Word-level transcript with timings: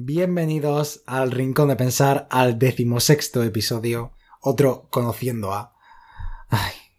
Bienvenidos 0.00 1.02
al 1.06 1.32
Rincón 1.32 1.70
de 1.70 1.74
Pensar, 1.74 2.28
al 2.30 2.56
decimosexto 2.56 3.42
episodio, 3.42 4.12
otro 4.40 4.86
conociendo 4.90 5.52
a... 5.52 5.74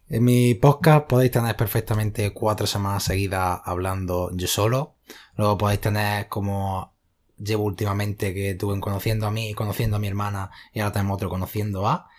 En 0.09 0.25
mi 0.25 0.53
podcast 0.53 1.07
podéis 1.07 1.31
tener 1.31 1.55
perfectamente 1.55 2.33
cuatro 2.33 2.67
semanas 2.67 3.03
seguidas 3.03 3.61
hablando 3.63 4.31
yo 4.33 4.47
solo. 4.49 4.95
Luego 5.37 5.57
podéis 5.57 5.79
tener 5.79 6.27
como 6.27 6.93
llevo 7.37 7.63
últimamente 7.63 8.33
que 8.33 8.53
tuve 8.55 8.77
conociendo 8.81 9.27
a 9.27 9.31
mí, 9.31 9.53
conociendo 9.53 9.95
a 9.95 9.99
mi 9.99 10.09
hermana 10.09 10.51
y 10.73 10.81
ahora 10.81 10.91
tenemos 10.91 11.15
otro 11.15 11.29
conociendo 11.29 11.87
a. 11.87 12.09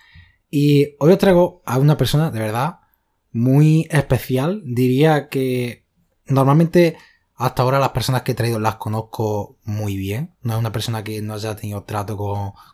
Y 0.49 0.97
hoy 0.99 1.13
os 1.13 1.19
traigo 1.19 1.61
a 1.67 1.77
una 1.77 1.99
persona 1.99 2.31
de 2.31 2.41
verdad 2.41 2.81
muy 3.33 3.87
especial. 3.91 4.63
Diría 4.65 5.29
que 5.29 5.85
normalmente 6.25 6.97
hasta 7.41 7.63
ahora 7.63 7.79
las 7.79 7.93
personas 7.93 8.21
que 8.21 8.33
he 8.33 8.35
traído 8.35 8.59
las 8.61 8.75
conozco 8.77 9.57
muy 9.65 9.97
bien. 9.97 10.35
No 10.43 10.53
es 10.53 10.59
una 10.59 10.73
persona 10.73 11.03
que 11.03 11.23
no 11.23 11.33
haya 11.33 11.57
tenido 11.57 11.85
trato 11.85 12.15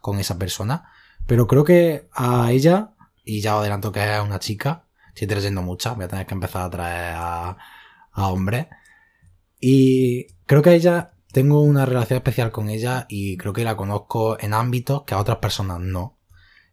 con, 0.03 0.19
esa 0.19 0.39
persona. 0.39 0.91
Pero 1.25 1.47
creo 1.47 1.63
que 1.63 2.09
a 2.13 2.51
ella, 2.51 2.91
y 3.25 3.41
ya 3.41 3.57
adelanto 3.57 3.93
que 3.93 4.17
es 4.17 4.21
una 4.21 4.41
chica, 4.41 4.83
estoy 5.11 5.29
trayendo 5.29 5.63
muchas, 5.63 5.95
voy 5.95 6.07
a 6.07 6.09
tener 6.09 6.27
que 6.27 6.35
empezar 6.35 6.63
a 6.63 6.71
traer 6.71 7.15
a, 7.17 7.57
a 8.11 8.29
hombres. 8.29 8.67
Y 9.61 10.27
creo 10.47 10.63
que 10.63 10.71
a 10.71 10.75
ella 10.75 11.13
tengo 11.31 11.61
una 11.61 11.87
relación 11.87 12.17
especial 12.17 12.51
con 12.51 12.69
ella 12.69 13.07
y 13.09 13.37
creo 13.37 13.53
que 13.53 13.63
la 13.63 13.77
conozco 13.77 14.37
en 14.41 14.53
ámbitos 14.53 15.05
que 15.05 15.15
a 15.15 15.19
otras 15.19 15.39
personas 15.39 15.79
no. 15.79 16.19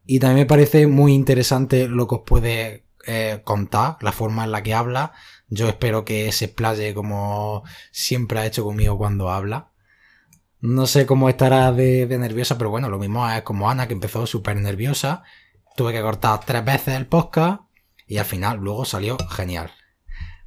Y 0.03 0.17
también 0.17 0.39
me 0.39 0.45
parece 0.47 0.87
muy 0.87 1.13
interesante 1.13 1.87
lo 1.87 2.07
que 2.07 2.15
os 2.15 2.21
puede 2.25 2.85
eh, 3.05 3.41
contar, 3.43 3.97
la 4.01 4.13
forma 4.13 4.45
en 4.45 4.51
la 4.51 4.63
que 4.63 4.73
habla, 4.73 5.11
yo 5.53 5.69
espero 5.69 6.03
que 6.03 6.31
se 6.31 6.45
explaye 6.45 6.93
como 6.93 7.63
siempre 7.91 8.39
ha 8.39 8.45
hecho 8.45 8.63
conmigo 8.63 8.97
cuando 8.97 9.29
habla. 9.29 9.71
No 10.61 10.87
sé 10.87 11.05
cómo 11.05 11.29
estará 11.29 11.71
de, 11.71 12.07
nerviosa, 12.07 12.57
pero 12.57 12.69
bueno, 12.69 12.89
lo 12.89 12.97
mismo 12.97 13.29
es 13.29 13.43
como 13.43 13.69
Ana, 13.69 13.87
que 13.87 13.93
empezó 13.93 14.25
súper 14.25 14.57
nerviosa. 14.57 15.23
Tuve 15.75 15.93
que 15.93 16.01
cortar 16.01 16.39
tres 16.45 16.65
veces 16.65 16.95
el 16.95 17.05
podcast 17.05 17.61
y 18.07 18.17
al 18.17 18.25
final 18.25 18.57
luego 18.57 18.85
salió 18.85 19.17
genial. 19.29 19.71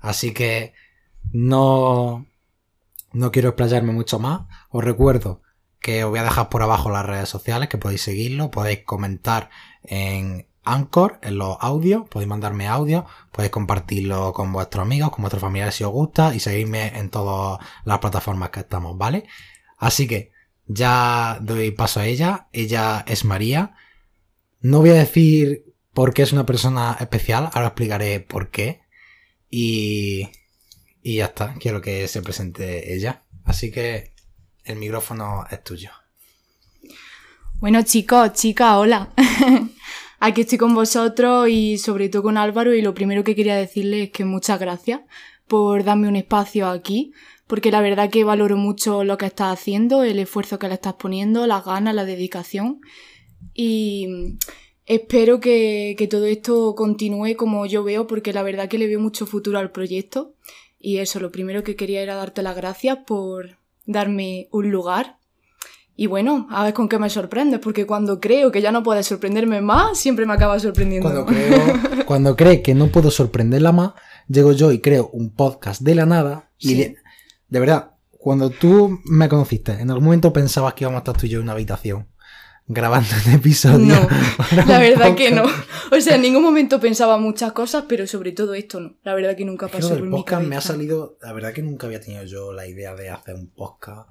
Así 0.01 0.33
que 0.33 0.75
no, 1.33 2.27
no 3.13 3.31
quiero 3.31 3.51
explayarme 3.51 3.93
mucho 3.93 4.19
más. 4.19 4.43
Os 4.70 4.83
recuerdo 4.83 5.43
que 5.81 6.03
os 6.03 6.11
voy 6.11 6.19
a 6.19 6.25
dejar 6.25 6.48
por 6.48 6.63
abajo 6.63 6.91
las 6.91 7.07
redes 7.07 7.29
sociales, 7.29 7.69
que 7.69 7.79
podéis 7.79 8.03
seguirlo, 8.03 8.51
podéis 8.51 8.85
comentar 8.85 9.51
en 9.85 10.48
Anchor 10.67 11.19
en 11.22 11.39
los 11.39 11.56
audios, 11.61 12.09
podéis 12.09 12.28
mandarme 12.28 12.67
audio, 12.67 13.06
podéis 13.33 13.53
compartirlo 13.53 14.33
con 14.33 14.53
vuestros 14.53 14.83
amigos, 14.83 15.11
con 15.11 15.23
vuestros 15.23 15.41
familiares 15.41 15.77
si 15.77 15.84
os 15.84 15.92
gusta 15.92 16.34
y 16.34 16.41
seguirme 16.41 16.98
en 16.98 17.08
todas 17.08 17.61
las 17.84 17.98
plataformas 18.00 18.50
que 18.50 18.61
estamos, 18.61 18.98
¿vale? 18.98 19.27
Así 19.78 20.06
que 20.06 20.33
ya 20.67 21.39
doy 21.41 21.70
paso 21.70 22.00
a 22.00 22.06
ella, 22.06 22.48
ella 22.53 23.05
es 23.06 23.25
María. 23.25 23.77
No 24.61 24.81
voy 24.81 24.91
a 24.91 24.95
decir 24.95 25.75
por 25.95 26.12
qué 26.12 26.23
es 26.23 26.33
una 26.33 26.45
persona 26.45 26.97
especial, 27.01 27.48
ahora 27.53 27.69
explicaré 27.69 28.20
por 28.20 28.51
qué. 28.51 28.83
Y, 29.48 30.28
y 31.03 31.17
ya 31.17 31.27
está, 31.27 31.55
quiero 31.55 31.80
que 31.80 32.08
se 32.08 32.20
presente 32.23 32.95
ella. 32.95 33.23
Así 33.45 33.70
que 33.70 34.12
el 34.64 34.77
micrófono 34.77 35.47
es 35.51 35.62
tuyo. 35.62 35.91
Bueno 37.61 37.83
chicos, 37.83 38.33
chicas, 38.33 38.75
hola. 38.75 39.11
aquí 40.19 40.42
estoy 40.42 40.59
con 40.59 40.75
vosotros 40.75 41.48
y 41.48 41.78
sobre 41.78 42.09
todo 42.09 42.22
con 42.22 42.36
Álvaro 42.36 42.75
y 42.75 42.83
lo 42.83 42.95
primero 42.95 43.25
que 43.25 43.34
quería 43.34 43.56
decirle 43.56 44.05
es 44.05 44.11
que 44.11 44.25
muchas 44.25 44.58
gracias 44.58 45.00
por 45.47 45.84
darme 45.84 46.08
un 46.08 46.17
espacio 46.17 46.69
aquí, 46.69 47.12
porque 47.47 47.70
la 47.70 47.81
verdad 47.81 48.11
que 48.11 48.25
valoro 48.25 48.56
mucho 48.56 49.05
lo 49.05 49.17
que 49.19 49.27
estás 49.27 49.53
haciendo, 49.53 50.03
el 50.03 50.19
esfuerzo 50.19 50.58
que 50.58 50.69
le 50.69 50.75
estás 50.75 50.95
poniendo, 50.95 51.47
las 51.47 51.64
ganas, 51.64 51.95
la 51.95 52.05
dedicación 52.05 52.81
y 53.55 54.36
espero 54.86 55.41
que, 55.41 55.95
que 55.97 56.08
todo 56.08 56.27
esto 56.27 56.75
continúe 56.75 57.36
como 57.36 57.67
yo 57.67 57.84
veo, 57.84 58.06
porque 58.06 58.33
la 58.33 58.42
verdad 58.42 58.68
que 58.68 58.79
le 58.79 58.89
veo 58.89 59.01
mucho 59.01 59.27
futuro 59.27 59.58
al 59.58 59.70
proyecto 59.70 60.35
y 60.79 60.98
eso, 60.98 61.20
lo 61.20 61.33
primero 61.33 61.62
que 61.62 61.77
quería 61.77 62.02
era 62.02 62.14
darte 62.14 62.42
las 62.42 62.57
gracias 62.57 62.98
por 63.07 63.58
darme 63.86 64.48
un 64.51 64.70
lugar 64.70 65.16
y 65.98 66.07
bueno, 66.07 66.46
a 66.51 66.64
ver 66.64 66.74
con 66.74 66.90
qué 66.90 66.98
me 66.98 67.08
sorprendes, 67.08 67.58
porque 67.58 67.86
cuando 67.86 68.20
creo 68.20 68.52
que 68.52 68.61
ya 68.61 68.70
no 68.70 68.83
puedes 68.83 69.07
sorprenderme 69.07 69.62
más, 69.62 69.98
siempre 69.98 70.27
me 70.27 70.34
acaba 70.34 70.61
sorprendiendo. 70.61 71.08
Cuando, 71.08 71.24
creo, 71.24 71.58
cuando 72.07 72.36
cree 72.36 72.61
que 72.61 72.74
no 72.74 72.89
puedo 72.89 73.11
sorprenderla 73.11 73.73
más, 73.73 73.92
llego 74.29 74.52
yo 74.52 74.73
y 74.73 74.80
creo 74.80 75.08
un 75.14 75.30
podcast 75.30 75.80
de 75.80 75.95
la 75.95 76.05
nada. 76.05 76.51
Y 76.58 76.74
de, 76.74 76.96
verdad, 77.48 77.92
cuando 78.11 78.51
tú 78.51 79.01
me 79.06 79.27
conociste, 79.30 79.73
¿en 79.73 79.90
algún 79.90 80.05
momento 80.05 80.35
pensabas 80.35 80.74
que 80.74 80.85
íbamos 80.85 80.98
a 80.98 81.01
estar 81.01 81.17
tú 81.17 81.24
y 81.24 81.30
yo 81.30 81.39
en 81.39 81.45
una 81.45 81.52
habitación? 81.52 82.06
grabando 82.68 83.08
un 83.24 83.33
episodio. 83.33 83.79
No, 83.79 84.08
la 84.67 84.80
verdad 84.80 85.14
que 85.14 85.30
no. 85.30 85.45
O 85.92 86.01
sea, 86.01 86.17
en 86.17 86.23
ningún 86.23 86.42
momento 86.42 86.80
pensaba 86.80 87.17
muchas 87.17 87.52
cosas, 87.52 87.85
pero 87.89 88.08
sobre 88.08 88.33
todo 88.33 88.55
esto 88.55 88.80
no. 88.80 88.96
La 89.05 89.14
verdad 89.14 89.36
que 89.36 89.45
nunca 89.45 89.68
pasó 89.68 89.90
por 89.90 90.02
mi 90.02 90.24
cabeza. 90.24 90.48
me 90.48 90.56
ha 90.56 90.61
salido, 90.61 91.17
la 91.23 91.33
verdad 91.33 91.52
que 91.52 91.62
nunca 91.62 91.86
había 91.86 92.01
tenido 92.01 92.24
yo 92.24 92.52
la 92.52 92.67
idea 92.67 92.96
de 92.96 93.08
hacer 93.08 93.36
un 93.36 93.46
podcast 93.51 94.08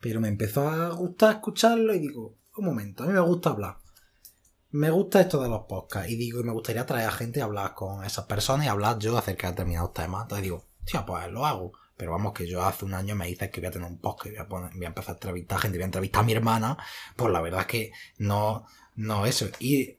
pero 0.00 0.20
me 0.20 0.28
empezó 0.28 0.68
a 0.68 0.90
gustar 0.90 1.36
escucharlo 1.36 1.94
y 1.94 1.98
digo, 1.98 2.36
un 2.56 2.64
momento, 2.64 3.04
a 3.04 3.06
mí 3.06 3.12
me 3.12 3.20
gusta 3.20 3.50
hablar. 3.50 3.78
Me 4.70 4.90
gusta 4.90 5.20
esto 5.20 5.42
de 5.42 5.48
los 5.48 5.62
podcasts 5.62 6.10
y 6.10 6.16
digo, 6.16 6.42
me 6.42 6.52
gustaría 6.52 6.84
traer 6.84 7.08
a 7.08 7.12
gente 7.12 7.40
a 7.40 7.44
hablar 7.44 7.74
con 7.74 8.04
esas 8.04 8.26
personas 8.26 8.66
y 8.66 8.68
hablar 8.68 8.98
yo 8.98 9.16
acerca 9.16 9.46
de 9.46 9.52
determinados 9.52 9.94
temas. 9.94 10.22
Entonces 10.22 10.42
digo, 10.42 10.64
tío, 10.84 11.04
pues 11.06 11.30
lo 11.30 11.46
hago. 11.46 11.72
Pero 11.96 12.12
vamos, 12.12 12.32
que 12.32 12.46
yo 12.46 12.62
hace 12.62 12.84
un 12.84 12.94
año 12.94 13.16
me 13.16 13.26
dices 13.26 13.50
que 13.50 13.60
voy 13.60 13.68
a 13.68 13.72
tener 13.72 13.88
un 13.88 13.98
podcast 13.98 14.34
y 14.34 14.38
voy 14.48 14.62
a, 14.62 14.66
a 14.66 14.86
empezar 14.86 15.10
a 15.10 15.12
entrevistar 15.14 15.58
gente, 15.58 15.78
voy 15.78 15.82
a 15.82 15.86
entrevistar 15.86 16.22
a 16.22 16.26
mi 16.26 16.32
hermana. 16.32 16.78
Pues 17.16 17.32
la 17.32 17.40
verdad 17.40 17.62
es 17.62 17.66
que 17.66 17.92
no, 18.18 18.66
no 18.94 19.26
eso. 19.26 19.46
Y 19.58 19.98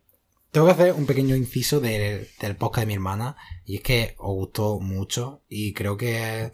tengo 0.52 0.68
que 0.68 0.74
hacer 0.74 0.94
un 0.94 1.06
pequeño 1.06 1.36
inciso 1.36 1.80
del, 1.80 2.30
del 2.40 2.56
podcast 2.56 2.82
de 2.82 2.86
mi 2.86 2.94
hermana. 2.94 3.36
Y 3.66 3.78
es 3.78 3.82
que 3.82 4.16
os 4.18 4.34
gustó 4.34 4.80
mucho 4.80 5.42
y 5.50 5.74
creo 5.74 5.98
que 5.98 6.54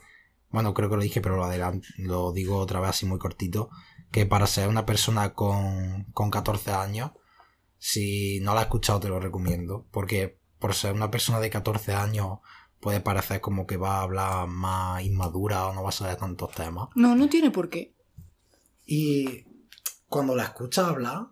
bueno, 0.55 0.73
creo 0.73 0.89
que 0.89 0.95
lo 0.95 1.01
dije, 1.03 1.21
pero 1.21 1.35
lo, 1.35 1.43
adelanto, 1.43 1.87
lo 1.97 2.31
digo 2.31 2.57
otra 2.57 2.79
vez 2.79 2.89
así 2.89 3.05
muy 3.05 3.19
cortito, 3.19 3.69
que 4.11 4.25
para 4.25 4.47
ser 4.47 4.69
una 4.69 4.85
persona 4.85 5.33
con, 5.33 6.05
con 6.13 6.31
14 6.31 6.71
años, 6.71 7.11
si 7.77 8.39
no 8.39 8.55
la 8.55 8.61
has 8.61 8.65
escuchado 8.67 8.99
te 8.99 9.09
lo 9.09 9.19
recomiendo, 9.19 9.85
porque 9.91 10.39
por 10.57 10.73
ser 10.73 10.93
una 10.93 11.11
persona 11.11 11.39
de 11.39 11.49
14 11.49 11.93
años 11.93 12.39
puede 12.79 13.01
parecer 13.01 13.41
como 13.41 13.67
que 13.67 13.77
va 13.77 13.97
a 13.97 14.01
hablar 14.03 14.47
más 14.47 15.03
inmadura 15.03 15.67
o 15.67 15.73
no 15.73 15.83
va 15.83 15.89
a 15.89 15.91
saber 15.91 16.15
tantos 16.15 16.51
temas. 16.53 16.89
No, 16.95 17.15
no 17.15 17.27
tiene 17.29 17.51
por 17.51 17.69
qué. 17.69 17.93
Y 18.85 19.43
cuando 20.07 20.35
la 20.35 20.43
escuchas 20.43 20.85
hablar, 20.85 21.27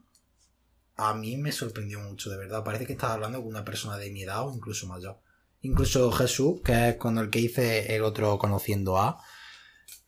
a 0.96 1.14
mí 1.14 1.38
me 1.38 1.52
sorprendió 1.52 2.00
mucho, 2.00 2.30
de 2.30 2.38
verdad. 2.38 2.64
Parece 2.64 2.86
que 2.86 2.94
estás 2.94 3.12
hablando 3.12 3.40
con 3.40 3.48
una 3.48 3.64
persona 3.64 3.98
de 3.98 4.12
mi 4.12 4.24
edad 4.24 4.46
o 4.48 4.54
incluso 4.54 4.88
mayor. 4.88 5.20
Incluso 5.64 6.12
Jesús, 6.12 6.62
que 6.64 6.90
es 6.90 6.96
con 6.98 7.18
el 7.18 7.30
que 7.30 7.40
hice 7.40 7.96
el 7.96 8.04
otro 8.04 8.38
conociendo 8.38 8.98
a, 8.98 9.18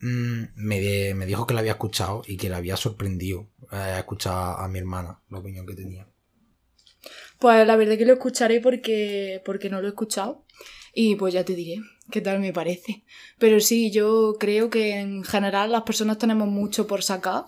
mm, 0.01 0.43
me, 0.55 1.13
me, 1.15 1.25
dijo 1.25 1.47
que 1.47 1.53
lo 1.53 1.61
había 1.61 1.71
escuchado 1.71 2.23
y 2.27 2.35
que 2.35 2.49
le 2.49 2.55
había 2.55 2.75
sorprendido 2.75 3.49
eh, 3.71 3.95
escuchar 3.97 4.57
a 4.59 4.67
mi 4.67 4.79
hermana 4.79 5.21
la 5.29 5.39
opinión 5.39 5.65
que 5.65 5.73
tenía. 5.73 6.07
Pues 7.39 7.65
la 7.65 7.77
verdad 7.77 7.97
que 7.97 8.05
lo 8.05 8.13
escucharé 8.13 8.59
porque, 8.59 9.41
porque 9.45 9.69
no 9.69 9.79
lo 9.79 9.87
he 9.87 9.91
escuchado 9.91 10.45
y 10.93 11.15
pues 11.15 11.33
ya 11.33 11.45
te 11.45 11.55
diré 11.55 11.77
qué 12.11 12.21
tal 12.21 12.39
me 12.39 12.53
parece. 12.53 13.03
Pero 13.39 13.59
sí, 13.59 13.91
yo 13.91 14.35
creo 14.39 14.69
que 14.69 14.99
en 14.99 15.23
general 15.23 15.71
las 15.71 15.83
personas 15.83 16.17
tenemos 16.17 16.47
mucho 16.49 16.85
por 16.85 17.01
sacar. 17.01 17.45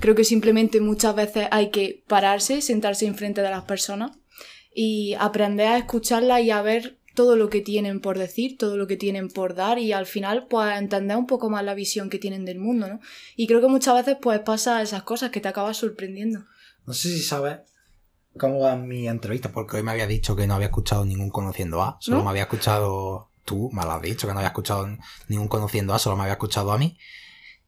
Creo 0.00 0.14
que 0.14 0.24
simplemente 0.24 0.80
muchas 0.80 1.14
veces 1.14 1.46
hay 1.50 1.70
que 1.70 2.04
pararse, 2.08 2.62
sentarse 2.62 3.06
enfrente 3.06 3.42
de 3.42 3.50
las 3.50 3.64
personas 3.64 4.12
y 4.74 5.14
aprender 5.18 5.68
a 5.68 5.78
escucharlas 5.78 6.42
y 6.42 6.50
a 6.50 6.62
ver 6.62 6.99
todo 7.14 7.36
lo 7.36 7.50
que 7.50 7.60
tienen 7.60 8.00
por 8.00 8.18
decir, 8.18 8.56
todo 8.58 8.76
lo 8.76 8.86
que 8.86 8.96
tienen 8.96 9.28
por 9.28 9.54
dar 9.54 9.78
y 9.78 9.92
al 9.92 10.06
final 10.06 10.46
pues 10.48 10.76
entender 10.78 11.16
un 11.16 11.26
poco 11.26 11.50
más 11.50 11.64
la 11.64 11.74
visión 11.74 12.10
que 12.10 12.18
tienen 12.18 12.44
del 12.44 12.58
mundo, 12.58 12.88
¿no? 12.88 13.00
Y 13.36 13.46
creo 13.46 13.60
que 13.60 13.68
muchas 13.68 13.94
veces 13.94 14.16
pues 14.20 14.40
pasa 14.40 14.82
esas 14.82 15.02
cosas 15.02 15.30
que 15.30 15.40
te 15.40 15.48
acabas 15.48 15.76
sorprendiendo. 15.76 16.44
No 16.86 16.92
sé 16.94 17.08
si 17.08 17.20
sabes 17.20 17.58
cómo 18.38 18.60
va 18.60 18.76
mi 18.76 19.08
entrevista, 19.08 19.50
porque 19.50 19.76
hoy 19.76 19.82
me 19.82 19.90
había 19.90 20.06
dicho 20.06 20.36
que 20.36 20.46
no 20.46 20.54
había 20.54 20.68
escuchado 20.68 21.04
ningún 21.04 21.30
conociendo 21.30 21.82
A, 21.82 21.98
solo 22.00 22.22
me 22.22 22.30
había 22.30 22.42
escuchado 22.42 23.30
tú, 23.44 23.70
me 23.72 23.82
lo 23.82 23.92
has 23.92 24.02
dicho, 24.02 24.26
que 24.26 24.32
no 24.32 24.38
había 24.38 24.48
escuchado 24.48 24.86
ningún 25.28 25.48
conociendo 25.48 25.94
A, 25.94 25.98
solo 25.98 26.16
me 26.16 26.22
había 26.22 26.34
escuchado 26.34 26.72
a 26.72 26.78
mí. 26.78 26.96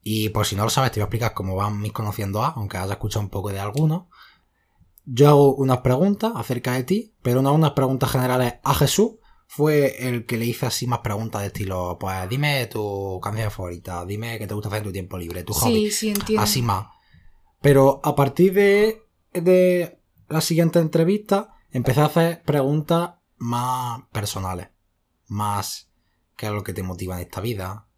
Y 0.05 0.31
por 0.31 0.47
si 0.47 0.57
no 0.57 0.65
lo 0.65 0.71
sabes, 0.71 0.91
te 0.91 1.01
voy 1.01 1.03
a 1.03 1.07
explicar 1.07 1.35
cómo 1.35 1.57
van 1.57 1.81
mis 1.81 1.93
conociendo 1.93 2.43
A, 2.43 2.49
aunque 2.49 2.77
hayas 2.77 2.93
escuchado 2.93 3.25
un 3.25 3.31
poco 3.31 3.51
de 3.51 3.61
algunos. 3.61 4.05
Yo 5.05 5.29
hago 5.29 5.55
unas 5.55 5.79
preguntas 5.79 6.33
acerca 6.37 6.75
de 6.75 6.85
ti, 6.85 7.15
pero 7.23 7.43
no 7.43 7.53
unas 7.53 7.73
preguntas 7.73 8.11
generales 8.11 8.55
a 8.63 8.75
Jesús, 8.75 9.13
fue 9.55 10.09
el 10.09 10.25
que 10.25 10.39
le 10.39 10.47
hice 10.47 10.65
así 10.65 10.87
más 10.87 11.01
preguntas 11.01 11.43
de 11.43 11.49
estilo, 11.49 11.99
pues 12.01 12.27
dime 12.27 12.67
tu 12.69 13.21
canción 13.23 13.51
favorita, 13.51 14.07
dime 14.07 14.39
qué 14.39 14.47
te 14.47 14.55
gusta 14.55 14.69
hacer 14.69 14.79
en 14.79 14.85
tu 14.85 14.93
tiempo 14.93 15.19
libre, 15.19 15.45
tu 15.45 15.53
hobby. 15.53 15.75
Sí, 15.75 15.91
sí, 15.91 16.09
entiendo. 16.09 16.43
Así 16.43 16.63
más. 16.63 16.87
Pero 17.61 18.01
a 18.03 18.17
partir 18.17 18.55
de, 18.55 19.03
de 19.35 20.01
la 20.31 20.41
siguiente 20.41 20.79
entrevista, 20.79 21.55
empecé 21.71 22.01
a 22.01 22.07
hacer 22.07 22.43
preguntas 22.45 23.17
más 23.37 24.03
personales. 24.11 24.69
Más 25.27 25.91
qué 26.35 26.47
es 26.47 26.53
lo 26.53 26.65
que 26.65 26.73
te 26.73 26.83
motiva 26.83 27.17
en 27.17 27.27
esta 27.27 27.43
vida, 27.43 27.89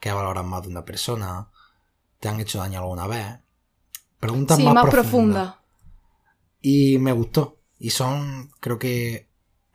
qué 0.00 0.12
valoras 0.12 0.46
más 0.46 0.62
de 0.62 0.68
una 0.68 0.86
persona, 0.86 1.50
te 2.20 2.30
han 2.30 2.40
hecho 2.40 2.58
daño 2.58 2.80
alguna 2.80 3.06
vez, 3.06 3.38
Preguntas 4.18 4.56
sí, 4.56 4.64
más, 4.64 4.72
más, 4.72 4.84
profundas. 4.86 5.56
profunda. 5.56 5.62
Y 6.62 6.96
me 6.98 7.12
gustó. 7.12 7.60
Y 7.78 7.90
son, 7.90 8.50
creo 8.60 8.78
que 8.78 9.25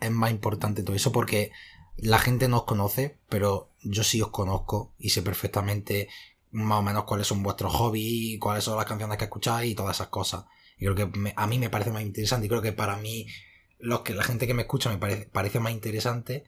es 0.01 0.11
más 0.11 0.31
importante 0.31 0.83
todo 0.83 0.95
eso 0.95 1.11
porque 1.11 1.51
la 1.97 2.19
gente 2.19 2.47
no 2.47 2.57
os 2.57 2.63
conoce, 2.63 3.19
pero 3.29 3.69
yo 3.83 4.03
sí 4.03 4.21
os 4.21 4.29
conozco 4.29 4.93
y 4.97 5.09
sé 5.11 5.21
perfectamente 5.21 6.09
más 6.51 6.79
o 6.79 6.81
menos 6.81 7.05
cuáles 7.05 7.27
son 7.27 7.43
vuestros 7.43 7.73
hobbies, 7.73 8.39
cuáles 8.39 8.63
son 8.63 8.75
las 8.77 8.85
canciones 8.85 9.17
que 9.17 9.25
escucháis 9.25 9.71
y 9.71 9.75
todas 9.75 9.97
esas 9.97 10.07
cosas. 10.07 10.45
Y 10.77 10.85
creo 10.85 10.95
que 10.95 11.05
me- 11.05 11.33
a 11.37 11.47
mí 11.47 11.59
me 11.59 11.69
parece 11.69 11.91
más 11.91 12.01
interesante 12.01 12.45
y 12.47 12.49
creo 12.49 12.61
que 12.61 12.73
para 12.73 12.97
mí, 12.97 13.27
los 13.79 14.01
que, 14.01 14.13
la 14.13 14.23
gente 14.23 14.47
que 14.47 14.53
me 14.53 14.63
escucha 14.63 14.89
me 14.89 14.97
parece, 14.97 15.25
parece 15.31 15.59
más 15.59 15.71
interesante 15.71 16.43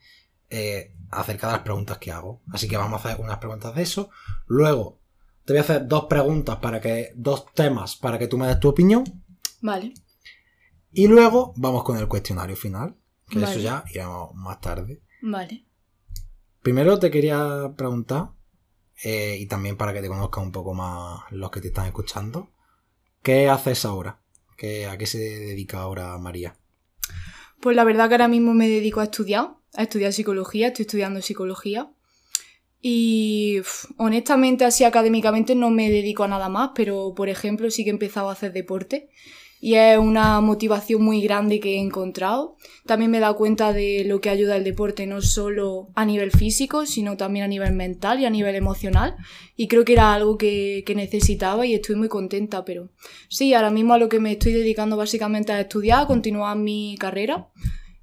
eh, 0.50 0.94
acerca 1.10 1.46
de 1.46 1.52
las 1.54 1.62
preguntas 1.62 1.98
que 1.98 2.12
hago. 2.12 2.42
Así 2.52 2.68
que 2.68 2.76
vamos 2.76 3.04
a 3.04 3.08
hacer 3.08 3.20
unas 3.20 3.38
preguntas 3.38 3.74
de 3.74 3.82
eso. 3.82 4.10
Luego, 4.46 4.98
te 5.44 5.52
voy 5.52 5.58
a 5.58 5.62
hacer 5.62 5.86
dos 5.88 6.04
preguntas 6.04 6.56
para 6.58 6.80
que, 6.80 7.12
dos 7.16 7.46
temas 7.54 7.96
para 7.96 8.18
que 8.18 8.28
tú 8.28 8.36
me 8.38 8.46
des 8.46 8.60
tu 8.60 8.68
opinión. 8.68 9.04
Vale. 9.60 9.94
Y 10.92 11.06
luego 11.08 11.52
vamos 11.56 11.82
con 11.82 11.96
el 11.98 12.06
cuestionario 12.08 12.56
final, 12.56 12.96
que 13.28 13.38
Vale. 13.38 13.52
eso 13.52 13.60
ya 13.60 13.84
iremos 13.90 14.34
más 14.34 14.60
tarde. 14.60 15.02
Vale. 15.22 15.64
Primero 16.62 16.98
te 16.98 17.10
quería 17.10 17.72
preguntar, 17.76 18.30
eh, 19.02 19.36
y 19.38 19.46
también 19.46 19.76
para 19.76 19.92
que 19.92 20.00
te 20.00 20.08
conozcan 20.08 20.44
un 20.44 20.52
poco 20.52 20.74
más 20.74 21.20
los 21.30 21.50
que 21.50 21.60
te 21.60 21.68
están 21.68 21.86
escuchando, 21.86 22.50
¿qué 23.22 23.48
haces 23.48 23.84
ahora? 23.84 24.20
¿Qué, 24.56 24.86
¿A 24.86 24.96
qué 24.96 25.06
se 25.06 25.18
dedica 25.18 25.80
ahora 25.80 26.16
María? 26.18 26.56
Pues 27.60 27.76
la 27.76 27.84
verdad 27.84 28.08
que 28.08 28.14
ahora 28.14 28.28
mismo 28.28 28.54
me 28.54 28.68
dedico 28.68 29.00
a 29.00 29.04
estudiar, 29.04 29.56
a 29.74 29.82
estudiar 29.82 30.12
psicología, 30.12 30.68
estoy 30.68 30.84
estudiando 30.84 31.22
psicología. 31.22 31.90
Y 32.80 33.60
uf, 33.60 33.86
honestamente, 33.96 34.66
así 34.66 34.84
académicamente 34.84 35.54
no 35.54 35.70
me 35.70 35.90
dedico 35.90 36.24
a 36.24 36.28
nada 36.28 36.50
más, 36.50 36.72
pero 36.74 37.14
por 37.16 37.30
ejemplo 37.30 37.70
sí 37.70 37.82
que 37.82 37.90
he 37.90 37.92
empezado 37.92 38.28
a 38.28 38.32
hacer 38.32 38.52
deporte. 38.52 39.08
Y 39.64 39.76
es 39.76 39.96
una 39.96 40.42
motivación 40.42 41.00
muy 41.00 41.22
grande 41.22 41.58
que 41.58 41.76
he 41.76 41.80
encontrado. 41.80 42.58
También 42.84 43.10
me 43.10 43.16
he 43.16 43.20
dado 43.22 43.34
cuenta 43.38 43.72
de 43.72 44.04
lo 44.04 44.20
que 44.20 44.28
ayuda 44.28 44.56
el 44.56 44.62
deporte, 44.62 45.06
no 45.06 45.22
solo 45.22 45.88
a 45.94 46.04
nivel 46.04 46.32
físico, 46.32 46.84
sino 46.84 47.16
también 47.16 47.46
a 47.46 47.48
nivel 47.48 47.72
mental 47.72 48.20
y 48.20 48.26
a 48.26 48.30
nivel 48.30 48.56
emocional. 48.56 49.16
Y 49.56 49.66
creo 49.68 49.86
que 49.86 49.94
era 49.94 50.12
algo 50.12 50.36
que, 50.36 50.82
que 50.84 50.94
necesitaba 50.94 51.64
y 51.64 51.72
estoy 51.72 51.96
muy 51.96 52.08
contenta. 52.08 52.62
Pero 52.66 52.90
sí, 53.30 53.54
ahora 53.54 53.70
mismo 53.70 53.94
a 53.94 53.98
lo 53.98 54.10
que 54.10 54.20
me 54.20 54.32
estoy 54.32 54.52
dedicando 54.52 54.98
básicamente 54.98 55.52
a 55.52 55.62
estudiar, 55.62 56.02
a 56.02 56.06
continuar 56.08 56.58
mi 56.58 56.96
carrera 56.98 57.48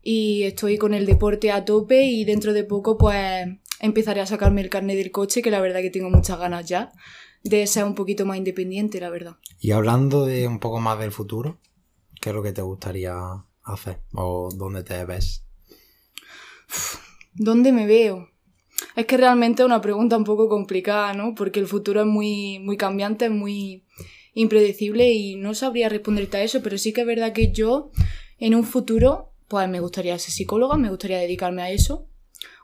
y 0.01 0.41
estoy 0.41 0.79
con 0.79 0.95
el 0.95 1.05
deporte 1.05 1.51
a 1.51 1.63
tope 1.63 2.05
y 2.05 2.25
dentro 2.25 2.53
de 2.53 2.63
poco 2.63 2.97
pues 2.97 3.45
empezaré 3.79 4.21
a 4.21 4.25
sacarme 4.25 4.61
el 4.61 4.69
carnet 4.69 4.97
del 4.97 5.11
coche 5.11 5.43
que 5.43 5.51
la 5.51 5.61
verdad 5.61 5.81
que 5.81 5.91
tengo 5.91 6.09
muchas 6.09 6.39
ganas 6.39 6.67
ya 6.67 6.91
de 7.43 7.67
ser 7.67 7.83
un 7.83 7.95
poquito 7.95 8.25
más 8.25 8.38
independiente, 8.38 8.99
la 8.99 9.09
verdad. 9.09 9.38
Y 9.59 9.71
hablando 9.71 10.25
de 10.25 10.47
un 10.47 10.59
poco 10.59 10.79
más 10.79 10.99
del 10.99 11.11
futuro, 11.11 11.59
¿qué 12.19 12.29
es 12.29 12.35
lo 12.35 12.43
que 12.43 12.53
te 12.53 12.61
gustaría 12.61 13.15
hacer? 13.63 14.01
¿O 14.13 14.49
dónde 14.55 14.83
te 14.83 15.03
ves? 15.05 15.45
¿Dónde 17.33 17.71
me 17.71 17.85
veo? 17.85 18.29
Es 18.95 19.05
que 19.05 19.17
realmente 19.17 19.61
es 19.61 19.65
una 19.65 19.81
pregunta 19.81 20.17
un 20.17 20.23
poco 20.23 20.49
complicada, 20.49 21.13
¿no? 21.13 21.33
Porque 21.35 21.59
el 21.59 21.67
futuro 21.67 22.01
es 22.01 22.07
muy, 22.07 22.59
muy 22.59 22.77
cambiante, 22.77 23.25
es 23.25 23.31
muy 23.31 23.85
impredecible 24.33 25.11
y 25.11 25.35
no 25.35 25.53
sabría 25.53 25.89
responderte 25.89 26.38
a 26.38 26.43
eso, 26.43 26.61
pero 26.61 26.77
sí 26.77 26.93
que 26.93 27.01
es 27.01 27.07
verdad 27.07 27.33
que 27.33 27.51
yo 27.51 27.91
en 28.38 28.55
un 28.55 28.63
futuro, 28.63 29.33
pues 29.47 29.67
me 29.69 29.79
gustaría 29.79 30.17
ser 30.19 30.33
psicóloga, 30.33 30.77
me 30.77 30.89
gustaría 30.89 31.19
dedicarme 31.19 31.61
a 31.61 31.71
eso. 31.71 32.07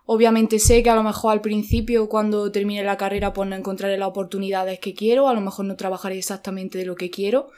Obviamente 0.09 0.57
sé 0.57 0.83
que 0.83 0.89
a 0.89 0.95
lo 0.95 1.03
mejor 1.03 1.33
al 1.33 1.41
principio, 1.41 2.07
cuando 2.07 2.49
termine 2.49 2.81
la 2.81 2.95
carrera, 2.95 3.33
pues 3.33 3.49
no 3.49 3.57
encontraré 3.57 3.97
las 3.97 4.07
oportunidades 4.07 4.79
que 4.79 4.93
quiero, 4.93 5.27
a 5.27 5.33
lo 5.33 5.41
mejor 5.41 5.65
no 5.65 5.75
trabajaré 5.75 6.17
exactamente 6.17 6.77
de 6.77 6.85
lo 6.85 6.95
que 6.95 7.09
quiero, 7.09 7.49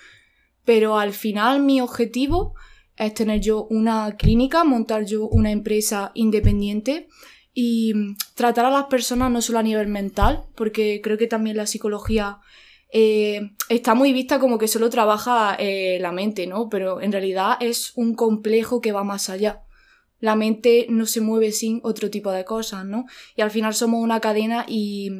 pero 0.65 0.97
al 0.97 1.13
final 1.13 1.61
mi 1.61 1.79
objetivo 1.79 2.55
es 2.97 3.13
tener 3.13 3.39
yo 3.39 3.67
una 3.69 4.17
clínica, 4.17 4.63
montar 4.63 5.05
yo 5.05 5.27
una 5.27 5.51
empresa 5.51 6.11
independiente 6.15 7.07
y 7.53 7.93
tratar 8.33 8.65
a 8.65 8.71
las 8.71 8.85
personas 8.85 9.29
no 9.29 9.43
solo 9.43 9.59
a 9.59 9.63
nivel 9.63 9.87
mental, 9.87 10.45
porque 10.55 11.01
creo 11.03 11.19
que 11.19 11.27
también 11.27 11.55
la 11.55 11.67
psicología 11.67 12.39
eh, 12.91 13.51
está 13.69 13.93
muy 13.93 14.11
vista 14.11 14.39
como 14.39 14.57
que 14.57 14.67
solo 14.67 14.89
trabaja 14.89 15.55
eh, 15.59 15.99
la 16.01 16.11
mente, 16.11 16.47
¿no? 16.47 16.67
Pero 16.67 16.99
en 16.99 17.11
realidad 17.11 17.57
es 17.59 17.93
un 17.95 18.15
complejo 18.15 18.81
que 18.81 18.91
va 18.91 19.03
más 19.03 19.29
allá. 19.29 19.61
La 20.19 20.35
mente 20.35 20.87
no 20.89 21.05
se 21.05 21.21
mueve 21.21 21.51
sin 21.51 21.79
otro 21.83 22.09
tipo 22.09 22.31
de 22.31 22.45
cosas, 22.45 22.85
¿no? 22.85 23.05
Y 23.35 23.41
al 23.41 23.51
final 23.51 23.73
somos 23.73 24.03
una 24.03 24.19
cadena 24.19 24.65
y 24.67 25.11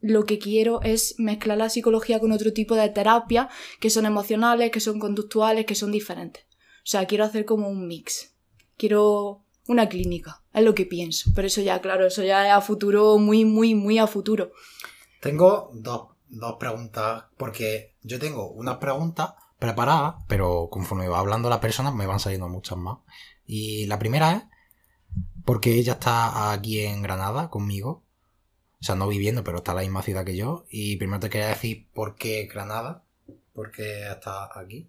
lo 0.00 0.24
que 0.24 0.38
quiero 0.38 0.82
es 0.82 1.14
mezclar 1.18 1.58
la 1.58 1.70
psicología 1.70 2.20
con 2.20 2.30
otro 2.30 2.52
tipo 2.52 2.74
de 2.74 2.88
terapia 2.90 3.48
que 3.80 3.90
son 3.90 4.06
emocionales, 4.06 4.70
que 4.70 4.80
son 4.80 4.98
conductuales, 4.98 5.64
que 5.64 5.74
son 5.74 5.90
diferentes. 5.90 6.44
O 6.44 6.86
sea, 6.86 7.06
quiero 7.06 7.24
hacer 7.24 7.44
como 7.46 7.68
un 7.68 7.88
mix. 7.88 8.34
Quiero 8.76 9.44
una 9.66 9.88
clínica, 9.88 10.42
es 10.52 10.62
lo 10.62 10.74
que 10.74 10.84
pienso. 10.84 11.30
Pero 11.34 11.46
eso 11.46 11.62
ya, 11.62 11.80
claro, 11.80 12.06
eso 12.06 12.22
ya 12.22 12.46
es 12.46 12.52
a 12.52 12.60
futuro, 12.60 13.16
muy, 13.18 13.44
muy, 13.44 13.74
muy 13.74 13.98
a 13.98 14.06
futuro. 14.06 14.52
Tengo 15.20 15.70
dos, 15.72 16.08
dos 16.28 16.56
preguntas, 16.58 17.24
porque 17.38 17.94
yo 18.02 18.18
tengo 18.18 18.50
unas 18.50 18.76
preguntas 18.76 19.34
preparadas, 19.58 20.16
pero 20.28 20.68
conforme 20.70 21.08
va 21.08 21.18
hablando 21.18 21.48
la 21.48 21.60
persona 21.60 21.90
me 21.90 22.06
van 22.06 22.20
saliendo 22.20 22.48
muchas 22.48 22.76
más. 22.76 22.98
Y 23.46 23.86
la 23.86 23.98
primera 23.98 24.32
es, 24.32 24.42
porque 25.44 25.74
ella 25.74 25.94
está 25.94 26.52
aquí 26.52 26.80
en 26.80 27.02
Granada 27.02 27.50
conmigo, 27.50 28.02
o 28.80 28.84
sea, 28.84 28.94
no 28.94 29.08
viviendo, 29.08 29.44
pero 29.44 29.58
está 29.58 29.72
en 29.72 29.76
la 29.76 29.82
misma 29.82 30.02
ciudad 30.02 30.24
que 30.24 30.36
yo. 30.36 30.66
Y 30.70 30.96
primero 30.96 31.20
te 31.20 31.30
quería 31.30 31.48
decir 31.48 31.86
por 31.94 32.16
qué 32.16 32.46
Granada, 32.46 33.02
por 33.52 33.70
qué 33.70 34.10
está 34.10 34.50
aquí. 34.58 34.88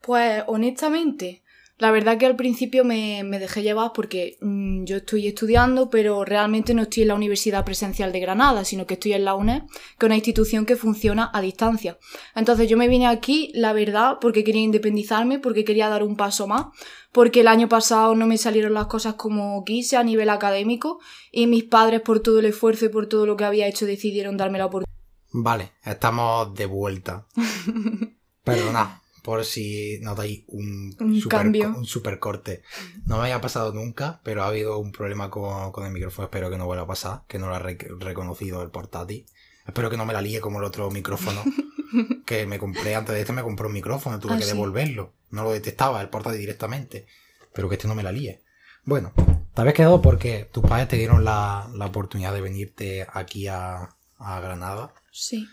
Pues 0.00 0.42
honestamente, 0.46 1.42
la 1.78 1.92
verdad 1.92 2.18
que 2.18 2.26
al 2.26 2.34
principio 2.34 2.84
me, 2.84 3.22
me 3.22 3.38
dejé 3.38 3.62
llevar 3.62 3.92
porque 3.94 4.36
mm, 4.40 4.84
yo 4.84 4.96
estoy 4.96 5.28
estudiando, 5.28 5.90
pero 5.90 6.24
realmente 6.24 6.74
no 6.74 6.82
estoy 6.82 7.02
en 7.02 7.08
la 7.08 7.14
Universidad 7.14 7.64
Presencial 7.64 8.10
de 8.12 8.18
Granada, 8.18 8.64
sino 8.64 8.84
que 8.84 8.94
estoy 8.94 9.12
en 9.12 9.24
la 9.24 9.34
UNED, 9.34 9.62
que 9.96 10.06
es 10.06 10.08
una 10.08 10.16
institución 10.16 10.66
que 10.66 10.74
funciona 10.74 11.30
a 11.32 11.40
distancia. 11.40 11.96
Entonces 12.34 12.68
yo 12.68 12.76
me 12.76 12.88
vine 12.88 13.06
aquí, 13.06 13.52
la 13.54 13.72
verdad, 13.72 14.18
porque 14.20 14.42
quería 14.42 14.62
independizarme, 14.62 15.38
porque 15.38 15.64
quería 15.64 15.88
dar 15.88 16.02
un 16.02 16.16
paso 16.16 16.48
más, 16.48 16.66
porque 17.12 17.40
el 17.40 17.48
año 17.48 17.68
pasado 17.68 18.16
no 18.16 18.26
me 18.26 18.38
salieron 18.38 18.74
las 18.74 18.86
cosas 18.86 19.14
como 19.14 19.64
quise 19.64 19.96
a 19.96 20.02
nivel 20.02 20.30
académico 20.30 20.98
y 21.30 21.46
mis 21.46 21.62
padres 21.62 22.00
por 22.00 22.20
todo 22.20 22.40
el 22.40 22.46
esfuerzo 22.46 22.86
y 22.86 22.88
por 22.88 23.06
todo 23.06 23.24
lo 23.24 23.36
que 23.36 23.44
había 23.44 23.68
hecho 23.68 23.86
decidieron 23.86 24.36
darme 24.36 24.58
la 24.58 24.66
oportunidad. 24.66 24.98
Vale, 25.30 25.72
estamos 25.84 26.54
de 26.54 26.66
vuelta. 26.66 27.26
Perdonad 28.42 28.88
por 29.28 29.44
si 29.44 29.98
notáis 30.00 30.44
un, 30.46 30.96
Un 30.98 31.20
super, 31.20 31.38
cambio. 31.40 31.68
un 31.76 31.84
super 31.84 32.18
corte. 32.18 32.62
No 33.04 33.18
me 33.18 33.24
haya 33.24 33.42
pasado 33.42 33.74
nunca, 33.74 34.20
pero 34.22 34.42
ha 34.42 34.46
habido 34.46 34.78
un 34.78 34.90
problema 34.90 35.28
con, 35.28 35.70
con 35.70 35.84
el 35.84 35.92
micrófono. 35.92 36.24
Espero 36.24 36.48
que 36.48 36.56
no 36.56 36.64
vuelva 36.64 36.84
a 36.84 36.86
pasar, 36.86 37.24
que 37.28 37.38
no 37.38 37.46
lo 37.46 37.54
ha 37.54 37.58
re- 37.58 37.76
reconocido 37.98 38.62
el 38.62 38.70
portátil. 38.70 39.26
Espero 39.66 39.90
que 39.90 39.98
no 39.98 40.06
me 40.06 40.14
la 40.14 40.22
líe 40.22 40.40
como 40.40 40.60
el 40.60 40.64
otro 40.64 40.90
micrófono 40.90 41.42
que 42.24 42.46
me 42.46 42.58
compré 42.58 42.94
antes 42.94 43.14
de 43.14 43.20
este. 43.20 43.34
Me 43.34 43.42
compré 43.42 43.66
un 43.66 43.74
micrófono, 43.74 44.18
tuve 44.18 44.32
Ah, 44.32 44.38
que 44.38 44.44
sí. 44.44 44.52
devolverlo. 44.52 45.12
No 45.28 45.44
lo 45.44 45.52
detectaba 45.52 46.00
el 46.00 46.08
portátil 46.08 46.40
directamente. 46.40 47.06
Pero 47.52 47.68
que 47.68 47.74
este 47.74 47.86
no 47.86 47.94
me 47.94 48.02
la 48.02 48.12
líe. 48.12 48.40
Bueno, 48.84 49.12
te 49.52 49.60
habías 49.60 49.74
quedado 49.74 50.00
porque 50.00 50.48
tus 50.50 50.62
padres 50.64 50.88
te 50.88 50.96
dieron 50.96 51.22
la, 51.22 51.68
la 51.74 51.84
oportunidad 51.84 52.32
de 52.32 52.40
venirte 52.40 53.06
aquí 53.12 53.46
a, 53.46 53.90
a 54.16 54.40
Granada. 54.40 54.94
Sí. 55.12 55.46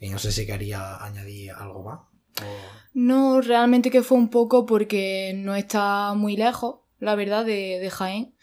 Y 0.00 0.08
no 0.10 0.18
sé 0.18 0.32
si 0.32 0.46
quería 0.46 0.96
añadir 1.04 1.52
algo 1.52 1.84
más. 1.84 2.00
No, 2.92 3.40
realmente 3.40 3.90
que 3.90 4.02
fue 4.02 4.18
un 4.18 4.30
poco 4.30 4.66
porque 4.66 5.32
no 5.36 5.54
está 5.54 6.14
muy 6.14 6.36
lejos, 6.36 6.80
la 6.98 7.14
verdad, 7.14 7.44
de, 7.44 7.78
de 7.78 7.90
Jaén. 7.90 8.34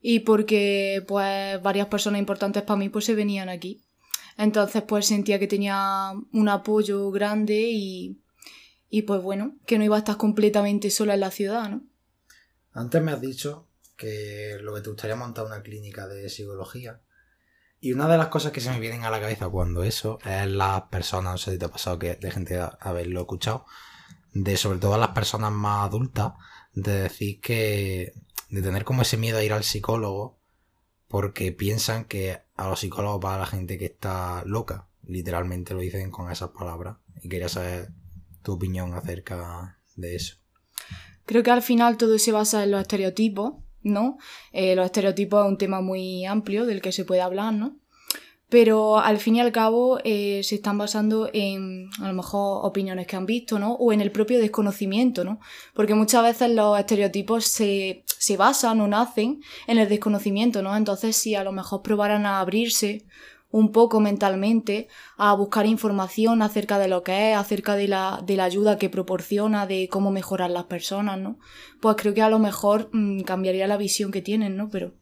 Y 0.00 0.20
porque, 0.20 1.04
pues, 1.08 1.60
varias 1.62 1.88
personas 1.88 2.20
importantes 2.20 2.62
para 2.62 2.78
mí, 2.78 2.88
pues, 2.88 3.04
se 3.04 3.14
venían 3.14 3.48
aquí. 3.48 3.84
Entonces, 4.38 4.82
pues, 4.82 5.06
sentía 5.06 5.38
que 5.38 5.48
tenía 5.48 6.12
un 6.32 6.48
apoyo 6.48 7.10
grande 7.10 7.68
y, 7.70 8.22
y, 8.88 9.02
pues, 9.02 9.20
bueno, 9.22 9.56
que 9.66 9.78
no 9.78 9.84
iba 9.84 9.96
a 9.96 10.00
estar 10.00 10.16
completamente 10.16 10.90
sola 10.90 11.14
en 11.14 11.20
la 11.20 11.30
ciudad, 11.30 11.68
¿no? 11.70 11.82
Antes 12.72 13.02
me 13.02 13.12
has 13.12 13.20
dicho 13.20 13.68
que 13.96 14.58
lo 14.60 14.74
que 14.74 14.82
te 14.82 14.90
gustaría 14.90 15.16
montar 15.16 15.46
una 15.46 15.62
clínica 15.62 16.06
de 16.06 16.28
psicología. 16.28 17.00
Y 17.86 17.92
una 17.92 18.08
de 18.08 18.18
las 18.18 18.26
cosas 18.26 18.50
que 18.50 18.60
se 18.60 18.70
me 18.70 18.80
vienen 18.80 19.04
a 19.04 19.10
la 19.10 19.20
cabeza 19.20 19.48
cuando 19.48 19.84
eso 19.84 20.18
es 20.24 20.48
las 20.48 20.82
personas, 20.90 21.32
no 21.34 21.38
sé 21.38 21.52
si 21.52 21.58
te 21.58 21.66
ha 21.66 21.70
pasado 21.70 22.00
que 22.00 22.16
de 22.16 22.32
gente 22.32 22.58
haberlo 22.80 23.20
escuchado, 23.20 23.64
de 24.32 24.56
sobre 24.56 24.80
todo 24.80 24.98
las 24.98 25.10
personas 25.10 25.52
más 25.52 25.86
adultas, 25.86 26.32
de 26.72 27.02
decir 27.02 27.40
que, 27.40 28.12
de 28.50 28.62
tener 28.62 28.84
como 28.84 29.02
ese 29.02 29.18
miedo 29.18 29.38
a 29.38 29.44
ir 29.44 29.52
al 29.52 29.62
psicólogo 29.62 30.36
porque 31.06 31.52
piensan 31.52 32.06
que 32.06 32.40
a 32.56 32.68
los 32.68 32.80
psicólogos 32.80 33.24
va 33.24 33.38
la 33.38 33.46
gente 33.46 33.78
que 33.78 33.84
está 33.84 34.42
loca. 34.44 34.88
Literalmente 35.04 35.72
lo 35.72 35.78
dicen 35.78 36.10
con 36.10 36.32
esas 36.32 36.50
palabras. 36.50 36.96
Y 37.22 37.28
quería 37.28 37.48
saber 37.48 37.90
tu 38.42 38.54
opinión 38.54 38.94
acerca 38.94 39.78
de 39.94 40.16
eso. 40.16 40.38
Creo 41.24 41.44
que 41.44 41.52
al 41.52 41.62
final 41.62 41.98
todo 41.98 42.18
se 42.18 42.32
basa 42.32 42.64
en 42.64 42.72
los 42.72 42.80
estereotipos, 42.80 43.54
¿no? 43.86 44.18
Eh, 44.52 44.74
los 44.74 44.86
estereotipos 44.86 45.44
es 45.44 45.50
un 45.50 45.58
tema 45.58 45.80
muy 45.80 46.24
amplio 46.24 46.66
del 46.66 46.82
que 46.82 46.92
se 46.92 47.04
puede 47.04 47.22
hablar, 47.22 47.54
¿no? 47.54 47.78
pero 48.48 48.98
al 48.98 49.18
fin 49.18 49.36
y 49.36 49.40
al 49.40 49.50
cabo 49.50 49.98
eh, 50.04 50.40
se 50.44 50.54
están 50.54 50.78
basando 50.78 51.28
en 51.32 51.90
a 52.00 52.06
lo 52.06 52.14
mejor 52.14 52.64
opiniones 52.64 53.06
que 53.06 53.16
han 53.16 53.26
visto, 53.26 53.58
¿no? 53.58 53.74
O 53.74 53.92
en 53.92 54.00
el 54.00 54.12
propio 54.12 54.38
desconocimiento, 54.38 55.24
¿no? 55.24 55.40
Porque 55.74 55.94
muchas 55.94 56.22
veces 56.22 56.50
los 56.50 56.78
estereotipos 56.78 57.44
se, 57.44 58.04
se 58.06 58.36
basan 58.36 58.80
o 58.80 58.86
nacen 58.86 59.40
en 59.66 59.78
el 59.78 59.88
desconocimiento, 59.88 60.62
¿no? 60.62 60.76
Entonces 60.76 61.16
si 61.16 61.34
a 61.34 61.42
lo 61.42 61.50
mejor 61.50 61.82
probaran 61.82 62.24
a 62.24 62.38
abrirse 62.38 63.04
un 63.56 63.72
poco 63.72 64.00
mentalmente 64.00 64.88
a 65.16 65.32
buscar 65.32 65.64
información 65.64 66.42
acerca 66.42 66.78
de 66.78 66.88
lo 66.88 67.02
que 67.02 67.32
es, 67.32 67.38
acerca 67.38 67.74
de 67.74 67.88
la, 67.88 68.22
de 68.22 68.36
la 68.36 68.44
ayuda 68.44 68.76
que 68.76 68.90
proporciona, 68.90 69.66
de 69.66 69.88
cómo 69.88 70.10
mejorar 70.10 70.50
las 70.50 70.64
personas, 70.64 71.18
¿no? 71.18 71.38
Pues 71.80 71.96
creo 71.96 72.12
que 72.12 72.20
a 72.20 72.28
lo 72.28 72.38
mejor 72.38 72.90
mm, 72.92 73.22
cambiaría 73.22 73.66
la 73.66 73.78
visión 73.78 74.12
que 74.12 74.20
tienen, 74.20 74.58
¿no? 74.58 74.68
Pero 74.68 74.92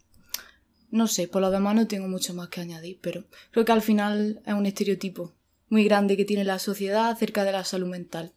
no 0.91 1.09
sé, 1.09 1.27
por 1.27 1.43
lo 1.43 1.51
demás 1.51 1.75
no 1.75 1.89
tengo 1.89 2.07
mucho 2.07 2.33
más 2.33 2.49
que 2.49 2.61
añadir, 2.61 3.01
pero 3.03 3.25
creo 3.51 3.65
que 3.65 3.73
al 3.73 3.83
final 3.83 4.41
es 4.47 4.55
un 4.55 4.67
estereotipo 4.67 5.35
muy 5.69 5.83
grande 5.83 6.17
que 6.17 6.25
tiene 6.25 6.45
la 6.45 6.61
sociedad 6.61 7.09
acerca 7.09 7.43
de 7.43 7.51
la 7.51 7.65
salud 7.65 7.89
mental. 7.89 8.35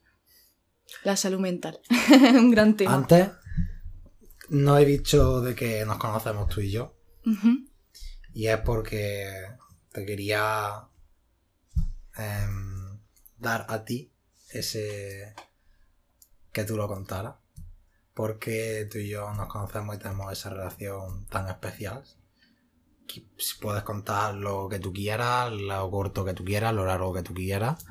La 1.04 1.14
salud 1.14 1.38
mental. 1.38 1.78
un 2.10 2.50
gran 2.50 2.76
tema. 2.76 2.92
Antes 2.92 3.28
no 4.48 4.78
he 4.78 4.84
dicho 4.84 5.42
de 5.42 5.54
que 5.54 5.84
nos 5.86 5.98
conocemos 5.98 6.48
tú 6.48 6.60
y 6.60 6.72
yo. 6.72 6.96
Y 8.34 8.46
es 8.46 8.58
porque 8.58 9.30
te 9.92 10.04
quería 10.06 10.88
em, 12.16 12.98
dar 13.38 13.66
a 13.68 13.84
ti 13.84 14.10
ese 14.50 15.34
que 16.52 16.64
tú 16.64 16.76
lo 16.76 16.88
contaras. 16.88 17.36
Porque 18.14 18.88
tú 18.90 18.98
y 18.98 19.08
yo 19.08 19.32
nos 19.34 19.48
conocemos 19.48 19.94
y 19.94 19.98
tenemos 19.98 20.32
esa 20.32 20.50
relación 20.50 21.26
tan 21.26 21.48
especial 21.48 22.04
puedes 23.60 23.82
contar 23.82 24.34
lo 24.34 24.68
que 24.68 24.78
tú 24.78 24.92
quieras, 24.92 25.52
lo 25.52 25.90
corto 25.90 26.24
que 26.24 26.34
tú 26.34 26.44
quieras, 26.44 26.74
lo 26.74 26.84
largo 26.86 27.12
que 27.12 27.22
tú 27.22 27.34
quieras, 27.34 27.84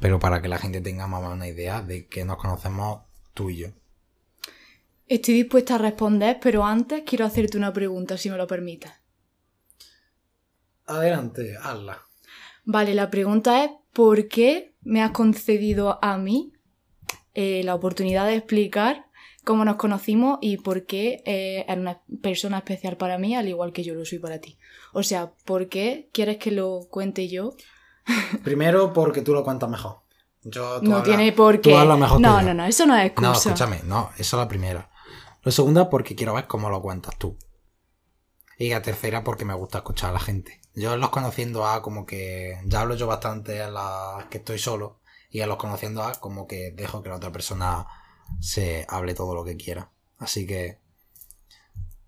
pero 0.00 0.18
para 0.18 0.42
que 0.42 0.48
la 0.48 0.58
gente 0.58 0.80
tenga 0.80 1.06
más 1.06 1.20
o 1.20 1.22
menos 1.22 1.36
una 1.36 1.48
idea 1.48 1.82
de 1.82 2.06
que 2.06 2.24
nos 2.24 2.36
conocemos 2.36 3.02
tú 3.34 3.50
y 3.50 3.56
yo. 3.58 3.68
Estoy 5.06 5.34
dispuesta 5.34 5.74
a 5.74 5.78
responder, 5.78 6.38
pero 6.40 6.64
antes 6.64 7.02
quiero 7.04 7.24
hacerte 7.24 7.56
una 7.56 7.72
pregunta, 7.72 8.16
si 8.16 8.30
me 8.30 8.36
lo 8.36 8.46
permites. 8.46 8.92
Adelante, 10.90 11.56
hazla. 11.62 12.02
Vale, 12.64 12.94
la 12.94 13.10
pregunta 13.10 13.64
es, 13.64 13.70
¿por 13.92 14.28
qué 14.28 14.74
me 14.82 15.02
has 15.02 15.12
concedido 15.12 15.98
a 16.02 16.18
mí 16.18 16.52
eh, 17.34 17.62
la 17.64 17.74
oportunidad 17.74 18.26
de 18.26 18.36
explicar 18.36 19.06
cómo 19.44 19.64
nos 19.64 19.76
conocimos 19.76 20.38
y 20.40 20.58
por 20.58 20.86
qué 20.86 21.22
eh, 21.24 21.64
era 21.66 21.80
una 21.80 22.00
persona 22.22 22.58
especial 22.58 22.96
para 22.96 23.18
mí, 23.18 23.34
al 23.34 23.48
igual 23.48 23.72
que 23.72 23.84
yo 23.84 23.94
lo 23.94 24.04
soy 24.04 24.18
para 24.18 24.40
ti. 24.40 24.58
O 24.92 25.02
sea, 25.02 25.32
¿por 25.44 25.68
qué 25.68 26.08
quieres 26.12 26.38
que 26.38 26.50
lo 26.50 26.86
cuente 26.90 27.28
yo? 27.28 27.54
Primero, 28.44 28.92
porque 28.92 29.22
tú 29.22 29.32
lo 29.32 29.44
cuentas 29.44 29.70
mejor. 29.70 30.02
Yo, 30.42 30.80
no 30.82 31.02
tiene 31.02 31.32
por 31.32 31.60
qué. 31.60 31.70
no, 31.72 32.18
no, 32.18 32.54
no, 32.54 32.64
eso 32.64 32.86
no 32.86 32.96
es 32.96 33.06
excusa. 33.06 33.28
No, 33.28 33.34
escúchame, 33.34 33.80
no, 33.84 34.10
eso 34.16 34.36
es 34.36 34.40
la 34.40 34.48
primera. 34.48 34.90
Lo 35.42 35.52
segundo, 35.52 35.88
porque 35.90 36.14
quiero 36.14 36.34
ver 36.34 36.46
cómo 36.46 36.70
lo 36.70 36.80
cuentas 36.80 37.16
tú. 37.18 37.36
Y 38.58 38.70
la 38.70 38.82
tercera, 38.82 39.22
porque 39.22 39.44
me 39.44 39.54
gusta 39.54 39.78
escuchar 39.78 40.10
a 40.10 40.14
la 40.14 40.20
gente. 40.20 40.59
Yo 40.74 40.96
los 40.96 41.10
conociendo 41.10 41.66
a 41.66 41.82
como 41.82 42.06
que 42.06 42.60
ya 42.64 42.80
hablo 42.80 42.94
yo 42.94 43.06
bastante 43.06 43.60
a 43.60 43.70
la 43.70 44.26
que 44.30 44.38
estoy 44.38 44.58
solo 44.58 45.00
y 45.30 45.40
a 45.40 45.46
los 45.46 45.56
conociendo 45.56 46.02
a 46.02 46.12
como 46.12 46.46
que 46.46 46.70
dejo 46.70 47.02
que 47.02 47.08
la 47.08 47.16
otra 47.16 47.32
persona 47.32 47.86
se 48.40 48.86
hable 48.88 49.14
todo 49.14 49.34
lo 49.34 49.44
que 49.44 49.56
quiera. 49.56 49.90
Así 50.18 50.46
que 50.46 50.78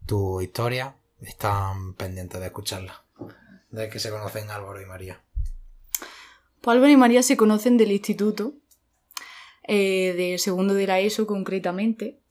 tu 0.07 0.40
historia 0.40 0.97
están 1.21 1.95
pendientes 1.95 2.40
de 2.40 2.47
escucharla. 2.47 3.02
De 3.71 3.88
que 3.88 3.99
se 3.99 4.11
conocen 4.11 4.50
Álvaro 4.50 4.81
y 4.81 4.87
María. 4.87 5.21
Pues 6.61 6.75
Álvaro 6.75 6.92
y 6.92 6.97
María 6.97 7.23
se 7.23 7.37
conocen 7.37 7.76
del 7.76 7.90
instituto, 7.90 8.54
eh, 9.64 10.12
de 10.16 10.38
segundo 10.38 10.75
de 10.75 10.87
la 10.87 11.00
ESO 11.00 11.26
concretamente. 11.26 12.22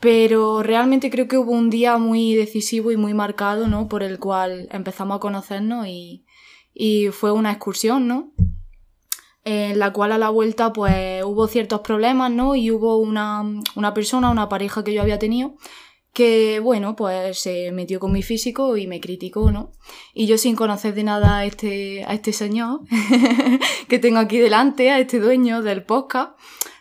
Pero 0.00 0.62
realmente 0.62 1.10
creo 1.10 1.26
que 1.28 1.38
hubo 1.38 1.52
un 1.52 1.70
día 1.70 1.96
muy 1.98 2.34
decisivo 2.34 2.92
y 2.92 2.96
muy 2.96 3.14
marcado, 3.14 3.66
¿no? 3.66 3.88
Por 3.88 4.02
el 4.02 4.18
cual 4.18 4.68
empezamos 4.70 5.16
a 5.16 5.20
conocernos 5.20 5.86
y, 5.88 6.22
fue 7.12 7.32
una 7.32 7.52
excursión, 7.52 8.06
¿no? 8.06 8.32
en 9.44 9.78
la 9.78 9.92
cual 9.92 10.10
a 10.10 10.18
la 10.18 10.28
vuelta 10.28 10.72
pues 10.72 11.22
hubo 11.22 11.46
ciertos 11.46 11.80
problemas, 11.80 12.32
¿no? 12.32 12.56
Y 12.56 12.72
hubo 12.72 12.96
una, 12.96 13.44
una 13.76 13.94
persona, 13.94 14.28
una 14.28 14.48
pareja 14.48 14.82
que 14.82 14.92
yo 14.92 15.00
había 15.00 15.20
tenido, 15.20 15.54
que 16.16 16.60
bueno, 16.60 16.96
pues 16.96 17.40
se 17.40 17.72
metió 17.72 18.00
con 18.00 18.10
mi 18.10 18.22
físico 18.22 18.78
y 18.78 18.86
me 18.86 19.02
criticó, 19.02 19.52
¿no? 19.52 19.72
Y 20.14 20.26
yo 20.26 20.38
sin 20.38 20.56
conocer 20.56 20.94
de 20.94 21.04
nada 21.04 21.40
a 21.40 21.44
este, 21.44 22.04
a 22.06 22.14
este 22.14 22.32
señor 22.32 22.80
que 23.88 23.98
tengo 23.98 24.18
aquí 24.18 24.38
delante, 24.38 24.90
a 24.90 24.98
este 24.98 25.20
dueño 25.20 25.60
del 25.60 25.84
podcast, 25.84 26.32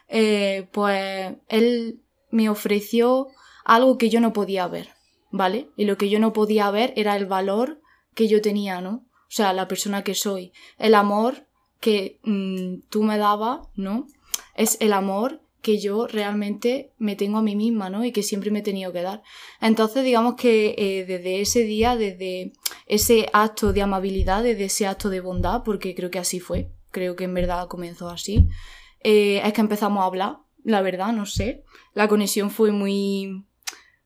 eh, 0.07 0.69
pues 0.71 1.33
él 1.49 2.04
me 2.35 2.49
ofreció 2.49 3.29
algo 3.63 3.97
que 3.97 4.09
yo 4.09 4.19
no 4.19 4.33
podía 4.33 4.67
ver, 4.67 4.89
¿vale? 5.31 5.69
Y 5.77 5.85
lo 5.85 5.97
que 5.97 6.09
yo 6.09 6.19
no 6.19 6.33
podía 6.33 6.69
ver 6.69 6.93
era 6.97 7.15
el 7.15 7.25
valor 7.25 7.79
que 8.13 8.27
yo 8.27 8.41
tenía, 8.41 8.81
¿no? 8.81 9.05
O 9.21 9.31
sea, 9.37 9.53
la 9.53 9.67
persona 9.69 10.03
que 10.03 10.15
soy, 10.15 10.51
el 10.77 10.95
amor 10.95 11.47
que 11.79 12.19
mm, 12.23 12.89
tú 12.89 13.03
me 13.03 13.17
dabas, 13.17 13.67
¿no? 13.75 14.07
Es 14.53 14.77
el 14.81 14.91
amor 14.91 15.41
que 15.61 15.79
yo 15.79 16.07
realmente 16.07 16.93
me 16.97 17.15
tengo 17.15 17.37
a 17.37 17.41
mí 17.41 17.55
misma, 17.55 17.89
¿no? 17.89 18.03
Y 18.03 18.11
que 18.11 18.21
siempre 18.21 18.51
me 18.51 18.59
he 18.59 18.63
tenido 18.63 18.91
que 18.91 19.01
dar. 19.01 19.23
Entonces, 19.61 20.03
digamos 20.03 20.35
que 20.35 20.75
eh, 20.77 21.05
desde 21.05 21.41
ese 21.41 21.63
día, 21.63 21.95
desde 21.95 22.51
ese 22.85 23.29
acto 23.31 23.71
de 23.71 23.81
amabilidad, 23.81 24.43
desde 24.43 24.65
ese 24.65 24.87
acto 24.87 25.09
de 25.09 25.21
bondad, 25.21 25.63
porque 25.63 25.95
creo 25.95 26.11
que 26.11 26.19
así 26.19 26.39
fue, 26.39 26.69
creo 26.91 27.15
que 27.15 27.23
en 27.23 27.33
verdad 27.33 27.67
comenzó 27.67 28.09
así, 28.09 28.47
eh, 29.03 29.41
es 29.43 29.53
que 29.53 29.61
empezamos 29.61 30.03
a 30.03 30.07
hablar, 30.07 30.44
la 30.65 30.81
verdad, 30.81 31.13
no 31.13 31.25
sé. 31.25 31.63
La 31.93 32.07
conexión 32.07 32.49
fue 32.49 32.71
muy, 32.71 33.45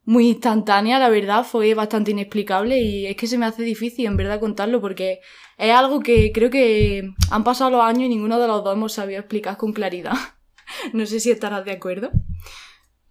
muy 0.04 0.28
instantánea, 0.28 1.00
la 1.00 1.10
verdad, 1.10 1.46
fue 1.46 1.74
bastante 1.74 2.12
inexplicable 2.12 2.80
y 2.80 3.08
es 3.08 3.16
que 3.16 3.28
se 3.28 3.38
me 3.38 3.46
hace 3.46 3.64
difícil 3.64 4.06
en 4.06 4.18
verdad 4.18 4.40
contarlo 4.40 4.82
porque 4.82 5.22
es 5.58 5.72
algo 5.72 6.02
que 6.02 6.32
creo 6.34 6.50
que 6.50 7.12
han 7.32 7.44
pasado 7.44 7.72
los 7.72 7.82
años 7.82 8.04
y 8.04 8.10
ninguno 8.10 8.40
de 8.40 8.48
los 8.48 8.64
dos 8.64 8.76
hemos 8.76 8.94
sabido 8.94 9.22
explicar 9.22 9.58
con 9.58 9.72
claridad. 9.72 10.14
no 10.94 11.06
sé 11.06 11.20
si 11.22 11.32
estarás 11.32 11.64
de 11.64 11.72
acuerdo. 11.72 12.12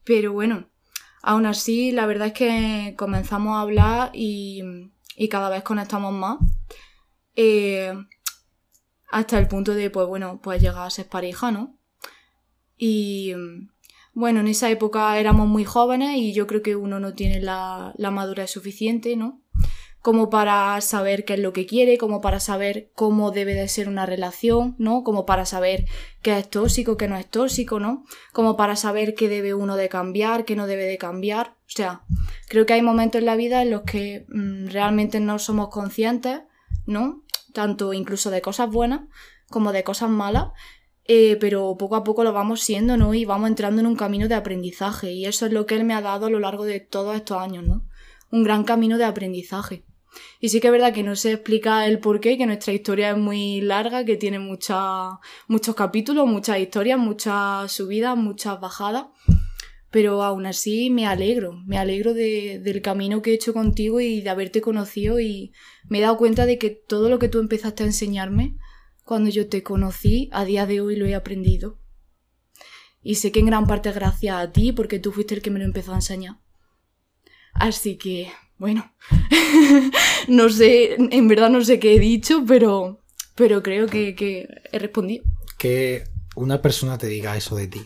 Pero 0.05 0.33
bueno, 0.33 0.69
aún 1.23 1.47
así, 1.47 1.90
la 1.90 2.07
verdad 2.07 2.28
es 2.28 2.33
que 2.35 2.95
comenzamos 2.99 3.57
a 3.57 3.62
hablar 3.62 4.11
y, 4.12 4.62
cada 5.31 5.49
vez 5.49 5.62
conectamos 5.62 6.12
más. 6.12 6.38
Eh, 7.35 7.95
hasta 9.11 9.38
el 9.38 9.49
punto 9.49 9.75
de, 9.75 9.88
pues 9.88 10.07
bueno, 10.07 10.38
pues 10.43 10.61
llegar 10.61 10.87
a 10.87 10.90
ser 10.90 11.09
pareja, 11.09 11.50
¿no? 11.50 11.77
Y 12.78 13.35
bueno, 14.18 14.40
en 14.40 14.49
esa 14.49 14.68
época 14.68 15.16
éramos 15.18 15.47
muy 15.47 15.64
jóvenes 15.64 16.16
y 16.16 16.32
yo 16.32 16.47
creo 16.47 16.62
que 16.62 16.75
uno 16.75 16.99
no 16.99 17.14
tiene 17.14 17.40
la, 17.40 17.92
la 17.97 18.11
madurez 18.11 18.50
suficiente, 18.50 19.14
¿no? 19.14 19.42
Como 20.00 20.30
para 20.30 20.80
saber 20.80 21.25
qué 21.25 21.35
es 21.35 21.40
lo 21.40 21.52
que 21.52 21.66
quiere, 21.66 21.99
como 21.99 22.20
para 22.20 22.40
saber 22.40 22.90
cómo 22.94 23.30
debe 23.30 23.54
de 23.54 23.68
ser 23.68 23.88
una 23.88 24.06
relación, 24.06 24.75
¿no? 24.78 25.04
Como 25.04 25.26
para 25.26 25.44
saber 25.44 25.85
qué 26.23 26.37
es 26.37 26.50
tóxico, 26.50 26.97
qué 26.97 27.06
no 27.06 27.16
es 27.16 27.26
tóxico, 27.26 27.78
¿no? 27.78 28.04
Como 28.32 28.56
para 28.56 28.75
saber 28.75 29.14
qué 29.14 29.28
debe 29.28 29.54
uno 29.54 29.76
de 29.76 29.88
cambiar, 29.88 30.44
qué 30.44 30.56
no 30.56 30.66
debe 30.66 30.85
de 30.85 30.99
cambiar. 30.99 31.54
O 31.66 31.70
sea, 31.70 32.02
creo 32.49 32.66
que 32.66 32.73
hay 32.73 32.82
momentos 32.82 33.20
en 33.20 33.26
la 33.26 33.37
vida 33.37 33.62
en 33.62 33.70
los 33.70 33.82
que 33.82 34.25
mm, 34.28 34.68
realmente 34.68 35.20
no 35.20 35.38
somos 35.38 35.68
conscientes, 35.68 36.40
¿no? 36.87 37.23
Tanto 37.52 37.92
incluso 37.92 38.30
de 38.30 38.40
cosas 38.40 38.68
buenas 38.68 39.02
como 39.49 39.73
de 39.73 39.85
cosas 39.85 40.11
malas 40.11 40.49
eh, 41.11 41.38
pero 41.41 41.75
poco 41.79 41.97
a 41.97 42.05
poco 42.05 42.23
lo 42.23 42.35
vamos 42.35 42.61
siendo, 42.61 42.99
¿no? 42.99 43.15
Y 43.15 43.25
vamos 43.25 43.49
entrando 43.49 43.81
en 43.81 43.87
un 43.87 43.97
camino 43.97 44.29
de 44.29 44.35
aprendizaje 44.35 45.11
y 45.12 45.25
eso 45.25 45.47
es 45.47 45.53
lo 45.53 45.65
que 45.65 45.75
él 45.75 45.85
me 45.85 45.95
ha 45.95 46.03
dado 46.03 46.27
a 46.27 46.31
lo 46.31 46.38
largo 46.38 46.65
de 46.65 46.81
todos 46.81 47.17
estos 47.17 47.38
años, 47.38 47.67
¿no? 47.67 47.83
Un 48.31 48.45
gran 48.45 48.62
camino 48.62 48.99
de 48.99 49.05
aprendizaje. 49.05 49.85
Y 50.38 50.50
sí 50.50 50.61
que 50.61 50.69
es 50.69 50.73
verdad 50.73 50.93
que 50.93 51.03
no 51.03 51.17
se 51.17 51.33
explica 51.33 51.87
el 51.87 51.99
porqué, 51.99 52.37
que 52.37 52.45
nuestra 52.45 52.75
historia 52.75 53.11
es 53.11 53.17
muy 53.17 53.62
larga, 53.62 54.05
que 54.05 54.19
tiene 54.19 54.38
mucha, 54.38 55.19
muchos 55.47 55.75
capítulos, 55.75 56.27
muchas 56.27 56.59
historias, 56.59 56.99
muchas 56.99 57.73
subidas, 57.73 58.15
muchas 58.15 58.61
bajadas. 58.61 59.07
Pero 59.91 60.23
aún 60.23 60.45
así 60.45 60.91
me 60.91 61.07
alegro, 61.07 61.55
me 61.65 61.79
alegro 61.79 62.12
de, 62.12 62.61
del 62.62 62.83
camino 62.83 63.23
que 63.23 63.31
he 63.31 63.35
hecho 63.35 63.55
contigo 63.55 64.00
y 64.00 64.21
de 64.21 64.29
haberte 64.29 64.61
conocido 64.61 65.21
y 65.21 65.55
me 65.88 65.99
he 65.99 66.03
dado 66.03 66.19
cuenta 66.19 66.45
de 66.45 66.59
que 66.59 66.69
todo 66.69 67.09
lo 67.09 67.19
que 67.19 67.31
tú 67.31 67.38
empezaste 67.38 67.85
a 67.85 67.87
enseñarme 67.87 68.59
cuando 69.09 69.31
yo 69.31 69.49
te 69.49 69.62
conocí, 69.62 70.29
a 70.33 70.45
día 70.45 70.67
de 70.67 70.83
hoy 70.83 70.95
lo 70.95 71.07
he 71.07 71.15
aprendido. 71.15 71.79
Y 73.03 73.15
sé 73.15 73.33
que 73.33 73.41
en 73.41 73.47
gran 73.47 73.67
parte 73.67 73.91
gracias 73.91 74.37
a 74.37 74.53
ti, 74.53 74.73
porque 74.73 74.99
tú 74.99 75.12
fuiste 75.12 75.35
el 75.35 75.41
que 75.41 75.50
me 75.50 75.59
lo 75.59 75.65
empezó 75.65 75.93
a 75.93 75.97
enseñar. 75.97 76.37
Así 77.55 77.97
que, 77.97 78.31
bueno, 78.59 78.93
no 80.29 80.50
sé, 80.50 80.97
en 80.99 81.27
verdad 81.27 81.49
no 81.49 81.65
sé 81.65 81.81
qué 81.81 81.97
he 81.97 81.99
dicho, 81.99 82.45
pero, 82.47 83.03
pero 83.35 83.62
creo 83.62 83.87
que, 83.87 84.47
he 84.71 84.79
respondido. 84.79 85.25
Que 85.57 86.05
una 86.37 86.61
persona 86.61 86.99
te 86.99 87.07
diga 87.07 87.35
eso 87.35 87.57
de 87.57 87.69
ti, 87.69 87.81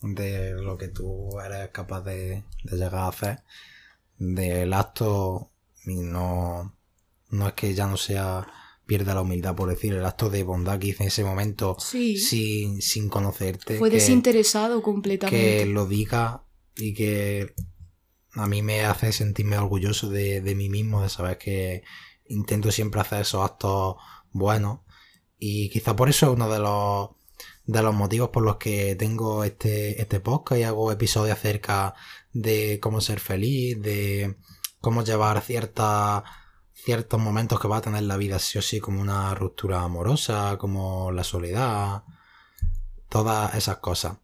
de 0.00 0.52
lo 0.52 0.78
que 0.78 0.86
tú 0.86 1.40
eres 1.40 1.70
capaz 1.70 2.02
de, 2.02 2.44
de 2.62 2.76
llegar 2.76 2.94
a 2.94 3.08
hacer, 3.08 3.42
del 4.16 4.72
acto, 4.72 5.50
no, 5.86 6.72
no 7.30 7.48
es 7.48 7.54
que 7.54 7.74
ya 7.74 7.88
no 7.88 7.96
sea 7.96 8.46
pierda 8.88 9.14
la 9.14 9.20
humildad, 9.20 9.54
por 9.54 9.68
decir, 9.68 9.92
el 9.92 10.04
acto 10.06 10.30
de 10.30 10.42
bondad 10.44 10.78
que 10.78 10.88
hice 10.88 11.02
en 11.02 11.08
ese 11.08 11.22
momento 11.22 11.76
Sí. 11.78 12.16
sin, 12.16 12.80
sin 12.80 13.10
conocerte. 13.10 13.76
Fue 13.78 13.90
que- 13.90 13.96
desinteresado 13.96 14.80
completamente. 14.82 15.58
que 15.58 15.66
lo 15.66 15.86
diga 15.86 16.44
y 16.74 16.94
que 16.94 17.52
a 18.32 18.46
mí 18.46 18.62
me 18.62 18.84
hace 18.86 19.12
sentirme 19.12 19.58
orgulloso 19.58 20.08
de, 20.08 20.40
de 20.40 20.54
mí 20.54 20.70
mismo, 20.70 21.02
de 21.02 21.10
saber 21.10 21.36
que 21.36 21.82
intento 22.28 22.72
siempre 22.72 23.00
hacer 23.02 23.20
esos 23.20 23.44
actos 23.44 23.96
buenos. 24.32 24.80
Y 25.38 25.68
quizá 25.68 25.94
por 25.94 26.08
eso 26.08 26.26
es 26.26 26.32
uno 26.32 26.48
de 26.48 26.58
los, 26.58 27.10
de 27.66 27.82
los 27.82 27.94
motivos 27.94 28.30
por 28.30 28.42
los 28.42 28.56
que 28.56 28.96
tengo 28.96 29.44
este, 29.44 30.00
este 30.00 30.18
podcast 30.20 30.60
y 30.60 30.64
hago 30.64 30.90
episodios 30.90 31.36
acerca 31.36 31.94
de 32.32 32.80
cómo 32.80 33.02
ser 33.02 33.20
feliz, 33.20 33.80
de 33.82 34.36
cómo 34.80 35.04
llevar 35.04 35.42
ciertas 35.42 36.22
ciertos 36.88 37.20
momentos 37.20 37.60
que 37.60 37.68
va 37.68 37.76
a 37.76 37.80
tener 37.82 38.04
la 38.04 38.16
vida 38.16 38.38
sí 38.38 38.56
o 38.56 38.62
sí, 38.62 38.80
como 38.80 39.02
una 39.02 39.34
ruptura 39.34 39.82
amorosa, 39.82 40.56
como 40.56 41.12
la 41.12 41.22
soledad, 41.22 42.02
todas 43.10 43.54
esas 43.54 43.76
cosas. 43.76 44.16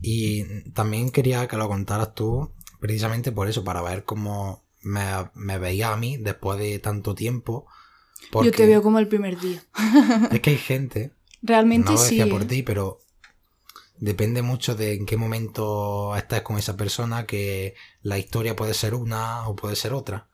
Y 0.00 0.68
también 0.72 1.10
quería 1.12 1.46
que 1.46 1.56
lo 1.56 1.68
contaras 1.68 2.12
tú, 2.12 2.50
precisamente 2.80 3.30
por 3.30 3.46
eso, 3.48 3.62
para 3.62 3.82
ver 3.82 4.02
cómo 4.02 4.64
me, 4.80 5.04
me 5.34 5.58
veía 5.58 5.92
a 5.92 5.96
mí 5.96 6.16
después 6.16 6.58
de 6.58 6.80
tanto 6.80 7.14
tiempo. 7.14 7.68
Yo 8.42 8.50
te 8.50 8.66
veo 8.66 8.82
como 8.82 8.98
el 8.98 9.06
primer 9.06 9.38
día. 9.38 9.62
es 10.32 10.40
que 10.40 10.50
hay 10.50 10.58
gente, 10.58 11.12
Realmente 11.40 11.84
no 11.84 11.92
lo 11.92 11.98
sí. 11.98 12.16
decía 12.16 12.28
por 12.28 12.42
¿eh? 12.42 12.46
ti, 12.46 12.64
pero 12.64 12.98
depende 13.96 14.42
mucho 14.42 14.74
de 14.74 14.94
en 14.94 15.06
qué 15.06 15.16
momento 15.16 16.16
estás 16.16 16.42
con 16.42 16.58
esa 16.58 16.76
persona, 16.76 17.26
que 17.26 17.76
la 18.02 18.18
historia 18.18 18.56
puede 18.56 18.74
ser 18.74 18.96
una 18.96 19.46
o 19.46 19.54
puede 19.54 19.76
ser 19.76 19.92
otra. 19.92 20.31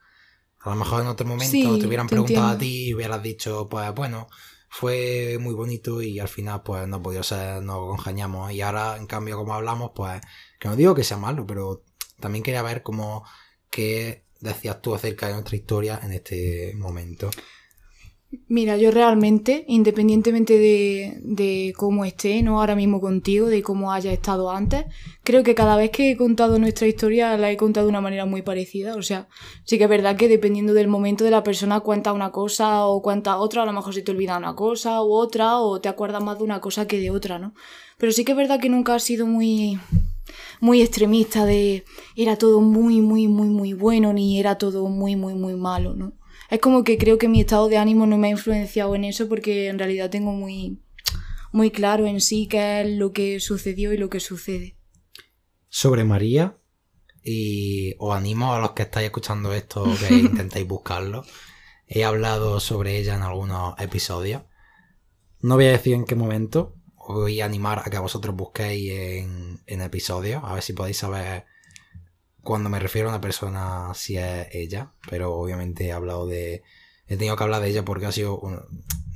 A 0.68 0.75
lo 0.75 0.80
mejor 0.80 1.02
en 1.02 1.08
otro 1.08 1.26
momento 1.26 1.50
Sí, 1.50 1.78
te 1.80 1.87
hubieran 1.87 2.06
te 2.06 2.12
preguntado 2.12 2.48
a 2.48 2.58
ti 2.58 2.88
y 2.88 2.94
hubieras 2.94 3.22
dicho, 3.22 3.68
pues 3.68 3.92
bueno, 3.94 4.28
fue 4.68 5.38
muy 5.40 5.54
bonito 5.54 6.02
y 6.02 6.18
al 6.20 6.28
final 6.28 6.62
pues 6.62 6.87
no 6.87 7.02
podía 7.02 7.22
ser, 7.22 7.62
no 7.62 7.87
congeniamos. 7.87 8.52
Y 8.52 8.60
ahora, 8.60 8.96
en 8.96 9.06
cambio, 9.06 9.37
como 9.37 9.54
hablamos, 9.54 9.92
pues, 9.94 10.20
que 10.58 10.68
no 10.68 10.76
digo 10.76 10.94
que 10.94 11.04
sea 11.04 11.16
malo, 11.16 11.46
pero 11.46 11.84
también 12.20 12.42
quería 12.42 12.62
ver 12.62 12.82
cómo, 12.82 13.25
qué 13.70 14.25
decías 14.40 14.80
tú 14.80 14.94
acerca 14.94 15.26
de 15.26 15.34
nuestra 15.34 15.56
historia 15.56 16.00
en 16.02 16.12
este 16.12 16.75
momento. 16.76 17.30
Mira, 18.47 18.76
yo 18.76 18.90
realmente, 18.90 19.64
independientemente 19.68 20.58
de, 20.58 21.18
de 21.23 21.73
cómo 21.78 22.04
esté, 22.04 22.42
no 22.42 22.61
ahora 22.61 22.76
mismo 22.76 23.00
contigo, 23.00 23.47
de 23.47 23.62
cómo 23.62 23.90
haya 23.90 24.12
estado 24.12 24.50
antes, 24.50 24.85
creo 25.25 25.42
que 25.42 25.54
cada 25.54 25.76
vez 25.78 25.90
que 25.90 26.11
he 26.11 26.16
contado 26.18 26.58
nuestra 26.58 26.87
historia 26.87 27.38
la 27.38 27.50
he 27.50 27.56
contado 27.56 27.87
de 27.87 27.90
una 27.90 28.02
manera 28.02 28.26
muy 28.26 28.42
parecida. 28.42 28.97
O 28.97 29.02
sea, 29.02 29.28
sí 29.64 29.78
que 29.78 29.85
es 29.85 29.90
verdad 29.90 30.16
que 30.16 30.28
dependiendo 30.28 30.75
del 30.75 30.88
momento 30.88 31.25
de 31.25 31.30
la 31.30 31.42
persona 31.42 31.80
cuenta 31.80 32.12
una 32.12 32.30
cosa 32.30 32.85
o 32.87 33.00
cuenta 33.00 33.38
otra, 33.38 33.62
a 33.62 33.66
lo 33.66 33.73
mejor 33.73 33.94
se 33.94 34.02
te 34.02 34.12
olvida 34.12 34.37
una 34.37 34.54
cosa 34.54 35.02
u 35.02 35.11
otra, 35.11 35.61
o 35.61 35.80
te 35.80 35.88
acuerdas 35.88 36.23
más 36.23 36.37
de 36.37 36.44
una 36.44 36.61
cosa 36.61 36.87
que 36.87 37.00
de 37.00 37.11
otra, 37.11 37.38
¿no? 37.38 37.54
Pero 37.97 38.12
sí 38.12 38.26
que 38.26 38.32
es 38.32 38.38
verdad 38.38 38.61
que 38.61 38.68
nunca 38.68 38.94
ha 38.94 39.00
sido 39.00 39.26
muy 39.26 39.78
muy 40.61 40.82
extremista 40.82 41.47
de 41.47 41.85
era 42.14 42.37
todo 42.37 42.61
muy, 42.61 43.00
muy, 43.00 43.26
muy, 43.28 43.49
muy 43.49 43.73
bueno, 43.73 44.12
ni 44.12 44.38
era 44.38 44.58
todo 44.58 44.87
muy, 44.88 45.16
muy, 45.16 45.35
muy 45.35 45.54
malo, 45.54 45.94
¿no? 45.94 46.12
Es 46.50 46.60
como 46.60 46.82
que 46.82 46.96
creo 46.96 47.18
que 47.18 47.28
mi 47.28 47.40
estado 47.40 47.68
de 47.68 47.76
ánimo 47.76 48.06
no 48.06 48.16
me 48.16 48.28
ha 48.28 48.30
influenciado 48.30 48.94
en 48.94 49.04
eso 49.04 49.28
porque 49.28 49.68
en 49.68 49.78
realidad 49.78 50.10
tengo 50.10 50.32
muy, 50.32 50.82
muy 51.52 51.70
claro 51.70 52.06
en 52.06 52.20
sí 52.20 52.46
qué 52.46 52.80
es 52.80 52.88
lo 52.96 53.12
que 53.12 53.38
sucedió 53.40 53.92
y 53.92 53.98
lo 53.98 54.08
que 54.08 54.20
sucede. 54.20 54.76
sobre 55.68 56.04
María 56.04 56.56
y 57.22 57.94
os 57.98 58.16
animo 58.16 58.54
a 58.54 58.60
los 58.60 58.70
que 58.72 58.84
estáis 58.84 59.06
escuchando 59.06 59.52
esto 59.52 59.84
que 60.00 60.14
intentéis 60.14 60.66
buscarlo. 60.66 61.24
He 61.86 62.04
hablado 62.04 62.60
sobre 62.60 62.98
ella 62.98 63.14
en 63.16 63.22
algunos 63.22 63.78
episodios. 63.78 64.42
No 65.40 65.56
voy 65.56 65.66
a 65.66 65.72
decir 65.72 65.94
en 65.94 66.04
qué 66.04 66.14
momento. 66.14 66.74
Os 66.96 67.14
voy 67.14 67.40
a 67.40 67.44
animar 67.44 67.82
a 67.84 67.90
que 67.90 67.98
vosotros 67.98 68.34
busquéis 68.34 68.92
en, 68.92 69.60
en 69.66 69.80
episodios. 69.82 70.42
A 70.44 70.54
ver 70.54 70.62
si 70.62 70.72
podéis 70.72 70.98
saber 70.98 71.44
cuando 72.48 72.70
me 72.70 72.80
refiero 72.80 73.08
a 73.08 73.12
una 73.12 73.20
persona 73.20 73.92
si 73.92 74.16
es 74.16 74.48
ella. 74.52 74.92
Pero 75.11 75.34
obviamente 75.34 75.84
he 75.84 75.92
hablado 75.92 76.26
de... 76.26 76.62
He 77.06 77.18
tenido 77.18 77.37
que 77.37 77.44
hablar 77.44 77.61
de 77.61 77.68
ella 77.68 77.84
porque 77.84 78.06
ha 78.06 78.12
sido... 78.12 78.40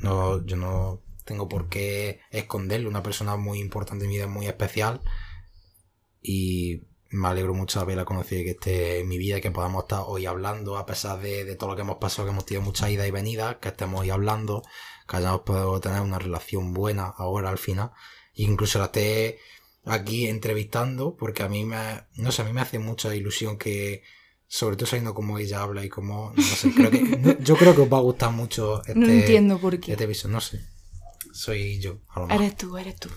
no, 0.01 0.45
yo 0.45 0.57
no 0.59 1.01
tengo 1.25 1.49
por 1.49 1.71
qué 1.71 2.21
esconderlo. 2.31 2.91
Una 2.91 3.03
persona 3.03 3.37
muy 3.37 3.59
importante 3.59 4.05
en 4.05 4.11
mi 4.11 4.17
vida, 4.19 4.27
muy 4.27 4.49
especial 4.49 5.01
y 6.21 6.83
me 7.09 7.29
alegro 7.29 7.55
mucho 7.55 7.79
de 7.79 7.85
haberla 7.85 8.05
conocido 8.05 8.43
y 8.43 8.45
que 8.45 8.51
esté 8.51 9.01
en 9.01 9.09
mi 9.09 9.17
vida 9.17 9.39
y 9.39 9.41
que 9.41 9.51
podamos 9.51 9.85
estar 9.85 10.03
hoy 10.07 10.27
hablando 10.27 10.77
a 10.77 10.85
pesar 10.85 11.19
de, 11.19 11.47
de 11.47 11.57
todo 11.57 11.71
lo 11.71 11.77
que 11.77 11.83
hemos 11.83 11.97
pasado, 11.97 12.27
que 12.27 12.33
hemos 12.33 12.45
tenido 12.45 12.61
muchas 12.61 12.91
idas 12.91 13.09
y 13.09 13.13
venidas, 13.13 13.57
que 13.63 13.69
estemos 13.69 14.03
hoy 14.03 14.11
hablando, 14.11 14.63
que 15.09 15.17
hayamos 15.17 15.41
podido 15.41 15.81
tener 15.81 16.03
una 16.03 16.19
relación 16.19 16.75
buena 16.75 17.07
ahora 17.17 17.49
al 17.49 17.59
final, 17.59 17.93
e 18.35 18.43
incluso 18.43 18.79
la 18.79 18.87
esté 18.87 19.39
aquí 19.85 20.27
entrevistando, 20.29 21.17
porque 21.17 21.43
a 21.43 21.49
mí 21.49 21.65
me, 21.65 22.03
no 22.17 22.31
sé, 22.33 22.43
a 22.43 22.45
mí 22.45 22.53
me 22.53 22.61
hace 22.61 22.79
mucha 22.79 23.15
ilusión 23.15 23.59
que, 23.59 24.03
sobre 24.47 24.77
todo 24.77 24.87
sabiendo 24.87 25.15
cómo 25.15 25.39
ella 25.39 25.63
habla 25.63 25.85
y 25.85 25.89
cómo, 25.89 26.33
no 26.37 26.43
sé, 26.43 26.73
creo 26.75 26.91
que, 26.91 27.01
no- 27.03 27.39
yo 27.41 27.57
creo 27.57 27.75
que 27.75 27.81
os 27.83 27.93
va 27.93 27.99
a 27.99 28.03
gustar 28.03 28.31
mucho 28.33 28.81
este, 28.83 28.95
No 28.95 29.07
entiendo 29.09 29.59
por 29.59 29.79
qué. 29.81 29.93
este 29.93 30.05
episodio, 30.05 30.35
no 30.35 30.41
sé, 30.41 30.61
soy 31.33 31.81
yo, 31.81 32.01
a 32.09 32.21
lo 32.21 32.27
mejor. 32.29 32.43
Eres 32.45 32.57
tú, 32.57 32.77
eres 32.77 32.97
tú. 32.97 33.09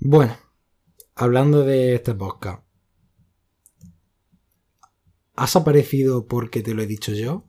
Bueno, 0.00 0.36
hablando 1.14 1.62
de 1.64 1.94
este 1.96 2.14
podcast, 2.14 2.62
¿has 5.36 5.56
aparecido 5.56 6.26
porque 6.26 6.62
te 6.62 6.74
lo 6.74 6.82
he 6.82 6.86
dicho 6.86 7.12
yo 7.12 7.48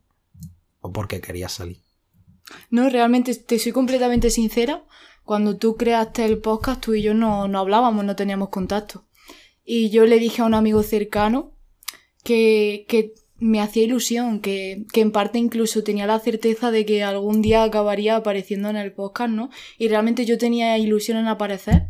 o 0.79 0.91
porque 0.91 1.21
querías 1.21 1.53
salir? 1.53 1.83
No, 2.69 2.89
realmente 2.89 3.33
te 3.35 3.57
soy 3.59 3.71
completamente 3.71 4.29
sincera. 4.29 4.85
Cuando 5.25 5.57
tú 5.57 5.75
creaste 5.75 6.23
el 6.23 6.37
podcast, 6.37 6.81
tú 6.81 6.93
y 6.93 7.01
yo 7.01 7.13
no, 7.13 7.47
no 7.47 7.59
hablábamos, 7.59 8.05
no 8.05 8.15
teníamos 8.15 8.49
contacto. 8.49 9.05
Y 9.65 9.89
yo 9.89 10.05
le 10.05 10.19
dije 10.19 10.43
a 10.43 10.45
un 10.45 10.53
amigo 10.53 10.83
cercano 10.83 11.51
que, 12.23 12.85
que 12.87 13.15
me 13.37 13.59
hacía 13.59 13.83
ilusión, 13.83 14.39
que, 14.39 14.85
que 14.93 15.01
en 15.01 15.11
parte 15.11 15.39
incluso 15.39 15.83
tenía 15.83 16.05
la 16.05 16.19
certeza 16.19 16.69
de 16.69 16.85
que 16.85 17.03
algún 17.03 17.41
día 17.41 17.63
acabaría 17.63 18.15
apareciendo 18.15 18.69
en 18.69 18.77
el 18.77 18.93
podcast, 18.93 19.31
¿no? 19.31 19.49
Y 19.79 19.87
realmente 19.87 20.25
yo 20.25 20.37
tenía 20.37 20.77
ilusión 20.77 21.17
en 21.17 21.27
aparecer. 21.27 21.87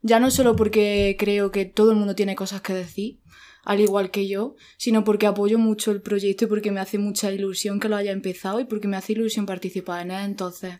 Ya 0.00 0.20
no 0.20 0.30
solo 0.30 0.54
porque 0.54 1.16
creo 1.18 1.50
que 1.50 1.64
todo 1.64 1.90
el 1.90 1.96
mundo 1.96 2.14
tiene 2.14 2.36
cosas 2.36 2.60
que 2.60 2.72
decir, 2.72 3.18
al 3.64 3.80
igual 3.80 4.12
que 4.12 4.28
yo, 4.28 4.54
sino 4.76 5.02
porque 5.02 5.26
apoyo 5.26 5.58
mucho 5.58 5.90
el 5.90 6.00
proyecto 6.00 6.44
y 6.44 6.48
porque 6.48 6.70
me 6.70 6.80
hace 6.80 6.98
mucha 6.98 7.32
ilusión 7.32 7.80
que 7.80 7.88
lo 7.88 7.96
haya 7.96 8.12
empezado 8.12 8.60
y 8.60 8.64
porque 8.64 8.86
me 8.86 8.96
hace 8.96 9.14
ilusión 9.14 9.46
participar 9.46 10.02
en 10.06 10.12
él. 10.12 10.24
Entonces, 10.24 10.78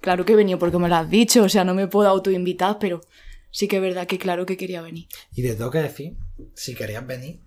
claro 0.00 0.24
que 0.24 0.32
he 0.32 0.36
venido 0.36 0.58
porque 0.58 0.78
me 0.78 0.88
lo 0.88 0.96
has 0.96 1.08
dicho, 1.08 1.42
o 1.42 1.48
sea, 1.48 1.64
no 1.64 1.74
me 1.74 1.86
puedo 1.86 2.08
autoinvitar, 2.08 2.78
pero 2.78 3.00
sí 3.50 3.68
que 3.68 3.76
es 3.76 3.82
verdad 3.82 4.06
que 4.06 4.18
claro 4.18 4.46
que 4.46 4.56
quería 4.56 4.82
venir. 4.82 5.06
Y 5.34 5.42
te 5.42 5.54
tengo 5.54 5.70
que 5.70 5.78
decir, 5.78 6.16
si 6.54 6.74
querías 6.74 7.06
venir, 7.06 7.40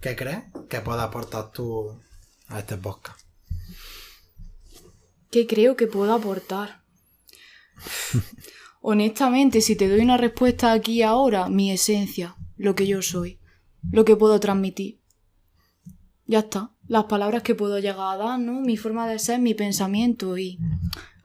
¿qué 0.00 0.14
crees 0.16 0.44
que 0.68 0.80
puedas 0.80 1.04
aportar 1.04 1.52
tú 1.52 2.00
a 2.48 2.60
este 2.60 2.76
podcast? 2.76 3.20
¿Qué 5.30 5.46
creo 5.46 5.76
que 5.76 5.86
puedo 5.86 6.14
aportar? 6.14 6.82
Honestamente, 8.80 9.60
si 9.60 9.76
te 9.76 9.88
doy 9.88 10.00
una 10.00 10.16
respuesta 10.16 10.72
aquí 10.72 10.94
y 10.94 11.02
ahora, 11.02 11.48
mi 11.48 11.72
esencia, 11.72 12.36
lo 12.56 12.74
que 12.74 12.86
yo 12.86 13.02
soy, 13.02 13.40
lo 13.90 14.04
que 14.04 14.16
puedo 14.16 14.38
transmitir. 14.40 15.00
Ya 16.26 16.40
está. 16.40 16.72
Las 16.88 17.04
palabras 17.04 17.42
que 17.42 17.54
puedo 17.54 17.78
llegar 17.78 18.14
a 18.14 18.16
dar, 18.16 18.38
¿no? 18.38 18.60
Mi 18.60 18.76
forma 18.76 19.08
de 19.08 19.18
ser, 19.18 19.40
mi 19.40 19.54
pensamiento 19.54 20.38
y 20.38 20.58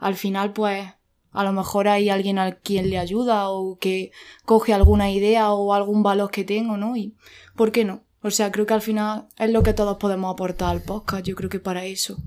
al 0.02 0.16
final, 0.16 0.52
pues, 0.52 0.86
a 1.32 1.44
lo 1.46 1.54
mejor 1.54 1.88
hay 1.88 2.10
alguien 2.10 2.38
a 2.40 2.52
quien 2.56 2.90
le 2.90 2.98
ayuda 2.98 3.50
o 3.50 3.78
que 3.78 4.12
coge 4.44 4.74
alguna 4.74 5.10
idea 5.12 5.54
o 5.54 5.74
algún 5.74 6.04
valor 6.04 6.30
que 6.32 6.44
tengo, 6.44 6.76
¿no? 6.76 6.98
Y, 6.98 7.16
¿por 7.56 7.72
qué 7.72 7.86
no? 7.86 8.04
O 8.22 8.30
sea, 8.32 8.52
creo 8.52 8.66
que 8.66 8.74
al 8.74 8.82
final 8.82 9.28
es 9.38 9.50
lo 9.50 9.64
que 9.64 9.74
todos 9.74 9.98
podemos 9.98 10.34
aportar 10.34 10.70
al 10.70 10.82
podcast. 10.84 11.26
Yo 11.26 11.36
creo 11.36 11.50
que 11.50 11.60
para 11.60 11.86
eso 11.86 12.18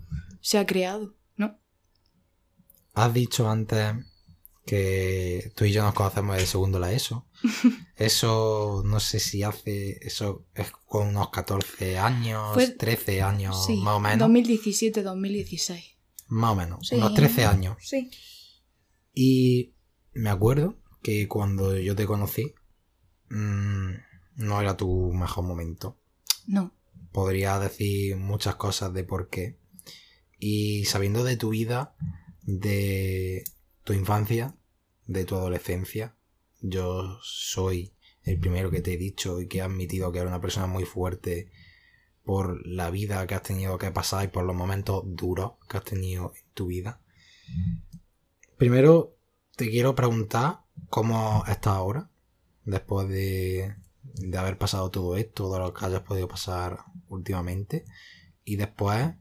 se 0.40 0.56
ha 0.58 0.64
creado, 0.66 1.14
¿no? 1.36 1.58
Has 2.94 3.12
dicho 3.12 3.48
antes 3.50 3.94
que 4.66 5.52
tú 5.54 5.64
y 5.66 5.72
yo 5.72 5.82
nos 5.82 5.92
conocemos 5.94 6.36
de 6.36 6.46
segundo 6.46 6.78
la 6.78 6.92
ESO. 6.92 7.26
Eso 7.96 8.82
no 8.86 8.98
sé 8.98 9.20
si 9.20 9.42
hace, 9.42 9.98
eso 10.00 10.46
es 10.54 10.72
con 10.86 11.08
unos 11.08 11.28
14 11.30 11.98
años, 11.98 12.54
Fue- 12.54 12.68
13 12.70 13.22
años, 13.22 13.66
Sí, 13.66 13.76
más 13.82 13.94
o 13.96 14.00
menos. 14.00 14.28
2017-2016. 14.30 15.93
Más 16.26 16.52
o 16.52 16.54
menos, 16.56 16.88
Sí. 16.88 16.96
unos 16.96 17.14
13 17.14 17.44
años. 17.44 17.76
Sí. 17.80 18.10
Y 19.12 19.74
me 20.12 20.30
acuerdo 20.30 20.78
que 21.02 21.28
cuando 21.28 21.76
yo 21.78 21.94
te 21.94 22.06
conocí, 22.06 22.54
mm, 23.30 23.90
no 24.36 24.60
era 24.60 24.76
tu 24.76 25.12
mejor 25.12 25.44
momento. 25.44 25.98
No. 26.46 26.74
Podría 27.12 27.58
decir 27.58 28.16
muchas 28.16 28.56
cosas 28.56 28.92
de 28.92 29.04
por 29.04 29.28
qué. 29.28 29.58
Y 30.38 30.84
sabiendo 30.86 31.24
de 31.24 31.36
tu 31.36 31.50
vida, 31.50 31.94
de 32.42 33.44
tu 33.84 33.92
infancia, 33.92 34.56
de 35.06 35.24
tu 35.24 35.36
adolescencia, 35.36 36.16
yo 36.60 37.18
soy 37.22 37.92
el 38.22 38.38
primero 38.40 38.70
que 38.70 38.80
te 38.80 38.94
he 38.94 38.96
dicho 38.96 39.40
y 39.40 39.48
que 39.48 39.58
he 39.58 39.62
admitido 39.62 40.10
que 40.10 40.18
era 40.18 40.28
una 40.28 40.40
persona 40.40 40.66
muy 40.66 40.84
fuerte 40.84 41.50
por 42.24 42.66
la 42.66 42.90
vida 42.90 43.26
que 43.26 43.34
has 43.34 43.42
tenido 43.42 43.78
que 43.78 43.90
pasar 43.90 44.24
y 44.24 44.28
por 44.28 44.44
los 44.44 44.56
momentos 44.56 45.02
duros 45.06 45.52
que 45.68 45.76
has 45.76 45.84
tenido 45.84 46.32
en 46.34 46.52
tu 46.54 46.66
vida. 46.66 47.00
Primero 48.56 49.16
te 49.56 49.70
quiero 49.70 49.94
preguntar 49.94 50.60
cómo 50.88 51.44
estás 51.46 51.74
ahora, 51.74 52.10
después 52.64 53.08
de, 53.08 53.76
de 54.02 54.38
haber 54.38 54.58
pasado 54.58 54.90
todo 54.90 55.16
esto, 55.16 55.44
todo 55.44 55.58
lo 55.58 55.74
que 55.74 55.84
hayas 55.84 56.02
podido 56.02 56.28
pasar 56.28 56.78
últimamente. 57.08 57.84
Y 58.44 58.56
después, 58.56 59.14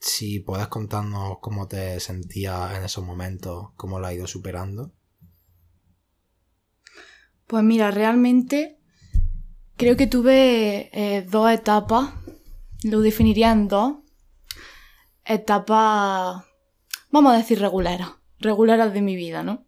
si 0.00 0.40
puedes 0.40 0.68
contarnos 0.68 1.38
cómo 1.40 1.68
te 1.68 2.00
sentías 2.00 2.76
en 2.76 2.84
esos 2.84 3.04
momentos, 3.04 3.70
cómo 3.76 4.00
lo 4.00 4.06
has 4.06 4.14
ido 4.14 4.26
superando. 4.26 4.92
Pues 7.46 7.62
mira, 7.62 7.90
realmente 7.90 8.80
creo 9.76 9.96
que 9.96 10.06
tuve 10.06 10.90
eh, 10.92 11.22
dos 11.22 11.50
etapas, 11.50 12.14
lo 12.82 13.00
definiría 13.00 13.52
en 13.52 13.68
dos 13.68 13.96
etapas, 15.24 16.44
vamos 17.10 17.34
a 17.34 17.36
decir 17.36 17.60
regulares, 17.60 18.06
regulares 18.38 18.92
de 18.92 19.02
mi 19.02 19.16
vida, 19.16 19.42
¿no? 19.42 19.64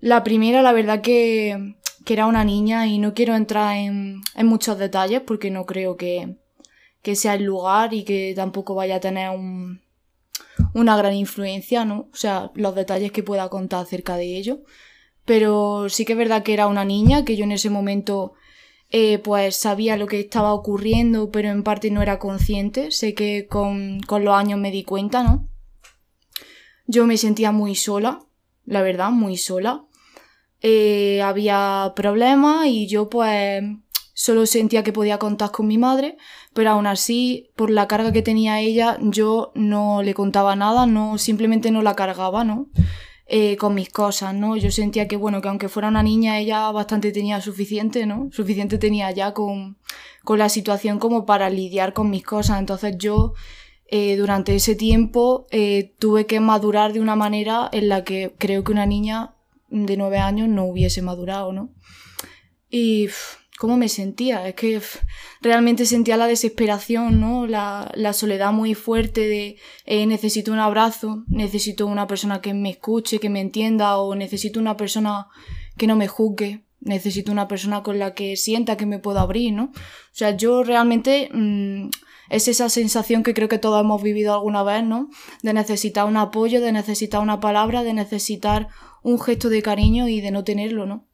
La 0.00 0.22
primera, 0.22 0.62
la 0.62 0.72
verdad 0.72 1.00
que, 1.00 1.74
que 2.04 2.12
era 2.12 2.26
una 2.26 2.44
niña 2.44 2.86
y 2.86 2.98
no 2.98 3.14
quiero 3.14 3.34
entrar 3.34 3.76
en, 3.76 4.20
en 4.34 4.46
muchos 4.46 4.78
detalles 4.78 5.22
porque 5.22 5.50
no 5.50 5.66
creo 5.66 5.96
que, 5.96 6.36
que 7.02 7.16
sea 7.16 7.34
el 7.34 7.44
lugar 7.44 7.94
y 7.94 8.04
que 8.04 8.32
tampoco 8.36 8.74
vaya 8.74 8.96
a 8.96 9.00
tener 9.00 9.30
un, 9.30 9.80
una 10.74 10.96
gran 10.96 11.14
influencia, 11.14 11.84
¿no? 11.84 12.08
O 12.12 12.16
sea, 12.16 12.50
los 12.54 12.74
detalles 12.74 13.12
que 13.12 13.22
pueda 13.22 13.48
contar 13.48 13.80
acerca 13.82 14.16
de 14.16 14.36
ello. 14.36 14.60
Pero 15.24 15.88
sí 15.88 16.04
que 16.04 16.12
es 16.12 16.18
verdad 16.18 16.42
que 16.42 16.54
era 16.54 16.68
una 16.68 16.84
niña, 16.84 17.24
que 17.24 17.36
yo 17.36 17.44
en 17.44 17.52
ese 17.52 17.70
momento 17.70 18.32
eh, 18.90 19.18
pues 19.18 19.56
sabía 19.56 19.96
lo 19.96 20.06
que 20.06 20.20
estaba 20.20 20.54
ocurriendo, 20.54 21.30
pero 21.30 21.50
en 21.50 21.62
parte 21.62 21.90
no 21.90 22.02
era 22.02 22.18
consciente. 22.18 22.90
Sé 22.90 23.14
que 23.14 23.46
con, 23.46 24.00
con 24.00 24.24
los 24.24 24.34
años 24.34 24.58
me 24.58 24.70
di 24.70 24.84
cuenta, 24.84 25.22
¿no? 25.22 25.48
Yo 26.86 27.06
me 27.06 27.18
sentía 27.18 27.52
muy 27.52 27.74
sola, 27.74 28.20
la 28.64 28.82
verdad, 28.82 29.10
muy 29.10 29.36
sola. 29.36 29.84
Eh, 30.60 31.22
había 31.22 31.92
problemas 31.94 32.66
y 32.66 32.88
yo 32.88 33.08
pues 33.08 33.62
solo 34.14 34.46
sentía 34.46 34.82
que 34.82 34.92
podía 34.92 35.18
contar 35.18 35.52
con 35.52 35.68
mi 35.68 35.78
madre, 35.78 36.16
pero 36.52 36.70
aún 36.70 36.88
así, 36.88 37.50
por 37.54 37.70
la 37.70 37.86
carga 37.86 38.10
que 38.10 38.22
tenía 38.22 38.60
ella, 38.60 38.98
yo 39.00 39.52
no 39.54 40.02
le 40.02 40.14
contaba 40.14 40.56
nada, 40.56 40.86
no, 40.86 41.18
simplemente 41.18 41.70
no 41.70 41.82
la 41.82 41.94
cargaba, 41.94 42.42
¿no? 42.42 42.68
Eh, 43.30 43.58
con 43.58 43.74
mis 43.74 43.90
cosas, 43.90 44.32
¿no? 44.32 44.56
Yo 44.56 44.70
sentía 44.70 45.06
que, 45.06 45.16
bueno, 45.16 45.42
que 45.42 45.48
aunque 45.48 45.68
fuera 45.68 45.88
una 45.88 46.02
niña, 46.02 46.38
ella 46.38 46.72
bastante 46.72 47.12
tenía 47.12 47.42
suficiente, 47.42 48.06
¿no? 48.06 48.30
Suficiente 48.32 48.78
tenía 48.78 49.10
ya 49.10 49.34
con, 49.34 49.76
con 50.24 50.38
la 50.38 50.48
situación 50.48 50.98
como 50.98 51.26
para 51.26 51.50
lidiar 51.50 51.92
con 51.92 52.08
mis 52.08 52.22
cosas. 52.22 52.58
Entonces 52.58 52.96
yo, 52.96 53.34
eh, 53.86 54.16
durante 54.16 54.54
ese 54.54 54.76
tiempo, 54.76 55.46
eh, 55.50 55.94
tuve 55.98 56.24
que 56.24 56.40
madurar 56.40 56.94
de 56.94 57.00
una 57.00 57.16
manera 57.16 57.68
en 57.70 57.90
la 57.90 58.02
que 58.02 58.34
creo 58.38 58.64
que 58.64 58.72
una 58.72 58.86
niña 58.86 59.34
de 59.68 59.98
nueve 59.98 60.16
años 60.16 60.48
no 60.48 60.64
hubiese 60.64 61.02
madurado, 61.02 61.52
¿no? 61.52 61.68
Y 62.70 63.10
cómo 63.58 63.76
me 63.76 63.88
sentía. 63.88 64.46
Es 64.48 64.54
que 64.54 64.80
realmente 65.42 65.84
sentía 65.84 66.16
la 66.16 66.26
desesperación, 66.26 67.20
¿no? 67.20 67.46
La, 67.46 68.12
soledad 68.12 68.52
muy 68.52 68.74
fuerte 68.74 69.28
de 69.28 69.56
eh, 69.84 70.06
necesito 70.06 70.52
un 70.52 70.60
abrazo, 70.60 71.24
necesito 71.26 71.86
una 71.86 72.06
persona 72.06 72.40
que 72.40 72.54
me 72.54 72.70
escuche, 72.70 73.18
que 73.18 73.28
me 73.28 73.40
entienda, 73.40 73.98
o 73.98 74.14
necesito 74.14 74.60
una 74.60 74.76
persona 74.76 75.26
que 75.76 75.86
no 75.86 75.96
me 75.96 76.08
juzgue, 76.08 76.64
necesito 76.80 77.32
una 77.32 77.48
persona 77.48 77.82
con 77.82 77.98
la 77.98 78.14
que 78.14 78.36
sienta 78.36 78.76
que 78.76 78.86
me 78.86 78.98
puedo 78.98 79.18
abrir, 79.18 79.52
¿no? 79.52 79.64
O 79.64 80.12
sea, 80.12 80.36
yo 80.36 80.62
realmente 80.62 81.28
mm, 81.32 81.90
es 82.30 82.48
esa 82.48 82.68
sensación 82.68 83.22
que 83.22 83.34
creo 83.34 83.48
que 83.48 83.58
todos 83.58 83.80
hemos 83.80 84.02
vivido 84.02 84.34
alguna 84.34 84.62
vez, 84.62 84.84
¿no? 84.84 85.10
De 85.42 85.52
necesitar 85.52 86.06
un 86.06 86.16
apoyo, 86.16 86.60
de 86.60 86.72
necesitar 86.72 87.20
una 87.20 87.40
palabra, 87.40 87.82
de 87.82 87.92
necesitar 87.92 88.68
un 89.02 89.20
gesto 89.20 89.48
de 89.48 89.62
cariño 89.62 90.08
y 90.08 90.20
de 90.20 90.30
no 90.30 90.44
tenerlo, 90.44 90.86
¿no? 90.86 91.08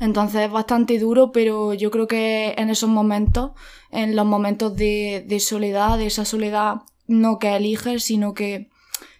Entonces 0.00 0.42
es 0.42 0.50
bastante 0.50 0.98
duro, 0.98 1.30
pero 1.30 1.74
yo 1.74 1.90
creo 1.90 2.06
que 2.06 2.54
en 2.56 2.70
esos 2.70 2.88
momentos, 2.88 3.52
en 3.90 4.16
los 4.16 4.26
momentos 4.26 4.74
de, 4.74 5.38
soledad, 5.40 5.98
de 5.98 6.06
esa 6.06 6.24
soledad 6.24 6.76
no 7.06 7.38
que 7.38 7.54
eliges, 7.54 8.04
sino 8.04 8.32
que, 8.34 8.70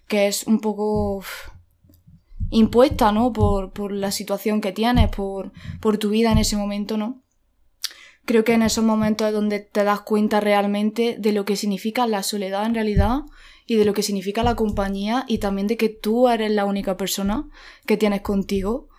que 0.07 0.27
es 0.27 0.47
un 0.47 0.59
poco 0.59 1.23
impuesta, 2.49 3.11
¿no? 3.11 3.31
Por, 3.31 3.71
por 3.71 3.91
la 3.91 4.11
situación 4.11 4.59
que 4.59 4.71
tienes, 4.71 5.09
por, 5.09 5.51
por 5.79 5.97
tu 5.97 6.09
vida 6.09 6.31
en 6.31 6.39
ese 6.39 6.57
momento, 6.57 6.97
¿no? 6.97 7.21
Creo 8.25 8.43
que 8.43 8.53
en 8.53 8.61
esos 8.61 8.83
momentos 8.83 9.27
es 9.27 9.33
donde 9.33 9.59
te 9.59 9.83
das 9.83 10.01
cuenta 10.01 10.39
realmente 10.39 11.15
de 11.17 11.31
lo 11.31 11.43
que 11.43 11.55
significa 11.55 12.07
la 12.07 12.23
soledad 12.23 12.65
en 12.65 12.75
realidad 12.75 13.21
y 13.65 13.75
de 13.75 13.85
lo 13.85 13.93
que 13.93 14.03
significa 14.03 14.43
la 14.43 14.55
compañía 14.55 15.25
y 15.27 15.39
también 15.39 15.67
de 15.67 15.77
que 15.77 15.89
tú 15.89 16.27
eres 16.27 16.51
la 16.51 16.65
única 16.65 16.97
persona 16.97 17.49
que 17.85 17.97
tienes 17.97 18.21
contigo 18.21 18.90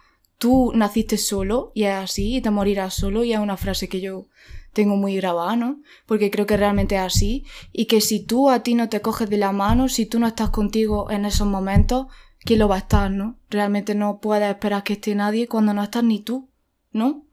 tú 0.42 0.72
naciste 0.74 1.18
solo 1.18 1.70
y 1.72 1.84
es 1.84 1.94
así 1.94 2.38
y 2.38 2.40
te 2.40 2.50
morirás 2.50 2.94
solo 2.94 3.22
y 3.22 3.32
es 3.32 3.38
una 3.38 3.56
frase 3.56 3.88
que 3.88 4.00
yo 4.00 4.26
tengo 4.72 4.96
muy 4.96 5.14
grabada, 5.14 5.54
¿no? 5.54 5.80
Porque 6.04 6.32
creo 6.32 6.46
que 6.46 6.56
realmente 6.56 6.96
es 6.96 7.00
así 7.00 7.44
y 7.72 7.84
que 7.84 8.00
si 8.00 8.26
tú 8.26 8.50
a 8.50 8.64
ti 8.64 8.74
no 8.74 8.88
te 8.88 9.00
coges 9.00 9.30
de 9.30 9.36
la 9.36 9.52
mano, 9.52 9.88
si 9.88 10.04
tú 10.04 10.18
no 10.18 10.26
estás 10.26 10.50
contigo 10.50 11.12
en 11.12 11.26
esos 11.26 11.46
momentos, 11.46 12.08
¿quién 12.40 12.58
lo 12.58 12.66
va 12.66 12.74
a 12.74 12.78
estar, 12.78 13.08
no? 13.08 13.38
Realmente 13.50 13.94
no 13.94 14.18
puedes 14.18 14.50
esperar 14.50 14.82
que 14.82 14.94
esté 14.94 15.14
nadie 15.14 15.46
cuando 15.46 15.74
no 15.74 15.82
estás 15.84 16.02
ni 16.02 16.18
tú, 16.18 16.48
¿no? 16.90 17.24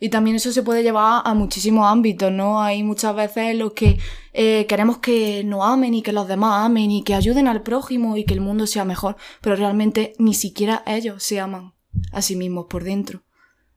Y 0.00 0.08
también 0.08 0.36
eso 0.36 0.50
se 0.50 0.62
puede 0.62 0.82
llevar 0.82 1.24
a 1.26 1.34
muchísimos 1.34 1.86
ámbitos, 1.86 2.32
¿no? 2.32 2.62
Hay 2.62 2.82
muchas 2.82 3.14
veces 3.14 3.54
los 3.54 3.74
que 3.74 3.98
eh, 4.32 4.64
queremos 4.66 4.96
que 4.96 5.44
nos 5.44 5.62
amen 5.62 5.92
y 5.92 6.00
que 6.00 6.12
los 6.12 6.26
demás 6.26 6.64
amen 6.64 6.90
y 6.90 7.02
que 7.02 7.14
ayuden 7.14 7.48
al 7.48 7.62
prójimo 7.62 8.16
y 8.16 8.24
que 8.24 8.32
el 8.32 8.40
mundo 8.40 8.66
sea 8.66 8.86
mejor, 8.86 9.18
pero 9.42 9.56
realmente 9.56 10.14
ni 10.18 10.32
siquiera 10.32 10.82
ellos 10.86 11.22
se 11.22 11.38
aman 11.38 11.75
a 12.12 12.22
sí 12.22 12.36
mismos 12.36 12.66
por 12.68 12.84
dentro. 12.84 13.22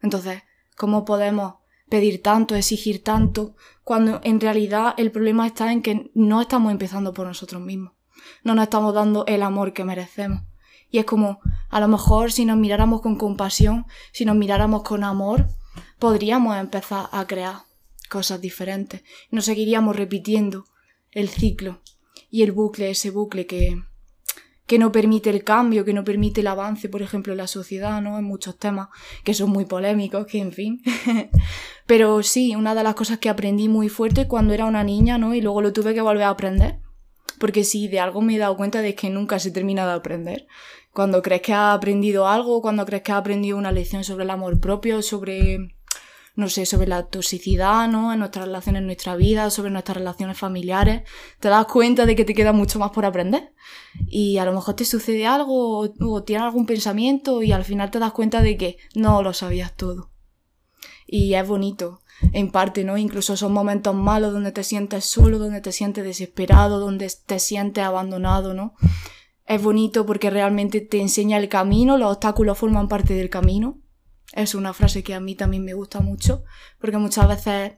Entonces, 0.02 0.44
¿cómo 0.78 1.06
podemos 1.06 1.56
pedir 1.90 2.22
tanto, 2.22 2.56
exigir 2.56 3.04
tanto, 3.04 3.56
cuando 3.84 4.22
en 4.24 4.40
realidad 4.40 4.94
el 4.98 5.12
problema 5.12 5.48
está 5.48 5.72
en 5.72 5.82
que 5.82 6.12
no 6.14 6.42
estamos 6.42 6.72
empezando 6.72 7.14
por 7.14 7.28
nosotros 7.28 7.62
mismos? 7.62 7.94
No 8.44 8.56
nos 8.56 8.64
estamos 8.64 8.94
dando 8.94 9.26
el 9.26 9.44
amor 9.44 9.74
que 9.74 9.84
merecemos. 9.84 10.44
Y 10.92 10.98
es 10.98 11.06
como, 11.06 11.40
a 11.70 11.80
lo 11.80 11.88
mejor 11.88 12.32
si 12.32 12.46
nos 12.46 12.58
miráramos 12.58 13.02
con 13.02 13.16
compasión, 13.16 13.86
si 14.12 14.26
nos 14.26 14.36
miráramos 14.36 14.84
con 14.84 15.04
amor, 15.04 15.48
podríamos 16.00 16.58
empezar 16.58 17.08
a 17.12 17.28
crear 17.28 17.58
cosas 18.10 18.42
diferentes. 18.42 19.04
No 19.30 19.42
seguiríamos 19.42 19.96
repitiendo 19.96 20.66
el 21.12 21.30
ciclo 21.30 21.82
y 22.32 22.44
el 22.44 22.52
bucle, 22.52 22.90
ese 22.90 23.12
bucle 23.12 23.46
que, 23.46 23.84
que 24.70 24.78
no 24.78 24.92
permite 24.92 25.32
el 25.32 25.44
cambio, 25.44 25.84
que 25.84 25.94
no 25.94 26.04
permite 26.04 26.42
el 26.42 26.48
avance, 26.48 26.90
por 26.90 27.02
ejemplo, 27.02 27.34
en 27.34 27.38
la 27.38 27.48
sociedad, 27.48 28.04
¿no? 28.04 28.20
En 28.20 28.24
muchos 28.24 28.56
temas 28.56 28.90
que 29.24 29.34
son 29.34 29.50
muy 29.50 29.66
polémicos, 29.66 30.28
que 30.28 30.38
en 30.38 30.52
fin. 30.52 30.84
Pero 31.88 32.22
sí, 32.22 32.56
una 32.56 32.76
de 32.76 32.84
las 32.84 32.94
cosas 32.94 33.18
que 33.18 33.30
aprendí 33.30 33.68
muy 33.68 33.90
fuerte 33.90 34.28
cuando 34.28 34.54
era 34.54 34.66
una 34.66 34.84
niña, 34.84 35.18
¿no? 35.18 35.34
Y 35.34 35.42
luego 35.42 35.64
lo 35.64 35.74
tuve 35.74 35.96
que 35.96 36.02
volver 36.02 36.22
a 36.22 36.30
aprender. 36.30 36.78
Porque 37.40 37.64
sí, 37.64 37.88
de 37.88 38.00
algo 38.00 38.22
me 38.22 38.36
he 38.36 38.38
dado 38.38 38.56
cuenta 38.58 38.84
de 38.84 38.94
que 38.94 39.10
nunca 39.10 39.40
se 39.40 39.50
termina 39.50 39.88
de 39.88 39.94
aprender. 39.94 40.46
Cuando 40.94 41.24
crees 41.24 41.42
que 41.42 41.54
has 41.54 41.76
aprendido 41.76 42.28
algo, 42.28 42.62
cuando 42.62 42.86
crees 42.86 43.02
que 43.02 43.12
has 43.12 43.18
aprendido 43.18 43.58
una 43.58 43.72
lección 43.72 44.04
sobre 44.04 44.24
el 44.24 44.30
amor 44.30 44.60
propio, 44.60 45.02
sobre 45.02 45.74
no 46.36 46.50
sé, 46.50 46.66
sobre 46.66 46.88
la 46.88 47.08
toxicidad, 47.08 47.88
¿no? 47.88 48.14
En 48.14 48.20
nuestras 48.20 48.46
relaciones 48.46 48.82
en 48.82 48.86
nuestra 48.86 49.16
vida, 49.16 49.50
sobre 49.50 49.72
nuestras 49.72 49.98
relaciones 49.98 50.38
familiares, 50.38 51.04
te 51.40 51.50
das 51.50 51.66
cuenta 51.66 52.06
de 52.06 52.16
que 52.16 52.26
te 52.26 52.34
queda 52.34 52.54
mucho 52.54 52.80
más 52.80 52.92
por 52.92 53.06
aprender. 53.06 53.54
Y 54.08 54.38
a 54.38 54.46
lo 54.46 54.54
mejor 54.54 54.76
te 54.76 54.86
sucede 54.86 55.26
algo 55.26 55.80
o, 55.80 56.24
tienes 56.24 56.46
algún 56.46 56.66
pensamiento 56.66 57.44
y 57.44 57.52
al 57.52 57.66
final 57.66 57.92
te 57.92 58.00
das 58.00 58.12
cuenta 58.12 58.42
de 58.42 58.58
que 58.58 58.78
no 58.96 59.22
lo 59.22 59.34
sabías 59.34 59.76
todo. 59.76 60.12
Y 61.06 61.34
es 61.34 61.48
bonito, 61.48 62.02
en 62.32 62.52
parte, 62.52 62.84
¿no? 62.84 62.98
Incluso 62.98 63.36
son 63.36 63.52
momentos 63.52 63.96
malos 63.96 64.32
donde 64.32 64.52
te 64.52 64.64
sientes 64.64 65.06
solo, 65.06 65.40
donde 65.40 65.62
te 65.62 65.72
sientes 65.72 66.04
desesperado, 66.04 66.80
donde 66.80 67.12
te 67.26 67.40
sientes 67.40 67.84
abandonado, 67.84 68.54
¿no? 68.54 68.76
Es 69.46 69.62
bonito 69.64 70.06
porque 70.06 70.30
realmente 70.30 70.80
te 70.80 71.02
enseña 71.02 71.38
el 71.38 71.50
camino, 71.50 71.98
los 71.98 72.12
obstáculos 72.12 72.58
forman 72.60 72.88
parte 72.88 73.16
del 73.16 73.32
camino 73.32 73.80
es 74.34 74.56
una 74.56 74.74
frase 74.74 75.04
que 75.04 75.14
a 75.14 75.20
mí 75.20 75.36
también 75.36 75.66
me 75.66 75.74
gusta 75.74 76.02
mucho, 76.02 76.44
porque 76.80 76.98
muchas 76.98 77.28
veces 77.28 77.74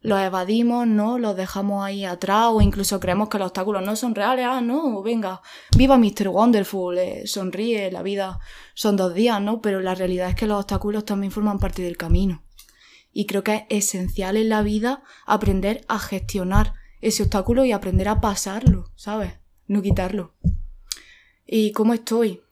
los 0.00 0.20
evadimos, 0.20 0.86
¿no? 0.86 1.18
Los 1.18 1.36
dejamos 1.36 1.84
ahí 1.84 2.04
atrás 2.04 2.48
o 2.50 2.60
incluso 2.60 3.00
creemos 3.00 3.28
que 3.28 3.38
los 3.38 3.48
obstáculos 3.48 3.82
no 3.82 3.96
son 3.96 4.14
reales. 4.14 4.46
Ah, 4.48 4.60
no, 4.60 5.02
venga, 5.02 5.42
viva 5.76 5.98
Mr. 5.98 6.28
Wonderful, 6.28 6.98
eh, 6.98 7.26
sonríe, 7.26 7.90
la 7.90 8.02
vida 8.02 8.38
son 8.74 8.96
dos 8.96 9.14
días, 9.14 9.40
¿no? 9.40 9.60
Pero 9.60 9.80
la 9.80 9.94
realidad 9.94 10.28
es 10.28 10.36
que 10.36 10.46
los 10.46 10.60
obstáculos 10.60 11.04
también 11.04 11.32
forman 11.32 11.58
parte 11.58 11.82
del 11.82 11.96
camino. 11.96 12.44
Y 13.12 13.26
creo 13.26 13.42
que 13.42 13.66
es 13.68 13.86
esencial 13.86 14.36
en 14.36 14.50
la 14.50 14.62
vida 14.62 15.02
aprender 15.24 15.84
a 15.88 15.98
gestionar 15.98 16.74
ese 17.00 17.22
obstáculo 17.22 17.64
y 17.64 17.72
aprender 17.72 18.08
a 18.08 18.20
pasarlo, 18.20 18.90
¿sabes? 18.94 19.34
No 19.66 19.82
quitarlo. 19.82 20.34
¿Y 21.46 21.72
cómo 21.72 21.94
estoy? 21.94 22.42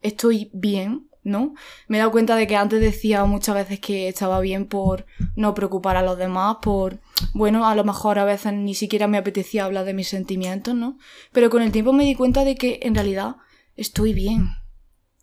Estoy 0.00 0.50
bien, 0.52 1.07
¿no? 1.28 1.54
Me 1.86 1.96
he 1.96 2.00
dado 2.00 2.10
cuenta 2.10 2.34
de 2.36 2.46
que 2.46 2.56
antes 2.56 2.80
decía 2.80 3.24
muchas 3.24 3.54
veces 3.54 3.80
que 3.80 4.08
estaba 4.08 4.40
bien 4.40 4.66
por 4.66 5.06
no 5.36 5.54
preocupar 5.54 5.96
a 5.96 6.02
los 6.02 6.18
demás, 6.18 6.56
por, 6.62 6.98
bueno, 7.34 7.66
a 7.66 7.74
lo 7.74 7.84
mejor 7.84 8.18
a 8.18 8.24
veces 8.24 8.52
ni 8.52 8.74
siquiera 8.74 9.06
me 9.06 9.18
apetecía 9.18 9.64
hablar 9.64 9.84
de 9.84 9.94
mis 9.94 10.08
sentimientos, 10.08 10.74
¿no? 10.74 10.98
Pero 11.32 11.50
con 11.50 11.62
el 11.62 11.72
tiempo 11.72 11.92
me 11.92 12.04
di 12.04 12.14
cuenta 12.14 12.44
de 12.44 12.56
que 12.56 12.80
en 12.82 12.94
realidad 12.94 13.36
estoy 13.76 14.12
bien. 14.12 14.48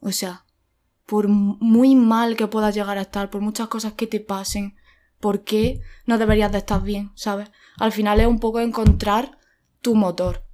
O 0.01 0.11
sea, 0.11 0.45
por 1.05 1.27
muy 1.27 1.95
mal 1.95 2.35
que 2.35 2.47
puedas 2.47 2.73
llegar 2.75 2.97
a 2.97 3.01
estar, 3.01 3.29
por 3.29 3.41
muchas 3.41 3.67
cosas 3.67 3.93
que 3.93 4.07
te 4.07 4.19
pasen, 4.19 4.75
¿por 5.19 5.43
qué 5.43 5.81
no 6.05 6.17
deberías 6.17 6.51
de 6.51 6.59
estar 6.59 6.81
bien, 6.81 7.11
sabes? 7.15 7.49
Al 7.77 7.91
final 7.91 8.19
es 8.19 8.27
un 8.27 8.39
poco 8.39 8.59
encontrar 8.59 9.37
tu 9.81 9.95
motor. 9.95 10.45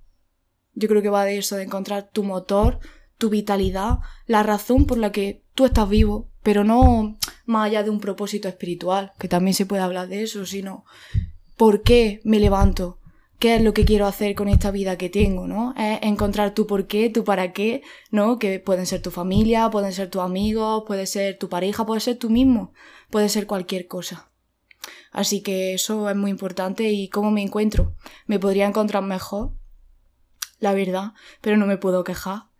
Yo 0.74 0.88
creo 0.88 1.02
que 1.02 1.10
va 1.10 1.26
de 1.26 1.38
eso, 1.38 1.56
de 1.56 1.64
encontrar 1.64 2.10
tu 2.12 2.24
motor, 2.24 2.80
tu 3.22 3.30
vitalidad, 3.30 4.00
la 4.26 4.42
razón 4.42 4.88
por 4.88 4.98
la 4.98 5.12
que 5.12 5.44
tú 5.54 5.66
estás 5.66 5.88
vivo, 5.88 6.28
pero 6.42 6.64
no 6.64 7.20
más 7.46 7.68
allá 7.68 7.84
de 7.84 7.92
un 7.92 8.00
propósito 8.00 8.48
espiritual, 8.48 9.14
que 9.20 9.28
también 9.28 9.54
se 9.54 9.68
puede 9.68 9.84
hablar 9.84 10.08
de 10.08 10.24
eso, 10.24 10.44
sino 10.48 10.86
¿por 11.56 11.84
qué 11.84 12.20
me 12.24 12.40
levanto? 12.40 12.98
¿Qué 13.38 13.56
es 13.56 13.62
lo 13.62 13.76
que 13.76 13.86
quiero 13.86 14.08
hacer 14.08 14.34
con 14.34 14.48
esta 14.48 14.72
vida 14.72 14.98
que 14.98 15.10
tengo, 15.10 15.48
no? 15.48 15.76
Es 15.78 16.00
encontrar 16.02 16.56
tu 16.56 16.66
por 16.66 16.88
qué, 16.88 17.12
tu 17.12 17.24
para 17.24 17.54
qué, 17.54 17.84
¿no? 18.10 18.40
Que 18.40 18.60
pueden 18.60 18.88
ser 18.88 19.04
tu 19.04 19.12
familia, 19.12 19.70
pueden 19.70 19.94
ser 19.94 20.10
tus 20.10 20.24
amigos, 20.24 20.84
puede 20.88 21.06
ser 21.06 21.38
tu 21.38 21.48
pareja, 21.48 21.86
puede 21.86 22.02
ser 22.02 22.18
tú 22.18 22.32
mismo, 22.32 22.74
puede 23.12 23.30
ser 23.30 23.46
cualquier 23.46 23.88
cosa. 23.88 24.32
Así 25.12 25.42
que 25.44 25.76
eso 25.76 26.10
es 26.10 26.16
muy 26.16 26.32
importante 26.32 26.90
y 26.90 27.08
cómo 27.08 27.30
me 27.30 27.44
encuentro. 27.44 27.94
Me 28.26 28.40
podría 28.40 28.66
encontrar 28.66 29.04
mejor, 29.04 29.52
la 30.60 30.74
verdad, 30.74 31.14
pero 31.42 31.58
no 31.58 31.68
me 31.68 31.78
puedo 31.78 32.04
quejar, 32.04 32.51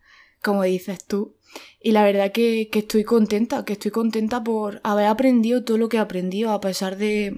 como 0.42 0.64
dices 0.64 1.06
tú. 1.06 1.36
Y 1.82 1.92
la 1.92 2.04
verdad 2.04 2.32
que, 2.32 2.70
que 2.72 2.80
estoy 2.80 3.04
contenta, 3.04 3.66
que 3.66 3.74
estoy 3.74 3.92
contenta 3.92 4.44
por 4.44 4.80
haber 4.84 5.08
aprendido 5.08 5.64
todo 5.64 5.78
lo 5.78 5.90
que 5.90 5.98
he 5.98 6.00
aprendido, 6.00 6.52
a 6.52 6.62
pesar 6.62 6.98
de, 6.98 7.36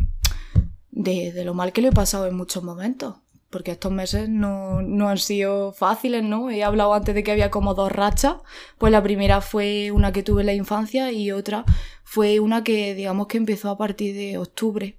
de, 0.91 1.43
lo 1.43 1.53
mal 1.53 1.73
que 1.73 1.81
lo 1.81 1.89
he 1.89 1.91
pasado 1.91 2.27
en 2.27 2.35
muchos 2.35 2.63
momentos 2.63 3.15
porque 3.49 3.69
estos 3.69 3.91
meses 3.91 4.29
no, 4.29 4.81
no, 4.81 5.09
han 5.09 5.19
sido 5.19 5.73
fáciles, 5.73 6.23
¿no? 6.23 6.49
He 6.49 6.63
hablado 6.63 6.95
antes 6.95 7.13
de 7.13 7.23
que 7.23 7.31
había 7.31 7.51
como 7.51 7.75
dos 7.75 7.91
rachas, 7.91 8.37
pues 8.79 8.91
la 8.91 9.03
primera 9.03 9.41
fue 9.41 9.91
una 9.91 10.11
que 10.11 10.23
tuve 10.23 10.41
en 10.41 10.47
la 10.47 10.55
infancia 10.55 11.11
y 11.11 11.31
otra 11.31 11.63
fue 12.03 12.39
una 12.39 12.63
que 12.63 12.95
digamos 12.95 13.27
que 13.27 13.37
empezó 13.37 13.69
a 13.69 13.77
partir 13.77 14.15
de 14.15 14.39
octubre 14.39 14.97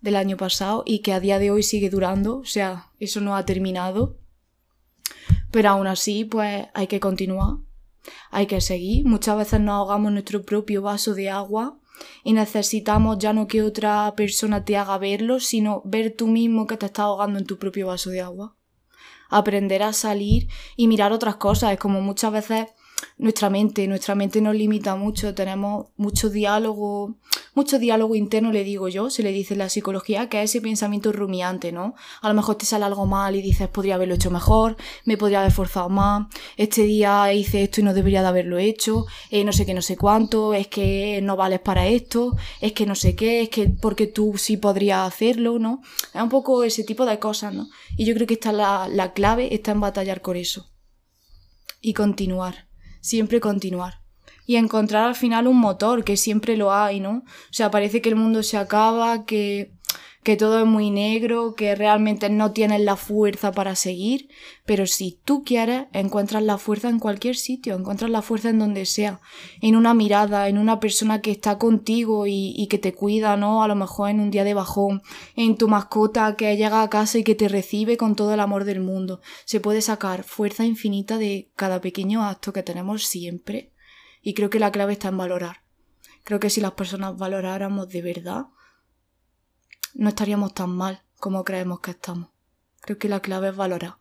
del 0.00 0.14
año 0.14 0.36
pasado 0.36 0.84
y 0.86 1.00
que 1.00 1.12
a 1.12 1.18
día 1.18 1.40
de 1.40 1.50
hoy 1.50 1.64
sigue 1.64 1.90
durando, 1.90 2.38
o 2.38 2.44
sea, 2.44 2.86
eso 3.00 3.20
no 3.20 3.34
ha 3.34 3.44
terminado. 3.44 4.16
Pero 5.50 5.70
aún 5.70 5.86
así, 5.86 6.24
pues 6.24 6.66
hay 6.74 6.86
que 6.86 7.00
continuar, 7.00 7.56
hay 8.30 8.46
que 8.46 8.60
seguir. 8.60 9.04
Muchas 9.04 9.36
veces 9.36 9.60
nos 9.60 9.74
ahogamos 9.74 10.12
nuestro 10.12 10.42
propio 10.42 10.82
vaso 10.82 11.14
de 11.14 11.30
agua 11.30 11.78
y 12.22 12.32
necesitamos 12.32 13.18
ya 13.18 13.32
no 13.32 13.46
que 13.46 13.62
otra 13.62 14.14
persona 14.16 14.64
te 14.64 14.76
haga 14.76 14.98
verlo, 14.98 15.40
sino 15.40 15.82
ver 15.84 16.14
tú 16.16 16.26
mismo 16.26 16.66
que 16.66 16.76
te 16.76 16.86
estás 16.86 17.04
ahogando 17.04 17.38
en 17.38 17.46
tu 17.46 17.58
propio 17.58 17.88
vaso 17.88 18.10
de 18.10 18.20
agua. 18.20 18.56
Aprender 19.30 19.82
a 19.82 19.92
salir 19.92 20.48
y 20.76 20.86
mirar 20.86 21.12
otras 21.12 21.36
cosas. 21.36 21.72
Es 21.72 21.78
como 21.78 22.00
muchas 22.00 22.32
veces 22.32 22.66
nuestra 23.18 23.50
mente, 23.50 23.86
nuestra 23.88 24.14
mente 24.14 24.40
nos 24.40 24.54
limita 24.54 24.94
mucho, 24.94 25.34
tenemos 25.34 25.88
mucho 25.96 26.30
diálogo, 26.30 27.16
mucho 27.54 27.78
diálogo 27.80 28.14
interno, 28.14 28.52
le 28.52 28.62
digo 28.62 28.88
yo, 28.88 29.10
se 29.10 29.24
le 29.24 29.32
dice 29.32 29.54
en 29.54 29.58
la 29.58 29.68
psicología, 29.68 30.28
que 30.28 30.40
es 30.40 30.50
ese 30.50 30.60
pensamiento 30.60 31.10
rumiante, 31.10 31.72
¿no? 31.72 31.94
A 32.22 32.28
lo 32.28 32.34
mejor 32.34 32.54
te 32.54 32.64
sale 32.64 32.84
algo 32.84 33.06
mal 33.06 33.34
y 33.34 33.42
dices, 33.42 33.68
podría 33.68 33.96
haberlo 33.96 34.14
hecho 34.14 34.30
mejor, 34.30 34.76
me 35.04 35.16
podría 35.16 35.40
haber 35.40 35.50
forzado 35.50 35.88
más, 35.88 36.28
este 36.56 36.82
día 36.82 37.32
hice 37.32 37.64
esto 37.64 37.80
y 37.80 37.84
no 37.84 37.92
debería 37.92 38.22
de 38.22 38.28
haberlo 38.28 38.58
hecho, 38.58 39.06
eh, 39.30 39.44
no 39.44 39.52
sé 39.52 39.66
qué, 39.66 39.74
no 39.74 39.82
sé 39.82 39.96
cuánto, 39.96 40.54
es 40.54 40.68
que 40.68 41.20
no 41.22 41.34
vales 41.34 41.60
para 41.60 41.88
esto, 41.88 42.36
es 42.60 42.72
que 42.72 42.86
no 42.86 42.94
sé 42.94 43.16
qué, 43.16 43.42
es 43.42 43.48
que 43.48 43.68
porque 43.68 44.06
tú 44.06 44.34
sí 44.36 44.56
podrías 44.56 45.06
hacerlo, 45.06 45.58
¿no? 45.58 45.82
Es 46.14 46.22
un 46.22 46.28
poco 46.28 46.62
ese 46.62 46.84
tipo 46.84 47.04
de 47.04 47.18
cosas, 47.18 47.52
¿no? 47.52 47.68
Y 47.96 48.04
yo 48.04 48.14
creo 48.14 48.28
que 48.28 48.34
esta 48.34 48.52
la, 48.52 48.88
la 48.88 49.12
clave, 49.12 49.52
está 49.54 49.72
en 49.72 49.80
batallar 49.80 50.20
con 50.20 50.36
eso. 50.36 50.70
Y 51.80 51.94
continuar 51.94 52.67
siempre 53.00 53.40
continuar. 53.40 54.00
Y 54.46 54.56
encontrar 54.56 55.06
al 55.06 55.14
final 55.14 55.46
un 55.46 55.58
motor, 55.58 56.04
que 56.04 56.16
siempre 56.16 56.56
lo 56.56 56.72
hay, 56.72 57.00
¿no? 57.00 57.18
O 57.18 57.52
sea, 57.52 57.70
parece 57.70 58.00
que 58.00 58.08
el 58.08 58.16
mundo 58.16 58.42
se 58.42 58.56
acaba, 58.56 59.26
que 59.26 59.72
que 60.28 60.36
todo 60.36 60.60
es 60.60 60.66
muy 60.66 60.90
negro, 60.90 61.54
que 61.54 61.74
realmente 61.74 62.28
no 62.28 62.52
tienes 62.52 62.82
la 62.82 62.96
fuerza 62.96 63.50
para 63.50 63.74
seguir, 63.74 64.28
pero 64.66 64.86
si 64.86 65.18
tú 65.24 65.42
quieres, 65.42 65.86
encuentras 65.94 66.42
la 66.42 66.58
fuerza 66.58 66.90
en 66.90 66.98
cualquier 66.98 67.34
sitio, 67.34 67.74
encuentras 67.74 68.10
la 68.10 68.20
fuerza 68.20 68.50
en 68.50 68.58
donde 68.58 68.84
sea, 68.84 69.22
en 69.62 69.74
una 69.74 69.94
mirada, 69.94 70.50
en 70.50 70.58
una 70.58 70.80
persona 70.80 71.22
que 71.22 71.30
está 71.30 71.56
contigo 71.56 72.26
y, 72.26 72.66
que 72.68 72.76
te 72.76 72.92
cuida, 72.92 73.38
¿no? 73.38 73.62
A 73.62 73.68
lo 73.68 73.74
mejor 73.74 74.10
en 74.10 74.20
un 74.20 74.30
día 74.30 74.44
de 74.44 74.52
bajón, 74.52 75.00
en 75.34 75.56
tu 75.56 75.66
mascota 75.66 76.36
que 76.36 76.58
llega 76.58 76.82
a 76.82 76.90
casa 76.90 77.16
y 77.16 77.24
que 77.24 77.34
te 77.34 77.48
recibe 77.48 77.96
con 77.96 78.14
todo 78.14 78.34
el 78.34 78.40
amor 78.40 78.64
del 78.64 78.80
mundo. 78.80 79.22
Se 79.46 79.60
puede 79.60 79.80
sacar 79.80 80.24
fuerza 80.24 80.66
infinita 80.66 81.16
de 81.16 81.50
cada 81.56 81.80
pequeño 81.80 82.22
acto 82.22 82.52
que 82.52 82.62
tenemos 82.62 83.06
siempre. 83.06 83.72
Y 84.20 84.34
creo 84.34 84.50
que 84.50 84.60
la 84.60 84.72
clave 84.72 84.92
está 84.92 85.08
en 85.08 85.16
valorar. 85.16 85.62
Creo 86.24 86.38
que 86.38 86.50
si 86.50 86.60
las 86.60 86.72
personas 86.72 87.16
valoráramos 87.16 87.88
de 87.88 88.02
verdad, 88.02 88.48
no 89.98 90.10
estaríamos 90.10 90.54
tan 90.54 90.70
mal 90.70 91.02
como 91.18 91.44
creemos 91.44 91.80
que 91.80 91.90
estamos. 91.90 92.30
Creo 92.80 92.98
que 92.98 93.08
la 93.08 93.20
clave 93.20 93.48
es 93.48 93.56
valorar. 93.56 93.96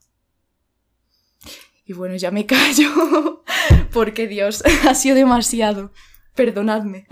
Y 1.86 1.94
bueno, 1.94 2.16
ya 2.16 2.32
me 2.32 2.46
callo 2.46 3.44
porque 3.92 4.28
Dios, 4.28 4.64
ha 4.88 4.96
sido 4.96 5.16
demasiado. 5.16 5.92
Perdonadme. 6.36 7.08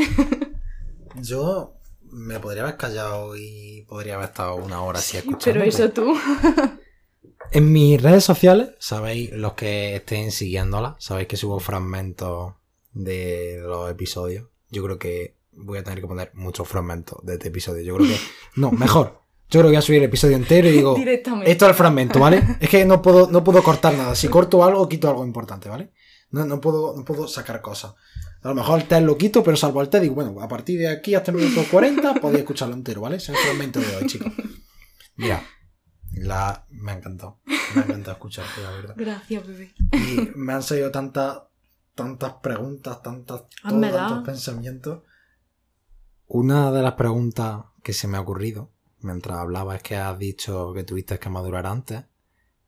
Yo 1.22 1.74
me 2.04 2.40
podría 2.40 2.62
haber 2.64 2.78
callado 2.78 3.36
y 3.36 3.86
podría 3.88 4.16
haber 4.16 4.30
estado 4.30 4.56
una 4.56 4.82
hora 4.82 5.00
así 5.00 5.18
escuchando. 5.18 5.60
Pero 5.60 5.64
eso 5.64 5.90
tú. 5.90 6.16
En 7.52 7.72
mis 7.72 8.02
redes 8.02 8.24
sociales, 8.24 8.70
sabéis, 8.80 9.32
los 9.32 9.54
que 9.54 9.96
estén 9.96 10.32
siguiéndola, 10.32 10.96
sabéis 11.00 11.28
que 11.28 11.38
subo 11.38 11.60
fragmentos 11.60 12.54
de 12.92 13.60
los 13.62 13.90
episodios. 13.90 14.48
Yo 14.70 14.84
creo 14.84 15.00
que 15.00 15.35
voy 15.56 15.80
a 15.80 15.84
tener 15.84 16.02
que 16.02 16.08
poner 16.08 16.32
muchos 16.34 16.68
fragmentos 16.68 17.20
de 17.24 17.34
este 17.34 17.50
episodio. 17.50 17.84
Yo 17.84 17.96
creo 17.96 18.10
que. 18.10 18.18
No, 18.56 18.72
mejor. 18.72 19.22
Yo 19.50 19.60
creo 19.60 19.64
que 19.64 19.70
voy 19.70 19.76
a 19.76 19.82
subir 19.82 20.00
el 20.00 20.06
episodio 20.06 20.36
entero 20.36 20.68
y 20.68 20.72
digo. 20.72 20.96
Esto 20.98 21.66
es 21.66 21.70
el 21.70 21.76
fragmento, 21.76 22.20
¿vale? 22.20 22.44
Es 22.60 22.70
que 22.70 22.86
no 22.86 23.02
puedo, 23.02 23.30
no 23.30 23.44
puedo 23.44 23.62
cortar 23.64 23.94
nada. 23.94 24.16
Si 24.16 24.28
corto 24.28 24.64
algo, 24.64 24.88
quito 24.90 25.10
algo 25.10 25.26
importante, 25.26 25.70
¿vale? 25.70 25.92
No, 26.32 26.46
no, 26.46 26.60
puedo, 26.60 26.96
no 26.98 27.06
puedo 27.06 27.28
sacar 27.28 27.62
cosas. 27.62 27.94
A 28.42 28.50
lo 28.50 28.56
mejor 28.56 28.82
el 28.82 28.88
test 28.88 29.04
lo 29.04 29.18
quito, 29.18 29.44
pero 29.44 29.56
salvo 29.56 29.82
el 29.82 29.90
test, 29.90 30.04
digo, 30.04 30.16
bueno, 30.16 30.42
a 30.42 30.48
partir 30.48 30.80
de 30.80 30.88
aquí 30.88 31.16
hasta 31.16 31.32
el 31.32 31.38
minuto 31.38 31.64
40 31.70 32.16
podéis 32.16 32.42
escucharlo 32.42 32.76
entero, 32.76 33.02
¿vale? 33.02 33.18
Es 33.18 33.30
el 33.30 33.36
fragmento 33.36 33.80
de 33.80 33.96
hoy, 33.96 34.06
chicos. 34.06 34.32
Mira, 35.16 35.44
la... 36.14 36.66
me 36.70 36.92
ha 36.92 36.96
encantado. 36.96 37.40
Me 37.74 37.82
ha 37.82 37.86
encantado 37.86 38.14
escucharte, 38.14 38.62
la 38.62 38.72
verdad. 38.72 38.96
Gracias, 38.98 39.48
bebé. 39.48 39.74
Y 39.94 40.32
me 40.36 40.54
han 40.54 40.64
salido 40.64 40.92
tantas, 40.92 41.44
tantas 41.94 42.34
preguntas, 42.42 43.02
tantas, 43.02 43.44
tantos 43.64 44.24
pensamientos. 44.26 45.04
Una 46.28 46.72
de 46.72 46.82
las 46.82 46.94
preguntas 46.94 47.66
que 47.84 47.94
se 47.94 48.08
me 48.08 48.18
ha 48.18 48.22
ocurrido 48.22 48.72
mientras 49.02 49.38
hablaba 49.38 49.76
es 49.76 49.84
que 49.84 49.96
has 49.96 50.18
dicho 50.18 50.74
que 50.74 50.84
tuviste 50.84 51.20
que 51.20 51.30
madurar 51.30 51.68
antes 51.68 52.04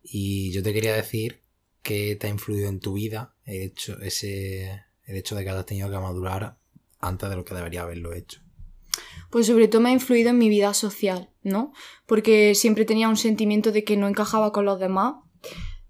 y 0.04 0.52
yo 0.52 0.62
te 0.62 0.74
quería 0.74 0.94
decir 0.94 1.42
que 1.82 2.16
te 2.16 2.28
ha 2.28 2.30
influido 2.30 2.70
en 2.70 2.80
tu 2.80 2.94
vida 2.94 3.34
el 3.46 3.64
hecho, 3.64 4.00
ese, 4.02 4.84
el 5.06 5.18
hecho 5.18 5.36
de 5.36 5.44
que 5.44 5.50
hayas 5.50 5.66
tenido 5.66 5.90
que 5.90 5.98
madurar 5.98 6.58
antes 7.00 7.30
de 7.30 7.36
lo 7.36 7.46
que 7.46 7.56
debería 7.56 7.82
haberlo 7.82 8.14
hecho. 8.14 8.42
Pues 9.30 9.48
sobre 9.48 9.68
todo 9.68 9.82
me 9.82 9.90
ha 9.90 9.94
influido 9.94 10.30
en 10.30 10.38
mi 10.38 10.50
vida 10.50 10.74
social, 10.74 11.30
¿no? 11.44 11.74
Porque 12.06 12.56
siempre 12.56 12.86
tenía 12.86 13.10
un 13.10 13.18
sentimiento 13.18 13.72
de 13.72 13.84
que 13.84 13.98
no 13.98 14.08
encajaba 14.08 14.52
con 14.52 14.66
los 14.66 14.80
demás, 14.80 15.16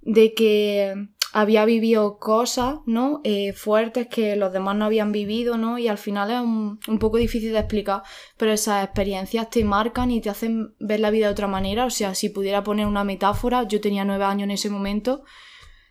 de 0.01 0.33
que 0.33 1.09
había 1.33 1.65
vivido 1.65 2.19
cosas, 2.19 2.79
¿no? 2.85 3.21
Eh, 3.23 3.53
fuertes 3.53 4.07
que 4.07 4.35
los 4.35 4.53
demás 4.53 4.75
no 4.75 4.85
habían 4.85 5.11
vivido, 5.11 5.57
¿no? 5.57 5.77
Y 5.77 5.87
al 5.87 5.97
final 5.97 6.31
es 6.31 6.39
un, 6.39 6.99
poco 6.99 7.17
difícil 7.17 7.51
de 7.53 7.59
explicar, 7.59 8.03
pero 8.37 8.51
esas 8.51 8.83
experiencias 8.83 9.49
te 9.49 9.63
marcan 9.63 10.11
y 10.11 10.21
te 10.21 10.29
hacen 10.29 10.75
ver 10.79 10.99
la 10.99 11.11
vida 11.11 11.27
de 11.27 11.33
otra 11.33 11.47
manera. 11.47 11.85
O 11.85 11.89
sea, 11.89 12.15
si 12.15 12.29
pudiera 12.29 12.63
poner 12.63 12.85
una 12.87 13.03
metáfora, 13.03 13.63
yo 13.63 13.81
tenía 13.81 14.05
nueve 14.05 14.23
años 14.23 14.45
en 14.45 14.51
ese 14.51 14.69
momento, 14.69 15.23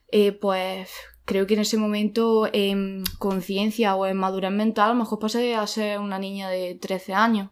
eh, 0.09 0.33
pues 0.33 0.91
creo 1.25 1.47
que 1.47 1.55
en 1.55 1.61
ese 1.61 1.77
momento 1.77 2.49
en 2.53 3.03
conciencia 3.19 3.97
o 3.97 4.07
en 4.07 4.17
madurez 4.17 4.53
mental 4.53 4.91
a 4.91 4.93
lo 4.95 5.01
mejor 5.01 5.19
pasé 5.19 5.57
a 5.57 5.67
ser 5.67 5.99
una 5.99 6.19
niña 6.19 6.49
de 6.49 6.77
13 6.77 7.15
años 7.15 7.51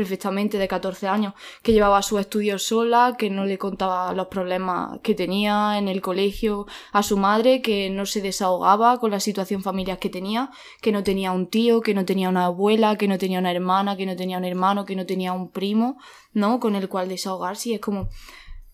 perfectamente 0.00 0.56
de 0.56 0.66
14 0.66 1.08
años, 1.08 1.34
que 1.62 1.74
llevaba 1.74 2.00
sus 2.00 2.20
estudios 2.20 2.62
sola, 2.62 3.16
que 3.18 3.28
no 3.28 3.44
le 3.44 3.58
contaba 3.58 4.14
los 4.14 4.28
problemas 4.28 4.98
que 5.02 5.14
tenía 5.14 5.76
en 5.76 5.88
el 5.88 6.00
colegio 6.00 6.66
a 6.92 7.02
su 7.02 7.18
madre, 7.18 7.60
que 7.60 7.90
no 7.90 8.06
se 8.06 8.22
desahogaba 8.22 8.98
con 8.98 9.10
la 9.10 9.20
situación 9.20 9.62
familiar 9.62 9.98
que 9.98 10.08
tenía, 10.08 10.52
que 10.80 10.90
no 10.90 11.02
tenía 11.02 11.32
un 11.32 11.48
tío, 11.48 11.82
que 11.82 11.92
no 11.92 12.06
tenía 12.06 12.30
una 12.30 12.46
abuela, 12.46 12.96
que 12.96 13.08
no 13.08 13.18
tenía 13.18 13.40
una 13.40 13.52
hermana, 13.52 13.94
que 13.94 14.06
no 14.06 14.16
tenía 14.16 14.38
un 14.38 14.46
hermano, 14.46 14.86
que 14.86 14.96
no 14.96 15.04
tenía 15.04 15.34
un 15.34 15.50
primo, 15.50 15.98
¿no? 16.32 16.60
Con 16.60 16.76
el 16.76 16.88
cual 16.88 17.10
desahogarse. 17.10 17.68
Y 17.68 17.74
es 17.74 17.80
como 17.80 18.08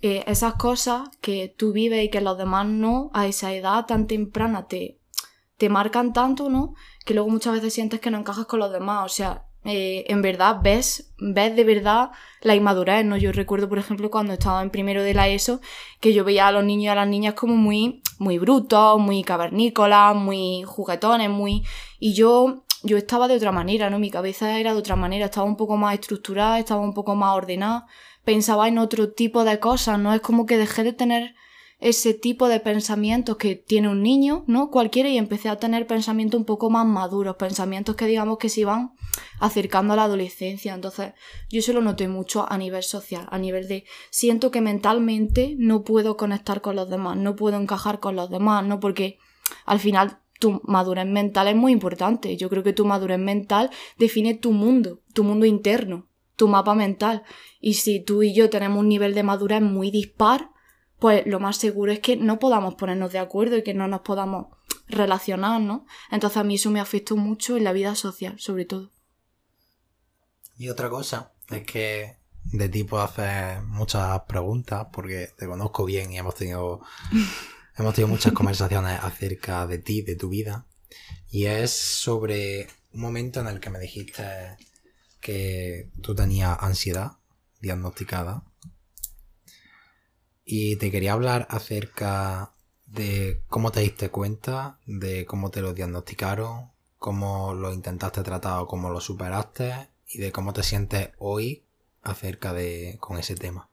eh, 0.03 0.23
esas 0.29 0.55
cosas 0.55 1.09
que 1.21 1.53
tú 1.59 1.73
vives 1.73 2.05
y 2.05 2.09
que 2.09 2.21
los 2.21 2.39
demás 2.39 2.69
no, 2.69 3.11
a 3.15 3.27
esa 3.27 3.53
edad 3.53 3.85
tan 3.87 4.07
temprana 4.07 4.69
te 4.69 5.01
te 5.57 5.71
marcan 5.71 6.13
tanto, 6.13 6.51
¿no? 6.51 6.75
Que 7.05 7.15
luego 7.15 7.31
muchas 7.31 7.55
veces 7.55 7.73
sientes 7.73 8.01
que 8.01 8.11
no 8.11 8.19
encajas 8.19 8.47
con 8.47 8.61
los 8.61 8.71
demás. 8.71 9.07
O 9.07 9.09
sea, 9.09 9.47
eh, 9.67 10.05
en 10.09 10.23
verdad 10.23 10.59
ves, 10.63 11.13
ves 11.19 11.57
de 11.57 11.65
verdad 11.65 12.11
la 12.41 12.55
inmadurez, 12.55 13.05
¿no? 13.05 13.17
Yo 13.17 13.33
recuerdo, 13.33 13.69
por 13.69 13.79
ejemplo, 13.79 14.11
cuando 14.11 14.33
estaba 14.33 14.63
en 14.63 14.71
primero 14.71 15.03
de 15.03 15.13
la 15.13 15.29
ESO, 15.29 15.61
que 16.01 16.15
yo 16.15 16.25
veía 16.25 16.47
a 16.47 16.53
los 16.53 16.65
niños 16.65 16.85
y 16.85 16.89
a 16.89 16.95
las 16.95 17.09
niñas 17.09 17.35
como 17.35 17.57
muy, 17.57 18.03
muy 18.19 18.39
brutos, 18.39 19.01
muy 19.01 19.25
cavernícolas, 19.25 20.15
muy 20.15 20.63
juguetones, 20.65 21.31
muy... 21.31 21.65
Y 21.99 22.15
yo, 22.15 22.63
yo 22.85 22.97
estaba 22.97 23.27
de 23.27 23.37
otra 23.37 23.51
manera, 23.51 23.91
¿no? 23.91 23.99
Mi 23.99 24.11
cabeza 24.11 24.59
era 24.59 24.73
de 24.73 24.79
otra 24.79 24.95
manera, 24.95 25.27
estaba 25.27 25.47
un 25.47 25.57
poco 25.57 25.77
más 25.77 25.95
estructurada, 25.95 26.59
estaba 26.61 26.81
un 26.81 26.95
poco 26.95 27.17
más 27.17 27.35
ordenada, 27.35 27.87
pensaba 28.25 28.69
en 28.69 28.79
otro 28.79 29.13
tipo 29.13 29.45
de 29.45 29.59
cosas, 29.59 29.99
¿no? 29.99 30.15
Es 30.15 30.21
como 30.21 30.47
que 30.47 30.59
dejé 30.59 30.85
de 30.85 30.93
tener 30.93 31.35
ese 31.79 32.15
tipo 32.15 32.49
de 32.49 32.61
pensamientos 32.61 33.37
que 33.37 33.55
tiene 33.55 33.89
un 33.89 34.03
niño, 34.03 34.45
¿no? 34.47 34.71
Cualquiera, 34.71 35.11
y 35.11 35.19
empecé 35.19 35.51
a 35.51 35.59
tener 35.59 35.87
pensamientos 35.87 36.39
un 36.39 36.47
poco 36.47 36.71
más 36.71 36.87
maduros, 36.87 37.37
pensamientos 37.37 37.97
que 37.97 38.07
digamos 38.07 38.39
que 38.39 38.49
se 38.49 38.63
iban 38.63 38.93
acercando 39.41 39.93
a 39.93 39.97
la 39.97 40.05
adolescencia. 40.05 40.75
Entonces, 40.75 41.13
yo 41.51 41.59
eso 41.59 41.75
lo 41.75 41.83
noté 41.83 42.09
mucho 42.09 42.51
a 42.51 42.57
nivel 42.57 42.83
social, 42.83 43.27
a 43.31 43.39
nivel 43.39 43.69
de 43.69 43.85
siento 44.11 44.51
que 44.51 44.63
mentalmente 44.63 45.55
no 45.59 45.85
puedo 45.85 46.17
conectar 46.17 46.63
con 46.63 46.77
los 46.77 46.89
demás, 46.89 47.19
no 47.19 47.37
puedo 47.37 47.61
encajar 47.61 48.01
con 48.01 48.17
los 48.17 48.31
demás, 48.31 48.65
¿no? 48.65 48.81
Porque 48.81 49.19
al 49.67 49.79
final 49.79 50.21
tu 50.39 50.61
madurez 50.65 51.07
mental 51.07 51.49
es 51.49 51.57
muy 51.57 51.73
importante. 51.73 52.37
Yo 52.37 52.49
creo 52.49 52.63
que 52.63 52.73
tu 52.73 52.87
madurez 52.87 53.19
mental 53.19 53.71
define 53.99 54.35
tu 54.35 54.53
mundo, 54.53 55.01
tu 55.13 55.25
mundo 55.25 55.45
interno, 55.45 56.09
tu 56.37 56.49
mapa 56.49 56.75
mental. 56.75 57.23
Y 57.61 57.75
si 57.75 58.01
tú 58.01 58.23
y 58.23 58.35
yo 58.35 58.49
tenemos 58.49 58.81
un 58.81 58.89
nivel 58.89 59.15
de 59.15 59.23
madurez 59.23 59.61
muy 59.61 59.91
dispar, 59.91 60.51
pues 60.99 61.27
lo 61.27 61.41
más 61.41 61.57
seguro 61.57 61.93
es 61.93 62.01
que 62.01 62.17
no 62.17 62.39
podamos 62.39 62.75
ponernos 62.75 63.13
de 63.13 63.19
acuerdo 63.19 63.57
y 63.57 63.63
que 63.63 63.75
no 63.75 63.89
nos 63.89 64.01
podamos 64.01 64.47
relacionar, 64.89 65.61
¿no? 65.61 65.87
Entonces 66.11 66.39
a 66.39 66.45
mí 66.45 66.55
eso 66.55 66.71
me 66.71 66.81
afectó 66.81 67.17
mucho 67.17 67.57
en 67.57 67.65
la 67.65 67.73
vida 67.73 67.95
social, 67.95 68.39
sobre 68.39 68.65
todo. 68.65 68.91
Y 70.59 70.69
otra 70.69 70.89
cosa 70.89 71.33
es 71.51 71.65
que 71.65 72.17
de 72.45 72.69
ti 72.69 72.85
puedo 72.85 73.03
hacer 73.03 73.63
muchas 73.63 74.21
preguntas 74.23 74.87
porque 74.93 75.31
te 75.37 75.47
conozco 75.47 75.85
bien 75.85 76.13
y 76.13 76.19
hemos 76.19 76.35
tenido, 76.35 76.81
hemos 77.77 77.95
tenido 77.95 78.09
muchas 78.09 78.33
conversaciones 78.33 78.99
acerca 79.03 79.67
de 79.67 79.79
ti, 79.79 80.03
de 80.03 80.17
tu 80.17 80.29
vida. 80.29 80.67
Y 81.31 81.45
es 81.47 81.73
sobre 81.73 82.69
un 82.93 83.01
momento 83.01 83.41
en 83.41 83.49
el 83.49 83.61
que 83.61 83.71
me 83.71 83.81
dijiste 83.81 84.25
que 85.21 85.91
tú 86.01 86.15
tenías 86.15 86.57
ansiedad 86.61 87.13
diagnosticada 87.61 88.45
y 90.47 90.77
te 90.77 90.93
quería 90.93 91.13
hablar 91.13 91.47
acerca 91.51 92.53
de 92.87 93.43
cómo 93.49 93.73
te 93.73 93.81
diste 93.81 94.11
cuenta, 94.11 94.79
de 94.87 95.27
cómo 95.27 95.51
te 95.51 95.61
lo 95.61 95.75
diagnosticaron, 95.75 96.71
cómo 96.99 97.53
lo 97.53 97.75
intentaste 97.75 98.23
tratar 98.23 98.61
o 98.61 98.69
cómo 98.69 98.89
lo 98.89 99.01
superaste 99.01 99.89
y 100.09 100.19
de 100.19 100.31
cómo 100.31 100.53
te 100.53 100.63
sientes 100.63 101.11
hoy 101.19 101.65
acerca 102.03 102.55
de 102.55 102.97
con 103.01 103.19
ese 103.19 103.35
tema. 103.35 103.69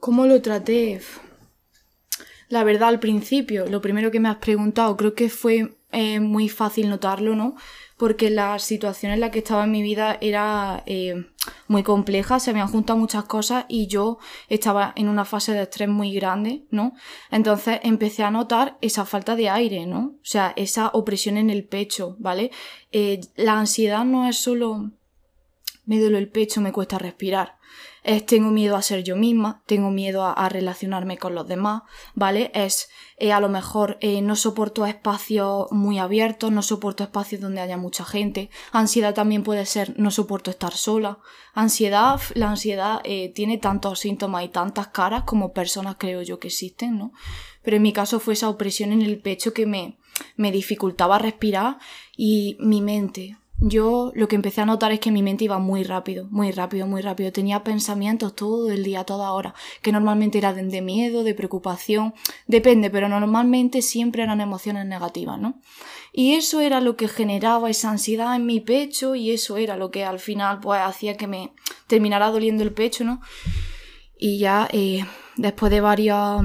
¿Cómo 0.00 0.26
lo 0.26 0.42
traté? 0.42 1.00
La 2.48 2.64
verdad, 2.64 2.88
al 2.88 3.00
principio, 3.00 3.66
lo 3.66 3.80
primero 3.80 4.10
que 4.10 4.20
me 4.20 4.28
has 4.28 4.36
preguntado, 4.36 4.96
creo 4.96 5.14
que 5.14 5.30
fue 5.30 5.76
eh, 5.92 6.20
muy 6.20 6.48
fácil 6.48 6.88
notarlo, 6.88 7.36
¿no? 7.36 7.56
Porque 7.96 8.30
la 8.30 8.58
situación 8.58 9.12
en 9.12 9.20
la 9.20 9.30
que 9.30 9.38
estaba 9.38 9.64
en 9.64 9.70
mi 9.70 9.82
vida 9.82 10.18
era 10.20 10.82
eh, 10.86 11.26
muy 11.66 11.82
compleja, 11.82 12.38
se 12.38 12.50
han 12.50 12.68
juntado 12.68 12.98
muchas 12.98 13.24
cosas 13.24 13.64
y 13.68 13.86
yo 13.86 14.18
estaba 14.48 14.92
en 14.96 15.08
una 15.08 15.24
fase 15.24 15.52
de 15.52 15.62
estrés 15.62 15.88
muy 15.88 16.12
grande, 16.12 16.64
¿no? 16.70 16.92
Entonces 17.30 17.80
empecé 17.82 18.22
a 18.22 18.30
notar 18.30 18.76
esa 18.80 19.04
falta 19.04 19.34
de 19.36 19.48
aire, 19.48 19.86
¿no? 19.86 20.14
O 20.16 20.24
sea, 20.24 20.52
esa 20.56 20.88
opresión 20.88 21.38
en 21.38 21.50
el 21.50 21.64
pecho, 21.64 22.16
¿vale? 22.18 22.50
Eh, 22.92 23.20
la 23.36 23.58
ansiedad 23.58 24.04
no 24.04 24.28
es 24.28 24.36
solo 24.36 24.90
me 25.86 26.00
duele 26.00 26.18
el 26.18 26.28
pecho, 26.28 26.60
me 26.60 26.72
cuesta 26.72 26.98
respirar 26.98 27.56
es 28.06 28.24
tengo 28.24 28.50
miedo 28.50 28.76
a 28.76 28.82
ser 28.82 29.02
yo 29.02 29.16
misma, 29.16 29.62
tengo 29.66 29.90
miedo 29.90 30.24
a, 30.24 30.48
relacionarme 30.48 31.18
con 31.18 31.34
los 31.34 31.48
demás, 31.48 31.82
¿vale? 32.14 32.52
Es 32.54 32.88
eh, 33.18 33.32
a 33.32 33.40
lo 33.40 33.48
mejor 33.48 33.96
eh, 34.00 34.20
no 34.20 34.36
soporto 34.36 34.84
espacios 34.84 35.72
muy 35.72 35.98
abiertos, 35.98 36.52
no 36.52 36.60
soporto 36.62 37.02
espacios 37.02 37.40
donde 37.40 37.62
haya 37.62 37.78
mucha 37.78 38.04
gente. 38.04 38.50
Ansiedad 38.72 39.14
también 39.14 39.42
puede 39.42 39.64
ser 39.64 39.98
no 39.98 40.10
soporto 40.10 40.50
estar 40.50 40.74
sola. 40.74 41.18
Ansiedad, 41.54 42.20
la 42.34 42.50
ansiedad 42.50 43.00
eh, 43.04 43.32
tiene 43.34 43.56
tantos 43.56 44.00
síntomas 44.00 44.44
y 44.44 44.48
tantas 44.48 44.88
caras 44.88 45.24
como 45.24 45.54
personas 45.54 45.96
creo 45.98 46.20
yo 46.20 46.38
que 46.38 46.48
existen, 46.48 46.98
¿no? 46.98 47.12
Pero 47.62 47.78
en 47.78 47.82
mi 47.82 47.94
caso 47.94 48.20
fue 48.20 48.34
esa 48.34 48.50
opresión 48.50 48.92
en 48.92 49.00
el 49.00 49.18
pecho 49.18 49.54
que 49.54 49.64
me, 49.64 49.98
me 50.36 50.52
dificultaba 50.52 51.18
respirar 51.18 51.78
y 52.16 52.58
mi 52.60 52.82
mente, 52.82 53.38
yo 53.58 54.12
lo 54.14 54.28
que 54.28 54.36
empecé 54.36 54.60
a 54.60 54.66
notar 54.66 54.92
es 54.92 55.00
que 55.00 55.10
mi 55.10 55.22
mente 55.22 55.44
iba 55.44 55.58
muy 55.58 55.82
rápido, 55.82 56.26
muy 56.30 56.52
rápido, 56.52 56.86
muy 56.86 57.00
rápido. 57.00 57.32
Tenía 57.32 57.64
pensamientos 57.64 58.34
todo 58.34 58.70
el 58.70 58.84
día, 58.84 59.04
toda 59.04 59.32
hora, 59.32 59.54
que 59.80 59.92
normalmente 59.92 60.36
eran 60.36 60.68
de 60.68 60.82
miedo, 60.82 61.24
de 61.24 61.34
preocupación, 61.34 62.14
depende, 62.46 62.90
pero 62.90 63.08
normalmente 63.08 63.80
siempre 63.80 64.22
eran 64.22 64.42
emociones 64.42 64.84
negativas, 64.84 65.40
¿no? 65.40 65.58
Y 66.12 66.34
eso 66.34 66.60
era 66.60 66.80
lo 66.80 66.96
que 66.96 67.08
generaba 67.08 67.70
esa 67.70 67.90
ansiedad 67.90 68.36
en 68.36 68.44
mi 68.44 68.60
pecho 68.60 69.14
y 69.14 69.30
eso 69.30 69.56
era 69.56 69.76
lo 69.76 69.90
que 69.90 70.04
al 70.04 70.18
final 70.18 70.60
pues 70.60 70.80
hacía 70.82 71.16
que 71.16 71.26
me 71.26 71.52
terminara 71.86 72.30
doliendo 72.30 72.62
el 72.62 72.72
pecho, 72.72 73.04
¿no? 73.04 73.20
Y 74.18 74.38
ya 74.38 74.68
eh, 74.72 75.04
después 75.36 75.70
de 75.70 75.80
varias 75.80 76.42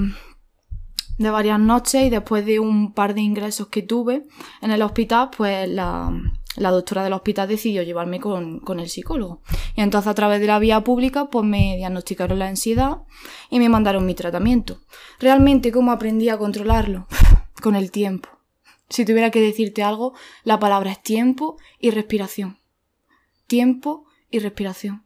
de 1.18 1.30
varias 1.30 1.60
noches 1.60 2.04
y 2.04 2.10
después 2.10 2.46
de 2.46 2.60
un 2.60 2.94
par 2.94 3.14
de 3.14 3.22
ingresos 3.22 3.68
que 3.68 3.84
tuve 3.84 4.26
en 4.62 4.72
el 4.72 4.82
hospital, 4.82 5.30
pues 5.36 5.70
la, 5.70 6.12
la 6.56 6.72
doctora 6.72 7.04
del 7.04 7.14
hospital 7.14 7.48
decidió 7.48 7.84
llevarme 7.84 8.20
con, 8.20 8.62
el 8.80 8.90
psicólogo. 8.90 9.42
Y 9.76 9.82
entonces 9.82 10.10
a 10.10 10.14
través 10.14 10.42
de 10.42 10.48
la 10.48 10.60
vía 10.60 10.84
pública 10.84 11.26
pues 11.26 11.46
me 11.46 11.78
diagnosticaron 11.78 12.40
la 12.40 12.48
ansiedad 12.48 13.04
y 13.50 13.60
me 13.60 13.70
mandaron 13.70 14.06
mi 14.06 14.14
tratamiento. 14.14 14.80
Realmente, 15.20 15.72
¿cómo 15.72 15.92
aprendí 15.92 16.30
a 16.30 16.38
controlarlo? 16.38 17.08
con 17.62 17.76
el 17.76 17.92
tiempo. 17.92 18.30
Si 18.90 19.06
tuviera 19.06 19.32
que 19.32 19.40
decirte 19.40 19.84
algo, 19.84 20.14
la 20.44 20.60
palabra 20.60 20.92
es 20.92 21.02
tiempo 21.02 21.58
y 21.80 21.92
respiración. 21.92 22.58
Tiempo 23.48 24.06
y 24.30 24.40
respiración. 24.40 25.06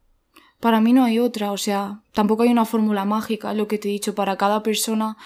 Para 0.58 0.80
mí 0.80 0.92
no 0.92 1.04
hay 1.04 1.18
otra, 1.18 1.52
o 1.52 1.58
sea, 1.58 2.02
tampoco 2.12 2.42
hay 2.42 2.48
una 2.48 2.64
fórmula 2.64 3.04
mágica, 3.04 3.52
lo 3.52 3.68
que 3.68 3.78
te 3.78 3.88
he 3.88 3.92
dicho, 3.92 4.14
para 4.14 4.36
cada 4.36 4.62
persona 4.62 5.16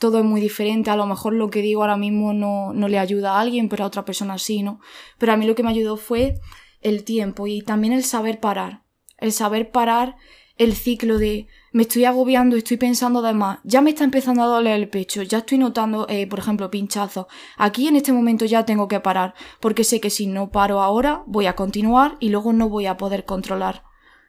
todo 0.00 0.18
es 0.18 0.24
muy 0.24 0.40
diferente, 0.40 0.90
a 0.90 0.96
lo 0.96 1.06
mejor 1.06 1.34
lo 1.34 1.50
que 1.50 1.62
digo 1.62 1.82
ahora 1.82 1.96
mismo 1.96 2.32
no, 2.32 2.72
no 2.72 2.88
le 2.88 2.98
ayuda 2.98 3.32
a 3.32 3.40
alguien, 3.40 3.68
pero 3.68 3.84
a 3.84 3.86
otra 3.86 4.04
persona 4.04 4.38
sí, 4.38 4.62
¿no? 4.62 4.80
Pero 5.18 5.32
a 5.32 5.36
mí 5.36 5.46
lo 5.46 5.54
que 5.54 5.62
me 5.62 5.70
ayudó 5.70 5.96
fue 5.96 6.34
el 6.80 7.04
tiempo 7.04 7.46
y 7.46 7.62
también 7.62 7.92
el 7.92 8.04
saber 8.04 8.40
parar, 8.40 8.82
el 9.18 9.32
saber 9.32 9.70
parar 9.70 10.16
el 10.56 10.74
ciclo 10.74 11.18
de 11.18 11.48
me 11.72 11.82
estoy 11.82 12.04
agobiando, 12.04 12.56
estoy 12.56 12.76
pensando 12.76 13.20
de 13.22 13.34
más, 13.34 13.58
ya 13.64 13.80
me 13.80 13.90
está 13.90 14.04
empezando 14.04 14.42
a 14.42 14.46
doler 14.46 14.78
el 14.78 14.88
pecho, 14.88 15.22
ya 15.22 15.38
estoy 15.38 15.58
notando, 15.58 16.06
eh, 16.08 16.28
por 16.28 16.38
ejemplo, 16.38 16.70
pinchazos. 16.70 17.26
Aquí 17.56 17.88
en 17.88 17.96
este 17.96 18.12
momento 18.12 18.44
ya 18.44 18.64
tengo 18.64 18.86
que 18.86 19.00
parar, 19.00 19.34
porque 19.58 19.82
sé 19.82 20.00
que 20.00 20.10
si 20.10 20.28
no 20.28 20.50
paro 20.50 20.80
ahora 20.80 21.24
voy 21.26 21.46
a 21.46 21.56
continuar 21.56 22.16
y 22.20 22.28
luego 22.28 22.52
no 22.52 22.68
voy 22.68 22.86
a 22.86 22.96
poder 22.96 23.24
controlar 23.24 23.82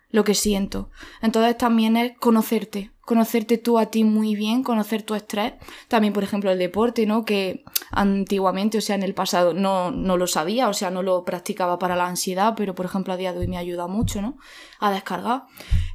lo 0.09 0.23
que 0.23 0.33
siento. 0.33 0.89
Entonces 1.21 1.57
también 1.57 1.97
es 1.97 2.17
conocerte, 2.17 2.91
conocerte 3.05 3.57
tú 3.57 3.77
a 3.77 3.85
ti 3.85 4.03
muy 4.03 4.35
bien, 4.35 4.63
conocer 4.63 5.03
tu 5.03 5.15
estrés. 5.15 5.53
También, 5.87 6.13
por 6.13 6.23
ejemplo, 6.23 6.51
el 6.51 6.59
deporte, 6.59 7.05
¿no? 7.05 7.23
Que 7.23 7.63
antiguamente, 7.91 8.79
o 8.79 8.81
sea, 8.81 8.95
en 8.95 9.03
el 9.03 9.13
pasado 9.13 9.53
no, 9.53 9.91
no 9.91 10.17
lo 10.17 10.27
sabía, 10.27 10.67
o 10.67 10.73
sea, 10.73 10.89
no 10.89 11.03
lo 11.03 11.23
practicaba 11.23 11.79
para 11.79 11.95
la 11.95 12.07
ansiedad, 12.07 12.55
pero 12.57 12.75
por 12.75 12.85
ejemplo 12.85 13.13
a 13.13 13.17
día 13.17 13.31
de 13.31 13.39
hoy 13.39 13.47
me 13.47 13.57
ayuda 13.57 13.87
mucho, 13.87 14.21
¿no? 14.21 14.37
A 14.79 14.91
descargar. 14.91 15.43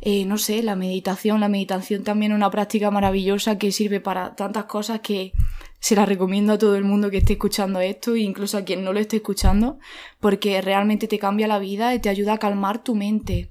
Eh, 0.00 0.24
no 0.24 0.38
sé, 0.38 0.62
la 0.62 0.76
meditación, 0.76 1.40
la 1.40 1.48
meditación 1.48 2.04
también 2.04 2.32
es 2.32 2.36
una 2.36 2.50
práctica 2.50 2.90
maravillosa 2.90 3.58
que 3.58 3.72
sirve 3.72 4.00
para 4.00 4.36
tantas 4.36 4.64
cosas 4.64 5.00
que 5.00 5.32
se 5.80 5.96
la 5.96 6.06
recomiendo 6.06 6.52
a 6.52 6.58
todo 6.58 6.76
el 6.76 6.84
mundo 6.84 7.10
que 7.10 7.18
esté 7.18 7.32
escuchando 7.32 7.80
esto, 7.80 8.14
e 8.14 8.20
incluso 8.20 8.56
a 8.56 8.64
quien 8.64 8.84
no 8.84 8.92
lo 8.92 9.00
esté 9.00 9.16
escuchando, 9.16 9.78
porque 10.20 10.60
realmente 10.60 11.08
te 11.08 11.18
cambia 11.18 11.48
la 11.48 11.58
vida 11.58 11.94
y 11.94 11.98
te 11.98 12.08
ayuda 12.08 12.34
a 12.34 12.38
calmar 12.38 12.84
tu 12.84 12.94
mente. 12.94 13.50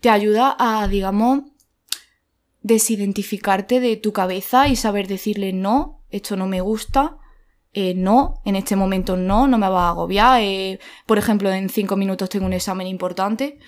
Te 0.00 0.08
ayuda 0.08 0.56
a, 0.58 0.86
digamos, 0.86 1.42
desidentificarte 2.64 3.78
de 3.78 3.96
tu 3.96 4.12
cabeza 4.12 4.68
y 4.68 4.74
saber 4.74 5.06
decirle 5.06 5.52
no, 5.52 6.00
esto 6.10 6.34
no 6.34 6.46
me 6.46 6.62
gusta, 6.62 7.18
eh, 7.74 7.92
no, 7.94 8.40
en 8.46 8.56
este 8.56 8.74
momento 8.74 9.18
no, 9.18 9.46
no 9.46 9.58
me 9.58 9.68
va 9.68 9.86
a 9.86 9.90
agobiar, 9.90 10.40
eh, 10.40 10.80
por 11.06 11.18
ejemplo, 11.18 11.52
en 11.52 11.68
cinco 11.68 11.96
minutos 11.96 12.30
tengo 12.30 12.46
un 12.46 12.54
examen 12.54 12.86
importante, 12.86 13.58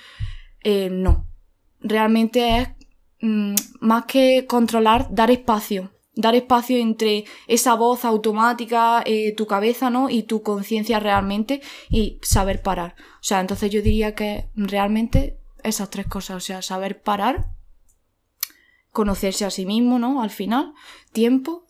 eh, 0.64 0.88
no. 0.90 1.28
Realmente 1.80 2.58
es 2.58 2.68
mm, 3.20 3.54
más 3.80 4.06
que 4.06 4.46
controlar, 4.46 5.08
dar 5.10 5.30
espacio, 5.30 5.92
dar 6.14 6.34
espacio 6.34 6.78
entre 6.78 7.26
esa 7.46 7.74
voz 7.74 8.06
automática, 8.06 9.04
tu 9.36 9.46
cabeza, 9.46 9.90
¿no? 9.90 10.08
Y 10.08 10.22
tu 10.22 10.42
conciencia 10.42 11.00
realmente 11.00 11.60
y 11.90 12.18
saber 12.22 12.62
parar. 12.62 12.94
O 13.20 13.24
sea, 13.24 13.40
entonces 13.40 13.70
yo 13.70 13.82
diría 13.82 14.14
que 14.14 14.48
realmente 14.54 15.36
esas 15.62 15.90
tres 15.90 16.06
cosas, 16.06 16.36
o 16.38 16.40
sea, 16.40 16.62
saber 16.62 17.02
parar, 17.02 17.55
conocerse 18.96 19.44
a 19.44 19.50
sí 19.50 19.66
mismo, 19.66 19.98
¿no? 19.98 20.22
Al 20.22 20.30
final, 20.30 20.72
tiempo 21.12 21.66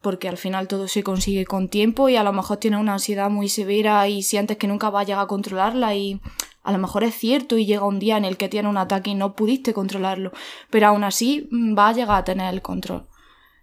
porque 0.00 0.28
al 0.28 0.36
final 0.36 0.68
todo 0.68 0.88
se 0.88 1.02
consigue 1.02 1.44
con 1.44 1.68
tiempo 1.68 2.08
y 2.08 2.16
a 2.16 2.22
lo 2.22 2.32
mejor 2.32 2.58
tienes 2.58 2.80
una 2.80 2.94
ansiedad 2.94 3.30
muy 3.30 3.48
severa 3.48 4.08
y 4.08 4.22
sientes 4.22 4.56
que 4.56 4.68
nunca 4.68 4.90
vas 4.90 5.02
a 5.02 5.06
llegar 5.06 5.24
a 5.24 5.28
controlarla 5.28 5.94
y 5.94 6.20
a 6.62 6.72
lo 6.72 6.78
mejor 6.78 7.04
es 7.04 7.14
cierto 7.14 7.56
y 7.56 7.66
llega 7.66 7.84
un 7.84 7.98
día 7.98 8.16
en 8.16 8.24
el 8.24 8.36
que 8.36 8.48
tienes 8.48 8.70
un 8.70 8.76
ataque 8.76 9.10
y 9.10 9.14
no 9.14 9.34
pudiste 9.34 9.72
controlarlo, 9.72 10.32
pero 10.70 10.88
aún 10.88 11.04
así 11.04 11.48
mm, 11.50 11.76
va 11.76 11.88
a 11.88 11.92
llegar 11.92 12.18
a 12.18 12.24
tener 12.24 12.52
el 12.52 12.62
control. 12.62 13.08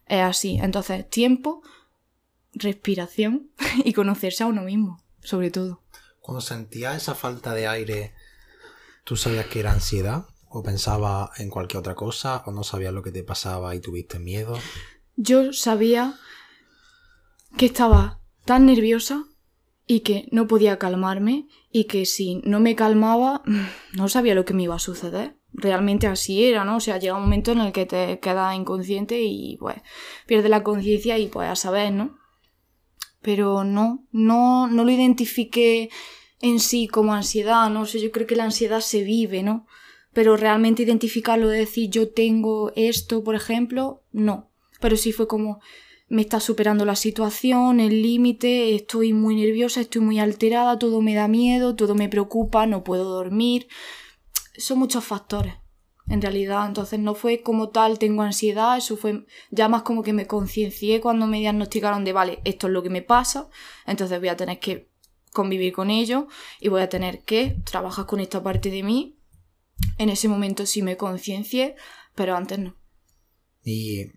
Es 0.07 0.21
así. 0.21 0.57
Entonces, 0.61 1.09
tiempo, 1.09 1.61
respiración 2.53 3.49
y 3.83 3.93
conocerse 3.93 4.43
a 4.43 4.47
uno 4.47 4.61
mismo, 4.61 5.01
sobre 5.21 5.51
todo. 5.51 5.81
Cuando 6.19 6.41
sentías 6.41 6.97
esa 6.97 7.15
falta 7.15 7.53
de 7.53 7.67
aire, 7.67 8.13
¿tú 9.03 9.15
sabías 9.15 9.45
que 9.45 9.59
era 9.59 9.71
ansiedad? 9.71 10.25
¿O 10.57 10.63
pensabas 10.63 11.37
en 11.41 11.49
cualquier 11.49 11.79
otra 11.79 11.95
cosa? 11.95 12.41
¿O 12.45 12.51
no 12.53 12.63
sabías 12.63 12.93
lo 12.93 13.03
que 13.03 13.11
te 13.11 13.25
pasaba 13.25 13.75
y 13.75 13.81
tuviste 13.81 14.19
miedo? 14.19 14.57
Yo 15.17 15.51
sabía 15.51 16.17
que 17.57 17.65
estaba 17.65 18.21
tan 18.45 18.65
nerviosa 18.65 19.25
y 19.85 19.99
que 19.99 20.29
no 20.31 20.47
podía 20.47 20.79
calmarme 20.79 21.49
y 21.73 21.87
que 21.87 22.05
si 22.05 22.37
no 22.45 22.61
me 22.61 22.73
calmaba 22.73 23.43
no 23.97 24.07
sabía 24.07 24.33
lo 24.33 24.45
que 24.45 24.53
me 24.53 24.63
iba 24.63 24.75
a 24.75 24.79
suceder. 24.79 25.35
Realmente 25.51 26.07
así 26.07 26.45
era, 26.45 26.63
¿no? 26.63 26.77
O 26.77 26.79
sea, 26.79 26.99
llega 26.99 27.15
un 27.15 27.23
momento 27.23 27.51
en 27.51 27.59
el 27.59 27.73
que 27.73 27.85
te 27.85 28.21
quedas 28.21 28.55
inconsciente 28.55 29.21
y 29.21 29.57
pues 29.57 29.81
pierdes 30.25 30.49
la 30.49 30.63
conciencia 30.63 31.17
y 31.17 31.27
pues 31.27 31.49
a 31.49 31.57
saber, 31.57 31.91
¿no? 31.91 32.17
Pero 33.21 33.65
no, 33.65 34.07
no, 34.13 34.67
no 34.67 34.85
lo 34.85 34.91
identifiqué 34.91 35.89
en 36.39 36.61
sí 36.61 36.87
como 36.87 37.13
ansiedad, 37.13 37.69
¿no? 37.69 37.81
O 37.81 37.85
sea, 37.85 37.99
yo 37.99 38.13
creo 38.13 38.25
que 38.25 38.37
la 38.37 38.45
ansiedad 38.45 38.79
se 38.79 39.03
vive, 39.03 39.43
¿no? 39.43 39.67
Pero 40.15 40.37
realmente 40.37 40.83
identificarlo 40.83 41.49
de 41.49 41.59
decir 41.59 41.89
yo 41.89 42.09
tengo 42.09 42.71
esto, 42.77 43.21
por 43.21 43.35
ejemplo, 43.35 44.01
no. 44.13 44.49
Pero 44.79 44.95
sí 44.95 45.11
fue 45.11 45.27
como, 45.27 45.59
me 46.07 46.21
está 46.21 46.39
superando 46.39 46.85
la 46.85 46.95
situación, 46.95 47.81
el 47.81 48.01
límite, 48.01 48.75
estoy 48.75 49.11
muy 49.11 49.35
nerviosa, 49.35 49.81
estoy 49.81 49.99
muy 49.99 50.19
alterada, 50.19 50.79
todo 50.79 51.01
me 51.01 51.15
da 51.15 51.27
miedo, 51.27 51.75
todo 51.75 51.95
me 51.95 52.07
preocupa, 52.07 52.65
no 52.65 52.85
puedo 52.85 53.03
dormir. 53.03 53.67
Son 54.57 54.79
muchos 54.79 55.03
factores, 55.03 55.55
en 56.07 56.21
realidad. 56.21 56.65
Entonces 56.65 56.97
no 56.97 57.13
fue 57.13 57.41
como 57.41 57.67
tal, 57.67 57.99
tengo 57.99 58.21
ansiedad, 58.21 58.77
eso 58.77 58.95
fue 58.95 59.25
ya 59.51 59.67
más 59.67 59.81
como 59.81 60.01
que 60.01 60.13
me 60.13 60.27
conciencié 60.27 61.01
cuando 61.01 61.27
me 61.27 61.39
diagnosticaron 61.39 62.05
de, 62.05 62.13
vale, 62.13 62.39
esto 62.45 62.67
es 62.67 62.73
lo 62.73 62.83
que 62.83 62.89
me 62.89 63.01
pasa, 63.01 63.49
entonces 63.85 64.17
voy 64.17 64.29
a 64.29 64.37
tener 64.37 64.59
que 64.59 64.87
convivir 65.33 65.73
con 65.73 65.89
ello 65.89 66.29
y 66.61 66.69
voy 66.69 66.83
a 66.83 66.87
tener 66.87 67.23
que 67.23 67.57
trabajar 67.65 68.05
con 68.05 68.21
esta 68.21 68.41
parte 68.41 68.71
de 68.71 68.81
mí. 68.81 69.17
En 69.97 70.09
ese 70.09 70.27
momento 70.27 70.65
sí 70.65 70.81
me 70.81 70.97
conciencié, 70.97 71.75
pero 72.15 72.35
antes 72.35 72.59
no. 72.59 72.75
Y 73.63 74.11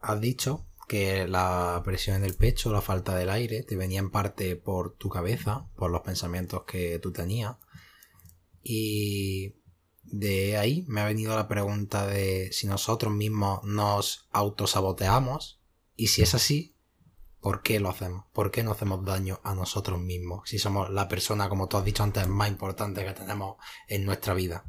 has 0.00 0.20
dicho 0.20 0.66
que 0.88 1.28
la 1.28 1.80
presión 1.84 2.16
en 2.16 2.24
el 2.24 2.34
pecho, 2.34 2.72
la 2.72 2.80
falta 2.80 3.14
del 3.14 3.30
aire, 3.30 3.62
te 3.62 3.76
venía 3.76 4.00
en 4.00 4.10
parte 4.10 4.56
por 4.56 4.96
tu 4.96 5.08
cabeza, 5.08 5.68
por 5.76 5.90
los 5.90 6.00
pensamientos 6.00 6.64
que 6.64 6.98
tú 6.98 7.12
tenías. 7.12 7.56
Y 8.62 9.54
de 10.02 10.56
ahí 10.56 10.84
me 10.88 11.02
ha 11.02 11.06
venido 11.06 11.36
la 11.36 11.48
pregunta 11.48 12.06
de 12.06 12.50
si 12.52 12.66
nosotros 12.66 13.12
mismos 13.12 13.62
nos 13.64 14.28
autosaboteamos 14.32 15.60
y 15.94 16.08
si 16.08 16.22
es 16.22 16.34
así, 16.34 16.74
¿por 17.40 17.62
qué 17.62 17.80
lo 17.80 17.88
hacemos? 17.88 18.24
¿Por 18.32 18.50
qué 18.50 18.62
no 18.62 18.72
hacemos 18.72 19.04
daño 19.04 19.40
a 19.44 19.54
nosotros 19.54 20.00
mismos 20.00 20.48
si 20.48 20.58
somos 20.58 20.90
la 20.90 21.08
persona, 21.08 21.48
como 21.48 21.68
tú 21.68 21.76
has 21.76 21.84
dicho 21.84 22.02
antes, 22.02 22.26
más 22.28 22.48
importante 22.48 23.04
que 23.04 23.12
tenemos 23.12 23.56
en 23.86 24.04
nuestra 24.04 24.34
vida? 24.34 24.64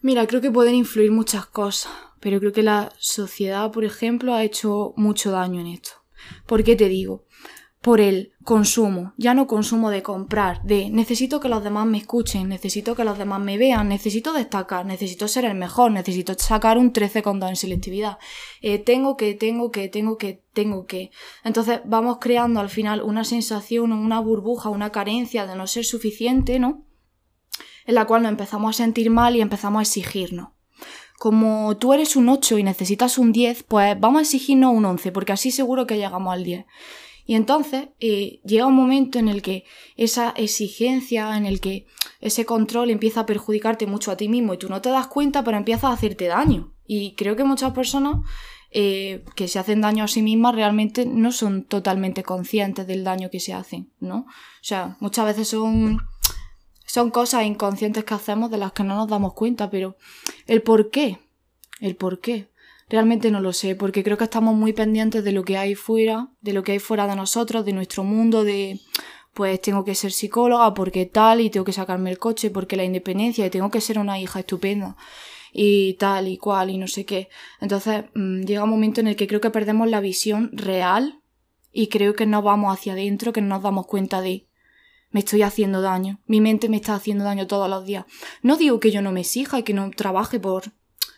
Mira, 0.00 0.26
creo 0.26 0.40
que 0.40 0.50
pueden 0.50 0.74
influir 0.74 1.10
muchas 1.10 1.46
cosas, 1.46 1.92
pero 2.20 2.38
creo 2.38 2.52
que 2.52 2.62
la 2.62 2.92
sociedad, 2.98 3.70
por 3.70 3.84
ejemplo, 3.84 4.34
ha 4.34 4.44
hecho 4.44 4.92
mucho 4.96 5.30
daño 5.30 5.60
en 5.60 5.68
esto. 5.68 5.92
¿Por 6.46 6.62
qué 6.64 6.76
te 6.76 6.88
digo? 6.88 7.24
Por 7.84 8.00
el 8.00 8.32
consumo, 8.42 9.12
ya 9.18 9.34
no 9.34 9.46
consumo 9.46 9.90
de 9.90 10.02
comprar, 10.02 10.62
de 10.62 10.88
necesito 10.88 11.38
que 11.38 11.50
los 11.50 11.62
demás 11.62 11.86
me 11.86 11.98
escuchen, 11.98 12.48
necesito 12.48 12.96
que 12.96 13.04
los 13.04 13.18
demás 13.18 13.40
me 13.40 13.58
vean, 13.58 13.88
necesito 13.88 14.32
destacar, 14.32 14.86
necesito 14.86 15.28
ser 15.28 15.44
el 15.44 15.54
mejor, 15.54 15.92
necesito 15.92 16.32
sacar 16.34 16.78
un 16.78 16.94
13,2 16.94 17.48
en 17.50 17.56
selectividad. 17.56 18.18
Eh, 18.62 18.78
tengo 18.78 19.18
que, 19.18 19.34
tengo 19.34 19.70
que, 19.70 19.88
tengo 19.88 20.16
que, 20.16 20.42
tengo 20.54 20.86
que. 20.86 21.10
Entonces 21.44 21.80
vamos 21.84 22.16
creando 22.20 22.58
al 22.60 22.70
final 22.70 23.02
una 23.02 23.22
sensación, 23.22 23.92
una 23.92 24.18
burbuja, 24.18 24.70
una 24.70 24.90
carencia 24.90 25.46
de 25.46 25.54
no 25.54 25.66
ser 25.66 25.84
suficiente, 25.84 26.58
¿no? 26.58 26.86
en 27.86 27.94
la 27.94 28.06
cual 28.06 28.22
nos 28.22 28.30
empezamos 28.30 28.74
a 28.74 28.84
sentir 28.84 29.10
mal 29.10 29.36
y 29.36 29.40
empezamos 29.40 29.80
a 29.80 29.82
exigirnos. 29.82 30.48
Como 31.18 31.76
tú 31.76 31.92
eres 31.92 32.16
un 32.16 32.28
8 32.28 32.58
y 32.58 32.62
necesitas 32.62 33.18
un 33.18 33.32
10, 33.32 33.62
pues 33.64 33.98
vamos 33.98 34.18
a 34.18 34.22
exigirnos 34.22 34.74
un 34.74 34.84
11, 34.84 35.12
porque 35.12 35.32
así 35.32 35.50
seguro 35.50 35.86
que 35.86 35.96
llegamos 35.96 36.32
al 36.32 36.44
10. 36.44 36.64
Y 37.26 37.34
entonces 37.34 37.88
eh, 38.00 38.40
llega 38.44 38.66
un 38.66 38.74
momento 38.74 39.18
en 39.18 39.28
el 39.28 39.42
que 39.42 39.64
esa 39.96 40.30
exigencia, 40.36 41.36
en 41.36 41.46
el 41.46 41.60
que 41.60 41.86
ese 42.20 42.44
control 42.44 42.90
empieza 42.90 43.20
a 43.20 43.26
perjudicarte 43.26 43.86
mucho 43.86 44.10
a 44.10 44.16
ti 44.16 44.28
mismo 44.28 44.54
y 44.54 44.58
tú 44.58 44.68
no 44.68 44.82
te 44.82 44.90
das 44.90 45.06
cuenta, 45.06 45.42
pero 45.42 45.56
empieza 45.56 45.88
a 45.88 45.92
hacerte 45.92 46.26
daño. 46.26 46.74
Y 46.86 47.14
creo 47.14 47.34
que 47.36 47.44
muchas 47.44 47.72
personas 47.72 48.16
eh, 48.70 49.24
que 49.36 49.48
se 49.48 49.58
hacen 49.58 49.80
daño 49.80 50.04
a 50.04 50.08
sí 50.08 50.20
mismas 50.20 50.54
realmente 50.54 51.06
no 51.06 51.32
son 51.32 51.64
totalmente 51.64 52.22
conscientes 52.22 52.86
del 52.86 53.04
daño 53.04 53.30
que 53.30 53.40
se 53.40 53.54
hacen, 53.54 53.92
¿no? 54.00 54.26
O 54.26 54.62
sea, 54.62 54.96
muchas 55.00 55.26
veces 55.26 55.48
son 55.48 56.00
son 56.86 57.10
cosas 57.10 57.44
inconscientes 57.44 58.04
que 58.04 58.14
hacemos 58.14 58.50
de 58.50 58.58
las 58.58 58.72
que 58.72 58.84
no 58.84 58.94
nos 58.94 59.08
damos 59.08 59.34
cuenta, 59.34 59.70
pero 59.70 59.96
el 60.46 60.62
por 60.62 60.90
qué, 60.90 61.18
el 61.80 61.96
por 61.96 62.20
qué, 62.20 62.50
realmente 62.88 63.30
no 63.30 63.40
lo 63.40 63.52
sé, 63.52 63.74
porque 63.74 64.02
creo 64.02 64.16
que 64.16 64.24
estamos 64.24 64.54
muy 64.54 64.72
pendientes 64.72 65.24
de 65.24 65.32
lo 65.32 65.44
que 65.44 65.56
hay 65.56 65.74
fuera, 65.74 66.28
de 66.40 66.52
lo 66.52 66.62
que 66.62 66.72
hay 66.72 66.78
fuera 66.78 67.06
de 67.06 67.16
nosotros, 67.16 67.64
de 67.64 67.72
nuestro 67.72 68.04
mundo, 68.04 68.44
de 68.44 68.80
pues 69.34 69.60
tengo 69.60 69.84
que 69.84 69.94
ser 69.94 70.12
psicóloga 70.12 70.72
porque 70.74 71.06
tal 71.06 71.40
y 71.40 71.50
tengo 71.50 71.64
que 71.64 71.72
sacarme 71.72 72.10
el 72.10 72.18
coche 72.18 72.50
porque 72.50 72.76
la 72.76 72.84
independencia 72.84 73.44
y 73.44 73.50
tengo 73.50 73.70
que 73.70 73.80
ser 73.80 73.98
una 73.98 74.18
hija 74.20 74.38
estupenda 74.40 74.96
y 75.52 75.94
tal 75.94 76.28
y 76.28 76.38
cual 76.38 76.70
y 76.70 76.78
no 76.78 76.86
sé 76.86 77.04
qué. 77.04 77.28
Entonces 77.60 78.04
mm, 78.14 78.42
llega 78.42 78.64
un 78.64 78.70
momento 78.70 79.00
en 79.00 79.08
el 79.08 79.16
que 79.16 79.26
creo 79.26 79.40
que 79.40 79.50
perdemos 79.50 79.88
la 79.88 80.00
visión 80.00 80.50
real 80.52 81.20
y 81.72 81.88
creo 81.88 82.14
que 82.14 82.26
no 82.26 82.42
vamos 82.42 82.72
hacia 82.72 82.92
adentro, 82.92 83.32
que 83.32 83.40
no 83.40 83.48
nos 83.48 83.62
damos 83.62 83.86
cuenta 83.86 84.20
de 84.20 84.46
me 85.10 85.20
estoy 85.20 85.42
haciendo 85.42 85.80
daño, 85.80 86.20
mi 86.26 86.40
mente 86.40 86.68
me 86.68 86.76
está 86.76 86.96
haciendo 86.96 87.24
daño 87.24 87.46
todos 87.46 87.70
los 87.70 87.84
días. 87.86 88.04
No 88.42 88.56
digo 88.56 88.80
que 88.80 88.90
yo 88.90 89.00
no 89.00 89.12
me 89.12 89.20
exija 89.20 89.60
y 89.60 89.62
que 89.62 89.74
no 89.74 89.90
trabaje 89.90 90.40
por 90.40 90.72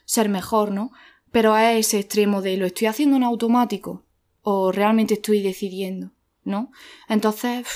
ser 0.05 0.29
mejor, 0.29 0.71
¿no? 0.71 0.93
Pero 1.31 1.55
a 1.55 1.73
ese 1.73 1.99
extremo 1.99 2.43
de 2.43 2.57
lo 2.57 2.67
estoy 2.67 2.87
haciendo 2.87 3.17
en 3.17 3.25
automático 3.25 4.05
o 4.43 4.73
realmente 4.73 5.15
estoy 5.15 5.43
decidiendo, 5.43 6.13
¿no? 6.45 6.71
Entonces, 7.09 7.67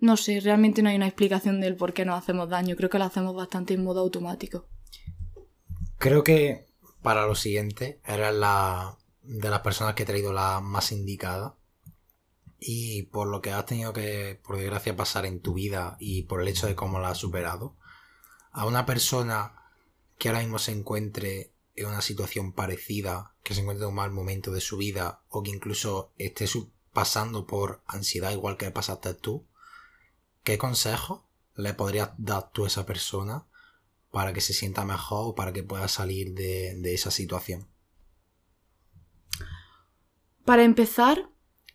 no 0.00 0.16
sé, 0.16 0.40
realmente 0.40 0.82
no 0.82 0.90
hay 0.90 0.96
una 0.96 1.06
explicación 1.06 1.60
del 1.60 1.76
por 1.76 1.92
qué 1.92 2.04
nos 2.04 2.18
hacemos 2.18 2.48
daño. 2.48 2.76
Creo 2.76 2.90
que 2.90 2.98
lo 2.98 3.04
hacemos 3.04 3.34
bastante 3.34 3.74
en 3.74 3.84
modo 3.84 4.00
automático. 4.00 4.66
Creo 5.98 6.22
que 6.22 6.66
para 7.02 7.26
lo 7.26 7.34
siguiente 7.34 8.00
eres 8.04 8.34
la 8.34 8.96
de 9.22 9.50
las 9.50 9.60
personas 9.60 9.94
que 9.94 10.04
he 10.04 10.06
traído 10.06 10.32
la 10.32 10.60
más 10.60 10.90
indicada 10.90 11.56
y 12.58 13.04
por 13.04 13.28
lo 13.28 13.40
que 13.40 13.52
has 13.52 13.66
tenido 13.66 13.92
que, 13.92 14.40
por 14.42 14.56
desgracia, 14.56 14.96
pasar 14.96 15.26
en 15.26 15.40
tu 15.40 15.54
vida 15.54 15.96
y 16.00 16.22
por 16.22 16.40
el 16.40 16.48
hecho 16.48 16.66
de 16.66 16.74
cómo 16.74 16.98
la 16.98 17.10
has 17.10 17.18
superado, 17.18 17.76
a 18.50 18.66
una 18.66 18.86
persona 18.86 19.54
que 20.18 20.28
ahora 20.28 20.40
mismo 20.40 20.58
se 20.58 20.72
encuentre 20.72 21.52
en 21.78 21.86
una 21.86 22.02
situación 22.02 22.52
parecida, 22.52 23.34
que 23.42 23.54
se 23.54 23.60
encuentre 23.60 23.84
en 23.84 23.90
un 23.90 23.94
mal 23.94 24.10
momento 24.10 24.50
de 24.50 24.60
su 24.60 24.76
vida 24.76 25.22
o 25.28 25.42
que 25.42 25.50
incluso 25.50 26.12
esté 26.18 26.46
pasando 26.92 27.46
por 27.46 27.82
ansiedad 27.86 28.32
igual 28.32 28.56
que 28.56 28.70
pasaste 28.70 29.14
tú, 29.14 29.46
¿qué 30.42 30.58
consejo 30.58 31.28
le 31.54 31.74
podrías 31.74 32.10
dar 32.18 32.50
tú 32.50 32.64
a 32.64 32.68
esa 32.68 32.86
persona 32.86 33.46
para 34.10 34.32
que 34.32 34.40
se 34.40 34.52
sienta 34.52 34.84
mejor 34.84 35.30
o 35.30 35.34
para 35.34 35.52
que 35.52 35.62
pueda 35.62 35.88
salir 35.88 36.34
de, 36.34 36.74
de 36.76 36.94
esa 36.94 37.10
situación? 37.10 37.68
Para 40.44 40.64
empezar, 40.64 41.30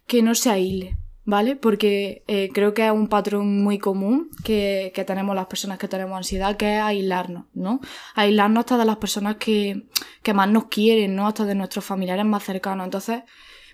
que 0.08 0.22
no 0.22 0.36
se 0.36 0.50
aísle, 0.50 0.98
¿vale? 1.26 1.56
Porque 1.56 2.24
eh, 2.28 2.50
creo 2.54 2.74
que 2.74 2.86
es 2.86 2.92
un 2.92 3.08
patrón 3.08 3.64
muy 3.64 3.78
común 3.78 4.30
que, 4.44 4.92
que, 4.94 5.04
tenemos 5.06 5.36
las 5.36 5.48
personas 5.48 5.78
que 5.78 5.88
tenemos 5.88 6.18
ansiedad, 6.18 6.58
que 6.58 6.78
es 6.78 6.82
aislarnos, 6.82 7.46
¿no? 7.54 7.80
Aislarnos 8.16 8.62
hasta 8.62 8.78
de 8.78 8.86
las 8.86 8.98
personas 8.98 9.38
que, 9.38 9.88
que 10.22 10.34
más 10.34 10.50
nos 10.50 10.66
quieren, 10.66 11.16
¿no? 11.16 11.28
Hasta 11.28 11.46
de 11.46 11.56
nuestros 11.56 11.86
familiares 11.86 12.26
más 12.26 12.44
cercanos. 12.44 12.86
Entonces, 12.86 13.24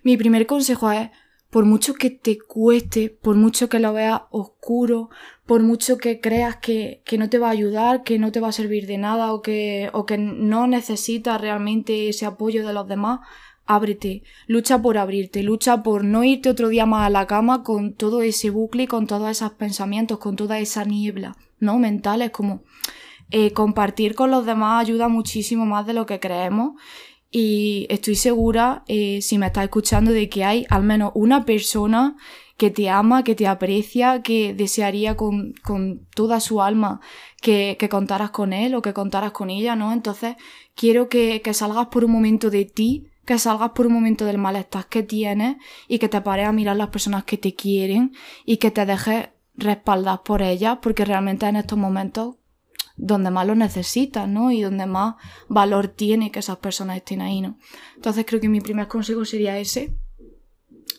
mi 0.03 0.17
primer 0.17 0.45
consejo 0.45 0.91
es, 0.91 1.09
por 1.49 1.65
mucho 1.65 1.95
que 1.95 2.11
te 2.11 2.37
cueste, 2.37 3.09
por 3.09 3.35
mucho 3.35 3.69
que 3.69 3.79
lo 3.79 3.91
veas 3.91 4.21
oscuro, 4.29 5.09
por 5.47 5.63
mucho 5.63 5.97
que 5.97 6.21
creas 6.21 6.57
que, 6.57 7.01
que, 7.05 7.17
no 7.17 7.27
te 7.27 7.39
va 7.39 7.47
a 7.47 7.51
ayudar, 7.51 8.03
que 8.03 8.19
no 8.19 8.31
te 8.31 8.39
va 8.39 8.49
a 8.49 8.51
servir 8.51 8.85
de 8.85 8.99
nada 8.99 9.33
o 9.33 9.41
que, 9.41 9.89
o 9.93 10.05
que 10.05 10.19
no 10.19 10.67
necesitas 10.67 11.41
realmente 11.41 12.07
ese 12.07 12.27
apoyo 12.27 12.65
de 12.67 12.73
los 12.73 12.87
demás, 12.87 13.21
ábrete, 13.69 14.23
lucha 14.47 14.81
por 14.81 14.97
abrirte, 14.97 15.43
lucha 15.43 15.83
por 15.83 16.03
no 16.03 16.23
irte 16.23 16.49
otro 16.49 16.69
día 16.69 16.87
más 16.87 17.05
a 17.05 17.09
la 17.11 17.27
cama 17.27 17.63
con 17.63 17.93
todo 17.93 18.21
ese 18.21 18.49
bucle, 18.49 18.87
con 18.87 19.05
todos 19.05 19.29
esos 19.29 19.51
pensamientos, 19.51 20.17
con 20.17 20.35
toda 20.35 20.57
esa 20.57 20.85
niebla, 20.85 21.37
¿no? 21.59 21.77
Mentales, 21.77 22.31
como 22.31 22.63
eh, 23.29 23.53
compartir 23.53 24.15
con 24.15 24.31
los 24.31 24.47
demás 24.47 24.81
ayuda 24.81 25.07
muchísimo 25.07 25.67
más 25.67 25.85
de 25.85 25.93
lo 25.93 26.07
que 26.07 26.19
creemos 26.19 26.81
Y 27.29 27.85
estoy 27.91 28.15
segura, 28.15 28.83
eh, 28.87 29.21
si 29.21 29.37
me 29.37 29.45
estás 29.45 29.65
escuchando, 29.65 30.11
de 30.11 30.29
que 30.29 30.43
hay 30.43 30.65
al 30.69 30.81
menos 30.81 31.11
una 31.13 31.45
persona 31.45 32.15
que 32.57 32.71
te 32.71 32.89
ama, 32.89 33.23
que 33.23 33.35
te 33.35 33.45
aprecia, 33.45 34.23
que 34.23 34.55
desearía 34.55 35.15
con, 35.15 35.53
con 35.63 36.07
toda 36.15 36.39
su 36.39 36.59
alma 36.61 37.01
que, 37.39 37.77
que, 37.79 37.87
contaras 37.87 38.31
con 38.31 38.51
él 38.51 38.73
o 38.73 38.81
que 38.81 38.93
contaras 38.93 39.31
con 39.31 39.51
ella, 39.51 39.75
¿no? 39.75 39.93
Entonces, 39.93 40.35
quiero 40.75 41.07
que, 41.07 41.41
que 41.43 41.53
salgas 41.53 41.87
por 41.87 42.03
un 42.03 42.11
momento 42.11 42.49
de 42.49 42.65
ti, 42.65 43.08
que 43.29 43.37
salgas 43.37 43.73
por 43.73 43.85
un 43.85 43.93
momento 43.93 44.25
del 44.25 44.39
malestar 44.39 44.87
que 44.87 45.03
tienes 45.03 45.57
y 45.87 45.99
que 45.99 46.09
te 46.09 46.19
pares 46.19 46.47
a 46.47 46.51
mirar 46.51 46.75
las 46.75 46.89
personas 46.89 47.25
que 47.25 47.37
te 47.37 47.53
quieren 47.53 48.11
y 48.43 48.57
que 48.57 48.71
te 48.71 48.87
dejes 48.87 49.29
respaldar 49.53 50.23
por 50.23 50.41
ellas, 50.41 50.79
porque 50.81 51.05
realmente 51.05 51.45
en 51.45 51.57
estos 51.57 51.77
momentos 51.77 52.37
donde 52.97 53.29
más 53.29 53.45
lo 53.45 53.53
necesitas, 53.53 54.27
¿no? 54.27 54.49
Y 54.49 54.63
donde 54.63 54.87
más 54.87 55.13
valor 55.47 55.89
tiene 55.89 56.31
que 56.31 56.39
esas 56.39 56.57
personas 56.57 56.97
estén 56.97 57.21
ahí, 57.21 57.39
¿no? 57.39 57.59
Entonces 57.97 58.25
creo 58.27 58.41
que 58.41 58.49
mi 58.49 58.61
primer 58.61 58.87
consejo 58.87 59.23
sería 59.25 59.59
ese. 59.59 59.93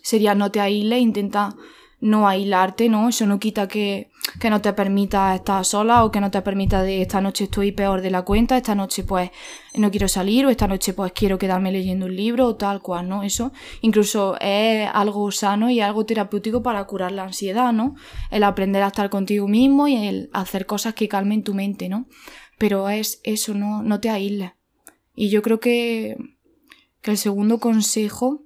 Sería 0.00 0.36
no 0.36 0.52
te 0.52 0.60
aísles, 0.60 1.00
intenta 1.00 1.56
no 2.00 2.26
aislarte, 2.26 2.88
¿no? 2.88 3.08
Eso 3.08 3.26
no 3.26 3.38
quita 3.38 3.68
que, 3.68 4.10
que 4.40 4.48
no 4.48 4.60
te 4.60 4.72
permita 4.72 5.34
estar 5.34 5.64
sola 5.64 6.04
o 6.04 6.10
que 6.10 6.20
no 6.20 6.30
te 6.30 6.40
permita 6.40 6.82
de 6.82 7.02
esta 7.02 7.20
noche 7.20 7.44
estoy 7.44 7.72
peor 7.72 8.00
de 8.00 8.10
la 8.10 8.22
cuenta, 8.22 8.56
esta 8.56 8.74
noche 8.74 9.04
pues 9.04 9.30
no 9.74 9.90
quiero 9.90 10.08
salir 10.08 10.46
o 10.46 10.50
esta 10.50 10.66
noche 10.66 10.94
pues 10.94 11.12
quiero 11.12 11.38
quedarme 11.38 11.72
leyendo 11.72 12.06
un 12.06 12.16
libro 12.16 12.46
o 12.46 12.56
tal 12.56 12.80
cual, 12.80 13.08
¿no? 13.08 13.22
Eso 13.22 13.52
incluso 13.82 14.36
es 14.40 14.88
algo 14.92 15.30
sano 15.30 15.70
y 15.70 15.80
algo 15.80 16.06
terapéutico 16.06 16.62
para 16.62 16.84
curar 16.84 17.12
la 17.12 17.24
ansiedad, 17.24 17.72
¿no? 17.72 17.94
El 18.30 18.44
aprender 18.44 18.82
a 18.82 18.88
estar 18.88 19.10
contigo 19.10 19.46
mismo 19.46 19.86
y 19.86 19.96
el 19.96 20.30
hacer 20.32 20.64
cosas 20.64 20.94
que 20.94 21.08
calmen 21.08 21.44
tu 21.44 21.54
mente, 21.54 21.88
¿no? 21.88 22.06
Pero 22.58 22.88
es 22.88 23.20
eso, 23.24 23.54
no, 23.54 23.82
no 23.82 24.00
te 24.00 24.08
aísles. 24.10 24.52
Y 25.14 25.28
yo 25.28 25.42
creo 25.42 25.60
que, 25.60 26.16
que 27.02 27.10
el 27.10 27.18
segundo 27.18 27.58
consejo 27.58 28.44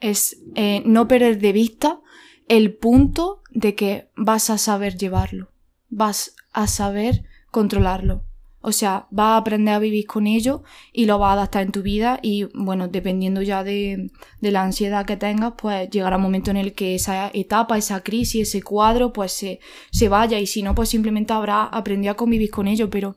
es 0.00 0.42
eh, 0.54 0.82
no 0.84 1.08
perder 1.08 1.38
de 1.38 1.52
vista 1.52 2.00
el 2.48 2.74
punto 2.74 3.42
de 3.50 3.74
que 3.74 4.08
vas 4.16 4.50
a 4.50 4.58
saber 4.58 4.96
llevarlo, 4.96 5.50
vas 5.88 6.34
a 6.52 6.66
saber 6.66 7.24
controlarlo. 7.50 8.22
O 8.60 8.72
sea, 8.72 9.06
vas 9.12 9.34
a 9.34 9.36
aprender 9.36 9.74
a 9.74 9.78
vivir 9.78 10.06
con 10.06 10.26
ello 10.26 10.64
y 10.92 11.04
lo 11.04 11.20
vas 11.20 11.30
a 11.30 11.32
adaptar 11.34 11.62
en 11.62 11.70
tu 11.70 11.82
vida 11.82 12.18
y 12.20 12.48
bueno, 12.52 12.88
dependiendo 12.88 13.40
ya 13.40 13.62
de, 13.62 14.10
la 14.40 14.64
ansiedad 14.64 15.06
que 15.06 15.16
tengas, 15.16 15.52
pues 15.56 15.88
llegará 15.88 16.16
un 16.16 16.22
momento 16.22 16.50
en 16.50 16.56
el 16.56 16.72
que 16.72 16.96
esa 16.96 17.30
etapa, 17.32 17.78
esa 17.78 18.00
crisis, 18.00 18.48
ese 18.48 18.62
cuadro, 18.62 19.12
pues 19.12 19.30
se, 19.30 19.60
se 19.92 20.08
vaya 20.08 20.40
y 20.40 20.48
si 20.48 20.64
no, 20.64 20.74
pues 20.74 20.88
simplemente 20.88 21.32
habrás 21.32 21.68
aprendido 21.70 22.10
a 22.10 22.16
convivir 22.16 22.50
con 22.50 22.66
ello, 22.66 22.90
pero 22.90 23.14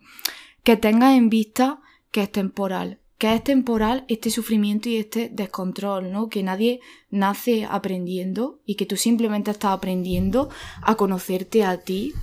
que 0.63 0.77
tengas 0.77 1.17
en 1.17 1.31
vista 1.31 1.79
que 2.11 2.21
es 2.21 2.31
temporal, 2.31 2.98
que 3.19 3.35
es 3.35 3.43
temporal 3.43 4.05
este 4.07 4.31
sufrimiento 4.31 4.87
y 4.87 4.95
este 4.95 5.27
descontrol, 5.29 6.09
¿no? 6.09 6.29
Que 6.29 6.41
nadie 6.41 6.79
nace 7.11 7.65
aprendiendo 7.69 8.61
y 8.65 8.75
que 8.75 8.85
tú 8.85 8.95
simplemente 8.95 9.51
estás 9.51 9.73
aprendiendo 9.73 10.49
a 10.81 10.95
conocerte 10.95 11.65
a 11.65 11.77
ti 11.81 12.13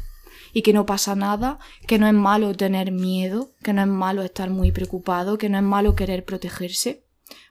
y 0.55 0.63
que 0.63 0.73
no 0.73 0.87
pasa 0.87 1.15
nada, 1.15 1.59
que 1.87 1.99
no 1.99 2.07
es 2.07 2.15
malo 2.15 2.55
tener 2.55 2.93
miedo, 2.93 3.51
que 3.63 3.75
no 3.75 3.83
es 3.83 3.89
malo 3.89 4.23
estar 4.23 4.49
muy 4.49 4.73
preocupado, 4.73 5.37
que 5.37 5.51
no 5.51 5.59
es 5.59 5.65
malo 5.65 5.95
querer 5.95 6.25
protegerse, 6.25 7.05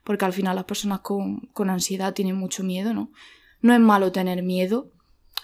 porque 0.04 0.26
al 0.26 0.34
final 0.34 0.56
las 0.56 0.66
personas 0.66 1.02
con, 1.02 1.42
con 1.54 1.70
ansiedad 1.70 2.16
tienen 2.16 2.36
mucho 2.36 2.64
miedo, 2.64 2.96
¿no? 2.96 3.12
No 3.62 3.76
es 3.76 3.80
malo 3.80 4.12
tener 4.12 4.42
miedo, 4.42 4.90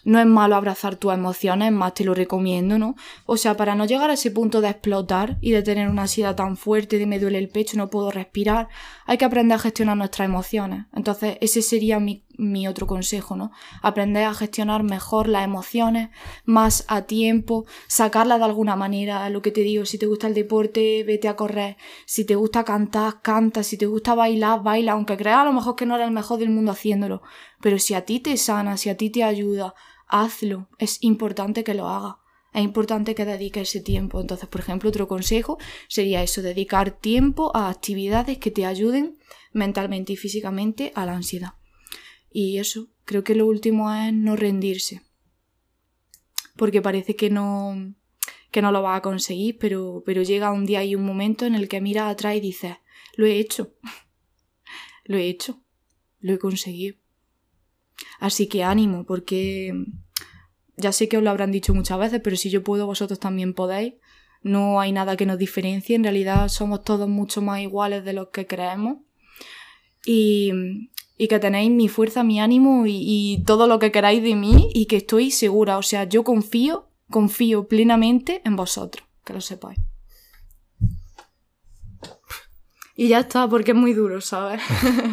no 0.03 0.19
es 0.19 0.25
malo 0.25 0.55
abrazar 0.55 0.95
tus 0.95 1.13
emociones, 1.13 1.71
más 1.71 1.93
te 1.93 2.03
lo 2.03 2.13
recomiendo, 2.13 2.77
¿no? 2.77 2.95
O 3.25 3.37
sea, 3.37 3.55
para 3.55 3.75
no 3.75 3.85
llegar 3.85 4.09
a 4.09 4.13
ese 4.13 4.31
punto 4.31 4.61
de 4.61 4.69
explotar 4.69 5.37
y 5.41 5.51
de 5.51 5.61
tener 5.61 5.89
una 5.89 6.03
ansiedad 6.03 6.35
tan 6.35 6.57
fuerte 6.57 6.97
de 6.97 7.05
me 7.05 7.19
duele 7.19 7.37
el 7.37 7.49
pecho, 7.49 7.77
no 7.77 7.89
puedo 7.89 8.11
respirar, 8.11 8.67
hay 9.05 9.17
que 9.17 9.25
aprender 9.25 9.55
a 9.55 9.59
gestionar 9.59 9.97
nuestras 9.97 10.27
emociones. 10.27 10.85
Entonces, 10.93 11.37
ese 11.41 11.61
sería 11.61 11.99
mi, 11.99 12.23
mi 12.37 12.67
otro 12.67 12.87
consejo, 12.87 13.35
¿no? 13.35 13.51
Aprender 13.81 14.23
a 14.23 14.33
gestionar 14.33 14.83
mejor 14.83 15.27
las 15.27 15.43
emociones, 15.43 16.09
más 16.45 16.85
a 16.87 17.03
tiempo, 17.03 17.65
sacarlas 17.87 18.39
de 18.39 18.45
alguna 18.45 18.75
manera, 18.75 19.29
lo 19.29 19.41
que 19.41 19.51
te 19.51 19.61
digo, 19.61 19.85
si 19.85 19.97
te 19.97 20.07
gusta 20.07 20.27
el 20.27 20.33
deporte, 20.33 21.03
vete 21.03 21.27
a 21.27 21.35
correr, 21.35 21.77
si 22.05 22.25
te 22.25 22.35
gusta 22.35 22.63
cantar, 22.63 23.21
canta, 23.21 23.63
si 23.63 23.77
te 23.77 23.85
gusta 23.85 24.15
bailar, 24.15 24.63
baila, 24.63 24.93
aunque 24.93 25.17
creas 25.17 25.39
a 25.39 25.45
lo 25.45 25.53
mejor 25.53 25.75
que 25.75 25.85
no 25.85 25.95
eres 25.95 26.07
el 26.07 26.13
mejor 26.13 26.39
del 26.39 26.49
mundo 26.49 26.71
haciéndolo, 26.71 27.21
pero 27.61 27.77
si 27.79 27.93
a 27.93 28.05
ti 28.05 28.19
te 28.19 28.35
sana, 28.37 28.77
si 28.77 28.89
a 28.89 28.97
ti 28.97 29.09
te 29.09 29.23
ayuda, 29.23 29.75
hazlo, 30.11 30.67
es 30.77 31.01
importante 31.01 31.63
que 31.63 31.73
lo 31.73 31.87
haga. 31.87 32.19
Es 32.53 32.63
importante 32.63 33.15
que 33.15 33.25
dediques 33.25 33.69
ese 33.69 33.81
tiempo. 33.81 34.19
Entonces, 34.19 34.47
por 34.49 34.59
ejemplo, 34.59 34.89
otro 34.89 35.07
consejo 35.07 35.57
sería 35.87 36.21
eso, 36.21 36.41
dedicar 36.41 36.91
tiempo 36.91 37.55
a 37.55 37.69
actividades 37.69 38.37
que 38.37 38.51
te 38.51 38.65
ayuden 38.65 39.17
mentalmente 39.53 40.13
y 40.13 40.17
físicamente 40.17 40.91
a 40.95 41.05
la 41.05 41.15
ansiedad. 41.15 41.53
Y 42.29 42.57
eso, 42.57 42.89
creo 43.05 43.23
que 43.23 43.35
lo 43.35 43.47
último 43.47 43.91
es 43.93 44.13
no 44.13 44.35
rendirse. 44.35 45.01
Porque 46.57 46.81
parece 46.81 47.15
que 47.15 47.29
no, 47.29 47.95
que 48.51 48.61
no 48.61 48.73
lo 48.73 48.81
vas 48.81 48.97
a 48.97 49.01
conseguir, 49.01 49.57
pero, 49.57 50.03
pero 50.05 50.21
llega 50.21 50.51
un 50.51 50.65
día 50.65 50.83
y 50.83 50.95
un 50.95 51.05
momento 51.05 51.45
en 51.45 51.55
el 51.55 51.69
que 51.69 51.79
miras 51.79 52.11
atrás 52.11 52.35
y 52.35 52.41
dices, 52.41 52.75
lo 53.15 53.25
he 53.25 53.39
hecho. 53.39 53.73
lo 55.05 55.17
he 55.17 55.27
hecho. 55.27 55.63
Lo 56.19 56.33
he 56.33 56.37
conseguido. 56.37 57.00
Así 58.19 58.47
que 58.47 58.63
ánimo, 58.63 59.05
porque 59.05 59.73
ya 60.77 60.91
sé 60.91 61.07
que 61.07 61.17
os 61.17 61.23
lo 61.23 61.29
habrán 61.29 61.51
dicho 61.51 61.73
muchas 61.73 61.99
veces, 61.99 62.21
pero 62.23 62.35
si 62.35 62.49
yo 62.49 62.63
puedo, 62.63 62.85
vosotros 62.85 63.19
también 63.19 63.53
podéis. 63.53 63.95
No 64.43 64.79
hay 64.79 64.91
nada 64.91 65.15
que 65.17 65.25
nos 65.25 65.37
diferencie, 65.37 65.95
en 65.95 66.03
realidad 66.03 66.47
somos 66.49 66.83
todos 66.83 67.07
mucho 67.07 67.41
más 67.41 67.61
iguales 67.61 68.03
de 68.03 68.13
lo 68.13 68.31
que 68.31 68.47
creemos. 68.47 68.97
Y, 70.03 70.51
y 71.17 71.27
que 71.27 71.37
tenéis 71.37 71.69
mi 71.69 71.87
fuerza, 71.87 72.23
mi 72.23 72.39
ánimo 72.39 72.87
y, 72.87 72.97
y, 72.97 73.43
todo 73.43 73.67
lo 73.67 73.77
que 73.77 73.91
queráis 73.91 74.23
de 74.23 74.35
mí 74.35 74.71
y 74.73 74.87
que 74.87 74.97
estoy 74.97 75.29
segura, 75.29 75.77
o 75.77 75.83
sea, 75.83 76.05
yo 76.05 76.23
confío, 76.23 76.89
confío 77.11 77.67
plenamente 77.67 78.41
en 78.43 78.55
vosotros, 78.55 79.07
que 79.23 79.33
lo 79.33 79.41
sepáis. 79.41 79.79
Y 82.95 83.09
ya 83.09 83.19
está, 83.19 83.47
porque 83.47 83.71
es 83.71 83.77
muy 83.77 83.93
duro, 83.93 84.21
¿sabes? 84.21 84.61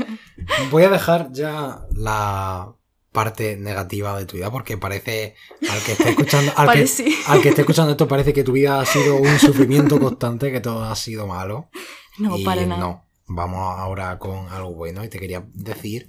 Voy 0.70 0.84
a 0.84 0.90
dejar 0.90 1.30
ya 1.32 1.86
la 1.94 2.74
parte 3.12 3.56
negativa 3.56 4.18
de 4.18 4.26
tu 4.26 4.36
vida 4.36 4.50
porque 4.50 4.76
parece 4.76 5.34
al 5.68 5.82
que 5.82 5.92
esté 5.92 6.10
escuchando 6.10 6.52
al, 6.56 6.72
que, 6.72 7.14
al 7.26 7.42
que 7.42 7.48
esté 7.48 7.62
escuchando 7.62 7.92
esto 7.92 8.06
parece 8.06 8.32
que 8.32 8.44
tu 8.44 8.52
vida 8.52 8.80
ha 8.80 8.86
sido 8.86 9.16
un 9.16 9.38
sufrimiento 9.38 9.98
constante 9.98 10.52
que 10.52 10.60
todo 10.60 10.84
ha 10.84 10.94
sido 10.96 11.26
malo. 11.26 11.70
No 12.18 12.36
y 12.36 12.44
para 12.44 12.66
nada. 12.66 12.80
no 12.80 13.04
vamos 13.26 13.78
ahora 13.78 14.18
con 14.18 14.48
algo 14.48 14.74
bueno 14.74 15.04
y 15.04 15.08
te 15.08 15.18
quería 15.18 15.46
decir 15.52 16.08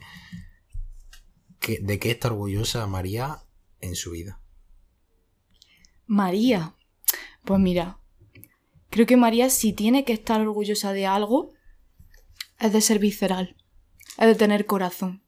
que, 1.59 1.79
de 1.81 1.99
qué 1.99 2.11
está 2.11 2.29
orgullosa 2.29 2.87
María 2.87 3.43
en 3.81 3.95
su 3.95 4.11
vida. 4.11 4.41
María. 6.05 6.75
Pues 7.43 7.59
mira 7.59 7.99
creo 8.89 9.05
que 9.05 9.17
María 9.17 9.49
si 9.49 9.73
tiene 9.73 10.03
que 10.03 10.13
estar 10.13 10.41
orgullosa 10.41 10.93
de 10.93 11.05
algo 11.05 11.51
es 12.59 12.73
de 12.73 12.81
ser 12.81 12.99
visceral 12.99 13.55
es 14.17 14.27
de 14.27 14.35
tener 14.35 14.65
corazón 14.65 15.23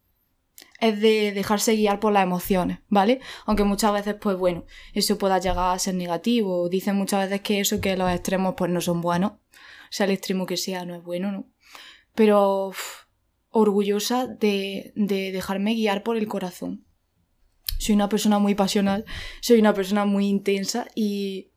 es 0.82 1.00
de 1.00 1.32
dejarse 1.32 1.76
guiar 1.76 2.00
por 2.00 2.12
las 2.12 2.24
emociones, 2.24 2.80
¿vale? 2.90 3.22
Aunque 3.46 3.64
muchas 3.64 3.94
veces, 3.94 4.16
pues 4.20 4.36
bueno, 4.36 4.66
eso 4.94 5.18
pueda 5.18 5.38
llegar 5.38 5.74
a 5.74 5.80
ser 5.80 5.94
negativo. 5.94 6.68
Dicen 6.70 6.96
muchas 6.96 7.30
veces 7.30 7.42
que 7.42 7.60
eso, 7.60 7.80
que 7.80 7.96
los 7.96 8.12
extremos, 8.12 8.56
pues 8.58 8.72
no 8.72 8.82
son 8.82 9.00
buenos. 9.00 9.34
O 9.34 9.92
sea, 9.92 10.08
el 10.08 10.12
extremo 10.12 10.48
que 10.48 10.58
sea 10.58 10.84
no 10.84 10.96
es 10.96 11.04
bueno, 11.04 11.32
¿no? 11.32 11.48
Pero 12.16 12.74
orgullosa 13.52 14.26
de, 14.26 14.92
de 14.96 15.32
dejarme 15.32 15.76
guiar 15.76 16.02
por 16.02 16.18
el 16.18 16.28
corazón. 16.28 16.84
Soy 17.78 17.94
una 17.94 18.10
persona 18.10 18.40
muy 18.40 18.56
pasional, 18.56 19.06
soy 19.40 19.60
una 19.60 19.74
persona 19.74 20.06
muy 20.06 20.28
intensa 20.28 20.88
y 20.96 21.52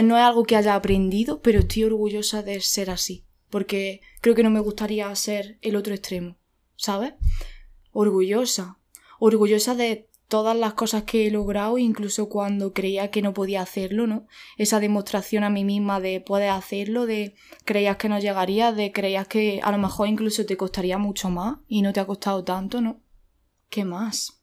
no 0.00 0.16
es 0.16 0.22
algo 0.22 0.44
que 0.44 0.56
haya 0.56 0.76
aprendido, 0.76 1.42
pero 1.42 1.60
estoy 1.60 1.84
orgullosa 1.84 2.42
de 2.42 2.60
ser 2.60 2.90
así. 2.90 3.24
Porque 3.50 4.00
creo 4.20 4.36
que 4.36 4.44
no 4.44 4.50
me 4.50 4.60
gustaría 4.60 5.14
ser 5.16 5.58
el 5.62 5.74
otro 5.74 5.94
extremo, 5.94 6.38
¿sabes? 6.76 7.14
Orgullosa, 7.92 8.78
orgullosa 9.18 9.74
de 9.74 10.08
todas 10.32 10.56
las 10.56 10.72
cosas 10.72 11.02
que 11.02 11.26
he 11.26 11.30
logrado, 11.30 11.76
incluso 11.76 12.30
cuando 12.30 12.72
creía 12.72 13.10
que 13.10 13.20
no 13.20 13.34
podía 13.34 13.60
hacerlo, 13.60 14.06
¿no? 14.06 14.26
Esa 14.56 14.80
demostración 14.80 15.44
a 15.44 15.50
mí 15.50 15.62
misma 15.62 16.00
de 16.00 16.22
poder 16.22 16.48
hacerlo, 16.48 17.04
de 17.04 17.34
creías 17.66 17.98
que 17.98 18.08
no 18.08 18.18
llegaría, 18.18 18.72
de 18.72 18.92
creías 18.92 19.28
que 19.28 19.60
a 19.62 19.70
lo 19.70 19.76
mejor 19.76 20.08
incluso 20.08 20.46
te 20.46 20.56
costaría 20.56 20.96
mucho 20.96 21.28
más 21.28 21.58
y 21.68 21.82
no 21.82 21.92
te 21.92 22.00
ha 22.00 22.06
costado 22.06 22.44
tanto, 22.44 22.80
¿no? 22.80 23.02
¿Qué 23.68 23.84
más? 23.84 24.42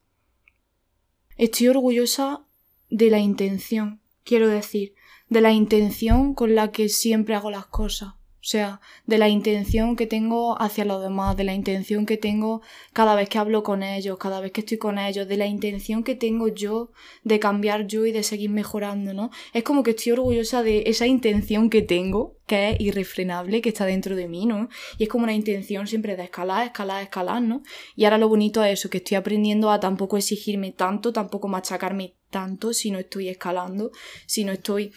Estoy 1.38 1.70
orgullosa 1.70 2.46
de 2.92 3.10
la 3.10 3.18
intención, 3.18 4.00
quiero 4.24 4.48
decir, 4.48 4.94
de 5.28 5.42
la 5.42 5.54
intención 5.54 6.36
con 6.36 6.54
la 6.54 6.72
que 6.72 6.90
siempre 6.90 7.34
hago 7.34 7.50
las 7.50 7.66
cosas. 7.66 8.14
O 8.42 8.48
sea, 8.50 8.80
de 9.06 9.18
la 9.18 9.28
intención 9.28 9.98
que 9.98 10.08
tengo 10.08 10.62
hacia 10.62 10.86
los 10.86 11.02
demás, 11.02 11.36
de 11.36 11.44
la 11.44 11.54
intención 11.54 12.06
que 12.06 12.16
tengo 12.16 12.62
cada 12.94 13.14
vez 13.16 13.28
que 13.28 13.38
hablo 13.38 13.64
con 13.64 13.84
ellos, 13.84 14.18
cada 14.18 14.40
vez 14.40 14.54
que 14.54 14.62
estoy 14.62 14.78
con 14.78 14.98
ellos, 14.98 15.28
de 15.28 15.36
la 15.36 15.46
intención 15.46 16.04
que 16.06 16.16
tengo 16.16 16.48
yo 16.48 16.92
de 17.24 17.40
cambiar 17.40 17.86
yo 17.88 18.06
y 18.06 18.14
de 18.14 18.24
seguir 18.24 18.50
mejorando, 18.50 19.14
¿no? 19.14 19.30
Es 19.54 19.64
como 19.64 19.84
que 19.84 19.92
estoy 19.92 20.14
orgullosa 20.14 20.64
de 20.64 20.84
esa 20.88 21.06
intención 21.06 21.70
que 21.70 21.82
tengo, 21.82 22.38
que 22.48 22.72
es 22.72 22.80
irrefrenable, 22.80 23.62
que 23.62 23.70
está 23.70 23.86
dentro 23.86 24.16
de 24.16 24.30
mí, 24.30 24.46
¿no? 24.46 24.70
Y 24.98 25.04
es 25.04 25.10
como 25.10 25.26
una 25.26 25.34
intención 25.34 25.86
siempre 25.88 26.16
de 26.16 26.24
escalar, 26.24 26.66
escalar, 26.66 27.04
escalar, 27.04 27.42
¿no? 27.42 27.62
Y 27.98 28.06
ahora 28.06 28.18
lo 28.18 28.30
bonito 28.30 28.64
es 28.64 28.80
eso, 28.80 28.90
que 28.90 29.00
estoy 29.00 29.18
aprendiendo 29.18 29.70
a 29.70 29.82
tampoco 29.82 30.16
exigirme 30.16 30.72
tanto, 30.72 31.12
tampoco 31.12 31.50
machacarme 31.50 32.16
tanto 32.30 32.74
si 32.74 32.92
no 32.92 33.00
estoy 33.00 33.30
escalando, 33.30 33.92
si 34.26 34.44
no 34.44 34.52
estoy 34.52 34.92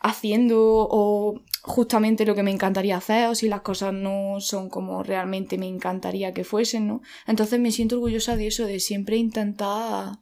haciendo 0.00 0.58
o 0.60 1.42
justamente 1.66 2.24
lo 2.24 2.36
que 2.36 2.44
me 2.44 2.52
encantaría 2.52 2.96
hacer 2.96 3.28
o 3.28 3.34
si 3.34 3.48
las 3.48 3.62
cosas 3.62 3.92
no 3.92 4.36
son 4.38 4.70
como 4.70 5.02
realmente 5.02 5.58
me 5.58 5.66
encantaría 5.66 6.32
que 6.32 6.44
fuesen, 6.44 6.86
¿no? 6.86 7.02
Entonces 7.26 7.58
me 7.58 7.72
siento 7.72 7.96
orgullosa 7.96 8.36
de 8.36 8.46
eso, 8.46 8.66
de 8.66 8.78
siempre 8.78 9.16
intentar 9.16 10.20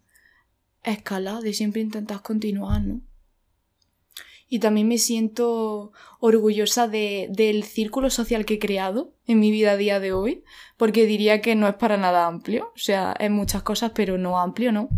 escalar, 0.82 1.42
de 1.42 1.52
siempre 1.52 1.82
intentar 1.82 2.22
continuar, 2.22 2.82
¿no? 2.82 3.02
Y 4.48 4.58
también 4.58 4.88
me 4.88 4.96
siento 4.96 5.92
orgullosa 6.18 6.88
de, 6.88 7.28
del 7.30 7.64
círculo 7.64 8.08
social 8.08 8.46
que 8.46 8.54
he 8.54 8.58
creado 8.58 9.14
en 9.26 9.38
mi 9.38 9.50
vida 9.50 9.72
a 9.72 9.76
día 9.76 10.00
de 10.00 10.12
hoy, 10.12 10.44
porque 10.78 11.04
diría 11.04 11.42
que 11.42 11.56
no 11.56 11.68
es 11.68 11.74
para 11.74 11.98
nada 11.98 12.26
amplio, 12.26 12.72
o 12.74 12.78
sea, 12.78 13.14
es 13.20 13.30
muchas 13.30 13.62
cosas, 13.62 13.92
pero 13.94 14.16
no 14.16 14.40
amplio, 14.40 14.72
¿no? 14.72 14.88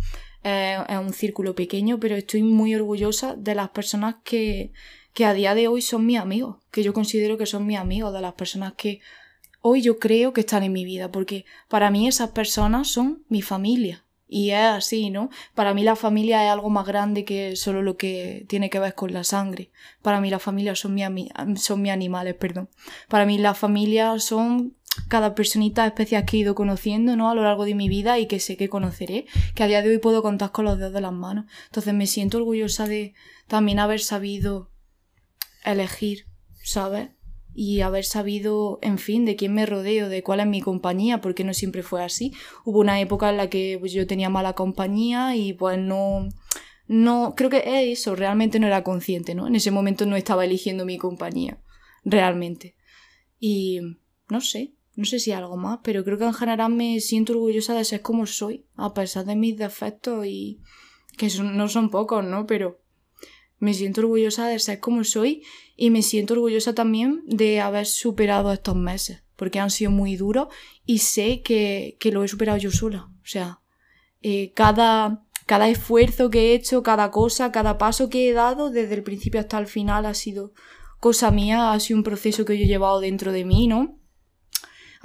es 0.44 0.98
un 0.98 1.12
círculo 1.12 1.56
pequeño, 1.56 1.98
pero 1.98 2.14
estoy 2.14 2.44
muy 2.44 2.72
orgullosa 2.72 3.34
de 3.34 3.56
las 3.56 3.70
personas 3.70 4.16
que, 4.22 4.70
que 5.16 5.24
a 5.24 5.32
día 5.32 5.54
de 5.54 5.66
hoy 5.66 5.80
son 5.80 6.04
mis 6.04 6.18
amigos, 6.18 6.58
que 6.70 6.82
yo 6.82 6.92
considero 6.92 7.38
que 7.38 7.46
son 7.46 7.64
mis 7.64 7.78
amigos, 7.78 8.12
de 8.12 8.20
las 8.20 8.34
personas 8.34 8.74
que 8.74 9.00
hoy 9.62 9.80
yo 9.80 9.98
creo 9.98 10.34
que 10.34 10.42
están 10.42 10.62
en 10.62 10.74
mi 10.74 10.84
vida, 10.84 11.10
porque 11.10 11.46
para 11.68 11.90
mí 11.90 12.06
esas 12.06 12.32
personas 12.32 12.88
son 12.88 13.24
mi 13.30 13.40
familia. 13.40 14.04
Y 14.28 14.50
es 14.50 14.58
así, 14.58 15.08
¿no? 15.08 15.30
Para 15.54 15.72
mí 15.72 15.84
la 15.84 15.96
familia 15.96 16.44
es 16.44 16.50
algo 16.50 16.68
más 16.68 16.86
grande 16.86 17.24
que 17.24 17.56
solo 17.56 17.80
lo 17.80 17.96
que 17.96 18.44
tiene 18.46 18.68
que 18.68 18.78
ver 18.78 18.94
con 18.94 19.14
la 19.14 19.24
sangre. 19.24 19.70
Para 20.02 20.20
mí 20.20 20.28
la 20.28 20.38
familia 20.38 20.74
son 20.74 20.92
mis 20.92 21.06
son 21.62 21.80
mi 21.80 21.88
animales, 21.88 22.34
perdón. 22.34 22.68
Para 23.08 23.24
mí 23.24 23.38
la 23.38 23.54
familia 23.54 24.18
son 24.18 24.76
cada 25.08 25.34
personita 25.34 25.86
especial 25.86 26.26
que 26.26 26.36
he 26.36 26.40
ido 26.40 26.54
conociendo, 26.54 27.16
¿no? 27.16 27.30
A 27.30 27.34
lo 27.34 27.42
largo 27.42 27.64
de 27.64 27.74
mi 27.74 27.88
vida 27.88 28.18
y 28.18 28.26
que 28.26 28.38
sé 28.38 28.58
que 28.58 28.68
conoceré, 28.68 29.24
que 29.54 29.62
a 29.62 29.66
día 29.66 29.80
de 29.80 29.88
hoy 29.88 29.98
puedo 29.98 30.22
contar 30.22 30.52
con 30.52 30.66
los 30.66 30.76
dedos 30.76 30.92
de 30.92 31.00
las 31.00 31.12
manos. 31.14 31.46
Entonces 31.68 31.94
me 31.94 32.06
siento 32.06 32.36
orgullosa 32.36 32.86
de 32.86 33.14
también 33.46 33.78
haber 33.78 34.00
sabido 34.00 34.75
elegir, 35.72 36.26
¿sabes? 36.62 37.10
Y 37.54 37.80
haber 37.80 38.04
sabido, 38.04 38.78
en 38.82 38.98
fin, 38.98 39.24
de 39.24 39.36
quién 39.36 39.54
me 39.54 39.66
rodeo, 39.66 40.08
de 40.08 40.22
cuál 40.22 40.40
es 40.40 40.46
mi 40.46 40.60
compañía, 40.60 41.20
porque 41.20 41.44
no 41.44 41.54
siempre 41.54 41.82
fue 41.82 42.02
así. 42.02 42.32
Hubo 42.64 42.80
una 42.80 43.00
época 43.00 43.30
en 43.30 43.38
la 43.38 43.48
que 43.48 43.76
pues, 43.80 43.92
yo 43.92 44.06
tenía 44.06 44.28
mala 44.28 44.52
compañía 44.52 45.36
y 45.36 45.54
pues 45.54 45.78
no, 45.78 46.28
no, 46.86 47.34
creo 47.36 47.50
que 47.50 47.90
eso, 47.90 48.14
realmente 48.14 48.60
no 48.60 48.66
era 48.66 48.84
consciente, 48.84 49.34
¿no? 49.34 49.46
En 49.46 49.56
ese 49.56 49.70
momento 49.70 50.06
no 50.06 50.16
estaba 50.16 50.44
eligiendo 50.44 50.84
mi 50.84 50.98
compañía, 50.98 51.62
realmente. 52.04 52.76
Y 53.38 53.80
no 54.28 54.40
sé, 54.40 54.74
no 54.94 55.04
sé 55.04 55.18
si 55.18 55.32
algo 55.32 55.56
más, 55.56 55.80
pero 55.82 56.04
creo 56.04 56.18
que 56.18 56.24
en 56.24 56.34
general 56.34 56.72
me 56.72 57.00
siento 57.00 57.32
orgullosa 57.32 57.74
de 57.74 57.84
ser 57.84 58.02
como 58.02 58.26
soy, 58.26 58.66
a 58.76 58.94
pesar 58.94 59.24
de 59.24 59.36
mis 59.36 59.56
defectos 59.56 60.26
y 60.26 60.60
que 61.16 61.28
no 61.42 61.68
son 61.68 61.90
pocos, 61.90 62.24
¿no? 62.24 62.46
Pero 62.46 62.80
me 63.58 63.74
siento 63.74 64.02
orgullosa 64.02 64.46
de 64.48 64.58
ser 64.58 64.80
como 64.80 65.04
soy 65.04 65.42
y 65.76 65.90
me 65.90 66.02
siento 66.02 66.34
orgullosa 66.34 66.74
también 66.74 67.22
de 67.26 67.60
haber 67.60 67.86
superado 67.86 68.52
estos 68.52 68.76
meses, 68.76 69.22
porque 69.36 69.60
han 69.60 69.70
sido 69.70 69.90
muy 69.90 70.16
duros 70.16 70.48
y 70.84 70.98
sé 70.98 71.42
que, 71.42 71.96
que 72.00 72.12
lo 72.12 72.24
he 72.24 72.28
superado 72.28 72.58
yo 72.58 72.70
sola. 72.70 73.10
O 73.22 73.26
sea, 73.26 73.60
eh, 74.22 74.52
cada, 74.54 75.24
cada 75.46 75.68
esfuerzo 75.68 76.30
que 76.30 76.50
he 76.50 76.54
hecho, 76.54 76.82
cada 76.82 77.10
cosa, 77.10 77.52
cada 77.52 77.78
paso 77.78 78.08
que 78.08 78.28
he 78.28 78.32
dado 78.32 78.70
desde 78.70 78.94
el 78.94 79.02
principio 79.02 79.40
hasta 79.40 79.58
el 79.58 79.66
final 79.66 80.06
ha 80.06 80.14
sido 80.14 80.52
cosa 81.00 81.30
mía, 81.30 81.72
ha 81.72 81.80
sido 81.80 81.98
un 81.98 82.04
proceso 82.04 82.44
que 82.44 82.56
yo 82.58 82.64
he 82.64 82.68
llevado 82.68 83.00
dentro 83.00 83.32
de 83.32 83.44
mí, 83.44 83.66
¿no? 83.66 83.98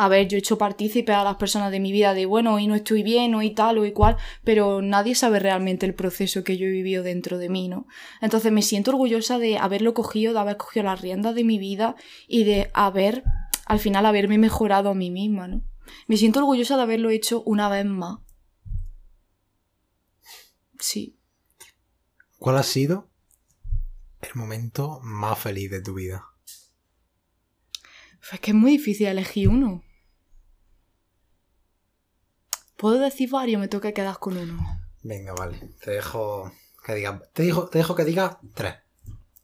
A 0.02 0.08
ver, 0.08 0.28
yo 0.28 0.36
he 0.36 0.40
hecho 0.40 0.58
partícipe 0.58 1.14
a 1.14 1.24
las 1.24 1.36
personas 1.36 1.70
de 1.70 1.80
mi 1.80 1.92
vida 1.92 2.16
de, 2.16 2.26
bueno, 2.26 2.56
hoy 2.56 2.66
no 2.66 2.74
estoy 2.74 3.04
bien, 3.04 3.36
hoy 3.36 3.52
tal 3.52 3.78
o 3.78 3.86
igual, 3.86 4.18
pero 4.44 4.82
nadie 4.82 5.14
sabe 5.14 5.38
realmente 5.38 5.86
el 5.86 5.94
proceso 5.94 6.44
que 6.44 6.58
yo 6.58 6.66
he 6.66 6.72
vivido 6.72 7.04
dentro 7.04 7.38
de 7.38 7.50
mí, 7.50 7.68
¿no? 7.68 7.86
Entonces 8.20 8.52
me 8.52 8.64
siento 8.64 8.90
orgullosa 8.90 9.38
de 9.38 9.60
haberlo 9.60 9.94
cogido, 9.94 10.34
de 10.34 10.40
haber 10.40 10.58
cogido 10.58 10.86
las 10.86 11.02
riendas 11.02 11.36
de 11.36 11.44
mi 11.44 11.60
vida 11.60 11.96
y 12.28 12.46
de 12.46 12.72
haber, 12.74 13.24
al 13.68 13.78
final, 13.78 14.08
haberme 14.08 14.40
mejorado 14.40 14.90
a 14.90 14.96
mí 14.96 15.12
misma, 15.12 15.48
¿no? 15.48 15.62
Me 16.08 16.18
siento 16.18 16.40
orgullosa 16.40 16.78
de 16.78 16.82
haberlo 16.82 17.12
hecho 17.12 17.44
una 17.44 17.70
vez 17.70 17.86
más. 17.86 18.22
Sí. 20.80 21.16
¿Cuál 22.40 22.58
ha 22.58 22.64
sido 22.64 23.12
el 24.20 24.32
momento 24.34 25.00
más 25.04 25.38
feliz 25.38 25.70
de 25.70 25.80
tu 25.80 25.94
vida? 25.94 26.26
Es 28.34 28.40
que 28.40 28.50
es 28.50 28.58
muy 28.58 28.72
difícil 28.72 29.06
elegir 29.06 29.48
uno. 29.48 29.84
¿Puedo 32.82 32.98
decir 32.98 33.30
varios? 33.30 33.62
Me 33.62 33.68
toca 33.68 33.92
quedar 33.92 34.18
con 34.18 34.36
uno. 34.36 34.58
Venga, 35.04 35.34
vale. 35.34 35.56
Te 35.84 35.92
dejo 35.92 36.52
que 36.84 36.96
diga. 36.96 37.22
Te, 37.32 37.44
dejo, 37.44 37.68
te 37.70 37.78
dejo 37.78 37.94
que 37.94 38.06
diga 38.06 38.40
tres. 38.56 38.74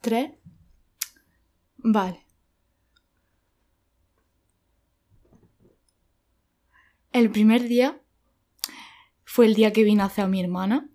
¿Tres? 0.01 0.31
Vale. 1.77 2.25
El 7.11 7.29
primer 7.29 7.67
día 7.67 8.01
fue 9.23 9.45
el 9.45 9.53
día 9.53 9.71
que 9.71 9.83
vine 9.83 10.01
hacia 10.01 10.25
mi 10.25 10.41
hermana. 10.41 10.89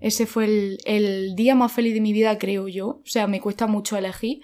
Ese 0.00 0.26
fue 0.26 0.46
el, 0.46 0.78
el, 0.86 1.36
día 1.36 1.54
más 1.54 1.70
feliz 1.70 1.94
de 1.94 2.00
mi 2.00 2.12
vida, 2.12 2.36
creo 2.36 2.66
yo. 2.66 2.88
O 2.88 3.02
sea, 3.06 3.28
me 3.28 3.40
cuesta 3.40 3.68
mucho 3.68 3.96
elegir. 3.96 4.40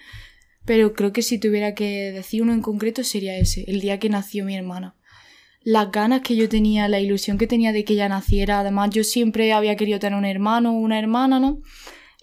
Pero 0.63 0.93
creo 0.93 1.11
que 1.11 1.23
si 1.23 1.41
tuviera 1.41 1.75
que 1.75 2.13
decir 2.13 2.41
uno 2.41 2.53
en 2.53 2.61
concreto 2.61 3.03
sería 3.03 3.37
ese, 3.37 3.65
el 3.67 3.81
día 3.81 3.99
que 3.99 4.07
nació 4.07 4.45
mi 4.45 4.55
hermana. 4.55 4.96
Las 5.69 5.91
ganas 5.91 6.21
que 6.21 6.37
yo 6.37 6.47
tenía, 6.47 6.87
la 6.87 7.01
ilusión 7.01 7.37
que 7.37 7.45
tenía 7.45 7.73
de 7.73 7.83
que 7.83 7.91
ella 7.91 8.07
naciera. 8.07 8.61
Además, 8.61 8.89
yo 8.91 9.03
siempre 9.03 9.51
había 9.51 9.75
querido 9.75 9.99
tener 9.99 10.17
un 10.17 10.23
hermano 10.23 10.71
o 10.71 10.79
una 10.79 10.97
hermana, 10.97 11.41
¿no? 11.41 11.59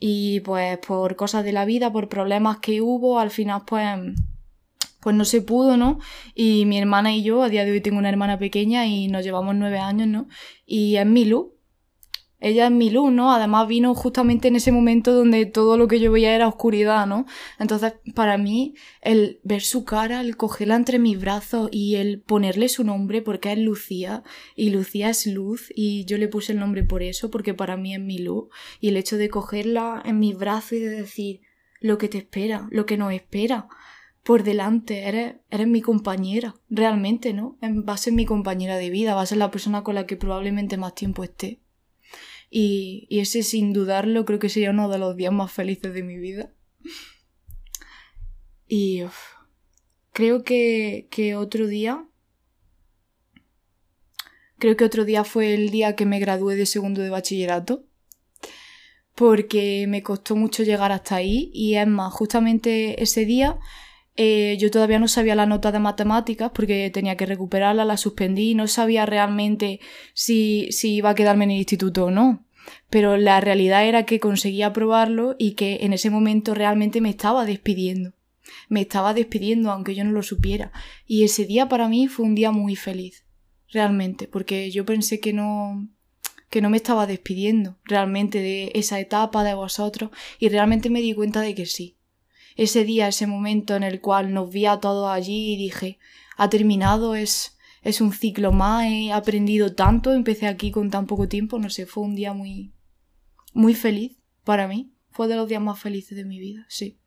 Y 0.01 0.41
pues 0.41 0.79
por 0.79 1.15
cosas 1.15 1.45
de 1.45 1.53
la 1.53 1.67
vida, 1.67 1.93
por 1.93 2.09
problemas 2.09 2.61
que 2.61 2.81
hubo, 2.81 3.19
al 3.19 3.31
final 3.31 3.61
pues 3.67 3.85
pues 4.99 5.15
no 5.15 5.27
se 5.27 5.43
pudo, 5.43 5.77
¿no? 5.77 5.99
Y 6.35 6.65
mi 6.65 6.79
hermana 6.79 7.15
y 7.15 7.23
yo, 7.23 7.43
a 7.43 7.51
día 7.51 7.67
de 7.67 7.73
hoy 7.73 7.83
tengo 7.83 7.99
una 7.99 8.09
hermana 8.09 8.39
pequeña 8.39 8.87
y 8.87 9.09
nos 9.09 9.23
llevamos 9.23 9.55
nueve 9.55 9.79
años, 9.79 10.09
¿no? 10.09 10.27
Y 10.65 10.97
es 10.97 11.05
Milu, 11.05 11.53
ella 12.45 12.67
es 12.67 12.73
mi 12.73 12.91
luz, 12.91 13.11
¿no? 13.11 13.33
Además 13.33 13.67
vino 13.67 13.95
justamente 13.95 14.49
en 14.49 14.57
ese 14.57 14.71
momento 14.71 15.15
donde 15.15 15.47
todo 15.47 15.79
lo 15.79 15.89
que 15.89 15.99
yo 15.99 16.13
veía 16.13 16.35
era 16.35 16.47
oscuridad, 16.47 17.07
¿no? 17.07 17.25
Entonces, 17.59 17.95
para 18.15 18.37
mí, 18.37 18.75
el 19.01 19.41
ver 19.45 19.63
su 19.63 19.87
cara, 19.87 20.21
el 20.21 20.37
cogerla 20.37 20.77
entre 20.77 20.99
mis 20.99 21.19
brazos 21.19 21.71
y 21.73 21.95
el 21.95 22.21
ponerle 22.21 22.69
su 22.69 22.85
nombre, 22.85 23.23
porque 23.23 23.51
es 23.51 23.59
Lucía, 23.59 24.23
y 24.55 24.69
Lucía 24.69 25.09
es 25.09 25.27
luz, 25.27 25.73
y 25.75 26.05
yo 26.05 26.19
le 26.19 26.29
puse 26.29 26.53
el 26.53 26.59
nombre 26.59 26.85
por 26.85 27.03
eso, 27.03 27.31
porque 27.31 27.55
para 27.55 27.79
mí 27.79 27.95
es 27.95 28.01
mi 28.01 28.19
luz, 28.19 28.49
y 28.79 28.89
el 28.89 28.99
hecho 28.99 29.17
de 29.17 29.31
cogerla 29.31 30.03
en 30.05 30.19
mis 30.19 30.37
brazos 30.37 30.73
y 30.75 30.81
de 30.81 30.91
decir 30.91 31.41
lo 31.81 31.97
que 31.97 32.11
te 32.11 32.19
espera, 32.19 32.69
lo 32.71 32.85
que 32.85 32.99
nos 32.99 33.15
espera, 33.15 33.69
por 34.23 34.43
delante, 34.43 35.09
eres, 35.09 35.37
eres 35.49 35.67
mi 35.67 35.81
compañera, 35.81 36.57
realmente, 36.69 37.33
¿no? 37.33 37.57
Va 37.63 37.95
a 37.95 37.97
ser 37.97 38.13
mi 38.13 38.27
compañera 38.27 38.77
de 38.77 38.91
vida, 38.91 39.15
va 39.15 39.23
a 39.23 39.27
ser 39.27 39.39
la 39.39 39.51
persona 39.51 39.83
con 39.83 39.95
la 39.95 40.05
que 40.05 40.17
probablemente 40.17 40.77
más 40.77 40.95
tiempo 40.95 41.25
esté. 41.25 41.64
Y, 42.57 43.09
ese 43.11 43.43
sin 43.43 43.73
dudarlo 43.73 44.25
creo 44.25 44.39
que 44.39 44.49
sería 44.49 44.71
uno 44.71 44.89
de 44.89 44.99
los 44.99 45.17
días 45.17 45.33
más 45.33 45.51
felices 45.51 45.93
de 45.93 46.05
mi 46.05 46.19
vida. 46.19 46.53
Y 48.69 49.03
creo 50.13 50.45
que, 50.45 51.09
que 51.11 51.35
otro 51.35 51.67
día... 51.67 52.07
Creo 54.59 54.77
que 54.77 54.85
otro 54.85 55.05
día 55.05 55.25
fue 55.25 55.53
el 55.53 55.71
día 55.71 55.97
que 55.97 56.07
me 56.07 56.21
gradué 56.21 56.55
de 56.55 56.65
segundo 56.65 57.03
de 57.03 57.11
bachillerato 57.11 57.87
porque 59.17 59.87
me 59.89 60.03
costó 60.05 60.37
mucho 60.37 60.63
llegar 60.63 60.93
hasta 60.93 61.17
ahí 61.17 61.51
y 61.53 61.75
es 61.75 61.87
más, 61.87 62.13
justamente 62.13 63.03
ese 63.03 63.25
día 63.25 63.59
eh, 64.17 64.57
yo 64.61 64.71
todavía 64.71 65.01
no 65.01 65.09
sabía 65.09 65.35
la 65.35 65.47
nota 65.47 65.73
de 65.73 65.81
matemáticas 65.81 66.53
porque 66.55 66.91
tenía 66.91 67.17
que 67.17 67.27
recuperarla, 67.27 67.85
la 67.85 67.97
suspendí, 67.97 68.55
no 68.55 68.69
sabía 68.69 69.07
realmente 69.07 69.81
si, 70.15 70.71
si 70.71 70.95
iba 70.95 71.11
a 71.11 71.15
quedarme 71.15 71.45
en 71.45 71.51
el 71.53 71.59
instituto 71.59 72.07
o 72.07 72.11
no. 72.11 72.44
Pero 72.91 73.17
la 73.17 73.41
realidad 73.41 73.87
era 73.87 74.07
que 74.07 74.21
conseguía 74.21 74.69
aprobarlo 74.69 75.37
y 75.39 75.53
que 75.53 75.79
en 75.83 75.93
ese 75.93 76.11
momento 76.11 76.55
realmente 76.55 77.01
me 77.01 77.11
estaba 77.11 77.45
despidiendo. 77.45 78.13
Me 78.69 78.83
estaba 78.83 79.15
despidiendo 79.15 79.71
aunque 79.71 79.95
yo 79.95 80.05
no 80.05 80.13
lo 80.13 80.23
supiera. 80.23 80.73
Y 81.07 81.25
ese 81.25 81.45
día 81.45 81.69
para 81.69 81.89
mí 81.89 82.09
fue 82.09 82.27
un 82.27 82.35
día 82.35 82.51
muy 82.53 82.77
feliz. 82.77 83.25
Realmente. 83.71 84.29
Porque 84.29 84.71
yo 84.71 84.85
pensé 84.85 85.21
que 85.21 85.33
no, 85.33 85.89
que 86.55 86.61
no 86.61 86.71
me 86.71 86.77
estaba 86.77 87.09
despidiendo 87.09 87.79
realmente 87.83 88.39
de 88.39 88.71
esa 88.77 89.01
etapa 89.01 89.43
de 89.43 89.55
vosotros 89.55 90.11
y 90.39 90.49
realmente 90.49 90.89
me 90.89 91.01
di 91.01 91.13
cuenta 91.13 91.41
de 91.41 91.53
que 91.55 91.67
sí. 91.67 91.97
ese 92.55 92.85
día, 92.85 93.09
ese 93.09 93.27
momento 93.27 93.75
en 93.75 93.83
el 93.83 94.01
cual 94.01 94.33
nos 94.33 94.51
vi 94.51 94.67
a 94.67 94.79
todos 94.79 95.11
allí 95.11 95.55
y 95.55 95.57
dije, 95.57 95.99
ha 96.37 96.49
terminado, 96.49 97.17
es, 97.17 97.54
es 97.85 98.01
un 98.01 98.13
ciclo 98.13 98.51
más, 98.53 98.87
he 98.87 99.13
aprendido 99.13 99.75
tanto, 99.75 100.13
empecé 100.13 100.47
aquí 100.49 100.71
con 100.73 100.91
tan 100.91 101.07
poco 101.07 101.29
tiempo, 101.29 101.59
no 101.59 101.71
sé, 101.71 101.87
fue 101.87 102.03
un 102.03 102.15
día 102.17 102.33
muy, 102.33 102.75
muy 103.53 103.75
feliz 103.75 104.17
para 104.43 104.67
mí. 104.67 104.91
Fue 105.11 105.29
de 105.29 105.37
los 105.37 105.49
días 105.49 105.63
más 105.63 105.79
felices 105.79 106.17
de 106.17 106.25
mi 106.25 106.41
vida, 106.41 106.67
sí. 106.69 106.99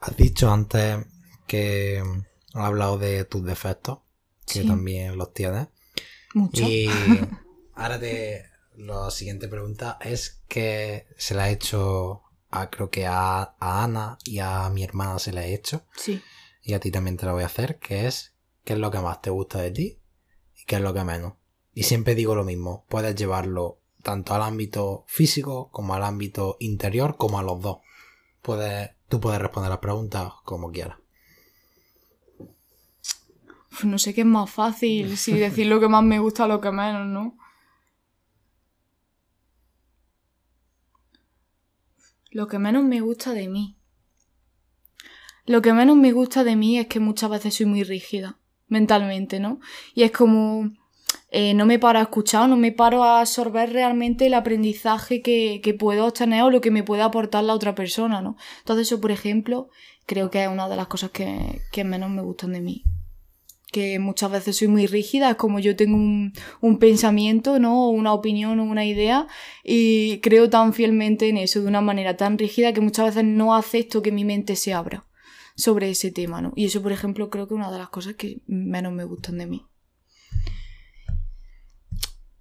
Has 0.00 0.16
dicho 0.16 0.52
antes 0.52 0.98
que 1.46 2.02
has 2.52 2.64
hablado 2.64 2.98
de 2.98 3.24
tus 3.24 3.44
defectos, 3.44 4.00
que 4.46 4.60
Sí. 4.60 4.66
también 4.66 5.16
los 5.16 5.32
tienes. 5.32 5.68
Mucho. 6.34 6.62
Y 6.68 6.86
ahora 7.74 7.98
te, 7.98 8.44
la 8.76 9.10
siguiente 9.10 9.48
pregunta 9.48 9.98
es 10.02 10.42
que 10.48 11.06
se 11.16 11.34
la 11.34 11.48
he 11.48 11.52
hecho 11.52 12.22
a, 12.50 12.68
creo 12.70 12.90
que 12.90 13.06
a, 13.06 13.42
a 13.58 13.84
Ana 13.84 14.18
y 14.24 14.40
a 14.40 14.68
mi 14.68 14.84
hermana 14.84 15.18
se 15.18 15.32
la 15.32 15.46
he 15.46 15.54
hecho. 15.54 15.86
Sí. 15.96 16.20
Y 16.64 16.72
a 16.72 16.80
ti 16.80 16.90
también 16.90 17.18
te 17.18 17.26
la 17.26 17.32
voy 17.32 17.42
a 17.42 17.46
hacer, 17.46 17.78
que 17.78 18.06
es 18.06 18.34
qué 18.64 18.72
es 18.72 18.78
lo 18.78 18.90
que 18.90 18.98
más 18.98 19.20
te 19.20 19.28
gusta 19.28 19.60
de 19.60 19.70
ti 19.70 20.00
y 20.56 20.64
qué 20.64 20.76
es 20.76 20.82
lo 20.82 20.94
que 20.94 21.04
menos. 21.04 21.34
Y 21.74 21.82
siempre 21.82 22.14
digo 22.14 22.34
lo 22.34 22.42
mismo, 22.42 22.86
puedes 22.88 23.14
llevarlo 23.14 23.80
tanto 24.02 24.34
al 24.34 24.42
ámbito 24.42 25.04
físico 25.06 25.70
como 25.70 25.94
al 25.94 26.04
ámbito 26.04 26.56
interior 26.60 27.16
como 27.18 27.38
a 27.38 27.42
los 27.42 27.60
dos. 27.60 27.78
Puedes, 28.40 28.92
tú 29.08 29.20
puedes 29.20 29.40
responder 29.40 29.70
las 29.70 29.80
preguntas 29.80 30.32
como 30.44 30.72
quieras. 30.72 30.98
Uf, 33.72 33.84
No 33.84 33.98
sé 33.98 34.14
qué 34.14 34.22
es 34.22 34.26
más 34.26 34.50
fácil, 34.50 35.18
si 35.18 35.32
decir 35.38 35.66
lo 35.66 35.80
que 35.80 35.88
más 35.88 36.02
me 36.02 36.18
gusta 36.18 36.44
o 36.44 36.48
lo 36.48 36.60
que 36.62 36.70
menos, 36.70 37.06
¿no? 37.06 37.36
Lo 42.30 42.46
que 42.48 42.58
menos 42.58 42.84
me 42.84 43.00
gusta 43.00 43.32
de 43.32 43.48
mí. 43.48 43.76
Lo 45.46 45.60
que 45.60 45.72
menos 45.72 45.96
me 45.96 46.12
gusta 46.12 46.42
de 46.44 46.56
mí 46.56 46.78
es 46.78 46.86
que 46.86 47.00
muchas 47.00 47.30
veces 47.30 47.54
soy 47.54 47.66
muy 47.66 47.82
rígida, 47.82 48.38
mentalmente, 48.68 49.40
¿no? 49.40 49.60
Y 49.94 50.04
es 50.04 50.10
como 50.10 50.70
eh, 51.30 51.52
no 51.52 51.66
me 51.66 51.78
paro 51.78 51.98
a 51.98 52.02
escuchar, 52.02 52.48
no 52.48 52.56
me 52.56 52.72
paro 52.72 53.04
a 53.04 53.20
absorber 53.20 53.72
realmente 53.72 54.26
el 54.26 54.34
aprendizaje 54.34 55.20
que, 55.20 55.60
que 55.62 55.74
puedo 55.74 56.06
obtener 56.06 56.42
o 56.42 56.50
lo 56.50 56.60
que 56.60 56.70
me 56.70 56.82
puede 56.82 57.02
aportar 57.02 57.44
la 57.44 57.54
otra 57.54 57.74
persona, 57.74 58.22
¿no? 58.22 58.36
Entonces 58.60 58.86
eso, 58.86 59.00
por 59.00 59.10
ejemplo, 59.10 59.68
creo 60.06 60.30
que 60.30 60.44
es 60.44 60.48
una 60.48 60.68
de 60.68 60.76
las 60.76 60.86
cosas 60.86 61.10
que, 61.10 61.60
que 61.72 61.84
menos 61.84 62.10
me 62.10 62.22
gustan 62.22 62.52
de 62.52 62.60
mí 62.60 62.84
que 63.72 63.98
muchas 63.98 64.30
veces 64.30 64.56
soy 64.56 64.68
muy 64.68 64.86
rígida, 64.86 65.30
es 65.30 65.36
como 65.36 65.58
yo 65.58 65.74
tengo 65.74 65.96
un, 65.96 66.32
un 66.60 66.78
pensamiento, 66.78 67.58
¿no? 67.58 67.86
O 67.86 67.90
una 67.90 68.12
opinión 68.12 68.60
o 68.60 68.64
una 68.64 68.84
idea 68.84 69.26
y 69.64 70.20
creo 70.20 70.48
tan 70.48 70.72
fielmente 70.72 71.28
en 71.28 71.38
eso 71.38 71.60
de 71.60 71.66
una 71.66 71.80
manera 71.80 72.16
tan 72.16 72.38
rígida 72.38 72.72
que 72.72 72.80
muchas 72.80 73.06
veces 73.06 73.24
no 73.24 73.52
acepto 73.56 74.00
que 74.00 74.12
mi 74.12 74.24
mente 74.24 74.54
se 74.54 74.72
abra 74.72 75.04
sobre 75.54 75.90
ese 75.90 76.10
tema, 76.10 76.40
¿no? 76.40 76.52
Y 76.56 76.66
eso, 76.66 76.82
por 76.82 76.92
ejemplo, 76.92 77.30
creo 77.30 77.46
que 77.46 77.54
es 77.54 77.58
una 77.58 77.70
de 77.70 77.78
las 77.78 77.90
cosas 77.90 78.14
que 78.14 78.42
menos 78.46 78.92
me 78.92 79.04
gustan 79.04 79.38
de 79.38 79.46
mí. 79.46 79.66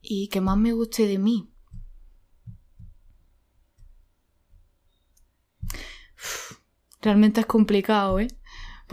Y 0.01 0.27
que 0.29 0.41
más 0.41 0.57
me 0.57 0.73
guste 0.73 1.07
de 1.07 1.17
mí. 1.17 1.49
Realmente 7.01 7.41
es 7.41 7.45
complicado, 7.45 8.19
¿eh? 8.19 8.27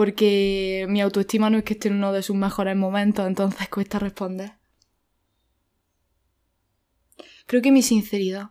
porque 0.01 0.87
mi 0.89 1.03
autoestima 1.03 1.51
no 1.51 1.59
es 1.59 1.65
que 1.65 1.75
esté 1.75 1.89
en 1.89 1.97
uno 1.97 2.11
de 2.13 2.23
sus 2.23 2.35
mejores 2.35 2.75
momentos, 2.75 3.27
entonces 3.27 3.69
cuesta 3.71 3.99
responder. 3.99 4.59
Creo 7.45 7.61
que 7.61 7.71
mi 7.71 7.83
sinceridad. 7.83 8.51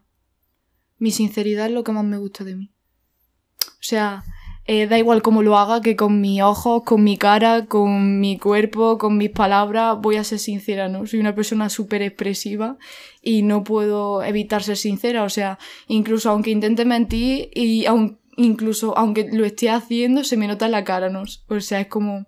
Mi 0.97 1.09
sinceridad 1.09 1.65
es 1.65 1.71
lo 1.71 1.83
que 1.83 1.91
más 1.91 2.03
me 2.03 2.17
gusta 2.17 2.43
de 2.43 2.55
mí. 2.55 2.71
O 3.65 3.81
sea, 3.81 4.23
eh, 4.71 4.85
da 4.85 4.99
igual 4.99 5.23
cómo 5.23 5.41
lo 5.41 5.57
haga, 5.57 5.81
que 5.81 5.95
con 5.95 6.21
mis 6.21 6.43
ojos, 6.43 6.83
con 6.83 7.03
mi 7.03 7.17
cara, 7.17 7.65
con 7.65 8.19
mi 8.19 8.37
cuerpo, 8.37 8.99
con 8.99 9.17
mis 9.17 9.31
palabras, 9.31 9.97
voy 9.99 10.17
a 10.17 10.23
ser 10.23 10.37
sincera, 10.37 10.87
¿no? 10.87 11.07
Soy 11.07 11.19
una 11.19 11.33
persona 11.33 11.69
súper 11.69 12.03
expresiva 12.03 12.77
y 13.23 13.41
no 13.41 13.63
puedo 13.63 14.21
evitar 14.21 14.61
ser 14.61 14.77
sincera. 14.77 15.23
O 15.23 15.29
sea, 15.29 15.57
incluso 15.87 16.29
aunque 16.29 16.51
intente 16.51 16.85
mentir 16.85 17.49
y 17.55 17.87
aun, 17.87 18.19
incluso 18.37 18.95
aunque 18.95 19.27
lo 19.31 19.43
esté 19.43 19.71
haciendo, 19.71 20.23
se 20.23 20.37
me 20.37 20.45
nota 20.45 20.67
en 20.67 20.73
la 20.73 20.83
cara, 20.83 21.09
¿no? 21.09 21.23
O 21.47 21.59
sea, 21.61 21.79
es 21.79 21.87
como... 21.87 22.27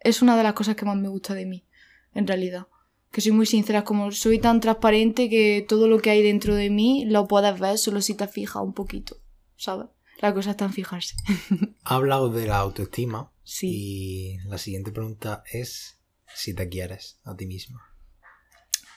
Es 0.00 0.20
una 0.20 0.36
de 0.36 0.42
las 0.42 0.52
cosas 0.52 0.76
que 0.76 0.84
más 0.84 0.98
me 0.98 1.08
gusta 1.08 1.32
de 1.32 1.46
mí, 1.46 1.64
en 2.12 2.26
realidad. 2.26 2.66
Que 3.10 3.22
soy 3.22 3.32
muy 3.32 3.46
sincera, 3.46 3.84
como 3.84 4.12
soy 4.12 4.38
tan 4.38 4.60
transparente 4.60 5.30
que 5.30 5.64
todo 5.66 5.88
lo 5.88 5.98
que 5.98 6.10
hay 6.10 6.22
dentro 6.22 6.54
de 6.54 6.68
mí 6.68 7.06
lo 7.06 7.26
puedes 7.26 7.58
ver 7.58 7.78
solo 7.78 8.02
si 8.02 8.12
te 8.12 8.28
fijas 8.28 8.62
un 8.62 8.74
poquito, 8.74 9.16
¿sabes? 9.56 9.93
La 10.24 10.32
cosa 10.32 10.52
está 10.52 10.64
en 10.64 10.72
fijarse. 10.72 11.16
Ha 11.84 11.96
hablado 11.96 12.30
de 12.30 12.46
la 12.46 12.56
autoestima 12.56 13.30
Sí. 13.42 13.68
y 13.68 14.38
la 14.48 14.56
siguiente 14.56 14.90
pregunta 14.90 15.44
es 15.52 15.98
si 16.34 16.54
te 16.54 16.66
quieres 16.70 17.20
a 17.24 17.36
ti 17.36 17.44
misma. 17.44 17.82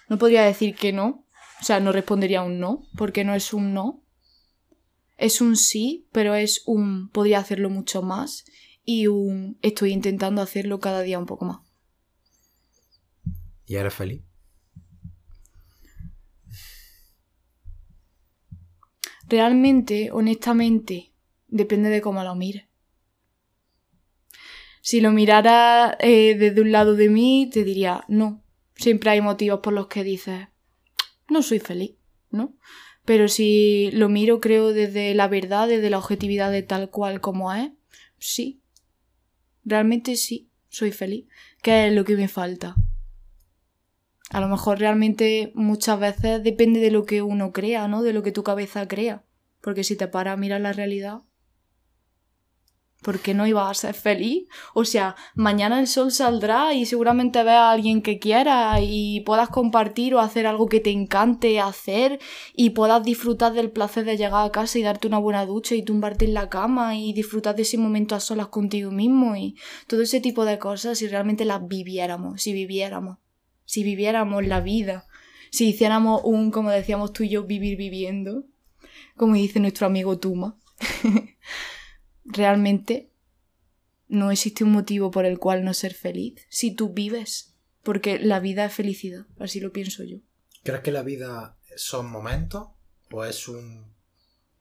No 0.08 0.18
podría 0.18 0.44
decir 0.44 0.74
que 0.74 0.94
no, 0.94 1.26
o 1.60 1.64
sea, 1.66 1.82
no 1.82 1.92
respondería 1.92 2.44
un 2.44 2.62
no, 2.62 2.88
porque 2.96 3.26
no 3.26 3.36
es 3.36 3.52
un 3.52 3.74
no. 3.74 4.06
Es 5.18 5.42
un 5.42 5.58
sí, 5.58 6.08
pero 6.14 6.34
es 6.34 6.64
un 6.66 7.10
podría 7.10 7.40
hacerlo 7.40 7.70
mucho 7.70 8.02
más 8.02 8.46
y 8.86 9.08
un 9.08 9.58
estoy 9.62 9.92
intentando 9.92 10.42
hacerlo 10.42 10.80
cada 10.80 11.02
día 11.02 11.20
un 11.20 11.26
poco 11.26 11.44
más. 11.44 11.60
¿Y 13.66 13.76
eres 13.76 13.94
feliz? 13.94 14.22
Realmente, 19.28 20.10
honestamente, 20.14 21.12
depende 21.48 21.90
de 21.90 22.02
cómo 22.02 22.24
lo 22.24 22.36
mires. 22.36 22.66
Si 24.82 25.02
lo 25.02 25.12
mirara 25.12 25.98
eh, 26.00 26.36
desde 26.38 26.62
un 26.62 26.72
lado 26.72 26.96
de 26.96 27.10
mí, 27.10 27.50
te 27.52 27.64
diría, 27.64 28.06
no. 28.08 28.44
Siempre 28.76 29.10
hay 29.10 29.22
motivos 29.22 29.60
por 29.60 29.74
los 29.74 29.88
que 29.88 30.04
dices, 30.04 30.48
no 31.30 31.42
soy 31.42 31.60
feliz, 31.60 31.96
¿no? 32.30 32.56
Pero 33.04 33.28
si 33.28 33.90
lo 33.92 34.08
miro, 34.10 34.40
creo, 34.40 34.74
desde 34.74 35.14
la 35.14 35.28
verdad, 35.28 35.68
desde 35.68 35.90
la 35.90 35.98
objetividad 35.98 36.52
de 36.52 36.64
tal 36.64 36.90
cual 36.90 37.22
como 37.22 37.54
es, 37.54 37.72
sí. 38.18 38.62
Realmente 39.66 40.16
sí, 40.16 40.50
soy 40.70 40.92
feliz. 40.92 41.28
¿Qué 41.62 41.88
es 41.88 41.94
lo 41.94 42.06
que 42.06 42.16
me 42.16 42.28
falta? 42.28 42.76
A 44.30 44.42
lo 44.42 44.48
mejor 44.48 44.80
realmente 44.80 45.52
muchas 45.56 46.00
veces 46.00 46.44
depende 46.44 46.80
de 46.80 46.92
lo 46.92 47.06
que 47.06 47.22
uno 47.22 47.52
crea, 47.52 47.88
¿no? 47.88 48.04
De 48.04 48.14
lo 48.14 48.24
que 48.24 48.32
tu 48.32 48.44
cabeza 48.44 48.88
crea. 48.88 49.24
Porque 49.62 49.84
si 49.84 49.96
te 49.96 50.08
paras 50.08 50.34
a 50.34 50.38
mirar 50.38 50.62
la 50.62 50.74
realidad, 50.74 51.22
¿por 53.08 53.22
qué 53.22 53.34
no 53.34 53.48
ibas 53.48 53.70
a 53.70 53.74
ser 53.74 53.96
feliz? 53.96 54.50
O 54.74 54.84
sea, 54.84 55.16
mañana 55.34 55.80
el 55.80 55.88
sol 55.88 56.12
saldrá 56.12 56.74
y 56.74 56.86
seguramente 56.86 57.42
veas 57.42 57.62
a 57.62 57.72
alguien 57.72 58.02
que 58.02 58.20
quieras 58.20 58.82
y 58.84 59.22
puedas 59.22 59.48
compartir 59.48 60.14
o 60.14 60.20
hacer 60.20 60.46
algo 60.46 60.68
que 60.68 60.82
te 60.82 60.90
encante 60.90 61.62
hacer 61.62 62.20
y 62.54 62.72
puedas 62.72 63.02
disfrutar 63.06 63.54
del 63.54 63.72
placer 63.72 64.04
de 64.04 64.18
llegar 64.18 64.46
a 64.46 64.52
casa 64.52 64.78
y 64.78 64.82
darte 64.82 65.08
una 65.08 65.20
buena 65.20 65.46
ducha 65.46 65.74
y 65.74 65.84
tumbarte 65.84 66.26
en 66.26 66.34
la 66.34 66.50
cama 66.50 66.98
y 66.98 67.14
disfrutar 67.14 67.56
de 67.56 67.62
ese 67.62 67.78
momento 67.78 68.14
a 68.14 68.20
solas 68.20 68.48
contigo 68.48 68.92
mismo 68.92 69.38
y 69.38 69.56
todo 69.88 70.02
ese 70.02 70.20
tipo 70.20 70.44
de 70.44 70.60
cosas 70.60 70.98
si 70.98 71.08
realmente 71.08 71.46
las 71.46 71.66
viviéramos, 71.66 72.42
si 72.42 72.52
viviéramos 72.52 73.20
si 73.64 73.84
viviéramos 73.84 74.46
la 74.46 74.60
vida, 74.60 75.08
si 75.50 75.70
hiciéramos 75.70 76.24
un, 76.26 76.52
como 76.52 76.72
decíamos 76.72 77.14
tú 77.14 77.24
y 77.24 77.30
yo, 77.30 77.44
vivir 77.46 77.78
viviendo, 77.78 78.44
como 79.16 79.36
dice 79.36 79.62
nuestro 79.62 79.88
amigo 79.88 80.20
Tuma, 80.20 80.58
realmente 82.28 83.12
no 84.08 84.32
existe 84.32 84.64
un 84.64 84.72
motivo 84.72 85.12
por 85.12 85.26
el 85.26 85.40
cual 85.40 85.64
no 85.64 85.74
ser 85.74 85.94
feliz 85.94 86.46
si 86.50 86.76
tú 86.76 86.94
vives, 86.94 87.56
porque 87.84 88.20
la 88.20 88.40
vida 88.40 88.66
es 88.66 88.74
felicidad, 88.74 89.26
así 89.40 89.60
lo 89.60 89.72
pienso 89.72 90.04
yo. 90.04 90.18
¿Crees 90.64 90.82
que 90.82 90.92
la 90.92 91.04
vida 91.04 91.58
son 91.76 92.10
momentos 92.10 92.70
o 93.12 93.26
es 93.26 93.48
un 93.48 93.96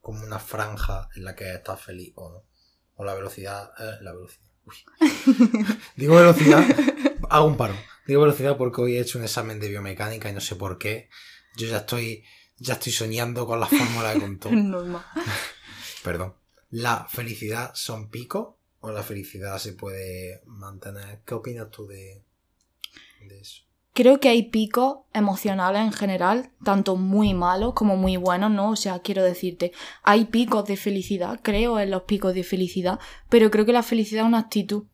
como 0.00 0.22
una 0.22 0.38
franja 0.38 1.08
en 1.16 1.24
la 1.24 1.34
que 1.34 1.52
estás 1.52 1.80
feliz 1.80 2.12
o 2.14 2.30
no? 2.30 2.44
O 2.94 3.04
la 3.04 3.14
velocidad, 3.14 3.72
eh, 3.78 3.98
la 4.02 4.12
velocidad. 4.12 4.46
Uy. 4.64 4.76
Digo 5.96 6.14
velocidad, 6.16 6.64
hago 7.28 7.46
un 7.46 7.56
paro. 7.56 7.74
Digo 8.06 8.22
velocidad 8.22 8.56
porque 8.56 8.80
hoy 8.80 8.96
he 8.96 9.00
hecho 9.00 9.18
un 9.18 9.24
examen 9.24 9.58
de 9.58 9.68
biomecánica 9.68 10.30
y 10.30 10.32
no 10.32 10.40
sé 10.40 10.54
por 10.54 10.78
qué. 10.78 11.08
Yo 11.56 11.66
ya 11.66 11.78
estoy 11.78 12.24
ya 12.58 12.74
estoy 12.74 12.92
soñando 12.92 13.46
con 13.46 13.60
la 13.60 13.66
fórmula 13.66 14.14
de 14.14 14.20
control. 14.20 14.54
Normal. 14.70 15.04
Perdón. 16.02 16.34
¿La 16.78 17.06
felicidad 17.08 17.70
son 17.72 18.10
picos 18.10 18.48
o 18.80 18.92
la 18.92 19.02
felicidad 19.02 19.56
se 19.56 19.72
puede 19.72 20.42
mantener? 20.44 21.22
¿Qué 21.24 21.32
opinas 21.32 21.70
tú 21.70 21.86
de, 21.86 22.22
eso? 23.30 23.62
Creo 23.94 24.20
que 24.20 24.28
hay 24.28 24.50
picos 24.50 24.98
emocionales 25.14 25.80
en 25.80 25.92
general, 25.94 26.50
tanto 26.64 26.96
muy 26.96 27.32
malos 27.32 27.72
como 27.72 27.96
muy 27.96 28.18
buenos, 28.18 28.50
¿no? 28.50 28.72
O 28.72 28.76
sea, 28.76 28.98
quiero 28.98 29.24
decirte, 29.24 29.72
hay 30.02 30.26
picos 30.26 30.66
de 30.66 30.76
felicidad, 30.76 31.40
creo 31.42 31.80
en 31.80 31.90
los 31.90 32.02
picos 32.02 32.34
de 32.34 32.44
felicidad, 32.44 33.00
pero 33.30 33.50
creo 33.50 33.64
que 33.64 33.72
la 33.72 33.82
felicidad 33.82 34.24
es 34.24 34.28
una 34.28 34.40
actitud. 34.40 34.84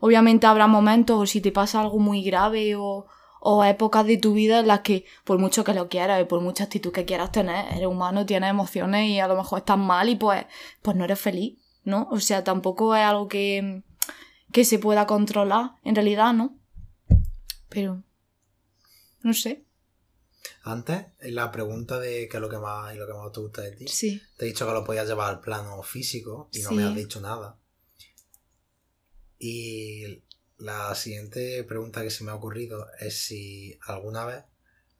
Obviamente 0.00 0.48
habrá 0.48 0.66
momentos, 0.66 1.16
o 1.16 1.26
si 1.26 1.40
te 1.40 1.52
pasa 1.52 1.80
algo 1.80 2.00
muy 2.00 2.24
grave 2.24 2.74
o, 2.74 3.06
o 3.48 3.62
épocas 3.64 4.04
de 4.04 4.16
tu 4.18 4.32
vida 4.34 4.58
en 4.58 4.66
las 4.66 4.80
que, 4.80 5.04
por 5.22 5.38
mucho 5.38 5.62
que 5.62 5.72
lo 5.72 5.88
quieras 5.88 6.20
y 6.20 6.24
por 6.24 6.40
mucha 6.40 6.64
actitud 6.64 6.90
que 6.92 7.04
quieras 7.04 7.30
tener, 7.30 7.64
eres 7.72 7.86
humano, 7.86 8.26
tienes 8.26 8.50
emociones 8.50 9.08
y 9.08 9.20
a 9.20 9.28
lo 9.28 9.36
mejor 9.36 9.60
estás 9.60 9.78
mal 9.78 10.08
y 10.08 10.16
pues, 10.16 10.44
pues 10.82 10.96
no 10.96 11.04
eres 11.04 11.20
feliz, 11.20 11.56
¿no? 11.84 12.08
O 12.10 12.18
sea, 12.18 12.42
tampoco 12.42 12.96
es 12.96 13.02
algo 13.04 13.28
que, 13.28 13.84
que 14.52 14.64
se 14.64 14.80
pueda 14.80 15.06
controlar, 15.06 15.76
en 15.84 15.94
realidad, 15.94 16.32
¿no? 16.34 16.58
Pero, 17.68 18.02
no 19.22 19.32
sé. 19.32 19.64
Antes, 20.64 21.06
en 21.20 21.36
la 21.36 21.52
pregunta 21.52 22.00
de 22.00 22.26
qué 22.28 22.38
es 22.38 22.40
lo 22.40 22.48
que 22.48 22.58
más 22.58 22.92
y 22.94 22.98
lo 22.98 23.06
que 23.06 23.12
más 23.14 23.30
te 23.30 23.40
gusta 23.40 23.62
de 23.62 23.70
ti, 23.76 23.86
Sí. 23.86 24.20
te 24.36 24.44
he 24.44 24.48
dicho 24.48 24.66
que 24.66 24.72
lo 24.72 24.82
podías 24.84 25.06
llevar 25.06 25.28
al 25.30 25.40
plano 25.40 25.80
físico 25.84 26.48
y 26.52 26.62
no 26.62 26.72
me 26.72 26.82
has 26.82 26.96
dicho 26.96 27.20
nada. 27.20 27.56
Y 29.38 30.24
la 30.58 30.94
siguiente 30.94 31.62
pregunta 31.64 32.02
que 32.02 32.10
se 32.10 32.24
me 32.24 32.30
ha 32.30 32.34
ocurrido 32.34 32.86
es 32.98 33.18
si 33.18 33.78
alguna 33.86 34.24
vez 34.24 34.44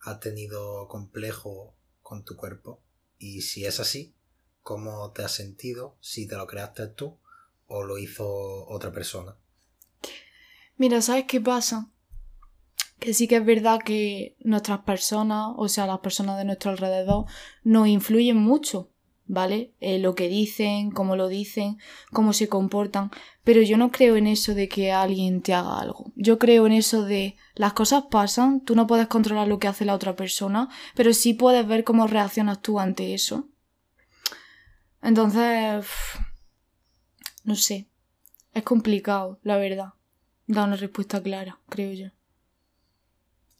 has 0.00 0.20
tenido 0.20 0.86
complejo 0.88 1.74
con 2.02 2.24
tu 2.24 2.36
cuerpo 2.36 2.82
y 3.18 3.42
si 3.42 3.64
es 3.64 3.80
así, 3.80 4.14
¿cómo 4.62 5.10
te 5.12 5.24
has 5.24 5.32
sentido? 5.32 5.96
Si 6.00 6.28
te 6.28 6.36
lo 6.36 6.46
creaste 6.46 6.88
tú 6.88 7.18
o 7.66 7.82
lo 7.82 7.98
hizo 7.98 8.66
otra 8.66 8.92
persona. 8.92 9.36
Mira, 10.76 11.00
¿sabes 11.00 11.24
qué 11.26 11.40
pasa? 11.40 11.90
Que 12.98 13.14
sí 13.14 13.26
que 13.26 13.36
es 13.36 13.44
verdad 13.44 13.80
que 13.84 14.36
nuestras 14.40 14.80
personas, 14.80 15.54
o 15.56 15.68
sea, 15.68 15.86
las 15.86 16.00
personas 16.00 16.38
de 16.38 16.44
nuestro 16.44 16.70
alrededor, 16.70 17.24
nos 17.64 17.88
influyen 17.88 18.36
mucho, 18.36 18.90
¿vale? 19.26 19.72
Eh, 19.80 19.98
lo 19.98 20.14
que 20.14 20.28
dicen, 20.28 20.90
cómo 20.90 21.16
lo 21.16 21.28
dicen, 21.28 21.78
cómo 22.12 22.32
se 22.32 22.48
comportan. 22.48 23.10
Pero 23.44 23.62
yo 23.62 23.76
no 23.76 23.90
creo 23.90 24.16
en 24.16 24.26
eso 24.26 24.54
de 24.54 24.68
que 24.68 24.92
alguien 24.92 25.42
te 25.42 25.54
haga 25.54 25.78
algo. 25.78 26.12
Yo 26.16 26.38
creo 26.38 26.66
en 26.66 26.72
eso 26.72 27.04
de 27.04 27.36
las 27.54 27.72
cosas 27.72 28.04
pasan, 28.10 28.60
tú 28.64 28.74
no 28.74 28.86
puedes 28.86 29.06
controlar 29.06 29.48
lo 29.48 29.58
que 29.58 29.68
hace 29.68 29.84
la 29.84 29.94
otra 29.94 30.16
persona, 30.16 30.68
pero 30.94 31.12
sí 31.12 31.34
puedes 31.34 31.66
ver 31.66 31.84
cómo 31.84 32.06
reaccionas 32.06 32.62
tú 32.62 32.80
ante 32.80 33.14
eso. 33.14 33.48
Entonces, 35.02 35.86
no 37.44 37.54
sé. 37.54 37.88
Es 38.52 38.62
complicado, 38.62 39.38
la 39.42 39.56
verdad. 39.56 39.94
Da 40.46 40.64
una 40.64 40.76
respuesta 40.76 41.22
clara, 41.22 41.60
creo 41.68 41.92
yo. 41.92 42.08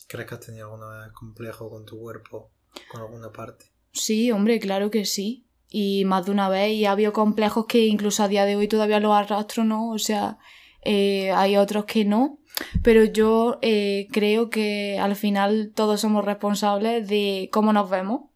¿Crees 0.09 0.29
que 0.29 0.35
has 0.35 0.41
tenido 0.41 0.67
alguna 0.67 1.05
vez 1.05 1.13
complejo 1.13 1.69
con 1.69 1.85
tu 1.85 1.99
cuerpo, 1.99 2.53
con 2.91 3.01
alguna 3.01 3.33
parte? 3.33 3.67
Sí, 3.93 4.31
hombre, 4.31 4.61
claro 4.61 4.91
que 4.91 5.05
sí. 5.05 5.46
Y 5.69 6.05
más 6.05 6.27
de 6.27 6.33
una 6.33 6.49
vez, 6.49 6.73
y 6.73 6.85
ha 6.87 6.93
habido 6.93 7.13
complejos 7.13 7.67
que 7.67 7.87
incluso 7.87 8.23
a 8.23 8.29
día 8.29 8.45
de 8.45 8.57
hoy 8.57 8.69
todavía 8.69 9.01
los 9.01 9.13
arrastro, 9.13 9.65
¿no? 9.65 9.91
O 9.91 9.99
sea, 9.99 10.39
eh, 10.83 11.33
hay 11.33 11.57
otros 11.57 11.85
que 11.85 12.05
no. 12.05 12.39
Pero 12.83 13.05
yo 13.05 13.59
eh, 13.63 14.09
creo 14.13 14.49
que 14.49 14.99
al 14.99 15.17
final 15.17 15.73
todos 15.75 16.01
somos 16.01 16.25
responsables 16.25 17.07
de 17.09 17.51
cómo 17.53 17.73
nos 17.73 17.91
vemos 17.91 18.31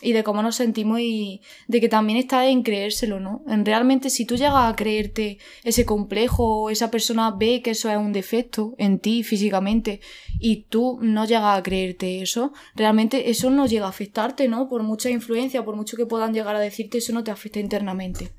y 0.00 0.12
de 0.12 0.24
cómo 0.24 0.42
nos 0.42 0.56
sentimos 0.56 1.00
y 1.00 1.42
de 1.68 1.80
que 1.80 1.88
también 1.88 2.18
está 2.18 2.46
en 2.46 2.62
creérselo, 2.62 3.20
¿no? 3.20 3.42
En 3.46 3.64
realmente 3.64 4.10
si 4.10 4.24
tú 4.24 4.36
llegas 4.36 4.70
a 4.70 4.76
creerte 4.76 5.38
ese 5.64 5.84
complejo 5.84 6.62
o 6.62 6.70
esa 6.70 6.90
persona 6.90 7.30
ve 7.30 7.62
que 7.62 7.70
eso 7.70 7.90
es 7.90 7.96
un 7.96 8.12
defecto 8.12 8.74
en 8.78 8.98
ti 8.98 9.22
físicamente 9.22 10.00
y 10.38 10.64
tú 10.68 10.98
no 11.02 11.24
llegas 11.24 11.58
a 11.58 11.62
creerte 11.62 12.22
eso, 12.22 12.52
realmente 12.74 13.30
eso 13.30 13.50
no 13.50 13.66
llega 13.66 13.86
a 13.86 13.90
afectarte, 13.90 14.48
¿no? 14.48 14.68
Por 14.68 14.82
mucha 14.82 15.10
influencia, 15.10 15.64
por 15.64 15.76
mucho 15.76 15.96
que 15.96 16.06
puedan 16.06 16.32
llegar 16.32 16.56
a 16.56 16.60
decirte, 16.60 16.98
eso 16.98 17.12
no 17.12 17.24
te 17.24 17.30
afecta 17.30 17.60
internamente. 17.60 18.32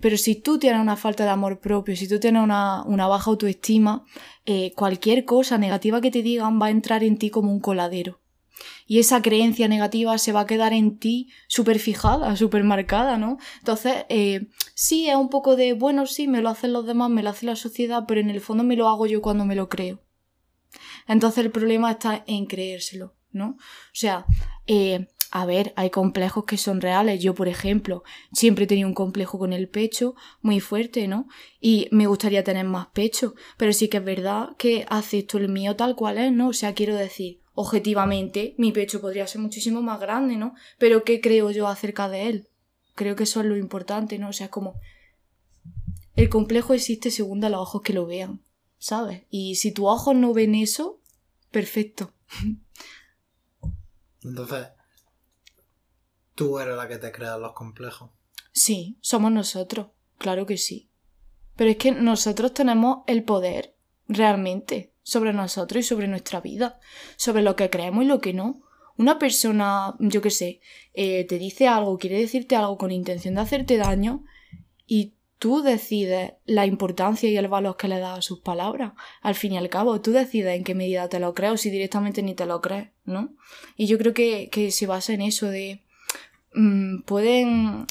Pero 0.00 0.16
si 0.16 0.36
tú 0.36 0.58
tienes 0.58 0.80
una 0.80 0.96
falta 0.96 1.24
de 1.24 1.30
amor 1.30 1.60
propio, 1.60 1.96
si 1.96 2.08
tú 2.08 2.20
tienes 2.20 2.42
una, 2.42 2.82
una 2.84 3.06
baja 3.06 3.30
autoestima, 3.30 4.04
eh, 4.46 4.72
cualquier 4.74 5.24
cosa 5.24 5.58
negativa 5.58 6.00
que 6.00 6.10
te 6.10 6.22
digan 6.22 6.60
va 6.60 6.66
a 6.66 6.70
entrar 6.70 7.04
en 7.04 7.18
ti 7.18 7.30
como 7.30 7.52
un 7.52 7.60
coladero. 7.60 8.20
Y 8.86 8.98
esa 8.98 9.22
creencia 9.22 9.68
negativa 9.68 10.16
se 10.18 10.32
va 10.32 10.40
a 10.40 10.46
quedar 10.46 10.72
en 10.72 10.98
ti 10.98 11.28
súper 11.48 11.78
fijada, 11.78 12.36
súper 12.36 12.64
marcada, 12.64 13.18
¿no? 13.18 13.38
Entonces, 13.58 14.04
eh, 14.08 14.48
sí, 14.74 15.08
es 15.08 15.16
un 15.16 15.28
poco 15.28 15.56
de, 15.56 15.72
bueno, 15.72 16.06
sí, 16.06 16.28
me 16.28 16.42
lo 16.42 16.48
hacen 16.48 16.72
los 16.72 16.86
demás, 16.86 17.10
me 17.10 17.22
lo 17.22 17.30
hace 17.30 17.46
la 17.46 17.56
sociedad, 17.56 18.04
pero 18.06 18.20
en 18.20 18.30
el 18.30 18.40
fondo 18.40 18.64
me 18.64 18.76
lo 18.76 18.88
hago 18.88 19.06
yo 19.06 19.22
cuando 19.22 19.44
me 19.44 19.54
lo 19.54 19.68
creo. 19.68 20.00
Entonces 21.08 21.44
el 21.44 21.50
problema 21.50 21.90
está 21.90 22.22
en 22.26 22.46
creérselo, 22.46 23.14
¿no? 23.32 23.56
O 23.58 23.94
sea, 23.94 24.26
eh, 24.66 25.08
a 25.30 25.46
ver, 25.46 25.72
hay 25.76 25.90
complejos 25.90 26.44
que 26.44 26.56
son 26.56 26.80
reales. 26.80 27.22
Yo, 27.22 27.34
por 27.34 27.48
ejemplo, 27.48 28.02
siempre 28.32 28.64
he 28.64 28.66
tenido 28.66 28.88
un 28.88 28.94
complejo 28.94 29.38
con 29.38 29.52
el 29.52 29.68
pecho 29.68 30.14
muy 30.42 30.60
fuerte, 30.60 31.06
¿no? 31.06 31.28
Y 31.60 31.88
me 31.92 32.06
gustaría 32.06 32.42
tener 32.42 32.64
más 32.64 32.88
pecho, 32.88 33.34
pero 33.56 33.72
sí 33.72 33.88
que 33.88 33.98
es 33.98 34.04
verdad 34.04 34.56
que 34.58 34.86
acepto 34.88 35.38
el 35.38 35.48
mío 35.48 35.76
tal 35.76 35.94
cual 35.94 36.18
es, 36.18 36.32
¿no? 36.32 36.48
O 36.48 36.52
sea, 36.52 36.74
quiero 36.74 36.96
decir, 36.96 37.39
objetivamente, 37.60 38.54
mi 38.56 38.72
pecho 38.72 39.00
podría 39.00 39.26
ser 39.26 39.40
muchísimo 39.40 39.82
más 39.82 40.00
grande, 40.00 40.36
¿no? 40.36 40.54
Pero 40.78 41.04
¿qué 41.04 41.20
creo 41.20 41.50
yo 41.50 41.68
acerca 41.68 42.08
de 42.08 42.28
él? 42.28 42.48
Creo 42.94 43.16
que 43.16 43.24
eso 43.24 43.40
es 43.40 43.46
lo 43.46 43.56
importante, 43.56 44.18
¿no? 44.18 44.30
O 44.30 44.32
sea, 44.32 44.46
es 44.46 44.52
como... 44.52 44.80
El 46.16 46.28
complejo 46.28 46.74
existe 46.74 47.10
según 47.10 47.40
de 47.40 47.50
los 47.50 47.60
ojos 47.60 47.82
que 47.82 47.92
lo 47.92 48.06
vean, 48.06 48.42
¿sabes? 48.78 49.24
Y 49.30 49.56
si 49.56 49.72
tus 49.72 49.86
ojos 49.86 50.16
no 50.16 50.32
ven 50.32 50.54
eso, 50.54 51.00
perfecto. 51.50 52.12
Entonces, 54.22 54.68
tú 56.34 56.58
eres 56.58 56.76
la 56.76 56.88
que 56.88 56.98
te 56.98 57.12
creas 57.12 57.38
los 57.38 57.52
complejos. 57.52 58.10
Sí, 58.52 58.98
somos 59.00 59.32
nosotros, 59.32 59.88
claro 60.18 60.46
que 60.46 60.56
sí. 60.56 60.90
Pero 61.56 61.70
es 61.70 61.76
que 61.76 61.92
nosotros 61.92 62.54
tenemos 62.54 63.04
el 63.06 63.22
poder, 63.22 63.76
realmente, 64.08 64.94
sobre 65.10 65.32
nosotros 65.32 65.84
y 65.84 65.88
sobre 65.88 66.06
nuestra 66.06 66.40
vida, 66.40 66.78
sobre 67.16 67.42
lo 67.42 67.56
que 67.56 67.68
creemos 67.68 68.04
y 68.04 68.06
lo 68.06 68.20
que 68.20 68.32
no. 68.32 68.62
Una 68.96 69.18
persona, 69.18 69.96
yo 69.98 70.22
qué 70.22 70.30
sé, 70.30 70.60
eh, 70.94 71.24
te 71.24 71.36
dice 71.40 71.66
algo, 71.66 71.98
quiere 71.98 72.20
decirte 72.20 72.54
algo 72.54 72.78
con 72.78 72.92
intención 72.92 73.34
de 73.34 73.40
hacerte 73.40 73.76
daño 73.76 74.24
y 74.86 75.14
tú 75.40 75.62
decides 75.62 76.34
la 76.44 76.64
importancia 76.64 77.28
y 77.28 77.36
el 77.36 77.48
valor 77.48 77.76
que 77.76 77.88
le 77.88 77.98
das 77.98 78.18
a 78.18 78.22
sus 78.22 78.38
palabras. 78.38 78.92
Al 79.20 79.34
fin 79.34 79.54
y 79.54 79.58
al 79.58 79.68
cabo, 79.68 80.00
tú 80.00 80.12
decides 80.12 80.56
en 80.56 80.62
qué 80.62 80.76
medida 80.76 81.08
te 81.08 81.18
lo 81.18 81.34
crees 81.34 81.54
o 81.54 81.56
si 81.56 81.70
directamente 81.70 82.22
ni 82.22 82.36
te 82.36 82.46
lo 82.46 82.60
crees, 82.60 82.90
¿no? 83.04 83.34
Y 83.76 83.86
yo 83.88 83.98
creo 83.98 84.14
que, 84.14 84.70
se 84.70 84.86
basa 84.86 85.12
en 85.12 85.22
eso 85.22 85.48
de... 85.48 85.82
mm, 86.54 87.02
pueden 87.02 87.86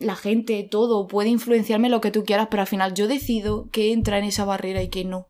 la 0.00 0.16
gente, 0.16 0.60
todo, 0.68 1.06
puede 1.06 1.28
influenciarme 1.28 1.88
lo 1.88 2.00
que 2.00 2.10
tú 2.10 2.24
quieras, 2.24 2.48
pero 2.50 2.62
al 2.62 2.66
final 2.66 2.94
yo 2.94 3.06
decido 3.06 3.68
que 3.70 3.92
entra 3.92 4.18
en 4.18 4.24
esa 4.24 4.44
barrera 4.44 4.82
y 4.82 4.88
que 4.88 5.04
no. 5.04 5.28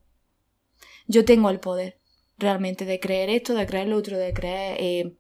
Yo 1.06 1.24
tengo 1.24 1.50
el 1.50 1.60
poder, 1.60 2.00
realmente, 2.38 2.84
de 2.84 3.00
creer 3.00 3.30
esto, 3.30 3.54
de 3.54 3.66
creer 3.66 3.88
lo 3.88 3.96
otro, 3.96 4.18
de 4.18 4.32
creer, 4.32 4.76
eh, 4.80 5.16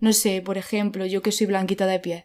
no 0.00 0.12
sé, 0.12 0.42
por 0.42 0.58
ejemplo, 0.58 1.06
yo 1.06 1.22
que 1.22 1.32
soy 1.32 1.46
blanquita 1.46 1.86
de 1.86 2.00
pies, 2.00 2.24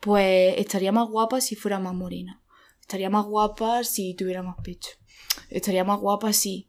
pues 0.00 0.54
estaría 0.58 0.92
más 0.92 1.08
guapa 1.08 1.40
si 1.40 1.56
fuera 1.56 1.78
más 1.78 1.94
morena. 1.94 2.42
Estaría 2.80 3.08
más 3.08 3.24
guapa 3.24 3.82
si 3.82 4.12
tuviera 4.14 4.42
más 4.42 4.56
pecho. 4.62 4.90
Estaría 5.48 5.84
más 5.84 5.98
guapa 6.00 6.34
si... 6.34 6.68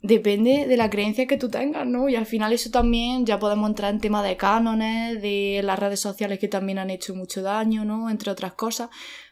Depende 0.00 0.66
de 0.66 0.76
la 0.76 0.90
creencia 0.90 1.26
que 1.26 1.36
tú 1.36 1.48
tengas, 1.48 1.86
¿no? 1.86 2.08
Y 2.08 2.16
al 2.16 2.26
final 2.26 2.52
eso 2.52 2.70
también 2.70 3.24
ya 3.24 3.38
podemos 3.38 3.68
entrar 3.68 3.92
en 3.92 4.00
tema 4.00 4.22
de 4.22 4.36
cánones, 4.36 5.20
de 5.22 5.60
las 5.62 5.78
redes 5.78 6.00
sociales 6.00 6.40
que 6.40 6.48
también 6.48 6.78
han 6.78 6.90
hecho 6.90 7.14
mucho 7.14 7.42
daño, 7.42 7.84
¿no? 7.84 8.10
Entre 8.10 8.30
otras 8.30 8.54
cosas. 8.54 8.88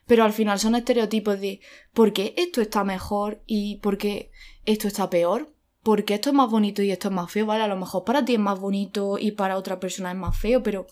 Pero 0.06 0.22
al 0.22 0.32
final 0.32 0.60
son 0.60 0.74
estereotipos 0.74 1.40
de 1.40 1.60
por 1.92 2.12
qué 2.12 2.34
esto 2.36 2.60
está 2.60 2.84
mejor 2.84 3.42
y 3.46 3.78
por 3.78 3.96
qué 3.96 4.30
esto 4.64 4.86
está 4.86 5.08
peor. 5.10 5.52
Porque 5.82 6.14
esto 6.14 6.30
es 6.30 6.34
más 6.34 6.50
bonito 6.50 6.82
y 6.82 6.90
esto 6.90 7.08
es 7.08 7.14
más 7.14 7.30
feo, 7.30 7.46
¿vale? 7.46 7.64
A 7.64 7.68
lo 7.68 7.76
mejor 7.76 8.04
para 8.04 8.24
ti 8.24 8.34
es 8.34 8.40
más 8.40 8.58
bonito 8.58 9.18
y 9.18 9.32
para 9.32 9.56
otra 9.56 9.80
persona 9.80 10.10
es 10.10 10.16
más 10.16 10.38
feo, 10.38 10.62
pero 10.62 10.86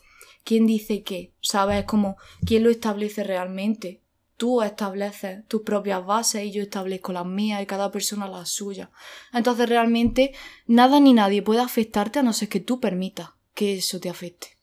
¿quién 0.45 0.67
dice 0.67 1.03
qué? 1.03 1.33
¿Sabes? 1.41 1.81
Es 1.81 1.85
como, 1.85 2.17
¿quién 2.47 2.65
lo 2.65 2.71
establece 2.71 3.23
realmente? 3.23 4.01
Tú 4.37 4.63
estableces 4.63 5.45
tus 5.49 5.63
propias 5.63 6.07
bases 6.07 6.45
y 6.45 6.53
yo 6.53 6.63
establezco 6.63 7.13
las 7.13 7.27
mías 7.27 7.63
y 7.63 7.67
cada 7.67 7.91
persona 7.91 8.29
las 8.29 8.49
suyas. 8.49 8.89
Entonces 9.33 9.69
realmente 9.69 10.33
nada 10.67 11.01
ni 11.01 11.13
nadie 11.13 11.43
puede 11.43 11.61
afectarte 11.61 12.21
a 12.21 12.23
no 12.23 12.33
ser 12.33 12.49
que 12.49 12.61
tú 12.61 12.81
permitas 12.81 13.31
que 13.55 13.77
eso 13.77 13.99
te 13.99 14.09
afecte. 14.09 14.57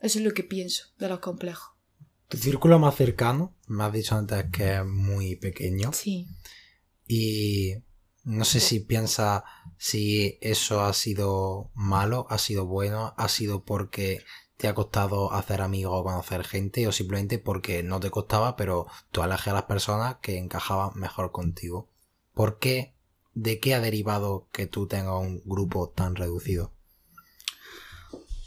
Eso 0.00 0.18
es 0.18 0.24
lo 0.24 0.34
que 0.34 0.44
pienso 0.44 0.84
de 0.98 1.08
los 1.08 1.20
complejos. 1.20 1.70
Tu 2.28 2.36
círculo 2.36 2.78
más 2.78 2.94
cercano, 2.94 3.54
me 3.66 3.84
has 3.84 3.92
dicho 3.92 4.14
antes 4.14 4.44
que 4.52 4.74
es 4.74 4.84
muy 4.84 5.36
pequeño. 5.36 5.92
Sí. 5.94 6.28
Y 7.08 7.76
no 8.24 8.44
sé 8.44 8.60
si 8.60 8.80
piensas 8.80 9.42
si 9.76 10.38
eso 10.40 10.82
ha 10.82 10.92
sido 10.92 11.70
malo, 11.74 12.26
ha 12.30 12.38
sido 12.38 12.66
bueno, 12.66 13.14
ha 13.16 13.28
sido 13.28 13.64
porque 13.64 14.24
te 14.56 14.68
ha 14.68 14.74
costado 14.74 15.32
hacer 15.32 15.60
amigos 15.60 15.92
o 15.94 16.04
conocer 16.04 16.44
gente 16.44 16.86
o 16.86 16.92
simplemente 16.92 17.38
porque 17.38 17.82
no 17.82 18.00
te 18.00 18.10
costaba, 18.10 18.56
pero 18.56 18.86
tú 19.10 19.22
elegías 19.22 19.48
a 19.48 19.54
las 19.54 19.64
personas 19.64 20.16
que 20.22 20.38
encajaban 20.38 20.92
mejor 20.94 21.32
contigo. 21.32 21.88
¿Por 22.32 22.58
qué? 22.58 22.94
¿De 23.34 23.60
qué 23.60 23.74
ha 23.74 23.80
derivado 23.80 24.48
que 24.52 24.66
tú 24.66 24.86
tengas 24.86 25.20
un 25.20 25.42
grupo 25.44 25.90
tan 25.90 26.14
reducido? 26.14 26.72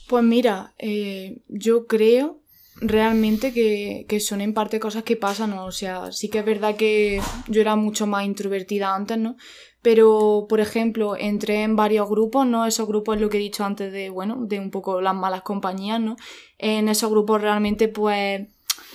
Pues 0.07 0.23
mira, 0.23 0.73
eh, 0.77 1.41
yo 1.49 1.85
creo 1.85 2.39
realmente 2.81 3.53
que, 3.53 4.05
que 4.07 4.19
son 4.19 4.41
en 4.41 4.53
parte 4.53 4.79
cosas 4.79 5.03
que 5.03 5.15
pasan, 5.15 5.51
¿no? 5.51 5.65
O 5.65 5.71
sea, 5.71 6.11
sí 6.11 6.29
que 6.29 6.39
es 6.39 6.45
verdad 6.45 6.75
que 6.75 7.21
yo 7.47 7.61
era 7.61 7.75
mucho 7.75 8.07
más 8.07 8.25
introvertida 8.25 8.93
antes, 8.93 9.17
¿no? 9.17 9.35
Pero, 9.81 10.47
por 10.49 10.59
ejemplo, 10.59 11.15
entré 11.15 11.63
en 11.63 11.75
varios 11.75 12.09
grupos, 12.09 12.45
¿no? 12.45 12.65
Esos 12.65 12.87
grupos 12.87 13.15
es 13.15 13.21
lo 13.21 13.29
que 13.29 13.37
he 13.37 13.41
dicho 13.41 13.63
antes 13.63 13.91
de, 13.91 14.09
bueno, 14.09 14.37
de 14.45 14.59
un 14.59 14.71
poco 14.71 15.01
las 15.01 15.15
malas 15.15 15.43
compañías, 15.43 16.01
¿no? 16.01 16.17
En 16.57 16.89
esos 16.89 17.09
grupos 17.09 17.41
realmente, 17.41 17.87
pues, 17.87 18.47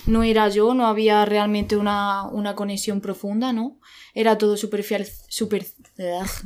no 0.05 0.23
era 0.23 0.49
yo, 0.49 0.73
no 0.73 0.85
había 0.85 1.25
realmente 1.25 1.77
una, 1.77 2.27
una 2.27 2.55
conexión 2.55 3.01
profunda, 3.01 3.53
¿no? 3.53 3.79
Era 4.13 4.37
todo 4.37 4.57
superficial, 4.57 5.07
super, 5.27 5.65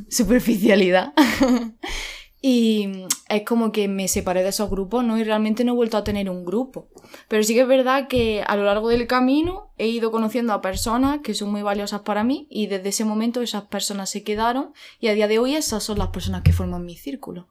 superficialidad. 0.08 1.12
Y 2.40 3.04
es 3.28 3.42
como 3.42 3.72
que 3.72 3.88
me 3.88 4.06
separé 4.06 4.42
de 4.42 4.50
esos 4.50 4.70
grupos, 4.70 5.04
¿no? 5.04 5.18
Y 5.18 5.24
realmente 5.24 5.64
no 5.64 5.72
he 5.72 5.76
vuelto 5.76 5.96
a 5.96 6.04
tener 6.04 6.30
un 6.30 6.44
grupo. 6.44 6.88
Pero 7.26 7.42
sí 7.42 7.54
que 7.54 7.62
es 7.62 7.68
verdad 7.68 8.06
que 8.06 8.44
a 8.46 8.56
lo 8.56 8.64
largo 8.64 8.88
del 8.88 9.08
camino 9.08 9.70
he 9.76 9.88
ido 9.88 10.12
conociendo 10.12 10.52
a 10.52 10.60
personas 10.60 11.20
que 11.22 11.34
son 11.34 11.50
muy 11.50 11.62
valiosas 11.62 12.02
para 12.02 12.22
mí 12.22 12.46
y 12.48 12.68
desde 12.68 12.90
ese 12.90 13.04
momento 13.04 13.42
esas 13.42 13.64
personas 13.64 14.10
se 14.10 14.22
quedaron 14.22 14.72
y 15.00 15.08
a 15.08 15.14
día 15.14 15.26
de 15.26 15.40
hoy 15.40 15.56
esas 15.56 15.82
son 15.82 15.98
las 15.98 16.08
personas 16.08 16.42
que 16.42 16.52
forman 16.52 16.84
mi 16.84 16.96
círculo. 16.96 17.48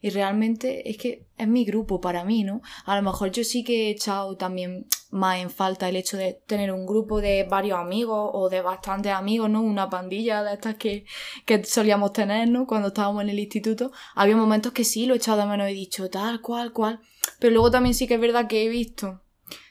Y 0.00 0.10
realmente 0.10 0.88
es 0.88 0.96
que 0.96 1.26
es 1.36 1.48
mi 1.48 1.64
grupo 1.64 2.00
para 2.00 2.24
mí, 2.24 2.44
¿no? 2.44 2.62
A 2.84 2.96
lo 2.96 3.02
mejor 3.02 3.30
yo 3.30 3.44
sí 3.44 3.64
que 3.64 3.86
he 3.86 3.90
echado 3.90 4.36
también 4.36 4.86
más 5.10 5.38
en 5.38 5.50
falta 5.50 5.88
el 5.88 5.96
hecho 5.96 6.16
de 6.16 6.40
tener 6.46 6.72
un 6.72 6.86
grupo 6.86 7.20
de 7.20 7.44
varios 7.44 7.78
amigos 7.78 8.30
o 8.32 8.48
de 8.48 8.60
bastantes 8.60 9.12
amigos, 9.12 9.50
¿no? 9.50 9.62
Una 9.62 9.90
pandilla 9.90 10.42
de 10.42 10.54
estas 10.54 10.76
que, 10.76 11.04
que 11.44 11.64
solíamos 11.64 12.12
tener, 12.12 12.48
¿no? 12.48 12.66
Cuando 12.66 12.88
estábamos 12.88 13.22
en 13.22 13.30
el 13.30 13.38
instituto. 13.38 13.90
Había 14.14 14.36
momentos 14.36 14.72
que 14.72 14.84
sí 14.84 15.06
lo 15.06 15.14
he 15.14 15.16
echado 15.16 15.40
de 15.40 15.46
menos 15.46 15.68
y 15.68 15.72
he 15.72 15.74
dicho 15.74 16.08
tal, 16.10 16.40
cual, 16.40 16.72
cual. 16.72 17.00
Pero 17.40 17.52
luego 17.52 17.70
también 17.70 17.94
sí 17.94 18.06
que 18.06 18.14
es 18.14 18.20
verdad 18.20 18.46
que 18.46 18.64
he 18.64 18.68
visto 18.68 19.22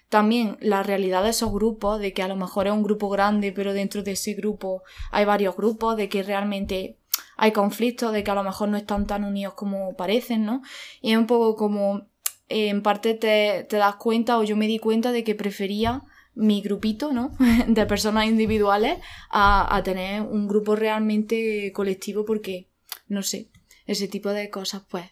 también 0.10 0.58
la 0.62 0.84
realidad 0.84 1.24
de 1.24 1.32
esos 1.32 1.52
grupos, 1.52 2.00
de 2.00 2.14
que 2.14 2.24
a 2.24 2.28
lo 2.28 2.36
mejor 2.36 2.68
es 2.68 2.74
un 2.74 2.84
grupo 2.84 3.10
grande, 3.10 3.52
pero 3.52 3.74
dentro 3.74 4.04
de 4.04 4.12
ese 4.12 4.34
grupo 4.34 4.84
hay 5.12 5.26
varios 5.26 5.56
grupos, 5.56 5.98
de 5.98 6.08
que 6.08 6.24
realmente 6.24 6.98
hay 7.38 7.52
conflictos, 7.52 8.12
de 8.12 8.24
que 8.24 8.32
a 8.32 8.36
lo 8.36 8.44
mejor 8.44 8.70
no 8.70 8.78
están 8.78 9.08
tan 9.08 9.24
unidos 9.24 9.54
como 9.54 9.96
parecen, 9.96 10.46
¿no? 10.46 10.62
Y 11.02 11.12
es 11.12 11.18
un 11.18 11.28
poco 11.28 11.56
como, 11.56 12.08
en 12.50 12.82
parte 12.82 13.14
te, 13.14 13.66
te 13.70 13.78
das 13.78 13.96
cuenta, 13.96 14.38
o 14.38 14.44
yo 14.44 14.58
me 14.58 14.68
di 14.68 14.80
cuenta 14.80 15.12
de 15.12 15.24
que 15.24 15.36
prefería 15.36 16.04
mi 16.34 16.62
grupito, 16.62 17.14
¿no? 17.14 17.32
de 17.68 17.86
personas 17.86 18.26
individuales 18.26 19.00
a, 19.30 19.76
a 19.76 19.84
tener 19.84 20.22
un 20.22 20.48
grupo 20.48 20.76
realmente 20.76 21.72
colectivo 21.74 22.26
porque, 22.26 22.68
no 23.08 23.24
sé, 23.24 23.50
ese 23.86 24.08
tipo 24.08 24.30
de 24.30 24.50
cosas, 24.50 24.84
pues, 24.90 25.06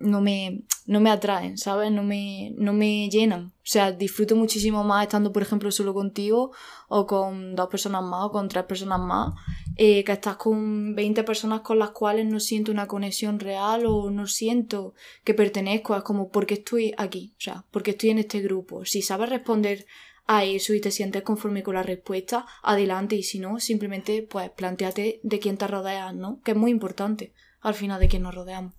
no 0.00 0.20
me, 0.20 0.62
no 0.86 1.00
me 1.00 1.10
atraen, 1.10 1.58
¿sabes? 1.58 1.92
No 1.92 2.02
me, 2.02 2.52
no 2.56 2.72
me 2.72 3.08
llenan. 3.10 3.52
O 3.58 3.70
sea, 3.70 3.92
disfruto 3.92 4.34
muchísimo 4.34 4.82
más 4.82 5.04
estando, 5.04 5.32
por 5.32 5.42
ejemplo, 5.42 5.70
solo 5.70 5.94
contigo 5.94 6.52
o 6.88 7.06
con 7.06 7.54
dos 7.54 7.68
personas 7.68 8.02
más 8.02 8.24
o 8.24 8.32
con 8.32 8.48
tres 8.48 8.64
personas 8.64 8.98
más, 8.98 9.34
eh, 9.76 10.02
que 10.02 10.12
estás 10.12 10.36
con 10.36 10.94
20 10.96 11.22
personas 11.22 11.60
con 11.60 11.78
las 11.78 11.90
cuales 11.90 12.26
no 12.26 12.40
siento 12.40 12.72
una 12.72 12.88
conexión 12.88 13.38
real 13.38 13.84
o 13.86 14.10
no 14.10 14.26
siento 14.26 14.94
que 15.22 15.34
pertenezco. 15.34 15.94
Es 15.94 16.02
como, 16.02 16.30
¿por 16.30 16.46
qué 16.46 16.54
estoy 16.54 16.94
aquí? 16.96 17.34
O 17.38 17.40
sea, 17.40 17.64
¿por 17.70 17.82
qué 17.82 17.92
estoy 17.92 18.10
en 18.10 18.18
este 18.18 18.40
grupo? 18.40 18.84
Si 18.84 19.02
sabes 19.02 19.28
responder 19.28 19.86
a 20.26 20.44
eso 20.44 20.74
y 20.74 20.80
te 20.80 20.90
sientes 20.90 21.22
conforme 21.22 21.62
con 21.62 21.74
la 21.74 21.82
respuesta, 21.82 22.46
adelante. 22.62 23.16
Y 23.16 23.22
si 23.22 23.38
no, 23.38 23.60
simplemente, 23.60 24.22
pues, 24.22 24.48
planteate 24.50 25.20
de 25.22 25.38
quién 25.38 25.56
te 25.56 25.66
rodeas, 25.66 26.14
¿no? 26.14 26.40
Que 26.42 26.52
es 26.52 26.56
muy 26.56 26.70
importante 26.70 27.32
al 27.60 27.74
final 27.74 28.00
de 28.00 28.08
quién 28.08 28.22
nos 28.22 28.34
rodeamos. 28.34 28.72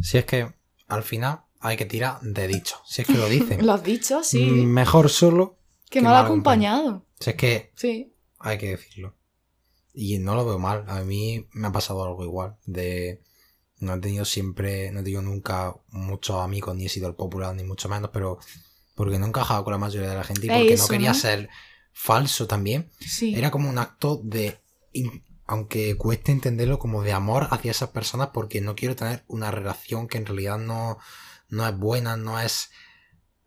Si 0.00 0.18
es 0.18 0.24
que 0.24 0.61
al 0.92 1.02
final 1.02 1.40
hay 1.60 1.76
que 1.76 1.86
tirar 1.86 2.20
de 2.20 2.46
dicho. 2.46 2.76
Si 2.84 3.02
es 3.02 3.08
que 3.08 3.14
lo 3.14 3.28
dicen. 3.28 3.64
lo 3.66 3.72
has 3.72 3.82
dicho, 3.82 4.22
sí. 4.22 4.44
Mejor 4.44 5.08
solo. 5.08 5.58
Que, 5.88 6.02
mal 6.02 6.24
acompañado. 6.24 7.06
Si 7.18 7.30
es 7.30 7.36
que. 7.36 7.72
Sí. 7.76 8.14
Hay 8.38 8.58
que 8.58 8.70
decirlo. 8.70 9.16
Y 9.94 10.18
no 10.18 10.34
lo 10.34 10.44
veo 10.44 10.58
mal. 10.58 10.84
A 10.88 11.02
mí 11.02 11.46
me 11.52 11.68
ha 11.68 11.72
pasado 11.72 12.04
algo 12.04 12.24
igual. 12.24 12.56
De. 12.66 13.22
No 13.78 13.94
he 13.94 13.98
tenido 14.00 14.24
siempre. 14.24 14.90
No 14.90 15.00
he 15.00 15.02
tenido 15.02 15.22
nunca 15.22 15.74
muchos 15.88 16.36
amigos, 16.36 16.74
ni 16.76 16.86
he 16.86 16.88
sido 16.88 17.08
el 17.08 17.14
popular, 17.14 17.54
ni 17.54 17.64
mucho 17.64 17.88
menos, 17.88 18.10
pero. 18.12 18.38
Porque 18.94 19.18
no 19.18 19.24
he 19.24 19.28
encajado 19.28 19.64
con 19.64 19.72
la 19.72 19.78
mayoría 19.78 20.10
de 20.10 20.16
la 20.16 20.24
gente 20.24 20.46
y 20.46 20.50
porque 20.50 20.76
no 20.76 20.88
quería 20.88 21.14
ser 21.14 21.48
falso 21.92 22.46
también. 22.46 22.90
Sí. 23.00 23.34
Era 23.34 23.50
como 23.50 23.70
un 23.70 23.78
acto 23.78 24.20
de 24.22 24.60
aunque 25.52 25.98
cueste 25.98 26.32
entenderlo 26.32 26.78
como 26.78 27.02
de 27.02 27.12
amor 27.12 27.48
hacia 27.50 27.72
esas 27.72 27.90
personas 27.90 28.30
porque 28.32 28.62
no 28.62 28.74
quiero 28.74 28.96
tener 28.96 29.22
una 29.28 29.50
relación 29.50 30.08
que 30.08 30.16
en 30.16 30.24
realidad 30.24 30.56
no, 30.56 30.96
no 31.50 31.68
es 31.68 31.76
buena, 31.76 32.16
no 32.16 32.40
es 32.40 32.70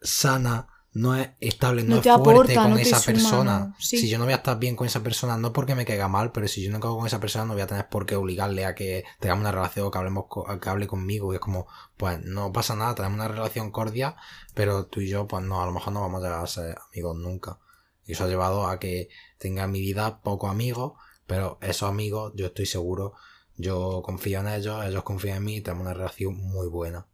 sana, 0.03 0.68
no 0.93 1.16
es 1.16 1.30
estable, 1.39 1.82
no, 1.84 1.97
es 1.97 2.08
fuerte 2.24 2.53
con 2.53 2.78
esa 2.78 3.01
persona. 3.01 3.76
Si 3.80 4.08
yo 4.08 4.20
no 4.20 4.26
voy 4.26 4.34
a 4.34 4.38
estar 4.38 4.60
bien 4.60 4.76
con 4.76 4.86
esa 4.86 5.01
persona, 5.01 5.36
no 5.38 5.51
porque 5.51 5.74
me 5.74 5.84
caiga 5.84 6.08
mal, 6.08 6.32
pero 6.32 6.47
si 6.47 6.62
yo 6.62 6.72
no 6.72 6.80
cago 6.80 6.95
con 6.95 7.08
esa 7.08 7.20
persona, 7.20 7.45
no 7.45 7.53
voy 7.53 7.64
a 7.64 7.68
tener 7.68 7.89
por 7.89 8.06
qué 8.06 8.16
obligarle 8.16 8.68
a 8.68 8.76
que 8.76 9.03
tengamos 9.20 9.41
una 9.41 9.51
relación 9.51 9.88
o 9.88 9.89
que 9.89 9.97
hablemos 9.97 10.26
que 10.62 10.70
hable 10.70 10.86
conmigo. 10.86 11.34
Y 11.34 11.38
es 11.38 11.41
como, 11.41 11.66
pues 11.97 12.24
no 12.24 12.53
pasa 12.53 12.76
nada, 12.76 12.93
tenemos 12.93 13.16
una 13.16 13.30
relación 13.30 13.72
cordial, 13.72 14.16
pero 14.53 14.86
tú 14.86 15.01
y 15.01 15.10
yo, 15.10 15.28
pues 15.28 15.43
no, 15.43 15.60
a 15.60 15.66
lo 15.66 15.72
mejor 15.72 15.91
no 15.91 16.01
vamos 16.01 16.22
a 16.22 16.28
llegar 16.28 16.43
a 16.43 16.47
ser 16.47 16.78
amigos 16.91 17.18
nunca. 17.18 17.58
Y 18.06 18.12
eso 18.12 18.26
ha 18.26 18.28
llevado 18.28 18.68
a 18.68 18.78
que 18.80 19.10
tenga 19.39 19.64
en 19.64 19.72
mi 19.72 19.82
vida 19.82 20.22
pocos 20.22 20.51
amigos 20.51 20.93
pero 21.28 21.57
esos 21.61 21.89
amigos, 21.89 22.34
yo 22.36 22.47
estoy 22.47 22.65
seguro, 22.65 23.13
yo 23.57 24.01
confío 24.03 24.39
en 24.39 24.47
ellos, 24.49 24.84
ellos 24.86 25.03
confían 25.03 25.38
en 25.38 25.43
mí 25.43 25.55
y 25.57 25.61
tenemos 25.61 25.86
una 25.86 25.93
relación 25.93 26.36
muy 26.36 26.67
buena. 26.67 27.07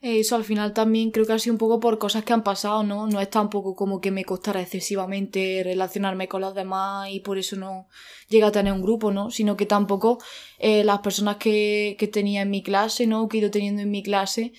Eso 0.00 0.34
al 0.34 0.44
final 0.44 0.72
también 0.72 1.10
creo 1.10 1.26
que 1.26 1.34
ha 1.34 1.38
sido 1.38 1.54
un 1.54 1.58
poco 1.58 1.78
por 1.78 1.98
cosas 1.98 2.24
que 2.24 2.32
han 2.32 2.42
pasado, 2.42 2.82
¿no? 2.82 3.06
No 3.06 3.20
es 3.20 3.28
tampoco 3.28 3.76
como 3.76 4.00
que 4.00 4.10
me 4.10 4.24
costara 4.24 4.62
excesivamente 4.62 5.60
relacionarme 5.62 6.26
con 6.26 6.40
los 6.40 6.54
demás 6.54 7.10
y 7.10 7.20
por 7.20 7.38
eso 7.38 7.56
no 7.56 7.86
llega 8.28 8.46
a 8.48 8.52
tener 8.52 8.72
un 8.72 8.82
grupo, 8.82 9.12
¿no? 9.12 9.30
Sino 9.30 9.56
que 9.56 9.66
tampoco 9.66 10.18
eh, 10.58 10.84
las 10.84 11.00
personas 11.00 11.36
que, 11.36 11.96
que 11.98 12.08
tenía 12.08 12.42
en 12.42 12.50
mi 12.50 12.62
clase, 12.62 13.06
¿no? 13.06 13.28
Que 13.28 13.36
he 13.36 13.40
ido 13.40 13.50
teniendo 13.50 13.82
en 13.82 13.90
mi 13.90 14.02
clase, 14.02 14.52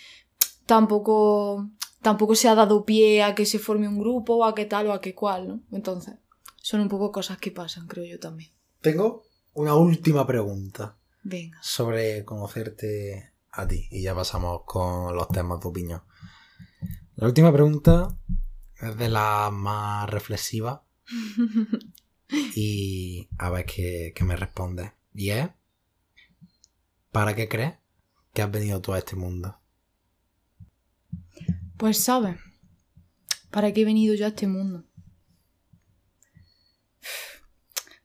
tampoco, 0.67 1.67
tampoco 2.03 2.35
se 2.35 2.47
ha 2.47 2.55
dado 2.55 2.85
pie 2.85 3.23
a 3.23 3.33
que 3.33 3.47
se 3.47 3.59
forme 3.59 3.87
un 3.87 3.99
grupo 3.99 4.35
o 4.35 4.45
a 4.45 4.53
qué 4.53 4.65
tal 4.65 4.87
o 4.87 4.93
a 4.93 5.01
qué 5.01 5.15
cual, 5.15 5.47
¿no? 5.47 5.61
Entonces 5.71 6.20
son 6.71 6.79
un 6.79 6.87
poco 6.87 7.11
cosas 7.11 7.37
que 7.37 7.51
pasan, 7.51 7.85
creo 7.85 8.05
yo 8.05 8.17
también. 8.17 8.49
Tengo 8.79 9.23
una 9.53 9.75
última 9.75 10.25
pregunta. 10.25 10.97
Venga. 11.21 11.59
Sobre 11.61 12.23
conocerte 12.23 13.33
a 13.51 13.67
ti. 13.67 13.89
Y 13.91 14.03
ya 14.03 14.15
pasamos 14.15 14.61
con 14.65 15.13
los 15.13 15.27
temas 15.27 15.59
de 15.59 15.67
opinión. 15.67 16.01
La 17.15 17.27
última 17.27 17.51
pregunta 17.51 18.17
es 18.79 18.95
de 18.95 19.09
la 19.09 19.49
más 19.51 20.09
reflexiva. 20.09 20.85
y 22.55 23.27
a 23.37 23.49
ver 23.49 23.65
qué, 23.65 24.13
qué 24.15 24.23
me 24.23 24.37
responde. 24.37 24.93
Y 25.13 25.31
es, 25.31 25.49
¿para 27.11 27.35
qué 27.35 27.49
crees 27.49 27.73
que 28.33 28.43
has 28.43 28.49
venido 28.49 28.79
tú 28.81 28.93
a 28.93 28.99
este 28.99 29.17
mundo? 29.17 29.59
Pues 31.75 32.01
sabes, 32.01 32.37
¿para 33.49 33.73
qué 33.73 33.81
he 33.81 33.85
venido 33.85 34.15
yo 34.15 34.23
a 34.23 34.29
este 34.29 34.47
mundo? 34.47 34.85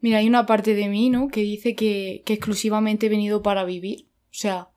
Mira, 0.07 0.19
hay 0.19 0.29
una 0.29 0.47
parte 0.47 0.77
de 0.77 0.89
mí, 0.89 1.11
¿no? 1.11 1.27
Que 1.27 1.41
dice 1.41 1.75
que, 1.75 2.23
exclusivamente 2.29 3.07
he 3.07 3.09
venido 3.09 3.43
para 3.43 3.65
vivir. 3.65 4.07
O 4.27 4.35
sea, 4.39 4.69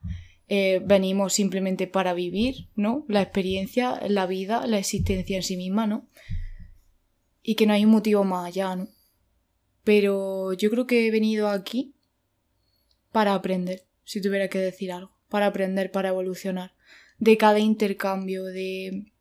eh, 0.47 0.81
venimos 0.83 1.33
simplemente 1.33 1.85
para 1.85 2.15
vivir, 2.15 2.67
¿no? 2.75 3.05
La 3.07 3.21
experiencia, 3.21 4.01
la 4.07 4.25
vida, 4.25 4.65
la 4.65 4.79
existencia 4.79 5.35
en 5.37 5.43
sí 5.43 5.55
misma, 5.55 5.85
¿no? 5.85 6.07
Y 7.43 7.53
que 7.53 7.67
no 7.67 7.73
hay 7.73 7.85
un 7.85 7.91
motivo 7.91 8.23
más 8.23 8.47
allá, 8.47 8.75
¿no? 8.75 8.87
Pero 9.83 10.53
yo 10.53 10.71
creo 10.71 10.87
que 10.87 11.05
he 11.05 11.11
venido 11.11 11.47
aquí 11.47 11.93
para 13.11 13.35
aprender, 13.35 13.83
si 14.05 14.21
tuviera 14.21 14.47
que 14.47 14.57
decir 14.57 14.91
algo. 14.91 15.11
Para 15.27 15.45
aprender, 15.45 15.91
para 15.91 16.09
evolucionar. 16.09 16.73
De 17.19 17.37
cada 17.37 17.59
intercambio, 17.59 18.45
de. 18.45 19.13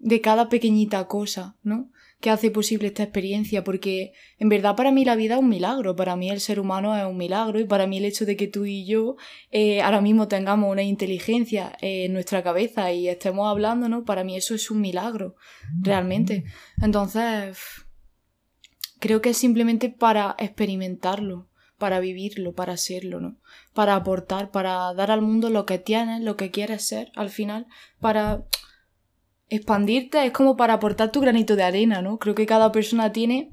de 0.00 0.20
cada 0.20 0.48
pequeñita 0.48 1.06
cosa, 1.06 1.56
¿no? 1.62 1.92
Que 2.20 2.28
hace 2.28 2.50
posible 2.50 2.88
esta 2.88 3.02
experiencia, 3.02 3.64
porque 3.64 4.12
en 4.38 4.50
verdad 4.50 4.76
para 4.76 4.92
mí 4.92 5.04
la 5.04 5.16
vida 5.16 5.34
es 5.34 5.40
un 5.40 5.48
milagro, 5.48 5.96
para 5.96 6.16
mí 6.16 6.30
el 6.30 6.40
ser 6.40 6.60
humano 6.60 6.96
es 6.96 7.04
un 7.04 7.16
milagro 7.16 7.58
y 7.58 7.64
para 7.64 7.86
mí 7.86 7.96
el 7.96 8.04
hecho 8.04 8.26
de 8.26 8.36
que 8.36 8.46
tú 8.46 8.66
y 8.66 8.84
yo 8.84 9.16
eh, 9.50 9.80
ahora 9.80 10.02
mismo 10.02 10.28
tengamos 10.28 10.70
una 10.70 10.82
inteligencia 10.82 11.72
en 11.80 12.12
nuestra 12.12 12.42
cabeza 12.42 12.92
y 12.92 13.08
estemos 13.08 13.48
hablando, 13.48 13.88
¿no? 13.88 14.04
Para 14.04 14.22
mí 14.22 14.36
eso 14.36 14.54
es 14.54 14.70
un 14.70 14.82
milagro, 14.82 15.34
realmente. 15.80 16.44
Entonces, 16.82 17.58
creo 18.98 19.22
que 19.22 19.30
es 19.30 19.38
simplemente 19.38 19.88
para 19.88 20.36
experimentarlo, 20.38 21.48
para 21.78 22.00
vivirlo, 22.00 22.54
para 22.54 22.76
serlo, 22.76 23.20
¿no? 23.20 23.38
Para 23.72 23.94
aportar, 23.94 24.50
para 24.50 24.92
dar 24.92 25.10
al 25.10 25.22
mundo 25.22 25.48
lo 25.48 25.64
que 25.64 25.78
tienes, 25.78 26.20
lo 26.20 26.36
que 26.36 26.50
quieres 26.50 26.86
ser, 26.86 27.10
al 27.14 27.30
final, 27.30 27.66
para 27.98 28.44
expandirte 29.50 30.24
es 30.24 30.32
como 30.32 30.56
para 30.56 30.74
aportar 30.74 31.12
tu 31.12 31.20
granito 31.20 31.56
de 31.56 31.64
arena, 31.64 32.00
¿no? 32.02 32.18
Creo 32.18 32.34
que 32.34 32.46
cada 32.46 32.72
persona 32.72 33.12
tiene 33.12 33.50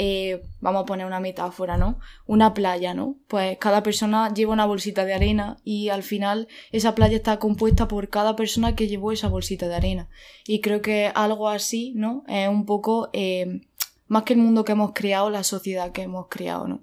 eh, 0.00 0.42
vamos 0.60 0.82
a 0.82 0.86
poner 0.86 1.06
una 1.06 1.18
metáfora, 1.18 1.76
¿no? 1.76 1.98
Una 2.24 2.54
playa, 2.54 2.94
¿no? 2.94 3.16
Pues 3.26 3.58
cada 3.58 3.82
persona 3.82 4.32
lleva 4.32 4.52
una 4.52 4.64
bolsita 4.64 5.04
de 5.04 5.12
arena 5.12 5.56
y 5.64 5.88
al 5.88 6.04
final 6.04 6.46
esa 6.70 6.94
playa 6.94 7.16
está 7.16 7.40
compuesta 7.40 7.88
por 7.88 8.08
cada 8.08 8.36
persona 8.36 8.76
que 8.76 8.86
llevó 8.86 9.10
esa 9.10 9.26
bolsita 9.26 9.66
de 9.66 9.74
arena. 9.74 10.08
Y 10.46 10.60
creo 10.60 10.82
que 10.82 11.10
algo 11.12 11.48
así, 11.48 11.92
¿no? 11.96 12.22
Es 12.28 12.48
un 12.48 12.64
poco... 12.64 13.10
Eh, 13.12 13.62
más 14.08 14.22
que 14.24 14.32
el 14.32 14.40
mundo 14.40 14.64
que 14.64 14.72
hemos 14.72 14.92
creado, 14.94 15.30
la 15.30 15.44
sociedad 15.44 15.92
que 15.92 16.02
hemos 16.02 16.26
creado, 16.28 16.66
¿no? 16.66 16.80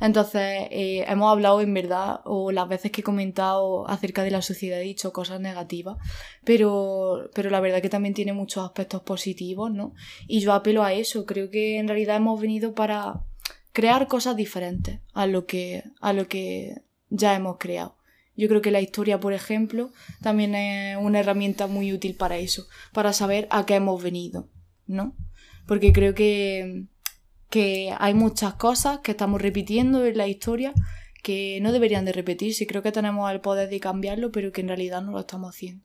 Entonces, 0.00 0.68
eh, 0.70 1.04
hemos 1.08 1.32
hablado 1.32 1.60
en 1.62 1.72
verdad, 1.72 2.20
o 2.24 2.52
las 2.52 2.68
veces 2.68 2.92
que 2.92 3.00
he 3.00 3.04
comentado 3.04 3.88
acerca 3.88 4.22
de 4.22 4.30
la 4.30 4.42
sociedad 4.42 4.80
he 4.80 4.84
dicho 4.84 5.12
cosas 5.12 5.40
negativas, 5.40 5.96
pero, 6.44 7.30
pero 7.34 7.50
la 7.50 7.60
verdad 7.60 7.80
que 7.80 7.88
también 7.88 8.14
tiene 8.14 8.34
muchos 8.34 8.64
aspectos 8.64 9.02
positivos, 9.02 9.70
¿no? 9.70 9.94
Y 10.28 10.40
yo 10.40 10.52
apelo 10.52 10.84
a 10.84 10.92
eso, 10.92 11.24
creo 11.24 11.50
que 11.50 11.78
en 11.78 11.88
realidad 11.88 12.16
hemos 12.16 12.40
venido 12.40 12.74
para 12.74 13.22
crear 13.72 14.06
cosas 14.06 14.36
diferentes 14.36 15.00
a 15.14 15.26
lo 15.26 15.46
que, 15.46 15.84
a 16.00 16.12
lo 16.12 16.28
que 16.28 16.82
ya 17.08 17.34
hemos 17.34 17.56
creado. 17.58 17.96
Yo 18.36 18.48
creo 18.48 18.60
que 18.60 18.70
la 18.70 18.82
historia, 18.82 19.18
por 19.18 19.32
ejemplo, 19.32 19.90
también 20.20 20.54
es 20.54 20.98
una 20.98 21.20
herramienta 21.20 21.66
muy 21.66 21.92
útil 21.92 22.14
para 22.14 22.36
eso, 22.36 22.66
para 22.92 23.14
saber 23.14 23.48
a 23.50 23.64
qué 23.64 23.76
hemos 23.76 24.02
venido, 24.02 24.48
¿no? 24.86 25.14
Porque 25.66 25.92
creo 25.92 26.14
que, 26.14 26.84
que 27.50 27.94
hay 27.98 28.14
muchas 28.14 28.54
cosas 28.54 29.00
que 29.00 29.12
estamos 29.12 29.40
repitiendo 29.40 30.04
en 30.04 30.16
la 30.16 30.28
historia 30.28 30.72
que 31.22 31.58
no 31.60 31.72
deberían 31.72 32.04
de 32.04 32.12
repetirse. 32.12 32.66
Creo 32.66 32.82
que 32.82 32.92
tenemos 32.92 33.30
el 33.32 33.40
poder 33.40 33.68
de 33.68 33.80
cambiarlo, 33.80 34.30
pero 34.30 34.52
que 34.52 34.60
en 34.60 34.68
realidad 34.68 35.02
no 35.02 35.12
lo 35.12 35.20
estamos 35.20 35.54
haciendo. 35.54 35.84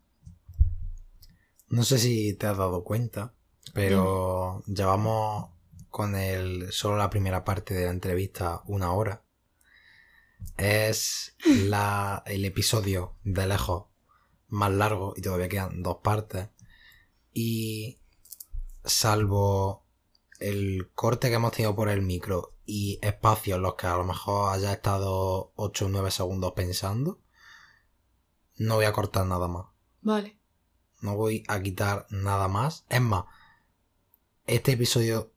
No 1.69 1.83
sé 1.83 1.97
si 1.97 2.33
te 2.33 2.47
has 2.47 2.57
dado 2.57 2.83
cuenta, 2.83 3.33
pero 3.73 4.63
llevamos 4.67 5.49
con 5.89 6.15
el 6.15 6.71
solo 6.71 6.97
la 6.97 7.09
primera 7.09 7.43
parte 7.43 7.73
de 7.73 7.85
la 7.85 7.91
entrevista 7.91 8.61
una 8.65 8.93
hora. 8.93 9.23
Es 10.57 11.35
la, 11.67 12.23
el 12.25 12.45
episodio 12.45 13.15
de 13.23 13.47
lejos 13.47 13.85
más 14.47 14.71
largo 14.71 15.13
y 15.15 15.21
todavía 15.21 15.49
quedan 15.49 15.81
dos 15.81 15.97
partes. 16.03 16.49
Y 17.33 18.00
salvo 18.83 19.85
el 20.39 20.89
corte 20.95 21.29
que 21.29 21.35
hemos 21.35 21.51
tenido 21.51 21.75
por 21.75 21.89
el 21.89 22.01
micro 22.01 22.55
y 22.65 22.99
espacios 23.01 23.57
en 23.57 23.63
los 23.63 23.75
que 23.75 23.87
a 23.87 23.97
lo 23.97 24.03
mejor 24.03 24.53
haya 24.53 24.73
estado 24.73 25.51
8 25.55 25.85
o 25.85 25.89
9 25.89 26.11
segundos 26.11 26.53
pensando, 26.53 27.19
no 28.57 28.75
voy 28.75 28.85
a 28.85 28.93
cortar 28.93 29.25
nada 29.25 29.47
más. 29.47 29.67
Vale. 30.01 30.37
No 31.01 31.15
voy 31.15 31.43
a 31.47 31.61
quitar 31.61 32.07
nada 32.09 32.47
más. 32.47 32.85
Es 32.89 33.01
más, 33.01 33.25
este 34.47 34.73
episodio 34.73 35.31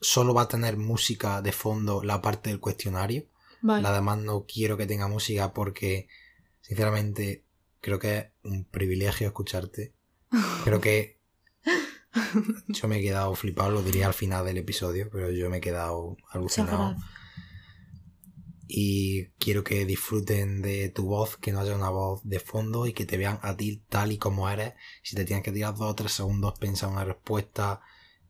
solo 0.00 0.34
va 0.34 0.42
a 0.42 0.48
tener 0.48 0.76
música 0.76 1.42
de 1.42 1.52
fondo 1.52 2.02
la 2.02 2.22
parte 2.22 2.50
del 2.50 2.60
cuestionario. 2.60 3.26
Vale. 3.62 3.82
La 3.82 3.92
demás 3.92 4.18
no 4.18 4.44
quiero 4.46 4.76
que 4.76 4.86
tenga 4.86 5.08
música 5.08 5.52
porque, 5.52 6.08
sinceramente, 6.60 7.44
creo 7.80 7.98
que 7.98 8.18
es 8.18 8.26
un 8.42 8.64
privilegio 8.64 9.26
escucharte. 9.26 9.94
Creo 10.64 10.80
que 10.80 11.20
yo 12.68 12.88
me 12.88 12.98
he 12.98 13.02
quedado 13.02 13.34
flipado, 13.34 13.70
lo 13.70 13.82
diría 13.82 14.06
al 14.06 14.14
final 14.14 14.44
del 14.44 14.58
episodio, 14.58 15.08
pero 15.10 15.30
yo 15.30 15.50
me 15.50 15.58
he 15.58 15.60
quedado 15.60 16.16
alucinado. 16.30 16.96
Y 18.66 19.26
quiero 19.38 19.62
que 19.62 19.84
disfruten 19.84 20.62
de 20.62 20.88
tu 20.88 21.04
voz, 21.06 21.36
que 21.36 21.52
no 21.52 21.60
haya 21.60 21.76
una 21.76 21.90
voz 21.90 22.20
de 22.24 22.40
fondo 22.40 22.86
y 22.86 22.92
que 22.92 23.04
te 23.04 23.16
vean 23.16 23.38
a 23.42 23.56
ti 23.56 23.82
tal 23.88 24.10
y 24.12 24.18
como 24.18 24.48
eres. 24.48 24.74
Si 25.02 25.14
te 25.14 25.24
tienes 25.24 25.44
que 25.44 25.52
tirar 25.52 25.74
dos 25.74 25.90
o 25.90 25.94
tres 25.94 26.12
segundos, 26.12 26.58
pensar 26.58 26.88
una 26.88 27.04
respuesta 27.04 27.80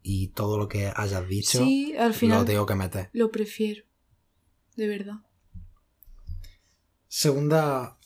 y 0.03 0.29
todo 0.29 0.59
lo 0.59 0.69
que 0.69 0.93
hayas 0.95 1.27
dicho, 1.29 1.65
sí, 1.65 1.95
al 1.97 2.13
final 2.13 2.41
lo 2.41 2.45
tengo 2.45 2.67
que 2.67 2.75
meter. 2.75 3.11
Lo 3.13 3.31
prefiero. 3.31 3.85
De 4.77 4.89
verdad. 4.89 5.21
Segunda 7.09 7.97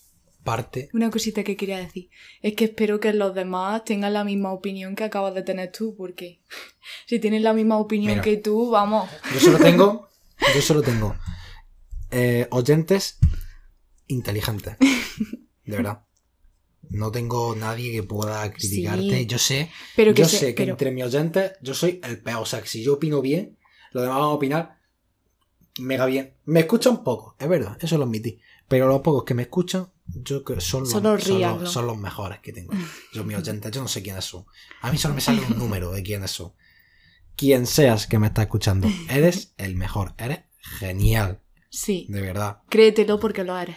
parte. 0.50 0.88
Una 0.94 1.10
cosita 1.10 1.44
que 1.44 1.56
quería 1.56 1.78
decir. 1.78 2.08
Es 2.42 2.54
que 2.54 2.64
espero 2.64 3.00
que 3.00 3.12
los 3.12 3.34
demás 3.34 3.84
tengan 3.84 4.12
la 4.14 4.24
misma 4.24 4.52
opinión 4.52 4.96
que 4.96 5.04
acabas 5.04 5.34
de 5.34 5.42
tener 5.42 5.70
tú, 5.72 5.94
porque 5.96 6.40
si 7.06 7.18
tienen 7.18 7.42
la 7.42 7.52
misma 7.52 7.76
opinión 7.78 8.12
Mira. 8.12 8.22
que 8.22 8.36
tú, 8.38 8.70
vamos. 8.70 9.08
Yo 9.34 9.40
solo 9.40 9.58
tengo, 9.58 10.08
yo 10.54 10.62
solo 10.62 10.82
tengo 10.82 11.14
eh, 12.10 12.46
oyentes 12.50 13.18
inteligentes. 14.06 14.76
De 15.64 15.76
verdad. 15.76 16.04
No 16.90 17.10
tengo 17.12 17.54
nadie 17.54 17.92
que 17.92 18.02
pueda 18.02 18.50
criticarte. 18.50 19.18
Sí. 19.18 19.26
Yo 19.26 19.38
sé, 19.38 19.70
Pero 19.94 20.14
que 20.14 20.22
yo 20.22 20.28
sé 20.28 20.54
que 20.54 20.62
pero- 20.62 20.72
entre 20.72 20.90
mis 20.90 21.04
oyentes 21.04 21.52
yo 21.60 21.74
soy 21.74 22.00
el 22.02 22.22
peor. 22.22 22.42
O 22.42 22.46
sea, 22.46 22.62
que 22.62 22.68
si 22.68 22.82
yo 22.82 22.94
opino 22.94 23.20
bien, 23.20 23.58
los 23.92 24.02
demás 24.02 24.18
van 24.18 24.24
a 24.28 24.32
opinar 24.32 24.78
mega 25.78 26.06
bien. 26.06 26.34
Me 26.46 26.60
escuchan 26.60 27.04
poco, 27.04 27.36
es 27.38 27.48
verdad, 27.48 27.76
eso 27.80 27.98
lo 27.98 28.04
admití. 28.04 28.40
Pero 28.68 28.88
los 28.88 29.00
pocos 29.02 29.24
que 29.24 29.34
me 29.34 29.42
escuchan, 29.42 29.88
yo 30.14 30.42
creo 30.44 30.58
que 30.58 30.64
son 30.64 30.82
los, 30.84 30.92
los 30.92 31.22
son 31.22 31.36
real, 31.38 31.52
los- 31.54 31.62
¿no? 31.62 31.68
son 31.70 31.86
los 31.86 31.96
mejores 31.98 32.40
que 32.40 32.52
tengo. 32.52 32.72
Yo, 33.12 33.24
mis 33.24 33.36
oyentes, 33.36 33.70
yo 33.72 33.82
no 33.82 33.88
sé 33.88 34.02
quiénes 34.02 34.24
son. 34.24 34.44
A 34.80 34.90
mí 34.90 34.98
solo 34.98 35.14
me 35.14 35.20
sale 35.20 35.40
un 35.42 35.58
número 35.58 35.90
de 35.92 36.02
quiénes 36.02 36.30
son. 36.30 36.52
Quien 37.36 37.66
seas 37.66 38.06
que 38.06 38.18
me 38.18 38.26
está 38.28 38.42
escuchando, 38.42 38.88
eres 39.08 39.52
el 39.58 39.76
mejor, 39.76 40.14
eres 40.18 40.40
genial, 40.60 41.40
Sí. 41.70 42.06
de 42.08 42.20
verdad. 42.20 42.62
Créetelo 42.68 43.20
porque 43.20 43.44
lo 43.44 43.56
eres. 43.58 43.76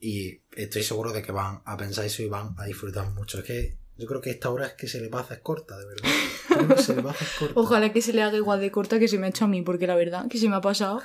Y 0.00 0.42
estoy 0.52 0.82
seguro 0.82 1.12
de 1.12 1.22
que 1.22 1.32
van 1.32 1.62
a 1.64 1.76
pensar 1.76 2.04
eso 2.04 2.22
y 2.22 2.28
van 2.28 2.54
a 2.58 2.64
disfrutar 2.66 3.10
mucho. 3.12 3.38
Es 3.38 3.44
que 3.44 3.78
yo 3.96 4.06
creo 4.06 4.20
que 4.20 4.30
esta 4.30 4.50
hora 4.50 4.66
es 4.66 4.72
que 4.74 4.86
se 4.88 5.00
le 5.00 5.08
va 5.08 5.20
a 5.20 5.22
hacer 5.22 5.40
corta, 5.40 5.78
de 5.78 5.86
verdad. 5.86 6.10
Creo 6.48 6.68
que 6.76 6.82
se 6.82 6.96
le 6.96 7.02
va 7.02 7.10
a 7.12 7.14
hacer 7.14 7.28
corta. 7.38 7.54
Ojalá 7.60 7.92
que 7.92 8.02
se 8.02 8.12
le 8.12 8.22
haga 8.22 8.36
igual 8.36 8.60
de 8.60 8.70
corta 8.70 8.98
que 8.98 9.08
se 9.08 9.18
me 9.18 9.26
ha 9.26 9.30
hecho 9.30 9.46
a 9.46 9.48
mí, 9.48 9.62
porque 9.62 9.86
la 9.86 9.94
verdad 9.94 10.28
que 10.28 10.36
se 10.38 10.48
me 10.48 10.56
ha 10.56 10.60
pasado 10.60 11.00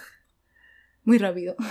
muy 1.06 1.18
rápido. 1.18 1.56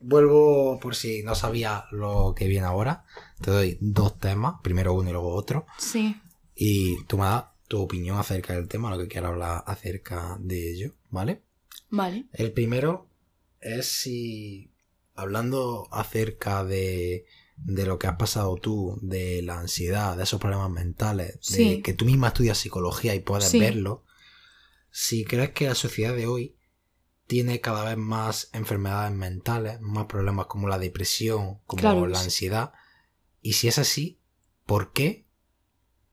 Vuelvo 0.00 0.78
por 0.80 0.94
si 0.94 1.22
no 1.22 1.34
sabía 1.34 1.84
lo 1.90 2.34
que 2.36 2.46
viene 2.46 2.66
ahora. 2.66 3.04
Te 3.40 3.50
doy 3.50 3.78
dos 3.80 4.18
temas, 4.18 4.56
primero 4.62 4.94
uno 4.94 5.08
y 5.10 5.12
luego 5.12 5.34
otro. 5.34 5.66
Sí. 5.78 6.16
Y 6.54 7.02
tú 7.04 7.18
me 7.18 7.24
das 7.24 7.44
tu 7.66 7.80
opinión 7.82 8.18
acerca 8.18 8.54
del 8.54 8.68
tema, 8.68 8.90
lo 8.90 8.98
que 8.98 9.08
quieras 9.08 9.30
hablar 9.32 9.64
acerca 9.66 10.36
de 10.40 10.72
ello, 10.72 10.94
¿vale? 11.10 11.42
Vale. 11.90 12.26
El 12.32 12.52
primero 12.52 13.06
es 13.60 13.86
si, 13.86 14.70
hablando 15.14 15.88
acerca 15.90 16.64
de, 16.64 17.26
de 17.56 17.86
lo 17.86 17.98
que 17.98 18.06
has 18.06 18.16
pasado 18.16 18.54
tú, 18.56 18.98
de 19.02 19.42
la 19.42 19.58
ansiedad, 19.58 20.16
de 20.16 20.22
esos 20.22 20.40
problemas 20.40 20.70
mentales, 20.70 21.34
de 21.34 21.40
Sí. 21.40 21.82
que 21.82 21.92
tú 21.92 22.04
misma 22.04 22.28
estudias 22.28 22.58
psicología 22.58 23.14
y 23.14 23.20
puedes 23.20 23.48
Sí. 23.48 23.58
verlo, 23.58 24.04
si 24.90 25.24
crees 25.24 25.50
que 25.50 25.66
la 25.66 25.74
sociedad 25.74 26.14
de 26.14 26.26
hoy 26.26 26.54
tiene 27.28 27.60
cada 27.60 27.84
vez 27.84 27.96
más 27.96 28.50
enfermedades 28.52 29.12
mentales, 29.12 29.80
más 29.80 30.06
problemas 30.06 30.46
como 30.46 30.66
la 30.66 30.78
depresión, 30.78 31.60
como 31.66 31.80
Claro, 31.82 32.06
la 32.08 32.18
sí. 32.18 32.24
ansiedad, 32.24 32.72
y 33.40 33.52
si 33.52 33.68
es 33.68 33.78
así, 33.78 34.18
¿por 34.66 34.92
qué? 34.92 35.26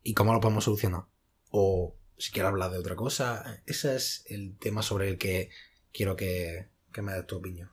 ¿Y 0.04 0.14
cómo 0.14 0.34
lo 0.34 0.40
podemos 0.42 0.66
solucionar? 0.66 1.06
O 1.50 1.96
si 2.18 2.32
quieres 2.32 2.50
hablar 2.50 2.70
de 2.70 2.78
otra 2.78 2.96
cosa, 2.96 3.62
ese 3.66 3.96
es 3.96 4.24
el 4.28 4.58
tema 4.60 4.84
sobre 4.84 5.08
el 5.08 5.18
que 5.18 5.50
quiero 5.92 6.16
que, 6.16 6.68
que 6.94 7.02
me 7.02 7.14
des 7.14 7.26
tu 7.26 7.38
opinión. 7.38 7.72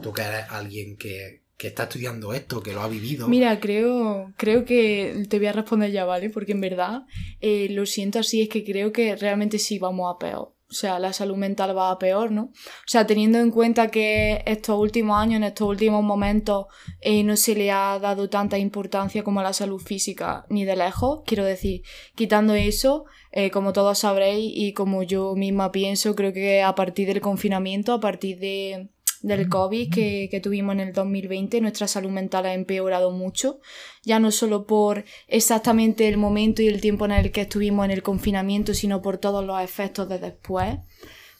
Tú 0.00 0.12
que 0.12 0.22
eres 0.22 0.46
alguien 0.50 0.96
que, 0.96 1.42
que 1.56 1.66
está 1.68 1.84
estudiando 1.84 2.34
esto, 2.34 2.62
que 2.62 2.72
lo 2.72 2.82
ha 2.82 2.88
vivido. 2.88 3.26
Mira, 3.28 3.58
creo, 3.60 4.32
creo 4.36 4.64
que 4.64 5.26
te 5.28 5.38
voy 5.38 5.48
a 5.48 5.52
responder 5.52 5.90
ya, 5.90 6.04
¿vale? 6.04 6.30
Porque 6.30 6.52
en 6.52 6.60
verdad, 6.60 7.02
eh, 7.40 7.68
lo 7.70 7.84
siento 7.84 8.20
así, 8.20 8.42
es 8.42 8.48
que 8.48 8.64
creo 8.64 8.92
que 8.92 9.16
realmente 9.16 9.58
sí 9.58 9.78
vamos 9.78 10.14
a 10.14 10.18
peor. 10.18 10.54
O 10.68 10.74
sea, 10.74 10.98
la 10.98 11.12
salud 11.12 11.36
mental 11.36 11.76
va 11.76 11.92
a 11.92 11.98
peor, 11.98 12.32
¿no? 12.32 12.42
O 12.44 12.86
sea, 12.86 13.06
teniendo 13.06 13.38
en 13.38 13.52
cuenta 13.52 13.88
que 13.88 14.42
estos 14.46 14.78
últimos 14.78 15.16
años, 15.16 15.36
en 15.36 15.44
estos 15.44 15.68
últimos 15.68 16.02
momentos, 16.02 16.66
eh, 17.00 17.22
no 17.22 17.36
se 17.36 17.54
le 17.54 17.70
ha 17.70 17.98
dado 18.00 18.28
tanta 18.28 18.58
importancia 18.58 19.22
como 19.22 19.40
a 19.40 19.44
la 19.44 19.52
salud 19.52 19.80
física 19.80 20.44
ni 20.48 20.64
de 20.64 20.74
lejos. 20.74 21.22
Quiero 21.24 21.44
decir, 21.44 21.82
quitando 22.16 22.54
eso, 22.54 23.04
eh, 23.30 23.50
como 23.50 23.72
todos 23.72 24.00
sabréis 24.00 24.52
y 24.56 24.72
como 24.72 25.04
yo 25.04 25.34
misma 25.36 25.70
pienso, 25.70 26.16
creo 26.16 26.32
que 26.32 26.62
a 26.62 26.74
partir 26.74 27.06
del 27.06 27.20
confinamiento, 27.20 27.92
a 27.92 28.00
partir 28.00 28.40
de, 28.40 28.90
del 29.22 29.48
COVID 29.48 29.92
que, 29.92 30.28
que 30.30 30.40
tuvimos 30.40 30.74
en 30.74 30.80
el 30.80 30.92
2020, 30.92 31.60
nuestra 31.60 31.88
salud 31.88 32.10
mental 32.10 32.46
ha 32.46 32.54
empeorado 32.54 33.10
mucho, 33.10 33.60
ya 34.02 34.18
no 34.18 34.30
solo 34.30 34.66
por 34.66 35.04
exactamente 35.28 36.08
el 36.08 36.16
momento 36.16 36.62
y 36.62 36.68
el 36.68 36.80
tiempo 36.80 37.04
en 37.04 37.12
el 37.12 37.32
que 37.32 37.42
estuvimos 37.42 37.84
en 37.84 37.90
el 37.90 38.02
confinamiento, 38.02 38.74
sino 38.74 39.02
por 39.02 39.18
todos 39.18 39.44
los 39.44 39.60
efectos 39.60 40.08
de 40.08 40.18
después, 40.18 40.78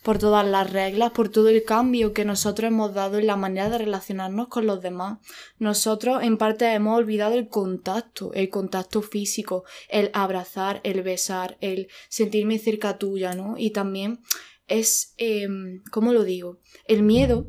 por 0.07 0.19
todas 0.19 0.47
las 0.47 0.73
reglas, 0.73 1.11
por 1.11 1.31
todo 1.31 1.49
el 1.49 1.65
cambio 1.65 2.13
que 2.13 2.25
nosotros 2.25 2.69
hemos 2.69 2.95
dado 2.95 3.19
en 3.19 3.27
la 3.27 3.35
manera 3.35 3.69
de 3.69 3.79
relacionarnos 3.79 4.47
con 4.47 4.65
los 4.65 4.81
demás. 4.81 5.19
Nosotros 5.59 6.23
en 6.23 6.39
parte 6.39 6.73
hemos 6.73 6.97
olvidado 6.97 7.35
el 7.35 7.49
contacto, 7.49 8.33
el 8.33 8.49
contacto 8.49 9.03
físico, 9.03 9.65
el 9.89 10.13
abrazar, 10.15 10.81
el 10.85 11.03
besar, 11.03 11.59
el 11.61 11.89
sentirme 12.09 12.61
cerca 12.61 12.99
tuya, 12.99 13.35
¿no? 13.35 13.57
Y 13.59 13.71
también 13.71 14.21
es, 14.69 15.13
eh, 15.19 15.49
¿cómo 15.91 16.13
lo 16.13 16.23
digo? 16.23 16.61
El 16.87 17.03
miedo, 17.03 17.49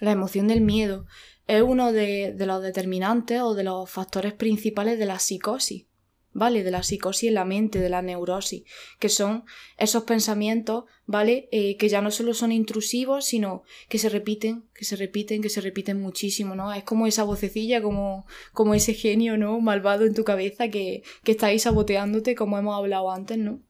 la 0.00 0.12
emoción 0.12 0.48
del 0.48 0.60
miedo, 0.60 1.06
es 1.46 1.62
uno 1.62 1.92
de, 1.92 2.34
los 2.38 2.62
determinantes 2.62 3.40
o 3.40 3.54
de 3.54 3.64
los 3.64 3.90
factores 3.90 4.32
principales 4.32 4.98
de 4.98 5.06
la 5.06 5.18
psicosis. 5.18 5.86
¿vale? 6.32 6.62
De 6.62 6.70
la 6.70 6.84
psicosis 6.84 7.28
en 7.28 7.34
la 7.34 7.44
mente, 7.44 7.80
de 7.80 7.88
la 7.88 8.02
neurosis, 8.02 8.62
que 9.00 9.08
son 9.08 9.44
esos 9.78 10.04
pensamientos, 10.04 10.84
¿vale? 11.06 11.48
Eh, 11.50 11.76
que 11.76 11.88
ya 11.88 12.00
no 12.02 12.12
solo 12.12 12.34
son 12.34 12.52
intrusivos, 12.52 13.24
sino 13.24 13.64
que 13.88 13.98
se 13.98 14.08
repiten, 14.08 14.68
que 14.72 14.84
se 14.84 14.94
repiten, 14.94 15.42
que 15.42 15.48
se 15.48 15.60
repiten 15.60 16.00
muchísimo, 16.00 16.54
¿no? 16.54 16.72
Es 16.72 16.84
como 16.84 17.08
esa 17.08 17.24
vocecilla, 17.24 17.82
como, 17.82 18.26
como 18.52 18.74
ese 18.74 18.94
genio, 18.94 19.36
¿no? 19.36 19.60
Malvado 19.60 20.06
en 20.06 20.14
tu 20.14 20.22
cabeza 20.22 20.68
que, 20.68 21.02
que 21.24 21.32
está 21.32 21.48
ahí 21.48 21.58
saboteándote, 21.58 22.36
como 22.36 22.58
hemos 22.58 22.76
hablado 22.76 23.10
antes, 23.10 23.36
¿no? 23.36 23.60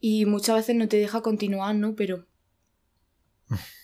Y 0.00 0.24
muchas 0.24 0.56
veces 0.56 0.74
no 0.74 0.88
te 0.88 0.96
deja 0.96 1.20
continuar, 1.20 1.74
¿no? 1.74 1.94
Pero... 1.94 2.26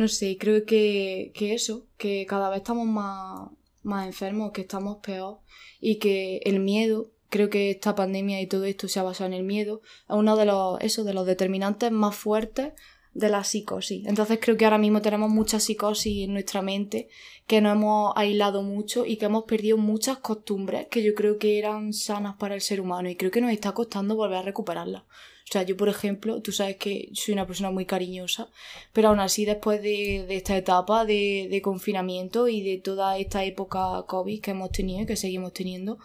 No 0.00 0.08
sé, 0.08 0.38
creo 0.38 0.64
que, 0.64 1.30
que 1.34 1.52
eso, 1.52 1.86
que 1.98 2.24
cada 2.24 2.48
vez 2.48 2.60
estamos 2.60 2.86
más, 2.86 3.50
más 3.82 4.06
enfermos, 4.06 4.50
que 4.50 4.62
estamos 4.62 4.96
peor 5.02 5.40
y 5.78 5.96
que 5.96 6.38
el 6.46 6.58
miedo, 6.58 7.10
creo 7.28 7.50
que 7.50 7.70
esta 7.70 7.94
pandemia 7.94 8.40
y 8.40 8.46
todo 8.46 8.64
esto 8.64 8.88
se 8.88 8.98
ha 8.98 9.02
basado 9.02 9.28
en 9.28 9.34
el 9.34 9.42
miedo, 9.42 9.82
es 10.08 10.16
uno 10.16 10.38
de 10.38 10.46
los, 10.46 10.80
eso, 10.80 11.04
de 11.04 11.12
los 11.12 11.26
determinantes 11.26 11.92
más 11.92 12.16
fuertes 12.16 12.72
de 13.12 13.28
la 13.28 13.44
psicosis. 13.44 14.06
Entonces 14.06 14.38
creo 14.40 14.56
que 14.56 14.64
ahora 14.64 14.78
mismo 14.78 15.02
tenemos 15.02 15.28
mucha 15.28 15.60
psicosis 15.60 16.24
en 16.24 16.32
nuestra 16.32 16.62
mente, 16.62 17.10
que 17.46 17.60
nos 17.60 17.76
hemos 17.76 18.14
aislado 18.16 18.62
mucho 18.62 19.04
y 19.04 19.18
que 19.18 19.26
hemos 19.26 19.44
perdido 19.44 19.76
muchas 19.76 20.16
costumbres 20.16 20.86
que 20.90 21.02
yo 21.02 21.14
creo 21.14 21.36
que 21.36 21.58
eran 21.58 21.92
sanas 21.92 22.36
para 22.36 22.54
el 22.54 22.62
ser 22.62 22.80
humano 22.80 23.10
y 23.10 23.16
creo 23.16 23.30
que 23.30 23.42
nos 23.42 23.52
está 23.52 23.72
costando 23.72 24.16
volver 24.16 24.38
a 24.38 24.42
recuperarlas. 24.42 25.02
O 25.50 25.52
sea, 25.52 25.64
yo 25.64 25.76
por 25.76 25.88
ejemplo, 25.88 26.40
tú 26.40 26.52
sabes 26.52 26.76
que 26.76 27.08
soy 27.12 27.34
una 27.34 27.44
persona 27.44 27.72
muy 27.72 27.84
cariñosa, 27.84 28.50
pero 28.92 29.08
aún 29.08 29.18
así 29.18 29.44
después 29.44 29.82
de, 29.82 30.24
esta 30.36 30.56
etapa 30.56 31.04
de, 31.04 31.48
de, 31.50 31.60
confinamiento 31.60 32.46
y 32.46 32.62
de 32.62 32.78
toda 32.78 33.18
esta 33.18 33.44
época 33.44 34.04
COVID 34.06 34.40
que 34.40 34.52
hemos 34.52 34.70
tenido 34.70 35.02
y 35.02 35.06
que 35.06 35.16
seguimos 35.16 35.52
teniendo, 35.52 35.98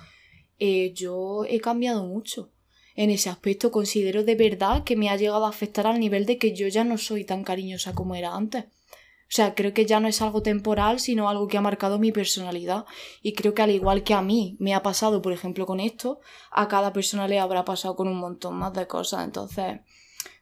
eh, 0.58 0.94
yo 0.96 1.46
he 1.48 1.60
cambiado 1.60 2.06
mucho 2.06 2.50
en 2.96 3.12
ese 3.12 3.30
aspecto 3.30 3.70
considero 3.72 4.24
de 4.24 4.34
verdad 4.34 4.84
que 4.84 4.96
me 4.96 5.10
ha 5.10 5.16
llegado 5.16 5.46
a 5.46 5.50
afectar 5.50 5.86
al 5.86 6.00
nivel 6.00 6.26
de 6.26 6.40
que 6.40 6.56
yo 6.56 6.68
ya 6.68 6.84
no 6.84 6.98
soy 6.98 7.24
tan 7.24 7.44
cariñosa 7.44 7.94
como 7.94 8.16
era 8.16 8.34
antes. 8.36 8.66
O 9.28 9.34
sea, 9.36 9.56
creo 9.56 9.74
que 9.74 9.86
ya 9.88 10.00
no 10.00 10.08
es 10.08 10.22
algo 10.22 10.44
temporal, 10.44 11.00
sino 11.00 11.28
algo 11.28 11.48
que 11.48 11.58
ha 11.58 11.62
marcado 11.62 11.98
mi 11.98 12.12
personalidad. 12.12 12.86
Y 13.24 13.34
creo 13.34 13.56
que 13.56 13.64
al 13.64 13.72
igual 13.72 14.04
que 14.04 14.14
a 14.14 14.22
mí 14.22 14.56
me 14.60 14.76
ha 14.76 14.84
pasado, 14.84 15.22
por 15.22 15.34
ejemplo, 15.34 15.66
con 15.66 15.80
esto, 15.80 16.20
a 16.52 16.68
cada 16.68 16.94
persona 16.94 17.28
le 17.28 17.40
habrá 17.40 17.66
pasado 17.66 17.96
con 17.96 18.08
un 18.08 18.18
montón 18.18 18.56
más 18.56 18.74
de 18.74 18.86
cosas. 18.88 19.26
Entonces, 19.26 19.80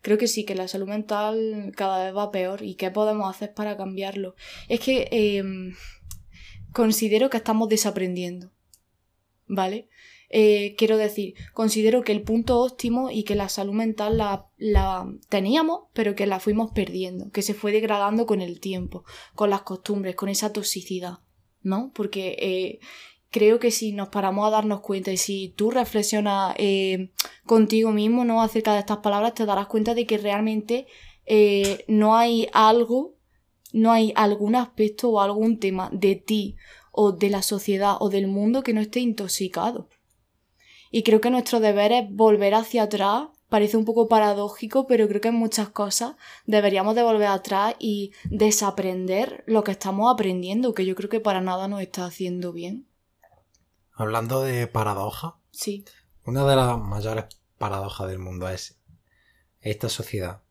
creo 0.01 0.17
que 0.17 0.27
sí, 0.27 0.43
que 0.43 0.53
la 0.53 0.67
salud 0.67 0.87
mental 0.87 1.71
cada 1.77 2.03
vez 2.03 2.15
va 2.15 2.31
peor. 2.31 2.61
¿Y 2.61 2.75
qué 2.75 2.91
podemos 2.91 3.33
hacer 3.33 3.53
para 3.53 3.77
cambiarlo? 3.77 4.35
Es 4.67 4.81
que 4.81 5.07
em, 5.11 5.75
considero 6.73 7.29
que 7.29 7.37
estamos 7.37 7.69
desaprendiendo. 7.69 8.51
¿Vale? 9.47 9.87
Eh, 10.35 10.73
quiero 10.79 10.97
decir, 10.97 11.35
considero 11.53 12.01
que 12.01 12.11
el 12.11 12.23
punto 12.23 12.59
óptimo 12.61 13.11
y 13.11 13.23
que 13.23 13.35
la 13.35 13.49
salud 13.49 13.73
mental 13.73 14.17
la, 14.17 15.07
teníamos, 15.29 15.81
pero 15.93 16.15
que 16.15 16.25
la 16.25 16.39
fuimos 16.39 16.71
perdiendo, 16.71 17.29
que 17.29 17.43
se 17.43 17.53
fue 17.53 17.71
degradando 17.71 18.25
con 18.25 18.41
el 18.41 18.59
tiempo, 18.59 19.03
con 19.35 19.51
las 19.51 19.61
costumbres, 19.61 20.15
con 20.15 20.29
esa 20.29 20.51
toxicidad, 20.51 21.19
¿no? 21.61 21.91
Porque 21.93 22.35
eh, 22.39 22.79
creo 23.29 23.59
que 23.59 23.69
si 23.69 23.91
nos 23.91 24.07
paramos 24.07 24.47
a 24.47 24.49
darnos 24.49 24.79
cuenta 24.79 25.11
y 25.11 25.17
si 25.17 25.53
tú 25.55 25.69
reflexionas 25.69 26.55
eh, 26.57 27.11
contigo 27.45 27.91
mismo, 27.91 28.25
¿no? 28.25 28.41
Acerca 28.41 28.73
de 28.73 28.79
estas 28.79 28.97
palabras, 28.97 29.35
te 29.35 29.45
darás 29.45 29.67
cuenta 29.67 29.93
de 29.93 30.07
que 30.07 30.17
realmente 30.17 30.87
no 31.87 32.15
hay 32.15 32.47
algo, 32.53 33.13
no 33.71 33.91
hay 33.91 34.11
algún 34.15 34.55
aspecto 34.55 35.11
o 35.11 35.21
algún 35.21 35.59
tema 35.59 35.91
de 35.93 36.15
ti 36.15 36.55
o 36.91 37.11
de 37.11 37.29
la 37.29 37.43
sociedad 37.43 37.97
o 37.99 38.09
del 38.09 38.25
mundo 38.25 38.63
que 38.63 38.73
no 38.73 38.81
esté 38.81 38.99
intoxicado. 38.99 39.89
Y 40.95 41.01
creo 41.01 41.21
que 41.21 41.31
nuestro 41.31 41.59
deber 41.59 41.91
es 41.91 42.07
volver 42.11 42.53
hacia 42.53 42.83
atrás. 42.83 43.29
Parece 43.49 43.77
un 43.77 43.83
poco 43.83 44.07
paradójico, 44.07 44.85
pero 44.85 45.07
creo 45.07 45.21
que 45.21 45.29
en 45.29 45.33
muchas 45.35 45.69
cosas 45.69 46.17
deberíamos 46.45 46.93
de 46.93 47.01
volver 47.01 47.29
atrás 47.29 47.73
y 47.79 48.11
desaprender 48.25 49.43
lo 49.47 49.63
que 49.63 49.71
estamos 49.71 50.13
aprendiendo, 50.13 50.75
que 50.75 50.85
yo 50.85 50.93
creo 50.93 51.09
que 51.09 51.19
para 51.19 51.41
nada 51.41 51.67
nos 51.67 51.81
está 51.81 52.05
haciendo 52.05 52.53
bien. 52.53 52.87
Hablando 53.91 54.43
de 54.43 54.67
paradoja. 54.67 55.39
Sí. 55.49 55.83
Una 56.25 56.45
de 56.45 56.55
las 56.55 56.77
mayores 56.77 57.25
paradojas 57.57 58.07
del 58.07 58.19
mundo 58.19 58.47
es 58.47 58.79
esta 59.61 59.89
sociedad, 59.89 60.43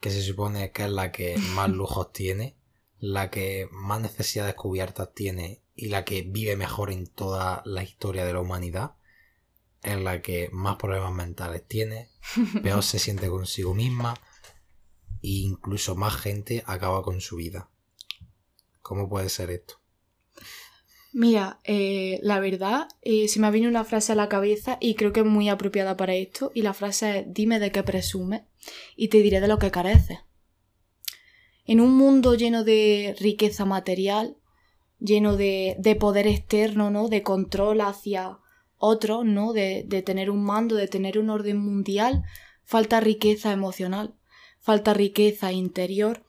que 0.00 0.10
se 0.10 0.22
supone 0.22 0.72
que 0.72 0.86
es 0.86 0.90
la 0.90 1.12
que 1.12 1.36
más 1.54 1.70
lujos 1.70 2.12
tiene, 2.12 2.56
la 2.98 3.30
que 3.30 3.68
más 3.70 4.00
necesidades 4.00 4.56
cubiertas 4.56 5.14
tiene 5.14 5.62
y 5.76 5.86
la 5.86 6.04
que 6.04 6.22
vive 6.22 6.56
mejor 6.56 6.90
en 6.90 7.06
toda 7.06 7.62
la 7.64 7.84
historia 7.84 8.24
de 8.24 8.32
la 8.32 8.40
humanidad, 8.40 8.97
en 9.82 10.04
la 10.04 10.22
que 10.22 10.48
más 10.52 10.76
problemas 10.76 11.12
mentales 11.12 11.62
tiene, 11.66 12.10
peor 12.62 12.82
se 12.82 12.98
siente 12.98 13.28
consigo 13.28 13.74
misma 13.74 14.14
e 15.22 15.28
incluso 15.28 15.96
más 15.96 16.14
gente 16.16 16.62
acaba 16.66 17.02
con 17.02 17.20
su 17.20 17.36
vida. 17.36 17.68
¿Cómo 18.82 19.08
puede 19.08 19.28
ser 19.28 19.50
esto? 19.50 19.80
Mira, 21.12 21.58
eh, 21.64 22.20
la 22.22 22.38
verdad, 22.38 22.86
eh, 23.02 23.28
se 23.28 23.40
me 23.40 23.46
ha 23.46 23.50
venido 23.50 23.70
una 23.70 23.84
frase 23.84 24.12
a 24.12 24.14
la 24.14 24.28
cabeza 24.28 24.76
y 24.80 24.94
creo 24.94 25.12
que 25.12 25.20
es 25.20 25.26
muy 25.26 25.48
apropiada 25.48 25.96
para 25.96 26.14
esto. 26.14 26.52
Y 26.54 26.62
la 26.62 26.74
frase 26.74 27.18
es: 27.18 27.26
Dime 27.28 27.58
de 27.58 27.72
qué 27.72 27.82
presumes 27.82 28.42
y 28.94 29.08
te 29.08 29.18
diré 29.18 29.40
de 29.40 29.48
lo 29.48 29.58
que 29.58 29.70
careces. 29.70 30.18
En 31.64 31.80
un 31.80 31.96
mundo 31.96 32.34
lleno 32.34 32.62
de 32.62 33.16
riqueza 33.18 33.64
material, 33.64 34.36
lleno 35.00 35.36
de, 35.36 35.76
de 35.78 35.96
poder 35.96 36.26
externo, 36.26 36.90
¿no? 36.90 37.08
De 37.08 37.22
control 37.22 37.80
hacia 37.80 38.38
otro, 38.78 39.24
¿no? 39.24 39.52
De, 39.52 39.84
de 39.86 40.02
tener 40.02 40.30
un 40.30 40.44
mando, 40.44 40.76
de 40.76 40.88
tener 40.88 41.18
un 41.18 41.30
orden 41.30 41.58
mundial, 41.58 42.24
falta 42.64 43.00
riqueza 43.00 43.52
emocional, 43.52 44.14
falta 44.60 44.94
riqueza 44.94 45.52
interior 45.52 46.24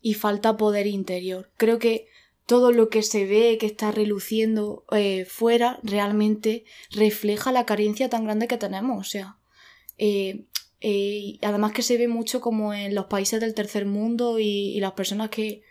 y 0.00 0.14
falta 0.14 0.56
poder 0.56 0.86
interior. 0.86 1.50
Creo 1.56 1.78
que 1.78 2.08
todo 2.46 2.72
lo 2.72 2.88
que 2.88 3.02
se 3.02 3.24
ve, 3.24 3.56
que 3.58 3.66
está 3.66 3.92
reluciendo 3.92 4.84
eh, 4.92 5.24
fuera, 5.24 5.78
realmente 5.82 6.64
refleja 6.90 7.52
la 7.52 7.64
carencia 7.64 8.08
tan 8.08 8.24
grande 8.24 8.48
que 8.48 8.58
tenemos. 8.58 9.06
O 9.06 9.08
sea, 9.08 9.38
eh, 9.96 10.44
eh, 10.80 11.38
además 11.42 11.72
que 11.72 11.82
se 11.82 11.96
ve 11.96 12.08
mucho 12.08 12.40
como 12.40 12.74
en 12.74 12.94
los 12.94 13.06
países 13.06 13.40
del 13.40 13.54
tercer 13.54 13.86
mundo 13.86 14.38
y 14.38 14.78
las 14.80 14.92
personas 14.92 15.30
que, 15.30 15.62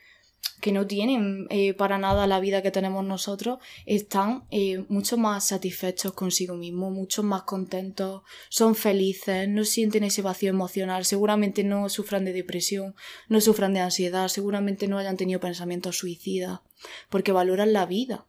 que 0.62 0.72
no 0.72 0.88
tienen 0.88 1.48
eh, 1.50 1.74
para 1.74 1.98
nada 1.98 2.28
la 2.28 2.40
vida 2.40 2.62
que 2.62 2.72
tenemos 2.72 3.04
nosotros, 3.04 3.60
están 3.86 4.46
eh, 4.52 4.86
mucho 4.88 5.18
más 5.18 5.48
satisfechos 5.48 6.14
consigo 6.14 6.56
mismos, 6.56 6.94
mucho 6.94 7.24
más 7.24 7.42
contentos, 7.44 8.22
son 8.50 8.76
felices, 8.76 9.50
no 9.50 9.66
sienten 9.66 10.04
ese 10.04 10.22
vacío 10.22 10.50
emocional, 10.50 11.04
seguramente 11.04 11.64
no 11.64 11.90
sufran 11.90 12.24
de 12.24 12.34
depresión, 12.34 12.96
no 13.28 13.42
sufran 13.42 13.74
de 13.74 13.82
ansiedad, 13.82 14.28
seguramente 14.28 14.88
no 14.88 15.00
hayan 15.00 15.18
tenido 15.18 15.40
pensamientos 15.40 15.98
suicidas, 15.98 16.62
porque 17.10 17.32
valoran 17.32 17.74
la 17.74 17.86
vida. 17.86 18.26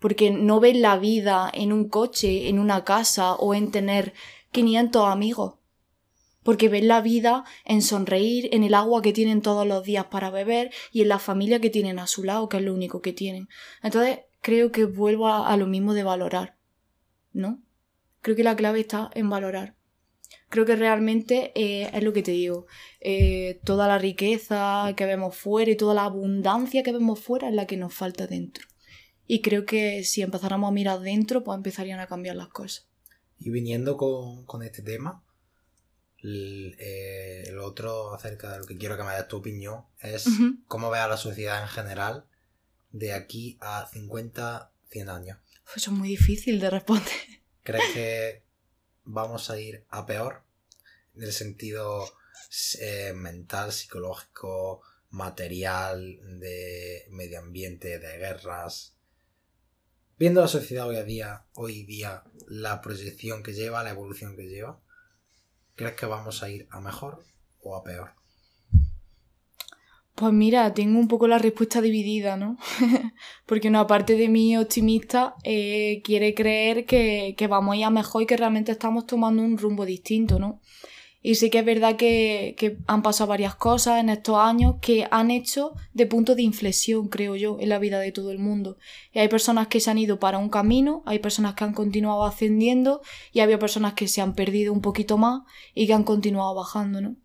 Porque 0.00 0.30
no 0.30 0.60
ven 0.60 0.82
la 0.82 0.98
vida 0.98 1.50
en 1.54 1.72
un 1.72 1.88
coche, 1.88 2.50
en 2.50 2.58
una 2.58 2.84
casa 2.84 3.36
o 3.36 3.54
en 3.54 3.70
tener 3.70 4.12
500 4.52 5.08
amigos 5.08 5.54
porque 6.44 6.68
ven 6.68 6.86
la 6.86 7.00
vida 7.00 7.44
en 7.64 7.82
sonreír, 7.82 8.48
en 8.52 8.62
el 8.62 8.74
agua 8.74 9.02
que 9.02 9.12
tienen 9.12 9.42
todos 9.42 9.66
los 9.66 9.82
días 9.82 10.04
para 10.04 10.30
beber 10.30 10.70
y 10.92 11.02
en 11.02 11.08
la 11.08 11.18
familia 11.18 11.60
que 11.60 11.70
tienen 11.70 11.98
a 11.98 12.06
su 12.06 12.22
lado, 12.22 12.48
que 12.48 12.58
es 12.58 12.62
lo 12.62 12.72
único 12.72 13.02
que 13.02 13.12
tienen. 13.12 13.48
Entonces, 13.82 14.20
creo 14.40 14.70
que 14.70 14.84
vuelvo 14.84 15.28
a, 15.28 15.56
lo 15.56 15.66
mismo 15.66 15.94
de 15.94 16.04
valorar, 16.04 16.56
¿no? 17.32 17.62
Creo 18.20 18.36
que 18.36 18.44
la 18.44 18.54
clave 18.54 18.80
está 18.80 19.10
en 19.14 19.28
valorar. 19.28 19.74
Creo 20.50 20.66
que 20.66 20.76
realmente 20.76 21.52
eh, 21.54 21.90
es 21.92 22.02
lo 22.02 22.12
que 22.12 22.22
te 22.22 22.30
digo. 22.30 22.66
Eh, 23.00 23.60
toda 23.64 23.88
la 23.88 23.98
riqueza 23.98 24.92
que 24.96 25.06
vemos 25.06 25.34
fuera 25.34 25.70
y 25.70 25.76
toda 25.76 25.94
la 25.94 26.04
abundancia 26.04 26.82
que 26.82 26.92
vemos 26.92 27.20
fuera 27.20 27.48
es 27.48 27.54
la 27.54 27.66
que 27.66 27.76
nos 27.76 27.92
falta 27.92 28.26
dentro. 28.26 28.66
Y 29.26 29.40
creo 29.40 29.64
que 29.64 30.04
si 30.04 30.22
empezáramos 30.22 30.68
a 30.68 30.72
mirar 30.72 31.00
dentro, 31.00 31.42
pues 31.42 31.56
empezarían 31.56 32.00
a 32.00 32.06
cambiar 32.06 32.36
las 32.36 32.48
cosas. 32.48 32.86
Y 33.38 33.50
viniendo 33.50 33.96
con, 33.96 34.44
con 34.44 34.62
este 34.62 34.82
tema, 34.82 35.24
eh, 36.26 37.44
el, 37.46 37.58
otro 37.58 38.14
acerca 38.14 38.52
de 38.52 38.58
lo 38.58 38.66
que 38.66 38.78
quiero 38.78 38.96
que 38.96 39.02
me 39.02 39.14
des 39.14 39.28
tu 39.28 39.36
opinión 39.36 39.84
es 40.00 40.26
cómo 40.66 40.90
ve 40.90 40.98
a 40.98 41.08
la 41.08 41.18
sociedad 41.18 41.62
en 41.62 41.68
general 41.68 42.26
de 42.92 43.12
aquí 43.12 43.58
a 43.60 43.88
50, 43.92 44.72
100 44.90 45.08
años. 45.08 45.38
Eso 45.76 45.90
es 45.90 45.96
muy 45.96 46.08
difícil 46.08 46.60
de 46.60 46.70
responder. 46.70 47.12
¿Crees 47.62 47.84
que 47.94 48.42
vamos 49.04 49.50
a 49.50 49.58
ir 49.58 49.84
a 49.90 50.06
peor? 50.06 50.44
En 51.14 51.24
el 51.24 51.32
sentido 51.32 52.06
eh, 52.80 53.12
mental, 53.14 53.72
psicológico, 53.72 54.82
material, 55.10 56.18
de 56.40 57.06
medio 57.10 57.40
ambiente, 57.40 57.98
de 57.98 58.18
guerras. 58.18 58.96
Viendo 60.18 60.40
la 60.40 60.48
sociedad 60.48 60.86
hoy 60.86 61.02
día, 61.04 61.44
hoy 61.54 61.84
día, 61.84 62.24
la 62.46 62.80
proyección 62.80 63.42
que 63.42 63.52
lleva, 63.52 63.82
la 63.82 63.90
evolución 63.90 64.36
que 64.36 64.48
lleva, 64.48 64.80
¿Crees 65.76 65.94
que 65.94 66.06
vamos 66.06 66.42
a 66.42 66.50
ir 66.50 66.68
a 66.70 66.80
mejor 66.80 67.24
o 67.62 67.76
a 67.76 67.82
peor? 67.82 68.12
Pues 70.14 70.32
mira, 70.32 70.72
tengo 70.72 71.00
un 71.00 71.08
poco 71.08 71.26
la 71.26 71.38
respuesta 71.38 71.80
dividida, 71.80 72.36
¿no? 72.36 72.56
Porque 73.46 73.66
una 73.66 73.86
parte 73.88 74.14
de 74.14 74.28
mí 74.28 74.56
optimista 74.56 75.34
eh, 75.42 76.02
quiere 76.04 76.34
creer 76.34 76.86
que, 76.86 77.34
que 77.36 77.46
vamos 77.48 77.74
a 77.74 77.76
ir 77.78 77.84
a 77.84 77.90
mejor 77.90 78.22
y 78.22 78.26
que 78.26 78.36
realmente 78.36 78.70
estamos 78.70 79.06
tomando 79.06 79.42
un 79.42 79.58
rumbo 79.58 79.84
distinto, 79.84 80.38
¿no? 80.38 80.60
Y 81.26 81.36
sí 81.36 81.48
que 81.48 81.60
es 81.60 81.64
verdad 81.64 81.96
que, 81.96 82.54
que, 82.58 82.76
han 82.86 83.00
pasado 83.00 83.28
varias 83.28 83.54
cosas 83.54 83.98
en 83.98 84.10
estos 84.10 84.36
años 84.36 84.74
que 84.82 85.08
han 85.10 85.30
hecho 85.30 85.72
de 85.94 86.04
punto 86.04 86.34
de 86.34 86.42
inflexión, 86.42 87.08
creo 87.08 87.34
yo, 87.34 87.56
en 87.60 87.70
la 87.70 87.78
vida 87.78 87.98
de 87.98 88.12
todo 88.12 88.30
el 88.30 88.38
mundo. 88.38 88.76
Y 89.10 89.20
hay 89.20 89.28
personas 89.28 89.68
que 89.68 89.80
se 89.80 89.90
han 89.90 89.96
ido 89.96 90.18
para 90.20 90.36
un 90.36 90.50
camino, 90.50 91.02
hay 91.06 91.20
personas 91.20 91.54
que 91.54 91.64
han 91.64 91.72
continuado 91.72 92.26
ascendiendo 92.26 93.00
y 93.32 93.40
había 93.40 93.58
personas 93.58 93.94
que 93.94 94.06
se 94.06 94.20
han 94.20 94.34
perdido 94.34 94.70
un 94.74 94.82
poquito 94.82 95.16
más 95.16 95.44
y 95.72 95.86
que 95.86 95.94
han 95.94 96.04
continuado 96.04 96.54
bajando, 96.54 97.00
¿no? 97.00 97.16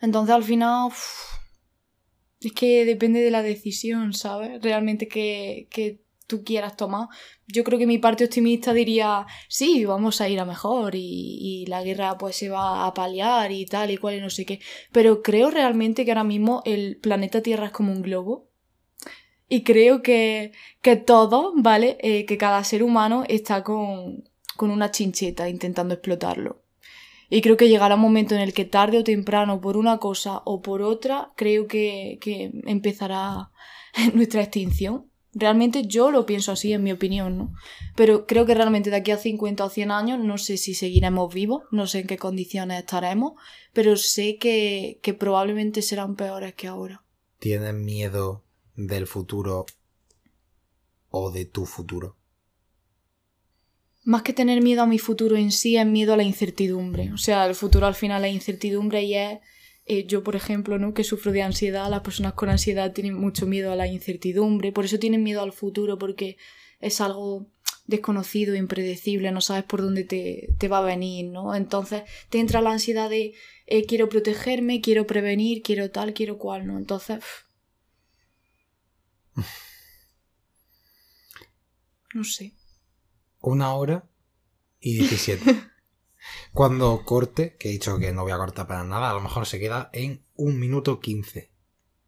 Entonces 0.00 0.34
al 0.34 0.44
final... 0.44 0.90
Es 2.40 2.52
que 2.52 2.86
depende 2.86 3.20
de 3.20 3.32
la 3.32 3.42
decisión, 3.42 4.14
¿sabes? 4.14 4.62
Realmente 4.62 5.08
que, 5.08 5.66
que 5.70 6.00
tú 6.28 6.44
quieras 6.44 6.76
tomar. 6.76 7.08
Yo 7.48 7.64
creo 7.64 7.78
que 7.78 7.86
mi 7.86 7.98
parte 7.98 8.24
optimista 8.24 8.72
diría, 8.72 9.26
sí, 9.48 9.84
vamos 9.84 10.20
a 10.20 10.28
ir 10.28 10.38
a 10.38 10.44
mejor 10.44 10.94
y, 10.94 11.38
y, 11.40 11.66
la 11.66 11.82
guerra 11.82 12.16
pues 12.18 12.36
se 12.36 12.50
va 12.50 12.86
a 12.86 12.94
paliar 12.94 13.50
y 13.50 13.66
tal 13.66 13.90
y 13.90 13.96
cual 13.96 14.16
y 14.16 14.20
no 14.20 14.30
sé 14.30 14.46
qué. 14.46 14.60
Pero 14.92 15.22
creo 15.22 15.50
realmente 15.50 16.04
que 16.04 16.12
ahora 16.12 16.24
mismo 16.24 16.62
el 16.64 16.98
planeta 16.98 17.42
Tierra 17.42 17.66
es 17.66 17.72
como 17.72 17.92
un 17.92 18.02
globo. 18.02 18.48
Y 19.48 19.64
creo 19.64 20.02
que, 20.02 20.52
que 20.82 20.96
todo, 20.96 21.54
¿vale? 21.56 21.96
Eh, 22.02 22.26
que 22.26 22.36
cada 22.36 22.62
ser 22.64 22.82
humano 22.82 23.24
está 23.28 23.64
con, 23.64 24.24
con 24.56 24.70
una 24.70 24.90
chincheta 24.90 25.48
intentando 25.48 25.94
explotarlo. 25.94 26.62
Y 27.30 27.40
creo 27.40 27.56
que 27.56 27.68
llegará 27.68 27.94
un 27.94 28.02
momento 28.02 28.34
en 28.34 28.42
el 28.42 28.52
que 28.52 28.66
tarde 28.66 28.98
o 28.98 29.04
temprano, 29.04 29.60
por 29.60 29.76
una 29.76 29.98
cosa 29.98 30.42
o 30.44 30.60
por 30.60 30.82
otra, 30.82 31.32
creo 31.36 31.66
que, 31.66 32.18
que 32.20 32.50
empezará 32.66 33.50
nuestra 34.14 34.42
extinción. 34.42 35.10
Realmente 35.38 35.86
yo 35.86 36.10
lo 36.10 36.26
pienso 36.26 36.50
así, 36.50 36.72
en 36.72 36.82
mi 36.82 36.90
opinión, 36.90 37.38
¿no? 37.38 37.52
Pero 37.94 38.26
creo 38.26 38.44
que 38.44 38.54
realmente 38.54 38.90
de 38.90 38.96
aquí 38.96 39.12
a 39.12 39.16
50 39.16 39.64
o 39.64 39.70
100 39.70 39.90
años 39.92 40.18
no 40.18 40.36
sé 40.36 40.56
si 40.56 40.74
seguiremos 40.74 41.32
vivos, 41.32 41.62
no 41.70 41.86
sé 41.86 42.00
en 42.00 42.06
qué 42.08 42.18
condiciones 42.18 42.80
estaremos, 42.80 43.34
pero 43.72 43.96
sé 43.96 44.38
que, 44.38 44.98
que 45.02 45.14
probablemente 45.14 45.80
serán 45.82 46.16
peores 46.16 46.54
que 46.54 46.66
ahora. 46.66 47.04
¿Tienes 47.38 47.74
miedo 47.74 48.44
del 48.74 49.06
futuro 49.06 49.66
o 51.10 51.30
de 51.30 51.44
tu 51.44 51.66
futuro? 51.66 52.16
Más 54.04 54.22
que 54.22 54.32
tener 54.32 54.60
miedo 54.60 54.82
a 54.82 54.86
mi 54.86 54.98
futuro 54.98 55.36
en 55.36 55.52
sí, 55.52 55.76
es 55.76 55.86
miedo 55.86 56.14
a 56.14 56.16
la 56.16 56.22
incertidumbre. 56.24 57.12
O 57.12 57.18
sea, 57.18 57.46
el 57.46 57.54
futuro 57.54 57.86
al 57.86 57.94
final 57.94 58.24
es 58.24 58.34
incertidumbre 58.34 59.02
y 59.04 59.14
es 59.14 59.38
eh, 59.88 60.06
yo, 60.06 60.22
por 60.22 60.36
ejemplo, 60.36 60.78
¿no? 60.78 60.92
que 60.92 61.02
sufro 61.02 61.32
de 61.32 61.42
ansiedad, 61.42 61.88
las 61.88 62.02
personas 62.02 62.34
con 62.34 62.50
ansiedad 62.50 62.92
tienen 62.92 63.14
mucho 63.14 63.46
miedo 63.46 63.72
a 63.72 63.76
la 63.76 63.86
incertidumbre, 63.86 64.70
por 64.70 64.84
eso 64.84 64.98
tienen 64.98 65.22
miedo 65.22 65.42
al 65.42 65.52
futuro, 65.52 65.98
porque 65.98 66.36
es 66.78 67.00
algo 67.00 67.46
desconocido, 67.86 68.54
impredecible, 68.54 69.32
no 69.32 69.40
sabes 69.40 69.64
por 69.64 69.80
dónde 69.80 70.04
te, 70.04 70.50
te 70.58 70.68
va 70.68 70.78
a 70.78 70.82
venir, 70.82 71.30
¿no? 71.30 71.54
Entonces 71.54 72.02
te 72.28 72.38
entra 72.38 72.60
la 72.60 72.72
ansiedad 72.72 73.08
de 73.08 73.34
eh, 73.66 73.86
quiero 73.86 74.10
protegerme, 74.10 74.82
quiero 74.82 75.06
prevenir, 75.06 75.62
quiero 75.62 75.90
tal, 75.90 76.12
quiero 76.12 76.38
cual, 76.38 76.66
¿no? 76.66 76.78
Entonces... 76.78 77.20
No 82.14 82.24
sé. 82.24 82.54
Una 83.40 83.74
hora 83.74 84.08
y 84.80 84.94
17. 84.94 85.44
Cuando 86.58 87.04
corte, 87.04 87.54
que 87.56 87.68
he 87.68 87.70
dicho 87.70 88.00
que 88.00 88.12
no 88.12 88.24
voy 88.24 88.32
a 88.32 88.36
cortar 88.36 88.66
para 88.66 88.82
nada, 88.82 89.10
a 89.10 89.14
lo 89.14 89.20
mejor 89.20 89.46
se 89.46 89.60
queda 89.60 89.90
en 89.92 90.24
un 90.34 90.58
minuto 90.58 90.98
15. 90.98 91.52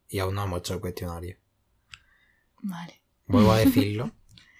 Y 0.09 0.19
aún 0.19 0.35
no 0.35 0.43
hemos 0.43 0.59
hecho 0.59 0.73
el 0.73 0.81
cuestionario. 0.81 1.37
Vale. 2.61 3.01
Vuelvo 3.27 3.53
a 3.53 3.57
decirlo, 3.65 4.11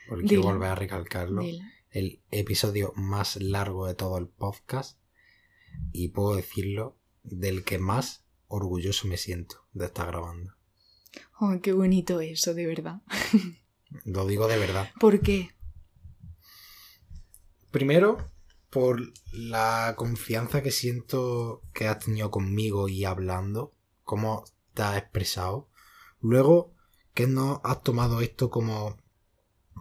porque 0.08 0.38
vuelvo 0.38 0.64
a 0.64 0.76
recalcarlo. 0.76 1.42
Dilo. 1.42 1.66
El 1.90 2.24
episodio 2.32 2.94
más 2.96 3.36
largo 3.42 3.86
de 3.86 3.94
todo 3.94 4.18
el 4.18 4.30
podcast. 4.30 4.98
Y 5.92 6.08
puedo 6.08 6.38
decirlo, 6.38 6.98
del 7.24 7.66
que 7.66 7.78
más 7.78 8.24
orgulloso 8.48 9.10
me 9.10 9.18
siento 9.18 9.58
de 9.74 9.88
estar 9.88 10.08
grabando. 10.08 10.54
Oh, 11.38 11.60
qué 11.62 11.74
bonito 11.74 12.22
eso, 12.22 12.54
de 12.54 12.66
verdad. 12.66 13.02
Lo 14.06 14.26
digo 14.26 14.48
de 14.48 14.58
verdad. 14.58 14.90
¿Por 15.02 15.20
qué? 15.20 15.50
Primero, 17.72 18.32
por 18.72 19.00
la 19.32 19.94
confianza 19.98 20.64
que 20.64 20.72
siento 20.72 21.62
que 21.74 21.88
has 21.88 22.00
tenido 22.00 22.32
conmigo 22.32 22.88
y 22.90 23.06
hablando, 23.06 23.74
cómo 24.04 24.44
te 24.74 24.82
has 24.82 24.98
expresado. 24.98 25.68
Luego, 26.22 26.74
que 27.14 27.28
no 27.28 27.62
has 27.64 27.84
tomado 27.84 28.22
esto 28.22 28.50
como 28.50 28.98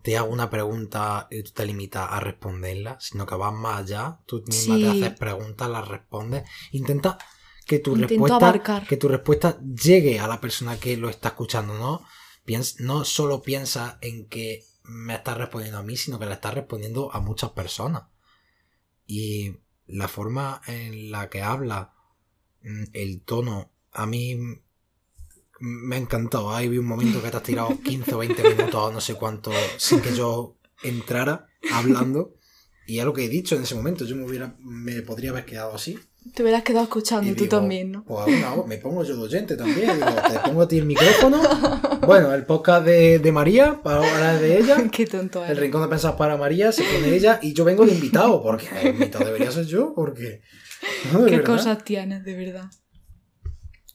te 0.02 0.16
hago 0.16 0.32
una 0.32 0.50
pregunta 0.50 1.28
y 1.30 1.42
tú 1.42 1.52
te 1.52 1.66
limitas 1.66 2.08
a 2.10 2.20
responderla, 2.20 2.98
sino 3.00 3.26
que 3.26 3.34
vas 3.34 3.52
más 3.54 3.80
allá, 3.80 4.18
tú 4.26 4.42
misma 4.46 4.76
te 4.78 4.88
haces 4.88 5.18
preguntas, 5.18 5.68
las 5.68 5.86
respondes, 5.88 6.44
intenta 6.72 7.18
que 7.66 7.78
tu 7.78 7.92
Intento 7.92 8.08
respuesta 8.08 8.36
abarcar. 8.36 8.86
que 8.86 8.96
tu 8.96 9.08
respuesta 9.08 9.58
llegue 9.60 10.18
a 10.18 10.26
la 10.26 10.40
persona 10.40 10.78
que 10.78 10.96
lo 10.96 11.08
está 11.08 11.28
escuchando, 11.28 11.74
¿no? 11.74 12.02
Piens- 12.46 12.80
no 12.80 13.04
solo 13.04 13.42
piensa 13.42 13.98
en 14.00 14.26
que 14.26 14.64
me 14.82 15.14
estás 15.14 15.36
respondiendo 15.38 15.78
a 15.78 15.82
mí, 15.82 15.96
sino 15.96 16.18
que 16.18 16.26
le 16.26 16.32
estás 16.32 16.54
respondiendo 16.54 17.14
a 17.14 17.20
muchas 17.20 17.50
personas. 17.50 18.04
Y 19.10 19.56
la 19.88 20.06
forma 20.06 20.60
en 20.68 21.10
la 21.10 21.28
que 21.28 21.42
habla, 21.42 21.92
mm, 22.62 22.84
el 22.92 23.22
tono, 23.22 23.72
a 23.90 24.06
mí 24.06 24.38
me 25.58 25.96
ha 25.96 25.98
encantado. 25.98 26.54
Hay 26.54 26.68
un 26.78 26.86
momento 26.86 27.20
que 27.20 27.28
te 27.28 27.36
has 27.36 27.42
tirado 27.42 27.76
15 27.84 28.14
o 28.14 28.18
20 28.18 28.54
minutos 28.54 28.94
no 28.94 29.00
sé 29.00 29.14
cuánto 29.14 29.50
sin 29.78 30.00
que 30.00 30.14
yo 30.14 30.56
entrara 30.84 31.48
hablando. 31.72 32.36
Y 32.86 33.00
es 33.00 33.04
lo 33.04 33.12
que 33.12 33.24
he 33.24 33.28
dicho 33.28 33.56
en 33.56 33.62
ese 33.62 33.74
momento. 33.74 34.04
Yo 34.04 34.14
me, 34.14 34.24
hubiera, 34.24 34.56
me 34.60 35.02
podría 35.02 35.30
haber 35.30 35.44
quedado 35.44 35.74
así. 35.74 35.98
Te 36.34 36.42
hubieras 36.42 36.62
quedado 36.62 36.84
escuchando 36.84 37.30
Y 37.30 37.34
tú 37.34 37.44
digo, 37.44 37.56
también, 37.58 37.92
¿no? 37.92 38.04
Pues 38.04 38.26
una- 38.26 38.62
me 38.66 38.76
pongo 38.76 39.02
yo 39.04 39.16
de 39.16 39.22
oyente 39.22 39.56
también. 39.56 39.94
Digo, 39.94 40.06
te 40.30 40.38
pongo 40.40 40.62
a 40.62 40.68
ti 40.68 40.78
el 40.78 40.84
micrófono. 40.86 41.40
Bueno, 42.06 42.32
el 42.34 42.44
podcast 42.44 42.84
de, 42.84 43.18
de 43.18 43.32
María, 43.32 43.80
para 43.82 43.96
hablar 43.98 44.38
de 44.38 44.58
ella. 44.58 44.76
Qué 44.92 45.06
tonto 45.06 45.44
El 45.44 45.56
rincón 45.56 45.82
de 45.82 45.88
pensar 45.88 46.16
para 46.16 46.36
María, 46.36 46.72
se 46.72 46.82
pone 46.84 47.14
ella 47.14 47.38
y 47.42 47.52
yo 47.54 47.64
vengo 47.64 47.86
de 47.86 47.92
invitado, 47.94 48.42
porque 48.42 48.68
el 48.82 48.88
invitado 48.94 49.24
debería 49.24 49.50
ser 49.50 49.64
yo, 49.66 49.94
porque. 49.94 50.42
No, 51.12 51.24
Qué 51.24 51.38
verdad. 51.38 51.46
cosas 51.56 51.84
tienes, 51.84 52.22
de 52.24 52.34
verdad. 52.36 52.70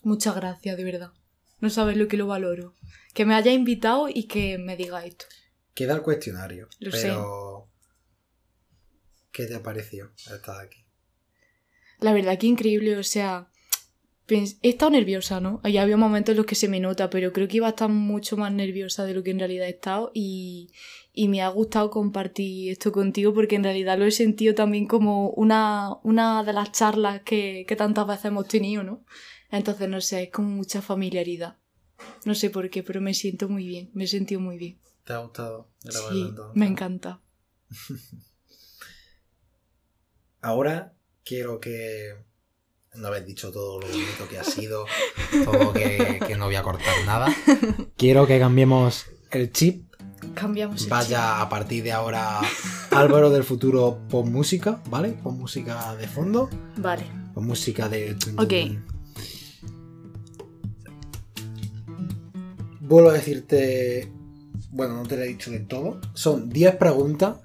Muchas 0.02 0.36
gracias, 0.36 0.78
de 0.78 0.84
verdad. 0.84 1.12
No 1.60 1.70
sabes 1.70 1.96
lo 1.98 2.08
que 2.08 2.18
lo 2.18 2.28
valoro. 2.28 2.74
Que 3.14 3.26
me 3.26 3.34
haya 3.36 3.52
invitado 3.54 4.08
y 4.10 4.24
que 4.28 4.58
me 4.58 4.76
diga 4.76 5.06
esto. 5.06 5.26
Queda 5.74 5.94
el 5.96 6.02
cuestionario. 6.02 6.70
Lo 6.80 6.92
pero. 6.92 7.70
¿Qué 9.32 9.46
te 9.46 9.60
pareció 9.60 10.12
estar 10.32 10.60
aquí? 10.64 10.85
La 12.00 12.14
verdad 12.14 12.38
que 12.38 12.48
increíble, 12.48 12.98
o 12.98 13.04
sea, 13.04 13.50
he 14.28 14.70
estado 14.70 14.92
nerviosa, 14.92 15.40
¿no? 15.40 15.62
Y 15.64 15.78
había 15.78 15.98
momentos 15.98 16.34
en 16.34 16.38
los 16.38 16.46
que 16.46 16.56
se 16.56 16.68
me 16.68 16.80
nota, 16.80 17.10
pero 17.10 17.32
creo 17.32 17.48
que 17.48 17.58
iba 17.58 17.68
a 17.68 17.72
estar 17.72 17.90
mucho 17.90 18.38
más 18.38 18.52
nerviosa 18.52 19.06
de 19.06 19.14
lo 19.14 19.24
que 19.24 19.32
en 19.32 19.40
realidad 19.40 19.68
he 19.68 19.72
estado 19.72 20.12
y, 20.14 20.72
y 21.14 21.28
me 21.28 21.42
ha 21.42 21.50
gustado 21.50 21.92
compartir 21.92 22.72
esto 22.72 22.92
contigo 22.92 23.34
porque 23.34 23.56
en 23.56 23.64
realidad 23.64 23.98
lo 24.00 24.06
he 24.06 24.12
sentido 24.12 24.56
también 24.56 24.88
como 24.88 25.30
una, 25.32 25.94
una 26.04 26.44
de 26.44 26.54
las 26.54 26.72
charlas 26.72 27.22
que, 27.22 27.66
que 27.68 27.76
tantas 27.76 28.08
veces 28.08 28.26
hemos 28.26 28.48
tenido, 28.48 28.84
¿no? 28.84 29.06
Entonces, 29.52 29.88
no 29.88 30.02
sé, 30.02 30.24
es 30.24 30.32
como 30.32 30.50
mucha 30.50 30.82
familiaridad. 30.82 31.58
No 32.26 32.34
sé 32.34 32.50
por 32.50 32.70
qué, 32.70 32.84
pero 32.84 33.02
me 33.02 33.14
siento 33.14 33.48
muy 33.48 33.68
bien, 33.68 33.92
me 33.94 34.06
he 34.06 34.08
sentido 34.08 34.42
muy 34.42 34.58
bien. 34.58 34.80
¿Te 35.06 35.14
ha 35.14 35.20
gustado? 35.20 35.70
Sí, 35.88 36.34
me 36.56 36.66
encanta. 36.66 37.22
Ahora 40.42 40.95
quiero 41.26 41.60
que. 41.60 42.16
No 42.94 43.10
habéis 43.10 43.26
dicho 43.26 43.52
todo 43.52 43.82
lo 43.82 43.88
bonito 43.88 44.26
que 44.30 44.40
ha 44.40 44.44
sido, 44.46 44.86
todo 45.44 45.74
que, 45.74 46.22
que 46.26 46.38
no 46.38 46.46
voy 46.46 46.56
a 46.56 46.64
cortar 46.64 46.96
nada. 47.06 47.28
Quiero 47.98 48.26
que 48.26 48.40
cambiemos 48.40 49.08
el 49.32 49.52
chip 49.52 49.86
Cambiamos 50.34 50.84
el 50.84 50.90
Vaya 50.90 51.42
a 51.42 51.50
partir 51.50 51.84
de 51.84 51.92
ahora 51.92 52.40
Álvaro 52.92 53.30
del 53.30 53.44
futuro 53.44 54.00
pon 54.10 54.32
música, 54.32 54.82
¿vale? 54.90 55.10
Pon 55.12 55.38
música 55.38 55.96
de 55.96 56.08
fondo. 56.08 56.50
Vale. 56.78 57.06
pon 57.34 57.46
música 57.46 57.90
de... 57.90 58.16
Ok. 58.38 58.54
Vuelvo 62.82 63.10
a 63.10 63.14
decirte... 63.14 64.12
Bueno, 64.72 64.96
no 64.96 65.04
te 65.04 65.16
lo 65.18 65.24
he 65.24 65.28
dicho 65.28 65.52
del 65.52 65.68
todo. 65.68 66.00
Son 66.14 66.50
10 66.50 66.76
preguntas. 66.76 67.38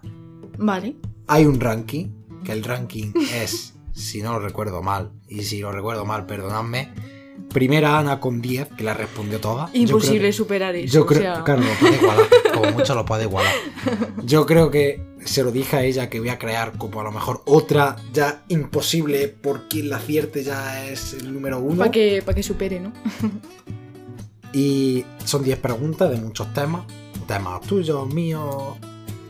Vale. 0.58 0.96
Hay 1.26 1.44
un 1.46 1.60
ranking, 1.60 2.08
que 2.44 2.52
el 2.52 2.62
ranking 2.64 3.12
es, 3.34 3.74
si 3.92 4.22
no 4.22 4.32
lo 4.32 4.40
recuerdo 4.40 4.82
mal, 4.82 5.10
y 5.28 5.42
si 5.44 5.60
lo 5.60 5.72
recuerdo 5.72 6.04
mal, 6.04 6.26
perdonadme. 6.26 6.92
Primera 7.52 7.98
Ana 7.98 8.20
con 8.20 8.40
10, 8.42 8.68
que 8.76 8.84
la 8.84 8.92
respondió 8.94 9.40
toda. 9.40 9.70
Yo 9.72 9.80
Imposible 9.80 10.18
creo 10.18 10.28
que- 10.28 10.32
superar 10.34 10.76
eso. 10.76 10.94
Yo 10.94 11.02
o 11.02 11.06
creo, 11.06 11.20
sea, 11.22 11.42
claro, 11.44 11.62
lo 11.62 11.72
puede 11.80 11.96
igualar, 11.96 12.26
como 12.54 12.70
mucho 12.72 12.94
lo 12.94 13.04
puede 13.06 13.22
igualar. 13.24 13.52
Yo 14.24 14.46
creo 14.46 14.70
que 14.70 15.02
se 15.24 15.42
lo 15.42 15.50
dije 15.50 15.76
a 15.76 15.82
ella 15.84 16.08
que 16.10 16.20
voy 16.20 16.28
a 16.28 16.38
crear 16.38 16.76
como 16.78 17.00
a 17.00 17.04
lo 17.04 17.10
mejor 17.12 17.42
otra 17.46 17.96
ya 18.12 18.44
imposible 18.48 19.28
por 19.28 19.68
quien 19.68 19.88
la 19.90 19.96
acierte 19.96 20.44
ya 20.44 20.86
es 20.88 21.14
el 21.14 21.32
número 21.32 21.58
uno. 21.58 21.78
Para 21.78 21.90
que, 21.90 22.22
pa' 22.24 22.34
que 22.34 22.42
supere, 22.42 22.78
¿no? 22.78 22.92
Y 24.52 25.04
son 25.24 25.44
10 25.44 25.58
preguntas 25.58 26.10
de 26.10 26.16
muchos 26.16 26.52
temas. 26.52 26.82
Temas 27.26 27.60
tuyos, 27.62 28.12
míos, 28.12 28.76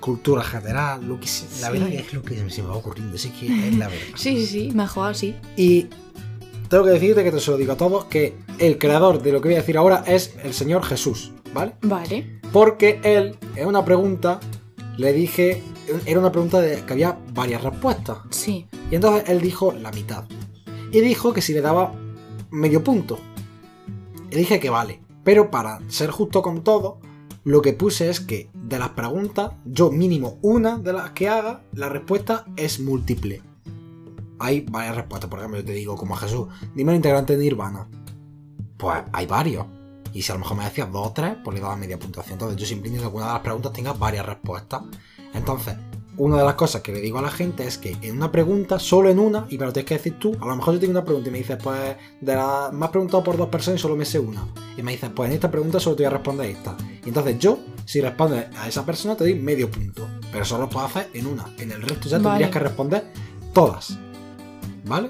cultura 0.01 0.43
general, 0.43 1.07
lo 1.07 1.21
que 1.21 1.27
se- 1.29 1.47
La 1.61 1.69
Sí. 1.69 1.73
verdad 1.75 1.87
que 1.89 1.97
es 1.99 2.13
lo 2.15 2.23
que 2.23 2.51
se 2.51 2.63
me 2.63 2.69
va 2.69 2.77
ocurriendo, 2.77 3.17
sí 3.19 3.31
que 3.31 3.47
es 3.69 3.77
la 3.77 3.89
verdad. 3.89 4.03
Sí, 4.17 4.37
sí, 4.39 4.47
sí, 4.47 4.71
mejor 4.75 5.11
así. 5.11 5.37
Y 5.57 5.87
tengo 6.69 6.85
que 6.85 6.91
decirte 6.91 7.23
que 7.25 7.31
te 7.33 7.41
se 7.41 7.51
lo 7.51 7.57
digo 7.57 7.73
a 7.73 7.77
todos, 7.77 8.05
que 8.07 8.35
el 8.59 8.79
creador 8.79 9.23
de 9.23 9.33
lo 9.33 9.41
que 9.41 9.49
voy 9.49 9.55
a 9.57 9.61
decir 9.61 9.77
ahora 9.77 10.03
es 10.07 10.35
el 10.43 10.55
Señor 10.55 10.83
Jesús, 10.85 11.33
¿vale? 11.55 11.75
Vale. 11.83 12.41
Porque 12.53 13.01
él, 13.05 13.37
en 13.57 13.67
una 13.69 13.85
pregunta, 13.85 14.41
le 14.97 15.13
dije, 15.13 15.63
era 16.07 16.19
una 16.21 16.31
pregunta 16.33 16.61
de 16.61 16.83
que 16.85 16.93
había 16.93 17.19
varias 17.33 17.63
respuestas. 17.63 18.19
Sí. 18.31 18.67
Y 18.91 18.95
entonces 18.97 19.29
él 19.29 19.41
dijo 19.41 19.73
la 19.73 19.91
mitad. 19.93 20.25
Y 20.93 21.01
dijo 21.01 21.33
que 21.33 21.41
si 21.43 21.53
le 21.53 21.61
daba 21.61 21.93
medio 22.51 22.83
punto. 22.83 23.19
Y 24.31 24.37
dije 24.37 24.59
que 24.61 24.71
vale. 24.71 25.01
Pero 25.25 25.51
para 25.51 25.81
ser 25.89 26.11
justo 26.11 26.43
con 26.43 26.63
todo, 26.65 26.99
lo 27.45 27.63
que 27.63 27.73
puse 27.73 28.11
es 28.11 28.21
que 28.21 28.51
de 28.55 28.79
las 28.79 28.91
preguntas, 28.91 29.53
yo 29.65 29.91
mínimo 29.91 30.39
una 30.43 30.79
de 30.79 30.93
las 30.93 31.11
que 31.11 31.29
haga, 31.29 31.63
la 31.73 31.89
respuesta 31.89 32.45
es 32.57 32.81
múltiple. 32.81 33.43
Hay 34.39 34.61
varias 34.61 34.97
respuestas. 34.97 35.31
Por 35.31 35.39
ejemplo, 35.39 35.61
yo 35.61 35.65
te 35.65 35.73
digo, 35.73 35.97
como 35.97 36.15
a 36.15 36.19
Jesús, 36.19 36.49
dime 36.75 36.93
el 36.93 36.97
integrante 36.97 37.37
de 37.37 37.45
Nirvana. 37.45 37.89
Pues 38.77 39.03
hay 39.13 39.27
varios. 39.27 39.67
Y 40.13 40.23
si 40.23 40.33
a 40.33 40.35
lo 40.35 40.41
mejor 40.41 40.57
me 40.57 40.65
decías 40.65 40.91
dos 40.91 41.09
o 41.09 41.13
tres, 41.13 41.37
pues 41.45 41.55
le 41.55 41.61
daba 41.63 41.77
media 41.77 41.99
puntuación. 41.99 42.35
Entonces 42.35 42.59
yo 42.59 42.67
siempre 42.67 42.89
intento 42.89 43.11
que 43.11 43.17
una 43.17 43.27
de 43.27 43.33
las 43.33 43.43
preguntas 43.43 43.73
tenga 43.73 43.93
varias 43.93 44.27
respuestas. 44.27 44.83
Entonces, 45.33 45.77
una 46.23 46.37
de 46.39 46.45
las 46.45 46.55
cosas 46.55 46.83
que 46.83 46.93
le 46.93 47.01
digo 47.01 47.19
a 47.19 47.23
la 47.23 47.31
gente 47.31 47.67
es 47.67 47.79
que 47.79 47.97
en 48.03 48.17
una 48.17 48.31
pregunta, 48.31 48.79
solo 48.79 49.09
en 49.09 49.19
una, 49.19 49.47
y 49.49 49.57
me 49.57 49.65
lo 49.65 49.73
tienes 49.73 49.89
que 49.89 49.95
decir 49.97 50.19
tú, 50.19 50.37
a 50.41 50.47
lo 50.47 50.55
mejor 50.55 50.75
yo 50.75 50.81
tengo 50.81 50.91
una 50.93 51.05
pregunta 51.05 51.29
y 51.31 51.33
me 51.33 51.39
dices, 51.39 51.57
pues, 51.63 51.97
de 52.21 52.35
la, 52.35 52.71
me 52.73 52.85
has 52.85 52.91
preguntado 52.91 53.25
por 53.25 53.37
dos 53.39 53.49
personas 53.49 53.81
y 53.81 53.83
solo 53.83 53.97
me 53.97 54.05
sé 54.05 54.19
una. 54.19 54.47
Y 54.77 54.83
me 54.83 54.93
dices, 54.93 55.11
pues 55.15 55.29
en 55.31 55.35
esta 55.35 55.51
pregunta 55.51 55.81
solo 55.81 55.97
te 55.97 56.03
voy 56.03 56.09
a 56.09 56.11
responder 56.11 56.51
esta. 56.51 56.77
Y 57.05 57.09
entonces 57.09 57.39
yo, 57.39 57.59
si 57.87 58.01
respondes 58.03 58.47
a 58.57 58.69
esa 58.69 58.85
persona, 58.85 59.17
te 59.17 59.25
doy 59.25 59.35
medio 59.35 59.71
punto. 59.71 60.07
Pero 60.31 60.45
solo 60.45 60.65
lo 60.65 60.69
puedo 60.71 60.85
hacer 60.87 61.09
en 61.15 61.27
una. 61.27 61.47
En 61.59 61.73
el 61.73 61.81
resto 61.81 62.09
ya 62.09 62.19
Vale. 62.19 62.29
tendrías 62.29 62.51
que 62.51 62.59
responder 62.59 63.05
todas. 63.55 63.99
¿Vale? 64.85 65.09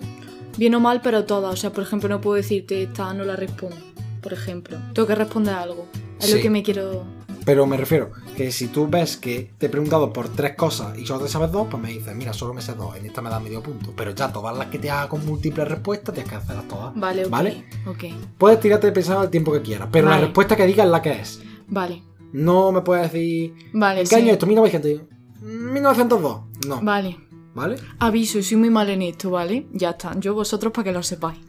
Bien 0.57 0.75
o 0.75 0.81
mal, 0.81 1.01
pero 1.03 1.25
todas. 1.25 1.53
O 1.55 1.57
sea, 1.57 1.73
por 1.73 1.83
ejemplo, 1.85 2.09
no 2.09 2.21
puedo 2.21 2.37
decirte 2.37 2.83
esta 2.85 3.13
no 3.15 3.25
la 3.25 3.35
respondo. 3.37 3.77
Por 4.23 4.33
ejemplo. 4.33 4.79
Tengo 4.95 5.09
que 5.09 5.15
responder 5.15 5.55
algo. 5.55 5.87
Es 6.21 6.27
Sí. 6.27 6.37
lo 6.37 6.43
que 6.43 6.51
me 6.51 6.63
quiero. 6.63 7.05
Pero 7.51 7.67
me 7.67 7.77
refiero 7.77 8.13
que 8.37 8.53
si 8.53 8.69
tú 8.69 8.87
ves 8.89 9.17
que 9.17 9.51
te 9.59 9.67
he 9.67 9.69
preguntado 9.69 10.13
por 10.13 10.29
tres 10.29 10.55
cosas 10.55 10.97
y 10.97 11.05
solo 11.05 11.25
te 11.25 11.29
sabes 11.29 11.51
dos, 11.51 11.67
pues 11.69 11.83
me 11.83 11.89
dices, 11.89 12.15
mira, 12.15 12.33
solo 12.33 12.55
me 12.55 12.63
sé 12.63 12.75
dos, 12.75 12.95
en 12.95 13.05
esta 13.07 13.21
me 13.23 13.29
da 13.29 13.41
medio 13.41 13.61
punto. 13.61 13.93
Pero 13.97 14.13
ya 14.13 14.33
todas 14.33 14.57
las 14.57 14.69
que 14.69 14.79
te 14.79 14.89
haga 14.89 15.09
con 15.09 15.27
múltiples 15.27 15.67
respuestas, 15.67 16.15
tienes 16.15 16.31
que 16.31 16.37
hacerlas 16.39 16.69
todas. 16.69 16.93
Vale, 16.95 17.25
ok. 17.25 17.31
¿Vale? 17.33 17.65
Ok. 17.89 18.05
Puedes 18.39 18.61
tirarte 18.61 18.93
pensando 18.93 19.25
el 19.25 19.31
tiempo 19.31 19.51
que 19.53 19.63
quieras, 19.63 19.89
pero 19.91 20.09
la 20.09 20.21
respuesta 20.21 20.55
que 20.55 20.65
digas 20.65 20.87
es 20.87 20.93
la 20.93 21.03
que 21.03 21.11
es. 21.11 21.43
Vale. 21.67 22.05
No 22.33 22.71
me 22.71 22.83
puedes 22.83 23.11
decir, 23.11 23.53
Vale. 23.73 24.03
¿en 24.03 24.07
qué 24.07 24.15
sí. 24.15 24.15
año 24.15 24.27
es 24.29 24.33
esto? 24.35 24.47
1900. 24.47 25.03
1902. 25.41 26.41
No. 26.69 26.81
Vale. 26.83 27.19
¿Vale? 27.53 27.75
Aviso, 27.99 28.41
soy 28.45 28.59
muy 28.59 28.71
mal 28.71 28.89
en 28.91 29.03
esto, 29.03 29.29
¿vale? 29.33 29.67
Ya 29.73 29.91
está. 29.91 30.15
Yo 30.21 30.35
vosotros 30.35 30.73
para 30.73 30.85
que 30.85 30.93
lo 30.93 31.03
sepáis. 31.03 31.41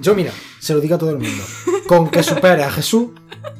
Yo, 0.00 0.16
mira, 0.16 0.32
se 0.58 0.74
lo 0.74 0.80
digo 0.80 0.96
a 0.96 0.98
todo 0.98 1.10
el 1.10 1.18
mundo. 1.18 1.44
Con 1.86 2.10
que 2.10 2.24
supere 2.24 2.64
a 2.64 2.72
Jesús, 2.72 3.10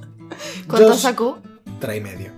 ¿Cuánto 0.66 0.88
Yo- 0.88 0.94
sacó? 0.94 1.38
Tres 1.78 1.98
y 1.98 2.00
medio. 2.00 2.32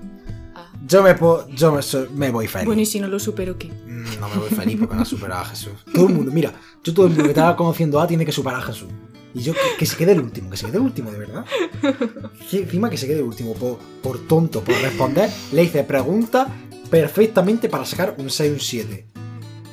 Ah. 0.55 0.71
Yo 0.87 1.03
me, 1.03 1.15
puedo- 1.15 1.49
yo 1.51 1.73
me, 1.73 1.83
so- 1.83 2.07
me 2.15 2.31
voy 2.31 2.47
feliz. 2.47 2.67
Bueno, 2.67 2.83
y 2.83 2.87
si 2.87 3.01
no 3.01 3.09
lo 3.09 3.19
supero, 3.19 3.57
¿qué? 3.59 3.69
Mm, 3.69 4.21
No 4.21 4.29
me 4.29 4.37
voy 4.37 4.49
feliz 4.51 4.77
porque 4.79 4.95
no 4.97 5.03
ha 5.03 5.05
superado 5.05 5.43
a 5.43 5.45
Jesús. 5.47 5.73
Todo 5.93 6.07
el 6.09 6.15
mundo, 6.15 6.31
mira, 6.33 6.53
yo 6.85 6.93
todo 6.95 7.07
el 7.07 7.11
mundo 7.12 7.25
que 7.25 7.31
estaba 7.31 7.57
conociendo 7.57 8.01
a 8.01 8.07
tiene 8.07 8.25
que 8.25 8.33
superar 8.33 8.61
a 8.61 8.62
Jesús. 8.62 8.89
Y 9.33 9.43
yo 9.43 9.53
que, 9.53 9.61
que 9.79 9.87
se 9.87 9.97
quede 9.97 10.12
el 10.12 10.21
último, 10.21 10.51
que 10.51 10.57
se 10.57 10.67
quede 10.67 10.79
el 10.79 10.83
último, 10.83 11.11
de 11.12 11.19
verdad. 11.19 11.45
Que 12.51 12.59
encima 12.62 12.91
que 12.91 12.97
se 12.97 13.07
quede 13.07 13.19
el 13.21 13.25
último, 13.27 13.55
por, 13.55 13.79
por 14.03 14.19
tonto, 14.27 14.61
por 14.62 14.75
responder, 14.77 15.31
le 15.53 15.62
hice 15.62 15.85
preguntas 15.85 16.49
perfectamente 16.91 17.69
para 17.69 17.85
sacar 17.85 18.17
un 18.19 18.29
6 18.29 18.51
y 18.51 18.53
un 18.55 18.61
7. 18.61 19.07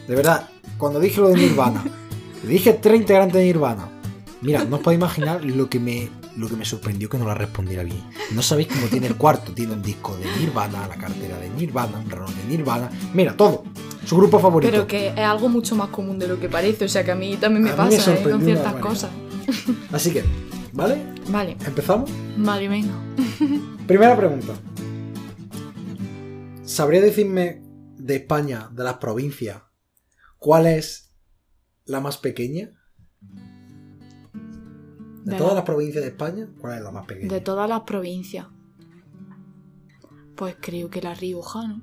De 0.08 0.16
verdad, 0.16 0.48
cuando 0.78 1.00
dije 1.00 1.20
lo 1.20 1.30
de 1.30 1.38
Nirvana, 1.38 1.84
le 2.44 2.50
dije 2.50 2.74
tres 2.74 3.00
integrantes 3.02 3.36
de 3.38 3.46
Nirvana. 3.46 3.90
Mira, 4.42 4.64
no 4.64 4.76
os 4.76 4.82
podéis 4.84 5.00
imaginar 5.00 5.44
lo 5.44 5.68
que 5.68 5.80
me 5.80 6.10
lo 6.38 6.48
que 6.48 6.56
me 6.56 6.66
sorprendió 6.66 7.10
que 7.10 7.18
no 7.18 7.26
la 7.26 7.34
respondiera 7.34 7.84
bien. 7.84 8.02
No 8.32 8.42
sabéis 8.42 8.68
cómo 8.68 8.88
tiene 8.88 9.08
el 9.08 9.16
cuarto. 9.16 9.54
Tiene 9.54 9.74
un 9.74 9.82
disco 9.82 10.16
de 10.18 10.26
Nirvana, 10.40 10.88
la 10.88 10.96
cartera 10.96 11.38
de 11.40 11.50
Nirvana, 11.50 11.98
un 12.00 12.10
reloj 12.10 12.30
de 12.30 12.44
Nirvana. 12.46 12.90
Mira, 13.14 13.36
todo. 13.36 13.64
Su 14.06 14.16
grupo 14.16 14.40
favorito. 14.40 14.72
Pero 14.72 14.88
que 14.88 15.08
es 15.08 15.18
algo 15.18 15.50
mucho 15.50 15.76
más 15.76 15.90
común 15.90 16.20
de 16.20 16.28
lo 16.28 16.40
que 16.40 16.48
parece. 16.48 16.86
O 16.86 16.88
sea, 16.88 17.04
que 17.04 17.12
a 17.12 17.16
mí 17.16 17.36
también 17.38 17.64
me 17.64 17.72
A 17.72 17.74
mí 17.74 17.90
me 17.90 17.98
pasa, 17.98 18.14
¿eh? 18.14 18.24
Con 18.24 18.44
ciertas 18.44 18.76
cosas. 18.76 19.10
Así 19.92 20.12
que, 20.12 20.24
¿vale? 20.74 21.02
Vale. 21.30 21.58
¿Empezamos? 21.66 22.10
Vale, 22.38 22.68
venga. 22.68 22.94
Primera 23.88 24.16
pregunta. 24.16 24.54
¿Sabría 26.64 27.02
decirme 27.02 27.64
de 27.98 28.16
España, 28.18 28.70
de 28.72 28.84
las 28.84 28.98
provincias, 28.98 29.64
cuál 30.38 30.68
es 30.68 31.14
la 31.86 32.00
más 32.00 32.18
pequeña? 32.18 32.74
De 35.28 35.34
De 35.34 35.38
todas 35.38 35.52
la- 35.54 35.56
las 35.60 35.66
provincias 35.66 36.04
de 36.04 36.10
España, 36.10 36.48
¿cuál 36.60 36.78
es 36.78 36.84
la 36.84 36.92
más 36.92 37.06
pequeña? 37.06 37.28
De 37.34 37.42
todas 37.42 37.68
las 37.70 37.82
provincias. 37.82 38.48
Pues 40.36 40.56
creo 40.62 40.90
que 40.90 41.02
la 41.02 41.14
Rioja, 41.16 41.68
¿no? 41.68 41.82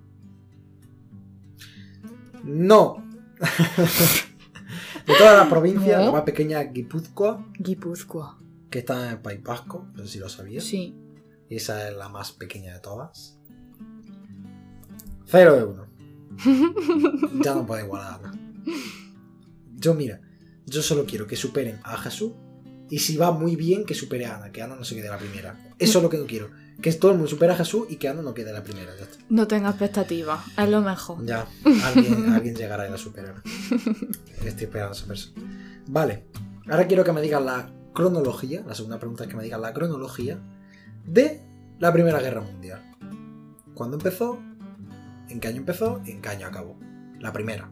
No. 2.44 3.04
de 5.06 5.14
todas 5.18 5.36
las 5.38 5.48
provincias, 5.48 5.98
No. 6.00 6.06
la 6.06 6.12
más 6.12 6.22
pequeña 6.22 6.62
es 6.62 6.72
Guipúzcoa, 6.72 7.46
Guipúzcoa. 7.58 8.38
que 8.70 8.78
está 8.80 9.04
en 9.06 9.10
el 9.12 9.18
País 9.20 9.42
Vasco, 9.42 9.86
no 9.94 10.02
sé 10.04 10.08
si 10.08 10.18
lo 10.18 10.28
sabías. 10.28 10.64
Sí. 10.64 10.94
Y 11.48 11.56
esa 11.56 11.88
es 11.88 11.96
la 11.96 12.08
más 12.08 12.32
pequeña 12.32 12.72
de 12.74 12.80
todas. 12.80 13.38
Cero 15.26 15.56
de 15.56 15.64
uno. 15.64 15.86
ya 17.44 17.54
no 17.54 17.66
puede 17.66 17.84
igualar 17.84 18.20
nada. 18.22 18.38
Yo, 19.76 19.94
mira, 19.94 20.20
yo 20.66 20.82
solo 20.82 21.04
quiero 21.06 21.26
que 21.26 21.36
superen 21.36 21.78
a 21.82 21.96
Jesús. 21.98 22.32
Y 22.90 22.98
si 22.98 23.16
va 23.16 23.31
muy 23.32 23.56
bien, 23.56 23.85
que 23.85 23.94
supere 23.94 24.27
a 24.27 24.36
Ana, 24.36 24.52
que 24.52 24.62
Ana 24.62 24.77
no 24.77 24.85
se 24.85 24.94
quede 24.94 25.09
la 25.09 25.19
primera. 25.19 25.74
Eso 25.78 25.98
es 25.98 26.02
lo 26.02 26.11
que 26.11 26.19
no 26.19 26.27
quiero. 26.27 26.51
Que 26.82 26.93
todo 26.93 27.12
el 27.12 27.19
mundo 27.19 27.31
supere 27.31 27.52
a 27.52 27.56
Jesús 27.56 27.86
y 27.89 27.97
que 27.97 28.09
Ana 28.09 28.23
no 28.23 28.35
quede 28.35 28.52
la 28.52 28.62
primera. 28.62 28.94
Ya 28.97 29.05
está. 29.05 29.19
No 29.28 29.47
tenga 29.47 29.70
expectativas. 29.70 30.40
Es 30.56 30.69
lo 30.69 30.82
mejor. 30.82 31.24
Ya, 31.24 31.47
alguien, 31.85 32.32
alguien 32.32 32.55
llegará 32.55 32.86
y 32.86 32.90
la 32.90 32.98
superará. 32.98 33.43
Estoy 34.44 34.65
esperando 34.65 34.90
a 34.90 34.97
esa 34.97 35.06
persona. 35.06 35.40
Vale, 35.86 36.24
ahora 36.69 36.86
quiero 36.86 37.05
que 37.05 37.12
me 37.12 37.23
digas 37.23 37.43
la 37.43 37.70
cronología. 37.94 38.62
La 38.66 38.74
segunda 38.74 38.98
pregunta 38.98 39.24
es 39.24 39.31
que 39.31 39.36
me 39.36 39.44
digas 39.44 39.61
la 39.61 39.73
cronología 39.73 40.39
de 41.06 41.40
la 41.78 41.93
Primera 41.93 42.20
Guerra 42.20 42.43
Mundial. 42.43 42.82
¿Cuándo 43.74 43.97
empezó? 43.97 44.39
¿En 45.28 45.40
qué 45.40 45.48
año 45.48 45.59
empezó? 45.59 46.01
¿En 46.06 46.20
qué 46.20 46.28
año 46.28 46.47
acabó? 46.47 46.78
La 47.19 47.32
primera. 47.32 47.70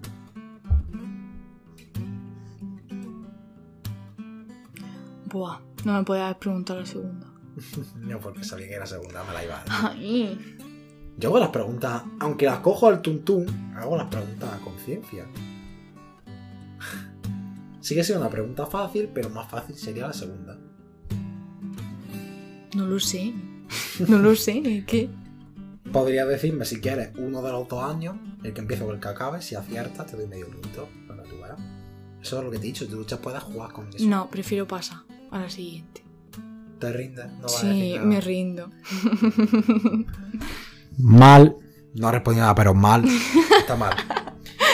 Buah. 5.32 5.60
No 5.84 5.94
me 5.94 6.04
podías 6.04 6.36
preguntar 6.36 6.76
la 6.76 6.86
segunda. 6.86 7.26
No, 7.96 8.20
porque 8.20 8.44
sabía 8.44 8.68
que 8.68 8.74
era 8.74 8.86
segunda, 8.86 9.24
me 9.24 9.32
la 9.32 9.44
iba 9.44 9.62
a 9.62 9.94
decir. 9.94 10.58
Yo 11.18 11.28
hago 11.28 11.38
las 11.38 11.50
preguntas, 11.50 12.02
aunque 12.20 12.46
las 12.46 12.60
cojo 12.60 12.88
al 12.88 13.02
tuntún, 13.02 13.46
hago 13.76 13.96
las 13.96 14.08
preguntas 14.08 14.50
a 14.52 14.58
conciencia. 14.58 15.26
Sigue 17.80 18.04
siendo 18.04 18.22
una 18.22 18.30
pregunta 18.30 18.66
fácil, 18.66 19.10
pero 19.12 19.28
más 19.30 19.50
fácil 19.50 19.76
sería 19.76 20.06
la 20.06 20.12
segunda. 20.12 20.58
No 22.74 22.86
lo 22.86 22.98
sé. 22.98 23.34
No 24.08 24.18
lo 24.18 24.34
sé. 24.34 24.62
¿es 24.64 24.84
¿Qué? 24.86 25.10
Podrías 25.92 26.26
decirme 26.28 26.64
si 26.64 26.80
quieres 26.80 27.10
uno 27.18 27.42
de 27.42 27.52
los 27.52 27.68
dos 27.68 27.84
años, 27.84 28.16
el 28.42 28.54
que 28.54 28.62
empieza 28.62 28.84
con 28.84 28.94
el 28.94 29.00
que 29.00 29.08
acabe, 29.08 29.42
si 29.42 29.54
aciertas 29.54 30.06
te 30.06 30.16
doy 30.16 30.26
medio 30.26 30.48
punto. 30.48 30.88
Tú. 31.28 31.36
Eso 32.22 32.38
es 32.38 32.44
lo 32.44 32.50
que 32.50 32.58
te 32.58 32.64
he 32.64 32.66
dicho, 32.68 32.86
tú 32.86 33.04
ya 33.04 33.18
puedes 33.18 33.42
jugar 33.42 33.72
con 33.72 33.88
eso. 33.88 34.06
No, 34.06 34.30
prefiero 34.30 34.66
pasar 34.66 35.00
a 35.32 35.40
la 35.40 35.50
siguiente. 35.50 36.04
Te 36.78 36.92
rindes, 36.92 37.26
no 37.40 37.48
sí, 37.48 37.96
me 38.00 38.20
rindo. 38.20 38.70
Mal. 40.98 41.56
No 41.94 42.08
ha 42.08 42.12
respondido 42.12 42.42
nada, 42.42 42.54
pero 42.54 42.74
mal. 42.74 43.04
Está 43.58 43.76
mal. 43.76 43.94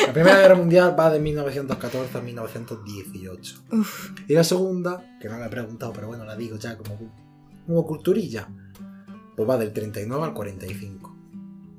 La 0.06 0.12
Primera 0.12 0.38
Guerra 0.38 0.54
Mundial 0.54 0.98
va 0.98 1.10
de 1.10 1.18
1914 1.18 2.18
a 2.18 2.20
1918. 2.20 3.56
Uf. 3.72 4.10
Y 4.28 4.34
la 4.34 4.44
segunda, 4.44 5.18
que 5.20 5.28
no 5.28 5.36
la 5.36 5.46
he 5.46 5.50
preguntado, 5.50 5.92
pero 5.92 6.06
bueno, 6.06 6.24
la 6.24 6.36
digo 6.36 6.56
ya 6.56 6.76
como, 6.76 6.96
como 7.66 7.84
culturilla, 7.84 8.48
pues 9.36 9.48
va 9.48 9.58
del 9.58 9.72
39 9.72 10.24
al 10.24 10.32
45. 10.32 11.16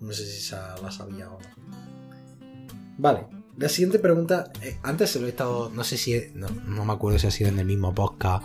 No 0.01 0.11
sé 0.11 0.25
si 0.25 0.37
esa 0.37 0.75
la 0.81 0.91
sabía 0.91 1.29
o 1.29 1.39
no. 1.39 1.47
Vale, 2.97 3.27
la 3.57 3.69
siguiente 3.69 3.99
pregunta, 3.99 4.51
eh, 4.61 4.77
antes 4.83 5.09
se 5.09 5.19
lo 5.21 5.27
he 5.27 5.29
estado, 5.29 5.69
no 5.73 5.83
sé 5.85 5.97
si, 5.97 6.21
no, 6.35 6.49
no 6.49 6.83
me 6.83 6.93
acuerdo 6.93 7.17
si 7.17 7.27
ha 7.27 7.31
sido 7.31 7.49
en 7.49 7.59
el 7.59 7.65
mismo 7.65 7.95
podcast 7.95 8.43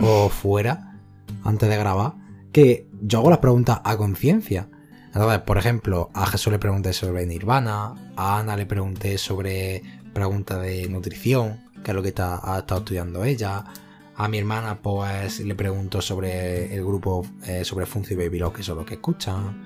o 0.00 0.28
fuera, 0.28 0.98
antes 1.44 1.68
de 1.68 1.76
grabar, 1.76 2.14
que 2.52 2.88
yo 3.02 3.18
hago 3.18 3.30
las 3.30 3.38
preguntas 3.38 3.80
a 3.84 3.96
conciencia. 3.96 4.68
Entonces, 5.06 5.40
por 5.40 5.58
ejemplo, 5.58 6.10
a 6.14 6.26
Jesús 6.26 6.52
le 6.52 6.58
pregunté 6.58 6.92
sobre 6.92 7.24
Nirvana, 7.26 7.94
a 8.16 8.38
Ana 8.38 8.56
le 8.56 8.66
pregunté 8.66 9.16
sobre 9.18 9.82
preguntas 10.12 10.60
de 10.62 10.88
nutrición, 10.88 11.60
que 11.84 11.90
es 11.90 11.94
lo 11.94 12.02
que 12.02 12.08
está- 12.08 12.40
ha 12.42 12.58
estado 12.60 12.80
estudiando 12.80 13.24
ella, 13.24 13.64
A 14.16 14.28
mi 14.28 14.38
hermana, 14.38 14.80
pues 14.80 15.40
le 15.40 15.56
pregunto 15.56 16.00
sobre 16.00 16.72
el 16.72 16.84
grupo, 16.84 17.26
eh, 17.48 17.64
sobre 17.64 17.84
Funci 17.84 18.14
Baby 18.14 18.38
Lock, 18.38 18.58
que 18.58 18.62
son 18.62 18.76
los 18.76 18.86
que 18.86 18.94
escuchan. 18.94 19.60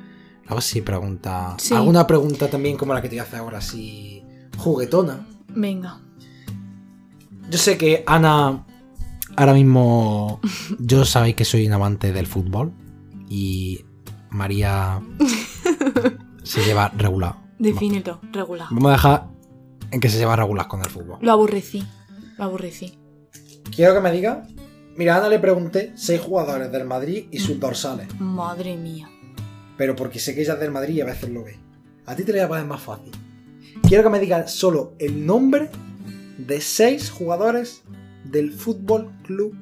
Luego 0.46 0.62
sí 0.62 0.80
pregunta. 0.80 1.54
Sí. 1.58 1.74
Alguna 1.74 2.06
pregunta 2.06 2.48
también 2.48 2.78
como 2.78 2.94
la 2.94 3.02
que 3.02 3.10
te 3.10 3.16
voy 3.16 3.20
a 3.20 3.22
hacer 3.24 3.40
ahora, 3.40 3.58
así. 3.58 4.24
juguetona. 4.56 5.26
Venga. 5.54 6.00
Yo 7.50 7.58
sé 7.58 7.76
que 7.76 8.02
Ana. 8.06 8.64
Ahora 9.38 9.54
mismo. 9.54 10.40
Yo 10.78 11.04
sabéis 11.04 11.36
que 11.36 11.44
soy 11.44 11.66
un 11.66 11.72
amante 11.72 12.12
del 12.12 12.26
fútbol. 12.26 12.72
Y 13.28 13.84
María. 14.30 15.00
se 16.42 16.64
lleva 16.64 16.88
regular. 16.96 17.36
Defínelo, 17.58 18.20
regular. 18.32 18.68
Vamos 18.70 18.88
a 18.88 18.92
dejar 18.92 19.28
en 19.90 20.00
que 20.00 20.08
se 20.08 20.18
lleva 20.18 20.34
regular 20.34 20.66
con 20.66 20.80
el 20.80 20.90
fútbol. 20.90 21.18
Lo 21.20 21.32
aburrecí. 21.32 21.84
Lo 22.36 22.44
aburrecí. 22.44 22.98
Quiero 23.74 23.94
que 23.94 24.00
me 24.00 24.10
diga. 24.12 24.46
Mira, 24.96 25.16
Ana 25.16 25.28
le 25.28 25.38
pregunté 25.38 25.92
seis 25.94 26.20
jugadores 26.20 26.72
del 26.72 26.84
Madrid 26.84 27.26
y 27.30 27.38
sus 27.38 27.60
dorsales. 27.60 28.08
Madre 28.18 28.76
mía. 28.76 29.08
Pero 29.76 29.94
porque 29.94 30.18
sé 30.18 30.34
que 30.34 30.42
ella 30.42 30.54
es 30.54 30.60
del 30.60 30.72
Madrid 30.72 30.96
y 30.96 31.00
a 31.00 31.04
veces 31.04 31.30
lo 31.30 31.44
ve. 31.44 31.56
A 32.06 32.16
ti 32.16 32.24
te 32.24 32.32
lo 32.32 32.38
voy 32.38 32.44
a 32.44 32.48
poner 32.48 32.64
más 32.64 32.80
fácil. 32.80 33.12
Quiero 33.82 34.02
que 34.02 34.10
me 34.10 34.18
digas 34.18 34.52
solo 34.52 34.94
el 34.98 35.24
nombre 35.24 35.70
de 36.38 36.60
seis 36.60 37.10
jugadores 37.10 37.84
del 38.30 38.52
Fútbol 38.52 39.10
Club 39.24 39.54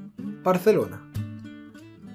Barcelona. 0.42 1.02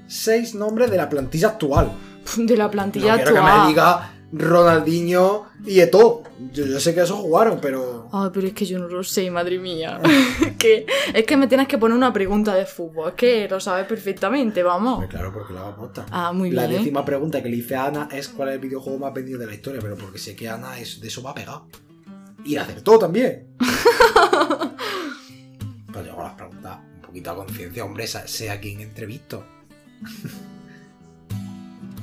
Seis 0.08 0.56
nombres 0.56 0.92
de 0.92 0.98
la 0.98 1.10
plantilla 1.10 1.50
actual. 1.50 1.92
De 2.38 2.58
la 2.58 2.66
No 2.66 2.72
plantilla 2.72 3.16
quiero 3.16 3.32
que 3.34 3.38
actual. 3.40 3.62
me 3.64 3.68
diga 3.70 4.14
Ronaldinho 4.34 5.46
y 5.66 5.80
Eto'o. 5.80 6.24
Yo, 6.52 6.66
yo 6.66 6.80
sé 6.80 6.94
que 6.96 7.02
esos 7.02 7.20
jugaron, 7.20 7.60
pero. 7.62 8.10
Ay, 8.12 8.30
pero 8.34 8.48
es 8.48 8.54
que 8.54 8.66
yo 8.66 8.80
no 8.80 8.88
lo 8.88 9.04
sé, 9.04 9.30
madre 9.32 9.60
mía. 9.60 10.00
que, 10.58 10.86
es 11.14 11.26
que 11.26 11.38
me 11.38 11.48
tienes 11.48 11.68
que 11.68 11.78
poner 11.78 11.96
una 11.96 12.12
pregunta 12.12 12.54
de 12.56 12.66
fútbol. 12.66 13.10
Es 13.10 13.16
que 13.16 13.48
lo 13.50 13.60
sabes 13.60 13.86
perfectamente, 13.86 14.64
vamos. 14.64 15.06
Claro, 15.08 15.32
porque 15.34 15.54
la 15.54 15.68
aposta. 15.70 16.06
Ah, 16.12 16.32
muy 16.34 16.52
La 16.52 16.68
bien. 16.68 16.80
décima 16.82 17.06
pregunta 17.06 17.42
que 17.44 17.50
le 17.50 17.58
hice 17.58 17.76
a 17.76 17.86
Ana 17.86 18.10
es 18.12 18.28
cuál 18.30 18.50
es 18.50 18.56
el 18.56 18.62
videojuego 18.62 19.00
más 19.00 19.14
vendido 19.14 19.40
de 19.40 19.46
la 19.48 19.54
historia, 19.54 19.80
pero 19.82 19.96
porque 19.96 20.18
sé 20.20 20.36
que 20.36 20.50
Ana 20.50 20.78
es, 20.80 21.00
de 21.00 21.08
eso 21.08 21.22
va 21.24 21.32
a 21.32 21.36
pegar. 21.36 21.62
Y 22.44 22.56
acertó 22.56 22.98
también. 22.98 23.48
poquito 27.12 27.32
a 27.32 27.36
conciencia, 27.36 27.84
hombre, 27.84 28.08
sea 28.08 28.60
quien 28.60 28.80
entrevisto. 28.82 29.46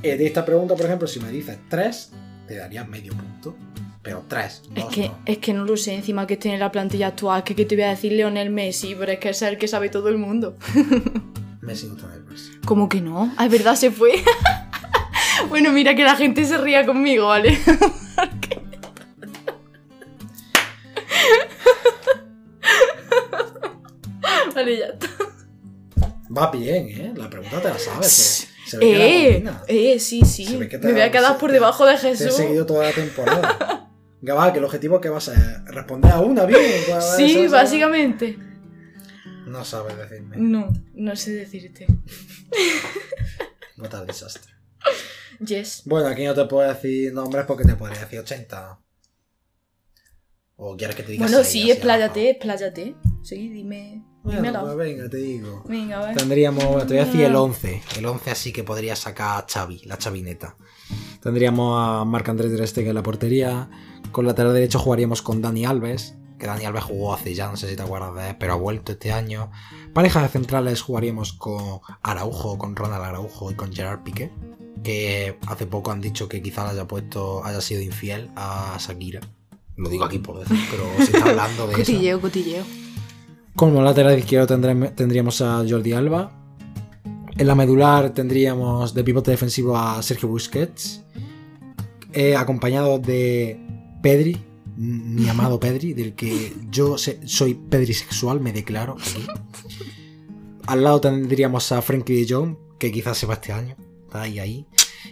Eh, 0.00 0.16
de 0.16 0.26
esta 0.26 0.44
pregunta, 0.44 0.76
por 0.76 0.86
ejemplo, 0.86 1.08
si 1.08 1.18
me 1.18 1.28
dices 1.28 1.58
tres, 1.68 2.12
te 2.46 2.54
daría 2.54 2.84
medio 2.84 3.12
punto. 3.14 3.56
Pero 4.00 4.24
tres, 4.28 4.62
Es 4.76 4.84
dos 4.84 4.94
que, 4.94 5.08
no. 5.08 5.18
es 5.26 5.38
que 5.38 5.52
no 5.52 5.64
lo 5.64 5.76
sé, 5.76 5.92
encima 5.94 6.24
que 6.24 6.34
esté 6.34 6.54
en 6.54 6.60
la 6.60 6.70
plantilla 6.70 7.08
actual, 7.08 7.42
que, 7.42 7.56
que 7.56 7.64
te 7.64 7.74
voy 7.74 7.82
a 7.82 7.88
decir 7.88 8.12
Leonel 8.12 8.50
Messi, 8.50 8.94
pero 8.96 9.10
es 9.10 9.18
que 9.18 9.30
es 9.30 9.42
el 9.42 9.58
que 9.58 9.66
sabe 9.66 9.88
todo 9.88 10.08
el 10.08 10.16
mundo. 10.18 10.56
Me 11.60 11.74
sigo 11.74 11.96
también 11.96 12.22
el 12.22 12.28
Barça. 12.32 12.64
¿Cómo 12.64 12.88
que 12.88 13.00
no? 13.00 13.34
Ah, 13.36 13.46
es 13.46 13.50
verdad, 13.50 13.74
se 13.74 13.90
fue. 13.90 14.22
bueno, 15.48 15.72
mira 15.72 15.96
que 15.96 16.04
la 16.04 16.14
gente 16.14 16.44
se 16.44 16.58
ría 16.58 16.86
conmigo, 16.86 17.26
¿vale? 17.26 17.58
Va 26.38 26.50
bien, 26.50 26.88
¿eh? 26.88 27.12
La 27.16 27.28
pregunta 27.28 27.60
te 27.60 27.68
la 27.68 27.78
sabes. 27.78 28.08
Se, 28.12 28.70
se 28.70 28.78
ve 28.78 28.86
que 28.86 28.98
la 28.98 29.04
Eh, 29.06 29.32
dominas. 29.32 29.62
eh, 29.66 29.98
sí, 29.98 30.22
sí. 30.24 30.44
Se 30.46 30.56
ve 30.56 30.68
que 30.68 30.78
te 30.78 30.86
Me 30.86 30.92
voy 30.92 31.02
a 31.02 31.10
quedar 31.10 31.36
por 31.38 31.50
debajo 31.50 31.84
de 31.86 31.96
Te 31.96 32.08
he 32.08 32.16
Jesús. 32.16 32.34
seguido 32.36 32.64
toda 32.66 32.84
la 32.84 32.92
temporada. 32.92 33.84
Va, 34.28 34.52
que 34.52 34.58
el 34.58 34.64
objetivo 34.64 34.96
es 34.96 35.02
que 35.02 35.08
vas 35.08 35.28
a 35.28 35.64
responder 35.66 36.10
a 36.12 36.20
una 36.20 36.44
bien. 36.44 36.60
Sí, 37.16 37.46
básicamente. 37.48 38.36
No 39.46 39.64
sabes 39.64 39.96
decirme. 39.96 40.36
No, 40.38 40.68
no 40.94 41.16
sé 41.16 41.32
decirte. 41.32 41.86
No 43.76 43.88
tal 43.88 44.06
desastre. 44.08 44.52
Yes. 45.38 45.82
Bueno, 45.84 46.08
aquí 46.08 46.24
no 46.24 46.34
te 46.34 46.44
puedo 46.46 46.68
decir 46.68 47.12
nombres 47.12 47.44
porque 47.46 47.62
te 47.64 47.76
podría 47.76 48.00
decir 48.00 48.18
80. 48.18 48.80
¿O 50.56 50.76
quieres 50.76 50.96
que 50.96 51.04
te 51.04 51.12
diga 51.12 51.24
Bueno, 51.24 51.44
sí, 51.44 51.70
expláyate, 51.70 52.30
expláyate. 52.30 52.96
Sí, 53.22 53.48
dime. 53.48 54.02
Dímelo. 54.24 54.60
Bueno, 54.60 54.64
pues 54.64 54.76
venga, 54.76 55.08
te 55.08 55.16
digo. 55.18 55.62
Venga, 55.68 56.00
a 56.00 56.06
ver. 56.06 56.16
Tendríamos, 56.16 56.86
te 56.86 56.94
voy 56.94 56.98
a 56.98 57.04
decir 57.04 57.20
el 57.22 57.34
11. 57.34 57.82
El 57.96 58.06
11 58.06 58.30
así 58.30 58.52
que 58.52 58.64
podría 58.64 58.96
sacar 58.96 59.38
a 59.38 59.46
Xavi, 59.48 59.82
la 59.84 59.98
chavineta. 59.98 60.56
Tendríamos 61.22 61.78
a 61.78 62.04
Marc 62.04 62.28
Andrés 62.28 62.54
Ter 62.54 62.66
Stegen 62.66 62.90
en 62.90 62.94
la 62.94 63.02
portería. 63.02 63.70
Con 64.12 64.26
lateral 64.26 64.54
derecho 64.54 64.78
jugaríamos 64.78 65.22
con 65.22 65.42
Dani 65.42 65.64
Alves, 65.64 66.16
que 66.38 66.46
Dani 66.46 66.64
Alves 66.64 66.84
jugó 66.84 67.12
hace 67.12 67.34
ya, 67.34 67.50
no 67.50 67.56
sé 67.56 67.68
si 67.68 67.76
te 67.76 67.82
acuerdas 67.82 68.14
de 68.14 68.30
él, 68.30 68.36
pero 68.38 68.54
ha 68.54 68.56
vuelto 68.56 68.92
este 68.92 69.12
año. 69.12 69.50
Pareja 69.92 70.22
de 70.22 70.28
centrales 70.28 70.80
jugaríamos 70.80 71.32
con 71.32 71.80
Araujo, 72.02 72.58
con 72.58 72.76
Ronald 72.76 73.04
Araujo 73.04 73.50
y 73.50 73.54
con 73.54 73.72
Gerard 73.72 74.02
Piqué, 74.02 74.30
que 74.82 75.38
hace 75.46 75.66
poco 75.66 75.90
han 75.90 76.00
dicho 76.00 76.28
que 76.28 76.40
quizá 76.42 76.64
le 76.64 76.70
haya 76.70 76.86
puesto, 76.86 77.44
haya 77.44 77.60
sido 77.60 77.82
infiel 77.82 78.30
a 78.36 78.76
Shakira. 78.78 79.20
Lo 79.76 79.88
digo 79.88 80.04
aquí 80.04 80.18
por 80.18 80.40
decir, 80.40 80.58
pero 80.70 80.84
se 80.98 81.16
está 81.16 81.30
hablando 81.30 81.66
de 81.66 81.72
eso. 81.74 81.80
Cotilleo, 81.82 82.20
cotilleo. 82.20 82.64
Como 83.58 83.82
lateral 83.82 84.16
izquierdo 84.16 84.46
tendríamos 84.94 85.40
a 85.40 85.64
Jordi 85.68 85.92
Alba. 85.92 86.30
En 87.36 87.44
la 87.44 87.56
medular 87.56 88.10
tendríamos 88.10 88.94
de 88.94 89.02
pivote 89.02 89.32
defensivo 89.32 89.76
a 89.76 90.00
Sergio 90.00 90.28
Busquets. 90.28 91.04
eh, 92.12 92.36
acompañado 92.36 93.00
de 93.00 93.58
Pedri, 94.00 94.36
mi 94.76 95.28
amado 95.28 95.58
Pedri, 95.64 95.92
del 95.92 96.14
que 96.14 96.54
yo 96.70 96.96
soy 96.98 97.54
pedrisexual, 97.54 98.38
me 98.40 98.52
declaro 98.52 98.94
aquí. 98.94 99.26
Al 100.68 100.84
lado 100.84 101.00
tendríamos 101.00 101.72
a 101.72 101.82
Frankie 101.82 102.14
de 102.24 102.32
Jong, 102.32 102.54
que 102.78 102.92
quizás 102.92 103.18
se 103.18 103.26
va 103.26 103.34
este 103.34 103.52
año. 103.52 103.74
Está 104.04 104.22
ahí, 104.22 104.38
ahí. 104.38 104.66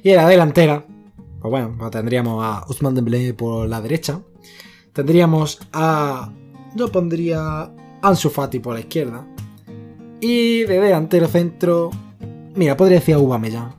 Y 0.05 0.11
en 0.11 0.17
la 0.19 0.29
delantera, 0.29 0.87
pues 1.41 1.51
bueno, 1.51 1.75
pues 1.77 1.91
tendríamos 1.91 2.45
a 2.45 2.65
Usman 2.69 2.95
Dembélé 2.95 3.35
por 3.35 3.69
la 3.69 3.81
derecha. 3.81 4.21
Tendríamos 4.93 5.59
a... 5.73 6.33
Yo 6.77 6.93
pondría 6.93 7.73
Ansu 8.07 8.31
Fati 8.31 8.61
por 8.61 8.75
la 8.75 8.81
izquierda. 8.81 9.27
Y 10.21 10.63
de 10.63 10.81
delantero 10.81 11.27
centro... 11.27 11.91
Mira, 12.55 12.77
podría 12.77 13.01
decir 13.01 13.15
a 13.15 13.19
Aubameyang. 13.19 13.75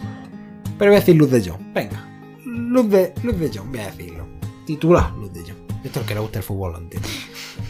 Pero 0.77 0.91
voy 0.91 0.97
a 0.97 0.99
decir 0.99 1.15
Luz 1.15 1.31
de 1.31 1.49
Jong. 1.49 1.73
Venga. 1.73 2.05
Luz 2.45 2.89
de, 2.89 3.13
Luz 3.23 3.39
de 3.39 3.49
Jong, 3.57 3.69
voy 3.69 3.79
a 3.79 3.85
decirlo. 3.85 4.27
Titular 4.65 5.13
Luz 5.13 5.33
de 5.33 5.41
Jong. 5.41 5.85
Esto 5.85 6.01
es 6.01 6.05
que 6.05 6.13
le 6.13 6.19
gusta 6.19 6.39
el 6.39 6.43
fútbol, 6.43 6.73
lo 6.73 6.77
entiendo. 6.79 7.07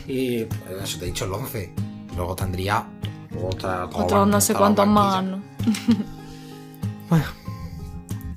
Y 0.07 0.45
pues, 0.45 0.83
eso 0.83 0.99
te 0.99 1.05
he 1.05 1.07
dicho 1.09 1.25
el 1.25 1.33
11. 1.33 1.73
Luego 2.15 2.35
tendría 2.35 2.87
otra... 3.41 3.85
Otros 3.85 4.27
no 4.27 4.41
sé 4.41 4.55
cuántos 4.55 4.87
más, 4.87 5.23
¿no? 5.23 5.41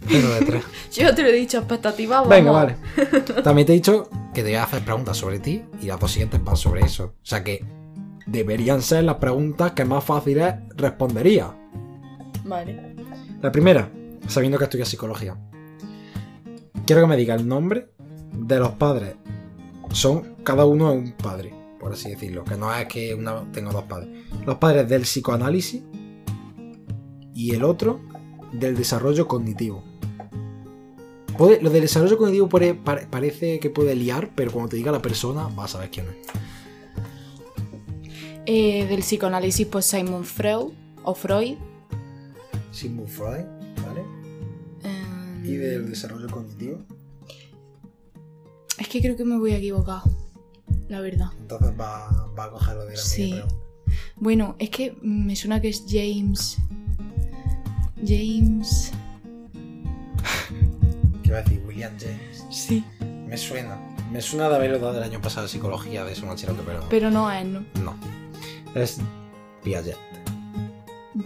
Pero 0.07 0.35
de 0.35 0.41
tres. 0.45 0.65
Yo 0.93 1.15
te 1.15 1.23
lo 1.23 1.29
he 1.29 1.33
dicho, 1.33 1.59
expectativas. 1.59 2.29
Venga, 2.29 2.51
vale. 2.51 2.77
También 3.43 3.67
te 3.67 3.73
he 3.73 3.77
dicho 3.77 4.11
que 4.35 4.43
te 4.43 4.49
voy 4.51 4.57
a 4.57 4.65
hacer 4.65 4.85
preguntas 4.85 5.17
sobre 5.17 5.39
ti 5.39 5.63
y 5.81 5.87
las 5.87 5.99
dos 5.99 6.11
siguientes 6.13 6.43
van 6.45 6.57
sobre 6.57 6.83
eso. 6.83 7.15
O 7.23 7.27
sea 7.27 7.43
que 7.43 7.65
deberían 8.31 8.83
ser 8.83 9.05
las 9.05 9.17
preguntas 9.17 9.73
que 9.73 9.85
más 9.85 10.05
fáciles 10.05 10.55
respondería. 10.77 11.55
Vale. 12.45 12.95
La 13.43 13.51
primera, 13.53 13.91
sabiendo 14.27 14.59
que 14.59 14.65
estudias 14.65 14.89
psicología. 14.89 15.37
Quiero 16.87 17.03
que 17.03 17.09
me 17.09 17.17
diga 17.17 17.35
el 17.35 17.47
nombre 17.47 17.91
de 18.33 18.59
los 18.59 18.71
padres. 18.73 19.15
Son 19.93 20.37
cada 20.45 20.65
uno 20.67 20.93
un 20.93 21.13
padre, 21.13 21.53
por 21.79 21.93
así 21.93 22.11
decirlo. 22.11 22.45
Que 22.45 22.57
no 22.57 22.73
es 22.75 22.87
que 22.87 23.15
una 23.15 23.51
tenga 23.53 23.71
dos 23.73 23.85
padres. 23.85 24.09
Los 24.47 24.57
padres 24.57 24.89
del 24.89 25.03
psicoanálisis 25.03 25.83
y 27.35 27.55
el 27.55 27.65
otro 27.65 28.01
del 28.53 28.77
desarrollo 28.77 29.27
cognitivo. 29.27 29.83
Puede- 31.37 31.61
lo 31.63 31.71
del 31.71 31.83
desarrollo 31.83 32.19
cognitivo 32.19 32.49
pare- 32.49 32.75
parece 33.09 33.59
que 33.61 33.71
puede 33.71 33.95
liar, 33.95 34.31
pero 34.35 34.51
cuando 34.53 34.69
te 34.71 34.77
diga 34.77 34.93
la 34.93 35.01
persona 35.03 35.49
vas 35.55 35.71
a 35.71 35.73
saber 35.75 35.91
quién 35.91 36.07
es. 36.07 36.17
Eh, 38.47 38.87
del 38.87 39.01
psicoanálisis, 39.01 39.67
pues 39.67 39.87
Simon 39.87 40.25
Freud 40.25 40.73
o 41.05 41.15
Freud. 41.15 41.57
Sigmund 42.73 43.09
Freud, 43.09 43.45
¿vale? 43.87 44.03
Eh, 44.85 45.43
Y 45.45 45.55
del 45.57 45.89
desarrollo 45.91 46.29
cognitivo. 46.29 46.79
Es 48.79 48.89
que 48.89 49.01
creo 49.01 49.17
que 49.17 49.25
me 49.25 49.39
voy 49.39 49.53
a 49.53 49.59
equivocar. 49.59 50.03
La 50.89 51.01
verdad. 51.01 51.29
Entonces 51.39 51.73
va, 51.79 52.09
va 52.39 52.45
a 52.45 52.51
coger 52.51 52.77
lo 52.77 52.85
de 52.87 52.93
la 52.93 52.97
Sí. 52.97 53.31
media. 53.31 53.47
Bueno, 54.17 54.57
es 54.59 54.71
que 54.71 54.97
me 55.03 55.37
suena 55.37 55.61
que 55.61 55.69
es 55.69 55.85
James. 55.89 56.57
James. 58.05 58.93
¿Qué 61.23 61.33
va 61.33 61.39
a 61.39 61.43
decir? 61.43 61.63
William 61.67 61.93
James. 61.99 62.45
Sí. 62.51 62.85
Me 63.27 63.37
suena. 63.37 63.79
Me 64.11 64.21
suena 64.21 64.49
de 64.49 64.57
haberlo 64.57 64.79
dado 64.79 64.99
el 64.99 65.05
año 65.05 65.21
pasado 65.21 65.43
de 65.47 65.49
psicología 65.53 66.05
de 66.05 66.13
eso, 66.13 66.27
Machiroque, 66.27 66.63
pero. 66.67 66.85
Pero 66.89 67.11
no 67.11 67.31
es, 67.31 67.47
¿no? 67.47 67.65
No. 67.85 67.95
Es 68.75 68.99
Piaget. 69.63 69.97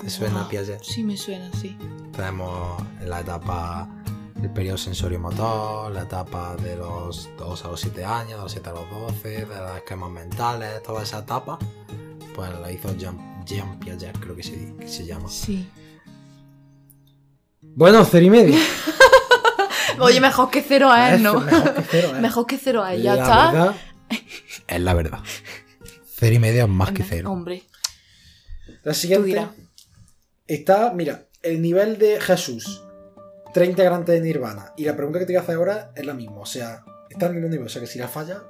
¿Te 0.01 0.11
suena 0.11 0.49
Piaget? 0.49 0.83
Sí, 0.83 1.03
me 1.05 1.17
suena, 1.17 1.51
sí. 1.61 1.77
Tenemos 2.17 2.83
en 3.01 3.11
la 3.11 3.21
etapa 3.21 3.89
del 4.37 4.51
periodo 4.51 4.79
sensorio-motor, 4.79 5.93
la 5.93 6.03
etapa 6.03 6.57
de 6.57 6.77
los 6.77 7.29
2 7.39 7.65
a 7.65 7.69
los 7.69 7.81
7 7.81 8.05
años, 8.05 8.31
de 8.31 8.37
los 8.43 8.53
7 8.53 8.69
a 8.71 8.73
los 8.73 8.91
12, 8.91 9.29
de 9.29 9.47
los 9.47 9.77
esquemas 9.77 10.11
mentales, 10.11 10.83
toda 10.83 11.03
esa 11.03 11.21
etapa, 11.21 11.59
pues 12.35 12.51
la 12.61 12.71
hizo 12.73 12.95
Jean- 12.97 13.45
Jean 13.45 13.79
Piaget, 13.79 14.19
creo 14.19 14.35
que 14.35 14.43
se, 14.43 14.75
que 14.77 14.89
se 14.89 15.07
llama. 15.07 15.29
Sí. 15.29 15.69
Bueno, 17.63 18.05
cero 18.05 18.25
y 18.27 18.31
medio. 18.31 18.59
Oye, 20.01 20.21
mejor 20.21 20.51
que 20.51 20.63
cero 20.63 20.91
a 20.91 21.15
él, 21.15 21.23
¿no? 21.23 21.41
Mejor 21.41 21.75
que 21.75 21.83
cero. 21.83 22.13
Mejor 22.21 22.47
que 22.47 22.59
cero 22.59 22.83
a 22.83 22.95
él, 22.95 23.03
ya 23.03 23.15
está. 23.15 23.51
verdad 23.53 23.75
es 24.69 24.81
la 24.81 24.95
verdad. 24.95 25.19
Cero 26.25 26.37
y 26.37 26.39
medio 26.39 26.63
es 26.65 26.71
más 26.71 26.91
que 26.93 27.03
cero. 27.03 27.31
Hombre, 27.31 27.65
La 28.83 28.95
siguiente 28.95 29.47
está, 30.47 30.91
mira, 30.95 31.27
el 31.43 31.61
nivel 31.61 31.99
de 31.99 32.19
Jesús, 32.19 32.83
30 33.53 33.71
integrantes 33.73 34.15
de 34.15 34.21
Nirvana. 34.23 34.73
Y 34.79 34.87
la 34.87 34.97
pregunta 34.97 35.19
que 35.19 35.27
te 35.27 35.35
voy 35.35 35.41
a 35.41 35.43
hacer 35.43 35.57
ahora 35.57 35.93
es 35.95 36.07
la 36.07 36.15
misma. 36.15 36.39
O 36.39 36.47
sea, 36.47 36.83
está 37.11 37.27
al 37.27 37.35
mismo 37.35 37.51
nivel. 37.51 37.67
O 37.67 37.69
sea, 37.69 37.83
que 37.83 37.87
si 37.87 37.99
la 37.99 38.09
falla, 38.09 38.43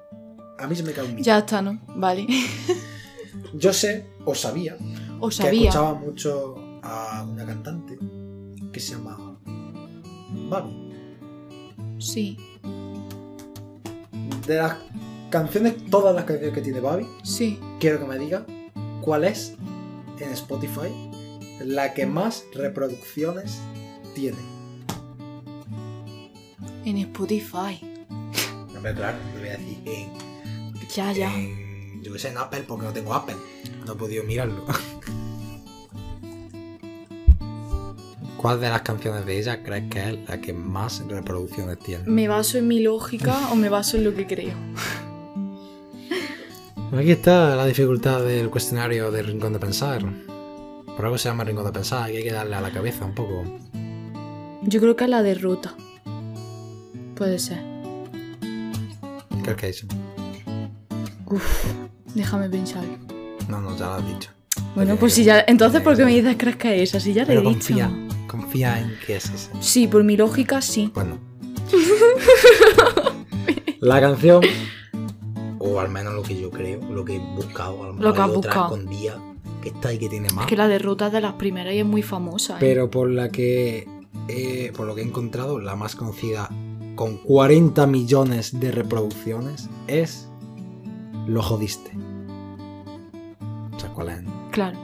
a 0.57 0.69
mí 0.69 0.77
se 0.77 0.85
me 0.85 0.93
cae 0.93 1.05
un 1.05 1.17
mito. 1.17 1.27
Ya 1.27 1.39
está, 1.39 1.63
¿no? 1.63 1.81
Vale. 1.97 2.29
Yo 3.55 3.73
sé, 3.73 4.07
o 4.25 4.37
sabía, 4.37 4.77
O 5.19 5.29
que 5.31 5.35
sabía. 5.35 5.63
escuchaba 5.71 5.95
mucho 5.95 6.55
a 6.85 7.27
una 7.29 7.45
cantante 7.45 7.99
que 8.73 8.79
se 8.79 8.93
llama 8.93 9.37
Babi. 10.49 10.93
Sí, 11.99 12.39
De 14.47 14.55
las 14.59 14.77
canciones, 15.39 15.75
todas 15.91 16.15
las 16.15 16.27
canciones 16.27 16.55
que 16.55 16.61
tiene 16.61 16.79
Babi, 16.79 17.09
sí. 17.25 17.59
quiero 17.81 17.99
que 17.99 18.05
me 18.07 18.17
diga 18.21 18.47
cuál 19.01 19.25
es 19.25 19.55
en 20.21 20.31
Spotify 20.31 21.11
la 21.65 21.93
que 21.93 22.07
más 22.07 22.45
reproducciones 22.55 23.59
tiene. 24.15 24.39
En 26.85 26.99
Spotify. 26.99 27.81
Hombre, 28.77 28.95
claro, 28.95 29.19
te 29.33 29.39
voy 29.41 29.49
a 29.49 29.57
decir 29.57 29.79
en, 29.87 30.13
Ya, 30.95 31.11
ya. 31.11 31.35
en- 31.35 32.01
yo 32.01 32.13
que 32.13 32.19
sé, 32.21 32.29
en 32.29 32.39
Apple 32.39 32.63
porque 32.69 32.87
no 32.87 32.93
tengo 32.93 33.13
Apple. 33.13 33.35
No 33.85 33.95
he 33.95 33.97
podido 33.97 34.23
mirarlo. 34.23 34.65
¿Cuál 38.37 38.61
de 38.61 38.69
las 38.69 38.83
canciones 38.83 39.27
de 39.27 39.37
ella 39.41 39.65
crees 39.65 39.91
que 39.91 40.11
es 40.11 40.29
la 40.29 40.41
que 40.41 40.53
más 40.53 41.03
reproducciones 41.09 41.77
tiene? 41.81 42.05
¿Me 42.07 42.29
baso 42.29 42.57
en 42.57 42.69
mi 42.69 42.79
lógica 42.79 43.49
o 43.51 43.57
me 43.57 43.69
baso 43.69 43.97
en 43.97 44.05
lo 44.05 44.15
que 44.15 44.29
creo? 44.29 44.55
Aquí 46.97 47.11
está 47.11 47.57
la 47.57 47.67
dificultad 47.67 48.23
del 48.23 48.51
cuestionario 48.51 49.11
del 49.11 49.27
Rincón 49.27 49.53
de 49.53 49.59
Pensar. 49.59 50.03
Por 50.97 51.05
algo 51.05 51.19
se 51.19 51.29
llama 51.29 51.45
Rincón 51.45 51.65
de 51.65 51.73
Pensar, 51.73 52.11
que 52.11 52.19
hay 52.19 52.25
que 52.25 52.33
darle 52.33 52.55
a 52.55 52.61
la 52.61 52.71
cabeza 52.71 53.05
un 53.05 53.15
poco. 53.15 53.43
Yo 54.63 54.81
creo 54.81 54.95
que 54.95 55.05
es 55.05 55.11
la 55.11 55.23
derrota. 55.23 55.75
Puede 57.17 57.39
ser. 57.39 57.59
¿Qué 59.45 59.57
que 59.57 59.69
es? 59.71 59.85
Uf, 61.27 61.65
déjame 62.15 62.49
pensar. 62.49 62.85
No, 63.49 63.61
no, 63.61 63.77
ya 63.77 63.87
lo 63.87 63.95
has 63.95 64.07
dicho. 64.07 64.31
Bueno, 64.75 64.97
pues 64.97 65.15
si 65.15 65.25
ya. 65.25 65.45
Entonces, 65.49 65.81
¿por 65.83 65.97
qué 65.97 66.05
me 66.05 66.15
dices 66.15 66.37
crees 66.39 66.57
que 66.57 66.83
es 66.83 66.91
esa? 66.91 67.01
Si 67.01 67.13
ya 67.13 67.25
le 67.25 67.35
he 67.35 67.37
Pero 67.37 67.41
dicho. 67.41 67.53
confía, 67.59 67.91
confía 68.29 68.81
en 68.81 68.97
que 69.05 69.17
es 69.17 69.25
ese. 69.27 69.51
Sí, 69.61 69.89
por 69.89 70.05
mi 70.05 70.17
lógica, 70.17 70.63
sí. 70.63 70.93
Bueno. 70.95 71.19
la 73.81 74.01
canción, 74.01 74.43
o 75.75 75.81
al 75.81 75.91
menos 75.91 76.15
lo 76.15 76.23
que 76.23 76.41
yo 76.41 76.51
creo, 76.51 76.81
lo 76.91 77.05
que 77.05 77.17
he 77.17 77.19
buscado, 77.19 77.83
a 77.85 77.87
lo 77.89 77.93
mejor 77.95 78.05
Lo 78.05 78.15
que 78.15 78.21
has 78.21 78.29
otra 78.29 78.37
buscado. 78.37 78.65
escondida 78.67 79.21
que 79.63 79.69
está 79.71 79.89
ahí 79.89 79.99
que 79.99 80.09
tiene 80.09 80.29
más. 80.31 80.45
Es 80.45 80.49
que 80.51 80.57
la 80.57 80.69
derrota 80.69 81.07
es 81.09 81.13
de 81.13 81.21
las 81.21 81.35
primeras 81.35 81.75
y 81.75 81.79
es 81.79 81.87
muy 81.87 82.03
famosa. 82.03 82.55
¿eh? 82.55 82.61
Pero 82.61 82.91
por 82.91 83.11
la 83.11 83.31
que 83.31 83.89
eh, 84.29 84.73
por 84.77 84.87
lo 84.87 84.95
que 84.95 85.03
he 85.03 85.05
encontrado, 85.05 85.59
la 85.59 85.77
más 85.77 85.97
conocida 85.97 86.49
con 86.95 87.17
40 87.19 87.87
millones 87.87 88.59
de 88.61 88.71
reproducciones 88.71 89.69
es 89.87 90.29
Lo 91.27 91.43
jodiste. 91.43 91.91
¿Sabes 93.79 93.95
cuál 93.95 94.09
es? 94.11 94.21
Claro. 94.51 94.79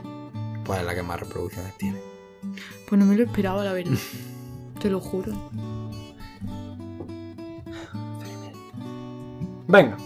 Pues 0.64 0.80
es 0.80 0.86
la 0.86 0.94
que 0.94 1.02
más 1.02 1.20
reproducciones 1.20 1.76
tiene. 1.78 1.98
Pues 2.88 2.98
no 2.98 3.06
me 3.06 3.16
lo 3.16 3.22
esperaba, 3.24 3.62
la 3.64 3.72
verdad. 3.72 3.98
Te 4.80 4.90
lo 4.90 5.00
juro. 5.00 5.32
Venga, 9.68 9.96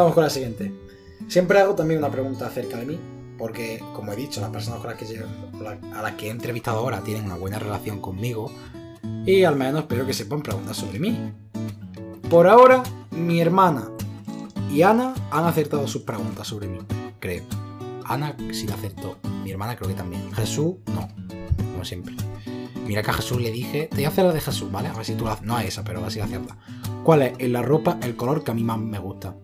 vamos 0.00 0.14
con 0.14 0.24
la 0.24 0.30
siguiente. 0.30 0.72
Siempre 1.28 1.58
hago 1.60 1.74
también 1.74 1.98
una 1.98 2.10
pregunta 2.10 2.46
acerca 2.46 2.76
de 2.76 2.84
mí, 2.86 2.98
porque, 3.38 3.82
como 3.94 4.12
he 4.12 4.16
dicho, 4.16 4.40
las 4.40 4.50
personas 4.50 4.80
con 4.80 4.90
las 4.90 4.98
que 4.98 5.24
la- 5.60 5.98
a 5.98 6.02
las 6.02 6.12
que 6.14 6.26
he 6.26 6.30
entrevistado 6.30 6.78
ahora 6.78 7.00
tienen 7.00 7.24
una 7.24 7.36
buena 7.36 7.58
relación 7.58 8.00
conmigo 8.00 8.50
y 9.26 9.44
al 9.44 9.56
menos 9.56 9.82
espero 9.82 10.06
que 10.06 10.12
sepan 10.12 10.42
preguntas 10.42 10.76
sobre 10.76 10.98
mí. 10.98 11.32
Por 12.28 12.46
ahora, 12.46 12.82
mi 13.10 13.40
hermana 13.40 13.88
y 14.70 14.82
Ana 14.82 15.14
han 15.30 15.44
acertado 15.44 15.86
sus 15.88 16.02
preguntas 16.02 16.46
sobre 16.46 16.68
mí, 16.68 16.78
creo. 17.20 17.44
Ana 18.04 18.36
sí 18.52 18.66
la 18.66 18.74
acertó, 18.74 19.16
mi 19.42 19.50
hermana 19.50 19.76
creo 19.76 19.88
que 19.88 19.94
también. 19.94 20.30
Jesús, 20.32 20.74
no, 20.94 21.08
como 21.72 21.84
siempre. 21.84 22.14
Mira 22.86 23.02
que 23.02 23.10
a 23.10 23.14
Jesús 23.14 23.40
le 23.40 23.50
dije, 23.50 23.88
te 23.88 23.96
voy 23.96 24.04
a 24.04 24.08
hacer 24.08 24.24
la 24.26 24.32
de 24.32 24.40
Jesús, 24.42 24.70
¿vale? 24.70 24.88
A 24.88 24.92
ver 24.92 25.06
si 25.06 25.14
tú 25.14 25.24
la... 25.24 25.38
No 25.42 25.58
es 25.58 25.68
esa, 25.68 25.84
pero 25.84 26.00
a 26.00 26.02
ver 26.02 26.12
si 26.12 26.18
la 26.18 26.26
aciertas. 26.26 26.56
¿Cuál 27.02 27.22
es 27.22 27.32
en 27.38 27.52
la 27.54 27.62
ropa 27.62 27.98
el 28.02 28.14
color 28.14 28.44
que 28.44 28.50
a 28.50 28.54
mí 28.54 28.62
más 28.62 28.78
me 28.78 28.98
gusta? 28.98 29.34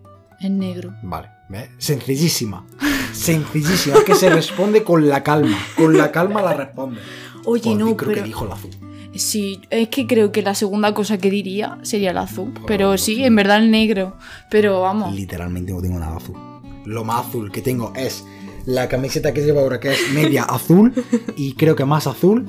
Es 0.41 0.49
negro. 0.49 0.93
Vale, 1.03 1.29
¿ves? 1.49 1.69
Sencillísima. 1.77 2.65
Sencillísima. 3.13 3.97
Es 3.97 4.03
que 4.03 4.15
se 4.15 4.29
responde 4.29 4.83
con 4.83 5.07
la 5.07 5.21
calma. 5.21 5.57
Con 5.77 5.95
la 5.97 6.11
calma 6.11 6.41
la 6.41 6.53
responde. 6.53 6.99
Oye, 7.45 7.75
no, 7.75 7.95
creo 7.95 8.11
pero. 8.11 8.21
que 8.21 8.27
dijo 8.27 8.45
el 8.45 8.51
azul. 8.51 8.71
Sí, 9.15 9.61
es 9.69 9.89
que 9.89 10.07
creo 10.07 10.31
que 10.31 10.41
la 10.41 10.55
segunda 10.55 10.93
cosa 10.93 11.17
que 11.17 11.29
diría 11.29 11.77
sería 11.81 12.11
el 12.11 12.17
azul. 12.17 12.53
Pero 12.65 12.97
sí, 12.97 13.23
en 13.23 13.35
verdad 13.35 13.57
el 13.57 13.69
negro. 13.69 14.17
Pero 14.49 14.81
vamos. 14.81 15.13
Literalmente 15.13 15.73
no 15.73 15.81
tengo 15.81 15.99
nada 15.99 16.17
azul. 16.17 16.37
Lo 16.85 17.03
más 17.03 17.27
azul 17.27 17.51
que 17.51 17.61
tengo 17.61 17.93
es 17.95 18.25
la 18.65 18.87
camiseta 18.87 19.33
que 19.33 19.41
llevo 19.41 19.59
ahora, 19.59 19.79
que 19.79 19.91
es 19.91 20.11
media 20.13 20.43
azul. 20.43 20.93
Y 21.35 21.53
creo 21.53 21.75
que 21.75 21.85
más 21.85 22.07
azul. 22.07 22.47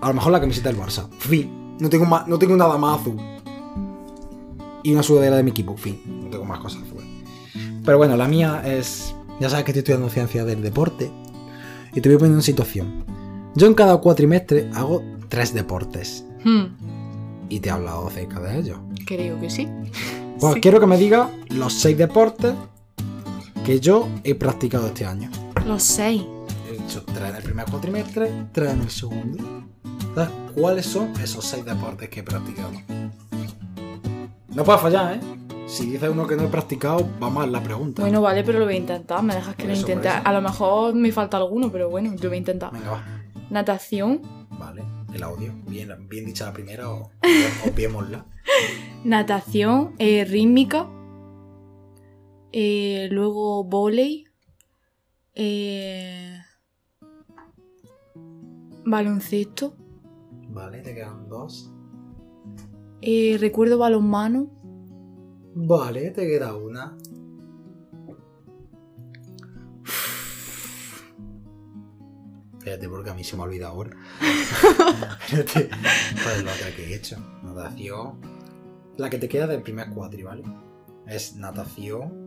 A 0.00 0.08
lo 0.08 0.14
mejor 0.14 0.32
la 0.32 0.40
camiseta 0.40 0.70
del 0.70 0.80
Barça. 0.80 1.08
Fin. 1.18 1.76
No 1.78 1.90
tengo, 1.90 2.06
más, 2.06 2.26
no 2.26 2.38
tengo 2.38 2.56
nada 2.56 2.78
más 2.78 3.00
azul. 3.00 3.16
Y 4.82 4.92
una 4.92 5.02
sudadera 5.02 5.36
de 5.36 5.42
mi 5.42 5.50
equipo. 5.50 5.76
Fin. 5.76 6.00
No 6.06 6.30
tengo 6.30 6.44
más 6.44 6.60
cosas 6.60 6.82
azules. 6.82 6.95
Pero 7.86 7.96
bueno, 7.96 8.16
la 8.18 8.28
mía 8.28 8.62
es. 8.66 9.14
Ya 9.40 9.48
sabes 9.48 9.64
que 9.64 9.70
estoy 9.70 9.80
estudiando 9.80 10.10
ciencia 10.10 10.44
del 10.44 10.60
deporte. 10.62 11.10
Y 11.94 12.00
te 12.02 12.08
voy 12.10 12.16
a 12.16 12.18
poner 12.18 12.34
en 12.34 12.42
situación. 12.42 13.04
Yo 13.54 13.66
en 13.66 13.72
cada 13.74 13.96
cuatrimestre 13.98 14.68
hago 14.74 15.02
tres 15.30 15.54
deportes. 15.54 16.24
Hmm, 16.44 16.64
Y 17.48 17.60
te 17.60 17.68
he 17.68 17.72
hablado 17.72 18.08
acerca 18.08 18.40
de 18.40 18.58
ellos. 18.58 18.78
creo 19.06 19.40
que 19.40 19.48
sí. 19.48 19.68
Pues 20.40 20.54
Sí. 20.54 20.60
quiero 20.60 20.80
que 20.80 20.86
me 20.86 20.98
diga 20.98 21.30
los 21.50 21.72
seis 21.72 21.96
deportes 21.96 22.52
que 23.64 23.78
yo 23.80 24.08
he 24.24 24.34
practicado 24.34 24.88
este 24.88 25.06
año. 25.06 25.30
Los 25.66 25.82
seis. 25.84 26.22
He 26.70 26.74
hecho 26.74 27.02
tres 27.04 27.30
en 27.30 27.36
el 27.36 27.42
primer 27.42 27.64
cuatrimestre, 27.66 28.30
tres 28.52 28.72
en 28.72 28.80
el 28.82 28.90
segundo. 28.90 29.64
¿Sabes 30.14 30.30
cuáles 30.56 30.86
son 30.86 31.12
esos 31.22 31.44
seis 31.44 31.64
deportes 31.64 32.08
que 32.08 32.20
he 32.20 32.22
practicado? 32.22 32.72
No 34.48 34.64
puedes 34.64 34.80
fallar, 34.82 35.14
¿eh? 35.14 35.20
Si 35.66 35.90
dice 35.90 36.08
uno 36.08 36.26
que 36.26 36.36
no 36.36 36.44
he 36.44 36.48
practicado, 36.48 37.06
va 37.22 37.28
mal 37.28 37.50
la 37.50 37.62
pregunta. 37.62 38.02
Bueno, 38.02 38.20
vale, 38.22 38.44
pero 38.44 38.58
lo 38.60 38.64
voy 38.66 38.74
a 38.74 38.78
intentar. 38.78 39.22
Me 39.22 39.34
dejas 39.34 39.56
que 39.56 39.62
Por 39.64 39.68
lo 39.68 39.72
eso, 39.74 39.82
intente. 39.88 40.08
A 40.08 40.32
lo 40.32 40.40
mejor 40.40 40.94
me 40.94 41.10
falta 41.12 41.36
alguno, 41.36 41.70
pero 41.72 41.90
bueno, 41.90 42.14
yo 42.14 42.28
voy 42.28 42.36
a 42.36 42.38
intentar. 42.38 42.72
Venga, 42.72 42.90
va. 42.92 43.04
Natación. 43.50 44.22
Vale, 44.58 44.82
el 45.12 45.22
audio. 45.22 45.52
Bien, 45.66 45.88
bien 46.08 46.24
dicha 46.26 46.46
la 46.46 46.52
primera 46.52 46.88
o 46.90 47.10
obviémosla. 47.68 48.24
Natación. 49.04 49.94
eh, 49.98 50.24
rítmica. 50.24 50.86
eh, 52.52 53.08
luego 53.10 53.64
volei. 53.64 54.24
eh, 55.34 56.38
baloncesto. 58.84 59.74
Vale, 60.48 60.80
te 60.80 60.94
quedan 60.94 61.28
dos. 61.28 61.72
eh, 63.02 63.36
recuerdo 63.40 63.78
balonmano. 63.78 64.48
Vale, 65.58 66.10
te 66.10 66.26
queda 66.26 66.54
una. 66.54 66.94
Espérate, 72.58 72.88
porque 72.90 73.08
a 73.08 73.14
mí 73.14 73.24
se 73.24 73.36
me 73.36 73.42
ha 73.42 73.46
olvidado 73.46 73.72
ahora. 73.72 73.90
Espérate. 75.24 75.70
¿Cuál 76.22 76.36
es 76.36 76.44
la 76.44 76.52
otra 76.52 76.76
que 76.76 76.84
he 76.84 76.94
hecho? 76.94 77.16
Natación. 77.42 78.20
La 78.98 79.08
que 79.08 79.16
te 79.16 79.30
queda 79.30 79.46
del 79.46 79.62
primer 79.62 79.88
cuatri, 79.88 80.24
¿vale? 80.24 80.42
Es 81.06 81.36
natación. 81.36 82.26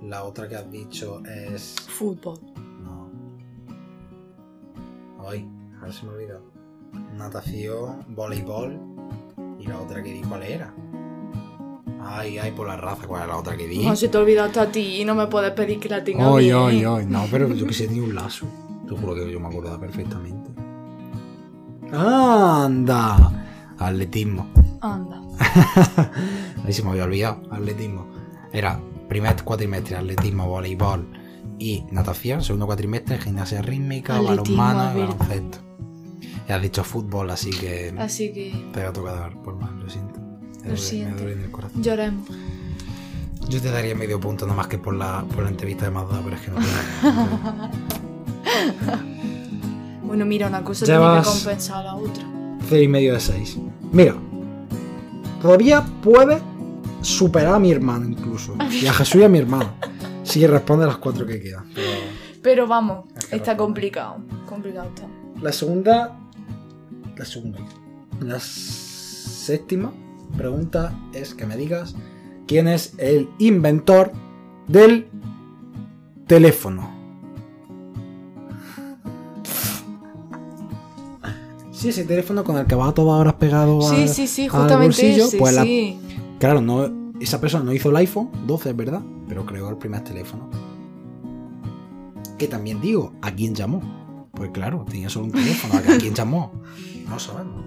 La 0.00 0.24
otra 0.24 0.48
que 0.48 0.56
has 0.56 0.70
dicho 0.70 1.22
es. 1.26 1.76
Fútbol. 1.88 2.40
No. 2.80 3.10
Ay, 5.28 5.46
a 5.78 5.84
ver 5.84 5.92
si 5.92 6.06
me 6.06 6.12
he 6.12 6.14
olvidado. 6.14 6.44
Natación, 7.18 8.02
voleibol. 8.14 8.80
Y 9.58 9.66
la 9.66 9.78
otra 9.78 10.02
que 10.02 10.10
di, 10.10 10.22
¿cuál 10.22 10.42
era? 10.42 10.74
Ay, 12.06 12.38
ay, 12.38 12.52
por 12.52 12.66
la 12.66 12.76
raza, 12.76 13.06
¿cuál 13.06 13.22
era 13.22 13.32
la 13.32 13.38
otra 13.38 13.56
que 13.56 13.66
di? 13.66 13.84
No 13.84 13.96
se 13.96 14.08
te 14.08 14.18
ha 14.18 14.20
olvidado 14.20 14.60
a 14.60 14.66
ti 14.66 15.00
y 15.00 15.04
no 15.04 15.14
me 15.14 15.26
puedes 15.26 15.52
pedir 15.52 15.80
que 15.80 15.88
la 15.88 16.04
tenga 16.04 16.34
Ay, 16.34 16.50
ay, 16.50 16.84
ay. 16.84 17.06
No, 17.06 17.26
pero 17.30 17.52
yo 17.52 17.66
que 17.66 17.72
sé, 17.72 17.88
un 17.88 18.14
lazo. 18.14 18.46
Te 18.86 18.94
juro 18.94 19.14
que 19.14 19.30
yo 19.30 19.40
me 19.40 19.48
acordaba 19.48 19.80
perfectamente. 19.80 20.50
¡Anda! 21.92 23.32
Atletismo. 23.78 24.50
Anda. 24.80 25.22
Ahí 26.64 26.72
se 26.72 26.82
me 26.82 26.90
había 26.90 27.04
olvidado. 27.04 27.42
Atletismo. 27.50 28.06
Era 28.52 28.80
primer 29.08 29.42
cuatrimestre, 29.42 29.96
atletismo, 29.96 30.48
voleibol 30.48 31.06
Y 31.58 31.84
natación, 31.90 32.42
segundo 32.42 32.66
cuatrimestre, 32.66 33.18
gimnasia 33.18 33.62
rítmica, 33.62 34.20
balonmano 34.20 34.98
y 34.98 35.02
es 35.02 35.08
baloncesto. 35.08 35.58
Y 36.48 36.52
has 36.52 36.62
dicho 36.62 36.84
fútbol, 36.84 37.30
así 37.30 37.50
que 37.50 37.94
Así 37.98 38.32
que 38.32 38.70
te 38.72 38.82
va 38.82 38.90
a 38.90 38.92
tocar 38.92 39.42
por 39.42 39.56
mal, 39.56 39.78
lo 39.80 39.88
siento. 39.88 40.13
Me 40.64 40.70
Lo 40.70 40.76
duele- 40.76 40.82
siento. 40.82 41.14
Me 41.14 41.20
duele 41.20 41.32
en 41.38 41.44
el 41.44 41.50
corazón. 41.50 41.82
lloremos. 41.82 42.28
Yo 43.48 43.60
te 43.60 43.70
daría 43.70 43.94
medio 43.94 44.18
punto, 44.18 44.46
nada 44.46 44.56
más 44.56 44.66
que 44.68 44.78
por 44.78 44.94
la, 44.94 45.22
por 45.34 45.42
la 45.44 45.50
entrevista 45.50 45.84
de 45.84 45.90
Mazda, 45.90 46.20
pero 46.24 46.36
es 46.36 46.42
que 46.42 46.50
no 46.50 46.56
tengo. 46.56 47.70
Bueno, 50.02 50.24
mira, 50.26 50.46
una 50.46 50.62
cosa 50.62 50.84
tiene 50.84 51.00
que 51.00 51.24
compensar 51.24 51.78
a 51.78 51.82
la 51.84 51.94
otra. 51.96 52.24
Cero 52.68 52.82
y 52.82 52.88
medio 52.88 53.14
de 53.14 53.20
6. 53.20 53.58
Mira, 53.90 54.14
todavía 55.42 55.84
puede 56.02 56.40
superar 57.02 57.54
a 57.54 57.58
mi 57.58 57.72
hermano 57.72 58.06
incluso. 58.06 58.54
Y 58.70 58.86
a 58.86 58.92
Jesús 58.92 59.20
y 59.22 59.24
a 59.24 59.28
mi 59.28 59.38
hermano. 59.38 59.72
Si 60.22 60.46
responde 60.46 60.86
las 60.86 60.98
cuatro 60.98 61.26
que 61.26 61.40
quedan. 61.40 61.64
Pero 61.74 61.88
Pero 62.42 62.66
vamos, 62.66 63.06
Es 63.16 63.24
que 63.26 63.36
está 63.36 63.56
complicado. 63.56 64.18
Complicado 64.46 64.88
está. 64.94 65.06
La 65.42 65.52
segunda. 65.52 66.16
La 67.16 67.24
segunda. 67.24 67.58
La 68.20 68.38
séptima 68.40 69.92
pregunta 70.36 70.92
es 71.12 71.34
que 71.34 71.46
me 71.46 71.56
digas 71.56 71.94
quién 72.46 72.68
es 72.68 72.94
el 72.98 73.28
inventor 73.38 74.12
del 74.68 75.08
teléfono. 76.26 76.92
Sí, 81.70 81.88
ese 81.90 82.04
teléfono 82.04 82.44
con 82.44 82.56
el 82.56 82.66
que 82.66 82.74
va 82.74 82.88
a 82.88 82.94
todas 82.94 83.20
horas 83.20 83.34
pegado 83.34 83.80
Sí, 83.82 83.94
al- 84.02 84.08
sí, 84.08 84.26
sí, 84.26 84.44
al 84.44 84.50
justamente 84.50 84.84
bolsillo, 84.84 85.24
ese, 85.26 85.36
pues 85.38 85.54
la-. 85.54 85.66
Claro, 86.38 86.60
no, 86.60 87.12
esa 87.20 87.40
persona 87.40 87.64
no 87.64 87.72
hizo 87.72 87.90
el 87.90 87.96
iPhone 87.96 88.30
12, 88.46 88.70
es 88.70 88.76
verdad, 88.76 89.02
pero 89.28 89.44
creó 89.44 89.68
el 89.68 89.76
primer 89.76 90.02
teléfono. 90.02 90.48
Que 92.38 92.48
también 92.48 92.80
digo, 92.80 93.12
¿a 93.22 93.30
quién 93.32 93.54
llamó? 93.54 94.28
Pues 94.32 94.50
claro, 94.50 94.84
tenía 94.88 95.08
solo 95.10 95.26
un 95.26 95.32
teléfono, 95.32 95.74
¿a 95.78 95.98
quién 95.98 96.14
llamó? 96.14 96.52
No 97.08 97.18
sabemos. 97.18 97.62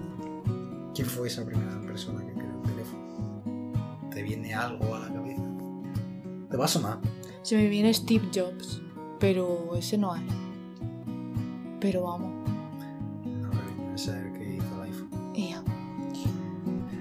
¿Quién 0.94 1.06
fue 1.06 1.28
esa 1.28 1.44
primera 1.44 1.80
persona 1.82 2.20
que? 2.26 2.37
¿Te 4.18 4.24
viene 4.24 4.52
algo 4.52 4.96
a 4.96 4.98
la 4.98 5.12
cabeza? 5.14 5.40
Te 6.50 6.56
va 6.56 6.64
a 6.64 6.68
sonar. 6.68 6.98
Se 7.42 7.56
me 7.56 7.68
viene 7.68 7.94
Steve 7.94 8.24
Jobs, 8.34 8.82
pero 9.20 9.76
ese 9.76 9.96
no 9.96 10.12
es. 10.16 10.22
Pero 11.78 12.02
vamos. 12.02 12.32
No, 13.24 13.48
ese 13.94 14.10
es 14.10 14.16
el 14.16 14.32
que 14.32 14.56
hizo 14.56 14.74
el 14.74 14.90
iPhone. 14.90 15.08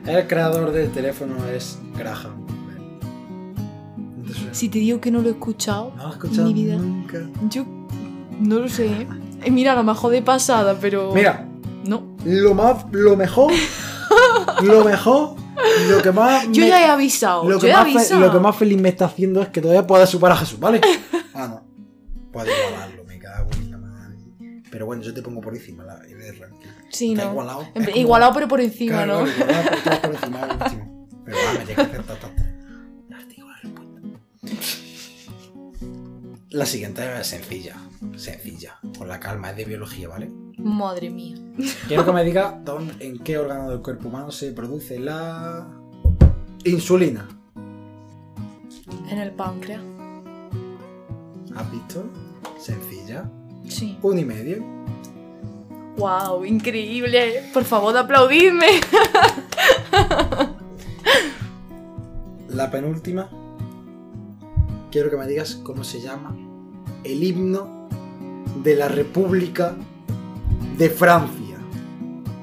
El 0.06 0.28
creador 0.28 0.72
del 0.72 0.92
teléfono 0.92 1.44
es 1.48 1.80
Graham. 1.98 2.46
Si 4.52 4.70
te 4.70 4.78
digo 4.78 5.02
que 5.02 5.10
no 5.10 5.20
lo 5.24 5.30
he 5.30 5.32
escuchado, 5.32 5.94
No 5.98 6.04
lo 6.04 6.14
escuchado 6.14 6.48
mi 6.50 6.54
vida. 6.54 6.76
nunca. 6.78 7.18
yo 7.50 7.66
no 8.40 8.60
lo 8.60 8.70
sé. 8.70 9.08
Eh, 9.44 9.50
Mira, 9.50 9.72
a 9.74 9.76
lo 9.76 9.84
mejor 9.84 10.12
de 10.12 10.22
pasada, 10.22 10.78
pero. 10.80 11.16
Mira, 11.16 11.50
No. 11.84 12.04
lo 12.26 12.54
más, 12.54 12.86
lo 12.92 13.18
mejor, 13.18 13.52
lo 14.62 14.86
mejor, 14.86 15.34
lo 15.90 16.02
que 16.02 16.12
más, 16.12 16.46
Yo 16.52 16.62
me- 16.64 16.70
ya 16.70 16.82
he 16.82 16.86
avisado. 16.90 17.44
lo 17.44 17.52
yo 17.56 17.60
que, 17.60 17.70
he 17.70 17.74
más 17.74 17.84
fe- 17.86 17.98
avisado. 17.98 18.20
lo 18.22 18.32
que 18.32 18.40
más 18.40 18.56
feliz 18.56 18.80
me 18.82 18.90
está 18.90 19.06
haciendo 19.06 19.42
es 19.42 19.50
que 19.50 19.62
todavía 19.62 19.86
pueda 19.88 20.06
superar 20.08 20.36
a 20.38 20.40
Jesús, 20.40 20.60
¿vale? 20.60 20.82
Ah, 21.34 21.48
no, 21.48 21.64
puede 22.32 22.50
igualarlo, 22.52 23.04
me 23.04 23.20
cago 23.20 23.50
en 23.54 23.70
la 23.72 23.78
madre. 23.78 24.18
Pero 24.72 24.86
bueno, 24.88 25.04
yo 25.04 25.14
te 25.14 25.22
pongo 25.22 25.40
por 25.40 25.54
encima 25.56 25.84
la 25.84 26.00
el 26.06 26.18
de 26.18 26.32
ranking. 26.32 26.68
Sí, 26.90 27.12
Está 27.14 27.26
no. 27.26 27.32
igualado. 27.32 27.68
Como- 27.74 27.90
Igualado, 27.90 28.34
pero 28.34 28.48
por 28.48 28.60
encima, 28.62 29.04
Claro, 29.04 29.26
¿no? 29.26 29.28
igualado, 29.32 29.70
pero 29.84 30.02
por 30.02 30.14
encima 30.16 30.40
último. 30.64 31.08
Pero 31.26 31.38
va, 31.38 31.54
me 31.54 31.60
tienes 31.66 31.76
que 31.76 31.82
hacer 31.98 32.04
La 36.50 36.66
siguiente 36.66 37.04
es 37.20 37.28
sencilla, 37.28 37.76
sencilla, 38.16 38.80
con 38.98 39.10
la 39.10 39.20
calma, 39.20 39.50
es 39.52 39.58
de 39.58 39.66
biología, 39.66 40.08
¿vale? 40.08 40.32
Madre 40.58 41.10
mía. 41.10 41.36
Quiero 41.90 42.06
que 42.06 42.14
me 42.14 42.24
diga 42.24 42.58
dónde, 42.64 42.94
en 43.06 43.20
qué 43.20 43.38
órgano 43.38 43.70
del 43.70 43.82
cuerpo 43.82 44.08
humano 44.08 44.32
se 44.32 44.54
produce 44.54 44.98
la 44.98 45.68
insulina. 46.64 47.28
En 49.10 49.18
el 49.18 49.32
páncreas. 49.32 49.82
¿Has 51.54 51.70
visto? 51.70 52.06
Sencilla. 52.58 53.30
Sí. 53.68 53.98
Un 54.02 54.20
y 54.20 54.24
medio. 54.24 54.64
¡Wow! 55.98 56.46
Increíble. 56.46 57.44
Por 57.54 57.66
favor, 57.66 57.98
aplaudidme. 57.98 58.68
La 62.50 62.72
penúltima. 62.72 63.30
Quiero 64.98 65.12
que 65.12 65.18
me 65.18 65.28
digas 65.28 65.60
cómo 65.62 65.84
se 65.84 66.02
llama 66.02 66.36
el 67.04 67.24
himno 67.24 67.88
de 68.64 68.76
la 68.76 68.88
República 68.88 69.76
de 70.76 70.90
Francia. 70.90 71.60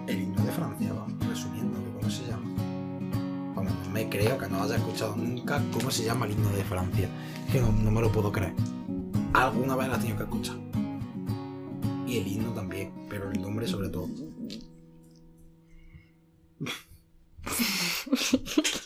El 0.06 0.20
himno 0.22 0.40
de 0.44 0.52
Francia, 0.52 0.92
vamos, 0.92 1.26
resumiendo, 1.26 1.80
¿cómo 1.98 2.08
se 2.08 2.24
llama? 2.28 2.48
Vamos, 3.56 3.72
no 3.84 3.90
me 3.90 4.08
creo 4.08 4.38
que 4.38 4.48
no 4.48 4.62
haya 4.62 4.76
escuchado 4.76 5.16
nunca 5.16 5.60
cómo 5.72 5.90
se 5.90 6.04
llama 6.04 6.26
el 6.26 6.32
himno 6.34 6.50
de 6.50 6.62
Francia. 6.62 7.08
Que 7.50 7.60
no, 7.60 7.72
no 7.72 7.90
me 7.90 8.00
lo 8.00 8.12
puedo 8.12 8.30
creer. 8.30 8.54
Alguna 9.32 9.74
vez 9.74 9.88
la 9.88 9.98
tenido 9.98 10.18
que 10.18 10.22
escuchar. 10.22 10.56
Y 12.06 12.18
el 12.18 12.28
himno 12.28 12.52
también, 12.52 12.92
pero 13.10 13.32
el 13.32 13.42
nombre 13.42 13.66
sobre 13.66 13.88
todo. 13.88 14.08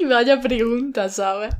Vaya 0.09 0.41
pregunta, 0.41 1.11
¿sabes? 1.11 1.55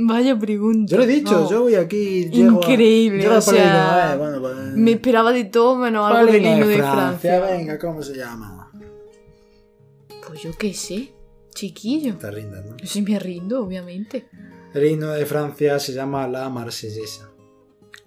Vaya 0.00 0.38
pregunta. 0.38 0.92
Yo 0.92 0.96
lo 0.98 1.02
he 1.02 1.06
dicho, 1.08 1.32
No. 1.40 1.50
yo 1.50 1.62
voy 1.62 1.74
aquí. 1.74 2.28
llego 2.30 2.50
a- 2.50 2.60
Increíble, 2.70 3.20
llego 3.20 3.34
a 3.34 3.38
o 3.38 3.40
sea, 3.40 4.06
Palino, 4.10 4.14
eh, 4.14 4.38
bueno, 4.38 4.40
pues- 4.40 4.76
Me 4.76 4.92
esperaba 4.92 5.32
de 5.32 5.44
todo 5.44 5.74
menos 5.76 6.06
algo 6.06 6.18
¿Cuál 6.20 6.26
del 6.32 6.36
himno 6.44 6.54
himno 6.54 6.66
de 6.68 6.76
Francia. 6.76 7.40
Venga, 7.40 7.78
¿cómo 7.80 8.00
se 8.02 8.14
llama? 8.16 8.70
Pues 10.26 10.42
yo 10.42 10.50
qué 10.58 10.72
sé, 10.74 11.12
chiquillo. 11.54 12.16
Te 12.16 12.30
rindas, 12.30 12.64
¿no? 12.64 12.76
Yo 12.76 12.86
sí 12.86 13.02
me 13.02 13.18
rindo, 13.18 13.64
obviamente. 13.64 14.28
El 14.74 14.86
himno 14.86 15.08
de 15.08 15.26
Francia 15.26 15.78
se 15.80 15.92
llama 15.94 16.28
La 16.28 16.48
Marsellesa. 16.48 17.30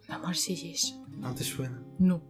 La 0.08 0.18
marsellesa. 0.20 0.96
¿No 1.18 1.34
te 1.36 1.44
suena? 1.44 1.82
No. 2.00 2.22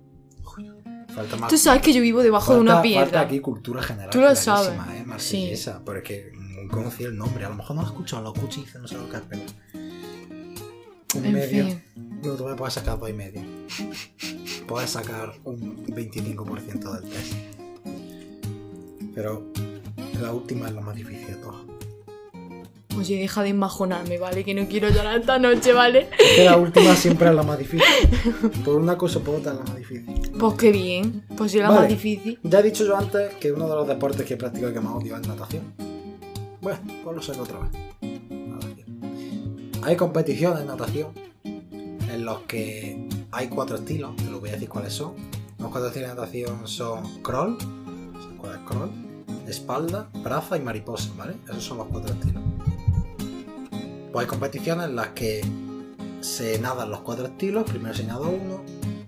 Falta 1.13 1.35
más. 1.35 1.49
Tú 1.49 1.57
sabes 1.57 1.81
que 1.81 1.91
yo 1.93 2.01
vivo 2.01 2.21
debajo 2.23 2.53
de 2.53 2.59
falta- 2.59 2.61
una 2.61 2.81
Falta 2.81 3.03
piedra. 3.05 3.21
aquí 3.21 3.39
cultura 3.41 3.81
general. 3.83 4.09
Tú 4.11 4.21
lo 4.21 4.33
sabes. 4.35 4.69
¿eh? 4.95 5.03
Marsellesa. 5.05 5.81
Pero 5.85 5.97
es 5.99 6.03
que 6.03 6.31
no 6.33 6.40
conocía 6.69 7.07
el 7.07 7.17
nombre. 7.17 7.45
A 7.45 7.49
lo 7.49 7.55
mejor 7.55 7.75
no 7.75 7.81
lo 7.83 7.87
he 7.87 7.91
escuchado, 7.91 8.23
lo 8.23 8.33
escuché 8.33 8.61
y 8.61 8.63
dice, 8.65 8.79
no 8.79 8.87
sé 8.87 8.95
lo 8.95 9.09
que 9.09 9.17
es, 9.17 9.23
pero. 9.29 9.41
Un 11.15 11.25
En 11.25 11.33
medio. 11.33 11.65
fin. 11.65 11.83
No 12.23 12.35
te 12.35 12.43
voy 12.43 12.53
a 12.53 12.55
poder 12.55 12.71
sacar 12.71 12.99
dos 12.99 13.09
y 13.09 13.13
medio. 13.13 13.41
Puedes 14.67 14.89
sacar 14.91 15.33
un 15.43 15.85
25% 15.87 16.99
del 17.01 17.09
test. 17.09 17.33
Pero 19.13 19.43
la 20.21 20.31
última 20.33 20.67
es 20.67 20.73
la 20.73 20.81
más 20.81 20.95
difícil 20.95 21.27
de 21.27 21.35
todas. 21.35 21.61
Oye, 22.97 23.17
deja 23.17 23.41
de 23.41 23.49
enmajonarme, 23.49 24.17
¿vale? 24.19 24.43
Que 24.43 24.53
no 24.53 24.67
quiero 24.67 24.89
llorar 24.89 25.19
esta 25.19 25.39
noche, 25.39 25.73
¿vale? 25.73 26.09
Es 26.19 26.35
que 26.35 26.45
la 26.45 26.57
última 26.57 26.95
siempre 26.95 27.29
es 27.29 27.35
la 27.35 27.41
más 27.43 27.57
difícil. 27.57 27.81
Por 28.63 28.75
una 28.75 28.97
cosa 28.97 29.19
o 29.19 29.21
por 29.23 29.35
otra 29.35 29.53
es 29.53 29.57
la 29.59 29.63
más 29.65 29.75
difícil. 29.77 30.31
Pues 30.39 30.53
qué 30.55 30.71
bien. 30.71 31.23
Pues 31.35 31.51
si 31.51 31.57
era 31.59 31.69
Vale. 31.69 31.81
más 31.81 31.89
difícil. 31.89 32.39
Ya 32.43 32.59
he 32.59 32.63
dicho 32.63 32.85
yo 32.85 32.95
antes 32.97 33.33
que 33.35 33.51
uno 33.51 33.67
de 33.67 33.75
los 33.75 33.87
deportes 33.87 34.25
que 34.25 34.37
practico 34.37 34.69
y 34.69 34.73
que 34.73 34.79
más 34.81 34.93
odio 34.95 35.15
es 35.17 35.27
natación. 35.27 35.73
Bueno, 36.61 36.79
pues 37.03 37.15
lo 37.15 37.21
saco 37.21 37.41
otra 37.41 37.59
vez. 37.59 37.71
Hay 39.83 39.95
competiciones 39.95 40.59
de 40.59 40.65
natación 40.65 41.07
en 41.43 42.23
los 42.23 42.41
que 42.41 43.09
hay 43.31 43.47
cuatro 43.47 43.77
estilos, 43.77 44.15
te 44.15 44.25
lo 44.25 44.39
voy 44.39 44.49
a 44.49 44.53
decir 44.53 44.69
cuáles 44.69 44.93
son. 44.93 45.13
Los 45.57 45.71
cuatro 45.71 45.87
estilos 45.87 46.09
de 46.09 46.15
natación 46.15 46.67
son 46.67 47.23
crawl, 47.23 47.57
¿sabes 47.59 48.37
cuál 48.37 48.55
es 48.55 48.61
crawl? 48.67 48.91
Espalda, 49.47 50.09
braza 50.23 50.55
y 50.55 50.61
mariposa, 50.61 51.09
¿vale? 51.17 51.35
Esos 51.49 51.63
son 51.63 51.79
los 51.79 51.87
cuatro 51.87 52.13
estilos. 52.13 52.43
Pues 54.11 54.23
hay 54.23 54.27
competiciones 54.27 54.85
en 54.85 54.95
las 54.95 55.09
que 55.09 55.41
se 56.19 56.59
nadan 56.59 56.91
los 56.91 56.99
cuatro 57.01 57.25
estilos, 57.25 57.63
primero 57.63 57.95
se 57.95 58.03
nada 58.03 58.27
uno, 58.27 58.61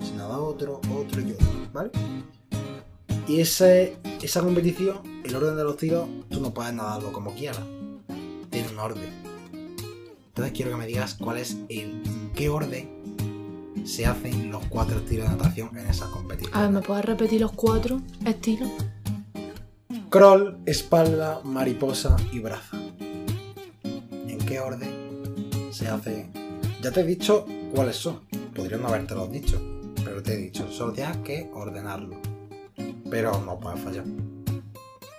se 0.03 0.15
nada 0.15 0.39
otro, 0.39 0.81
otro 0.91 1.21
y 1.21 1.33
otro, 1.33 1.47
¿vale? 1.71 1.91
Y 3.27 3.39
ese, 3.39 3.97
esa 4.21 4.41
competición, 4.41 4.97
el 5.23 5.35
orden 5.35 5.55
de 5.55 5.63
los 5.63 5.77
tiros, 5.77 6.07
tú 6.29 6.41
no 6.41 6.53
puedes 6.53 6.73
nadarlo 6.73 7.13
como 7.13 7.33
quieras. 7.33 7.61
Tiene 8.49 8.69
un 8.69 8.79
orden. 8.79 9.09
Entonces 10.27 10.53
quiero 10.53 10.71
que 10.71 10.77
me 10.77 10.87
digas 10.87 11.15
cuál 11.15 11.37
es 11.37 11.57
el, 11.69 12.01
en 12.05 12.31
qué 12.35 12.49
orden 12.49 12.89
se 13.85 14.05
hacen 14.05 14.51
los 14.51 14.65
cuatro 14.67 14.97
estilos 14.97 15.29
de 15.29 15.35
natación 15.35 15.77
en 15.77 15.87
esas 15.87 16.09
competiciones. 16.09 16.57
A 16.57 16.63
ver, 16.63 16.71
¿me 16.71 16.81
puedes 16.81 17.05
repetir 17.05 17.41
los 17.41 17.51
cuatro 17.51 18.01
estilos? 18.25 18.69
Crawl, 20.09 20.57
espalda, 20.65 21.41
mariposa 21.43 22.15
y 22.31 22.39
braza. 22.39 22.77
¿En 23.83 24.37
qué 24.39 24.59
orden 24.59 25.69
se 25.71 25.87
hace? 25.87 26.29
Ya 26.81 26.91
te 26.91 27.01
he 27.01 27.03
dicho 27.05 27.45
cuáles 27.73 27.95
son. 27.95 28.21
Podría 28.53 28.77
no 28.77 28.87
habértelo 28.87 29.27
dicho, 29.27 29.61
pero 30.03 30.21
te 30.21 30.33
he 30.33 30.37
dicho, 30.37 30.71
solo 30.71 30.93
tienes 30.93 31.17
que 31.17 31.49
ordenarlo. 31.53 32.32
Pero 33.13 33.39
no 33.45 33.59
puedes 33.59 33.79
fallar. 33.79 34.05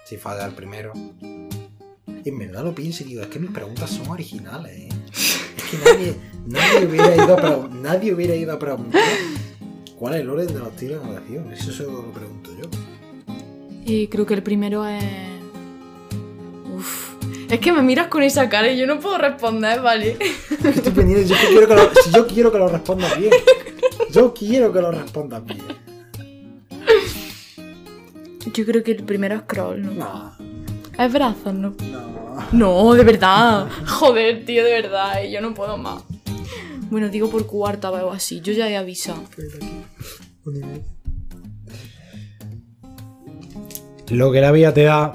Si 0.04 0.16
falla 0.16 0.46
el 0.46 0.52
primero. 0.52 0.92
Y 1.22 2.28
en 2.28 2.38
verdad 2.40 2.64
lo 2.64 2.74
pienso 2.74 3.04
y 3.04 3.06
digo, 3.06 3.22
es 3.22 3.28
que 3.28 3.38
mis 3.38 3.52
preguntas 3.52 3.88
son 3.88 4.08
originales, 4.08 4.72
¿eh? 4.72 4.88
que 5.70 5.76
nadie, 5.78 6.16
nadie 6.48 6.86
hubiera 6.88 7.14
ido 7.14 7.34
a 7.34 7.36
preguntar, 7.36 7.78
nadie 7.80 8.12
hubiera 8.12 8.34
ido 8.34 8.52
a 8.52 8.58
preguntar 8.58 9.00
cuál 9.96 10.14
es 10.14 10.22
el 10.22 10.30
orden 10.30 10.48
de 10.48 10.58
los 10.58 10.74
tiros 10.74 11.04
de 11.04 11.08
oración. 11.08 11.52
Eso 11.52 11.70
solo 11.70 12.02
lo 12.02 12.10
pregunto 12.10 12.50
yo. 12.60 12.68
Y 13.84 14.08
creo 14.08 14.26
que 14.26 14.34
el 14.34 14.42
primero 14.42 14.84
es. 14.88 15.04
Uf. 16.74 17.14
Es 17.48 17.60
que 17.60 17.72
me 17.72 17.82
miras 17.82 18.08
con 18.08 18.24
esa 18.24 18.48
cara 18.48 18.72
y 18.72 18.76
yo 18.76 18.88
no 18.88 18.98
puedo 18.98 19.18
responder, 19.18 19.80
¿vale? 19.80 20.18
Estoy 20.50 20.92
pendiente, 20.92 21.26
yo 21.26 21.36
quiero 21.48 21.68
que 21.68 21.74
lo, 21.76 21.90
yo 22.12 22.26
quiero 22.26 22.50
que 22.50 22.58
lo 22.58 22.68
respondas 22.68 23.16
bien. 23.20 23.30
Yo 24.10 24.34
quiero 24.34 24.72
que 24.72 24.80
lo 24.80 24.90
respondas 24.90 25.44
bien. 25.44 25.62
Yo 28.52 28.64
creo 28.64 28.82
que 28.82 28.92
el 28.92 29.04
primero 29.04 29.36
es 29.36 29.42
crawl, 29.46 29.82
¿no? 29.82 29.92
No, 29.92 30.36
Es 30.98 31.12
brazos, 31.12 31.54
¿no? 31.54 31.74
no. 31.80 32.14
No, 32.52 32.94
de 32.94 33.04
verdad. 33.04 33.68
Joder, 33.86 34.44
tío, 34.44 34.64
de 34.64 34.70
verdad, 34.72 35.22
eh, 35.22 35.30
yo 35.30 35.40
no 35.40 35.54
puedo 35.54 35.76
más. 35.76 36.02
Bueno, 36.90 37.08
digo 37.08 37.30
por 37.30 37.46
cuarta 37.46 37.90
o 37.90 38.12
así, 38.12 38.40
yo 38.40 38.52
ya 38.52 38.68
he 38.68 38.76
avisado. 38.76 39.22
Lo 44.10 44.32
que 44.32 44.40
la 44.40 44.52
vida 44.52 44.74
te 44.74 44.84
da, 44.84 45.12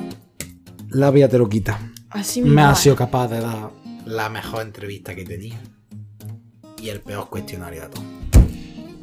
la 0.90 1.12
vida 1.12 1.30
te 1.30 1.38
lo 1.38 1.48
quita. 1.48 1.80
Así 2.10 2.42
Me 2.42 2.62
ha 2.62 2.74
sido 2.74 2.96
capaz 2.96 3.28
de 3.28 3.40
dar 3.40 3.70
la 4.06 4.30
mejor 4.30 4.64
entrevista 4.64 5.14
que 5.14 5.24
tenía 5.24 5.60
y 6.82 6.90
el 6.90 7.02
peor 7.02 7.30
cuestionario 7.30 7.84
de 7.84 7.90
todo. 7.90 8.04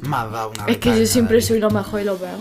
Me 0.01 0.15
has 0.15 0.31
dado 0.31 0.51
una 0.51 0.65
Es 0.65 0.77
que 0.77 0.99
yo 0.99 1.05
siempre 1.05 1.41
soy 1.41 1.59
lo 1.59 1.69
mejor 1.69 2.01
y 2.01 2.03
lo 2.03 2.17
peor. 2.17 2.39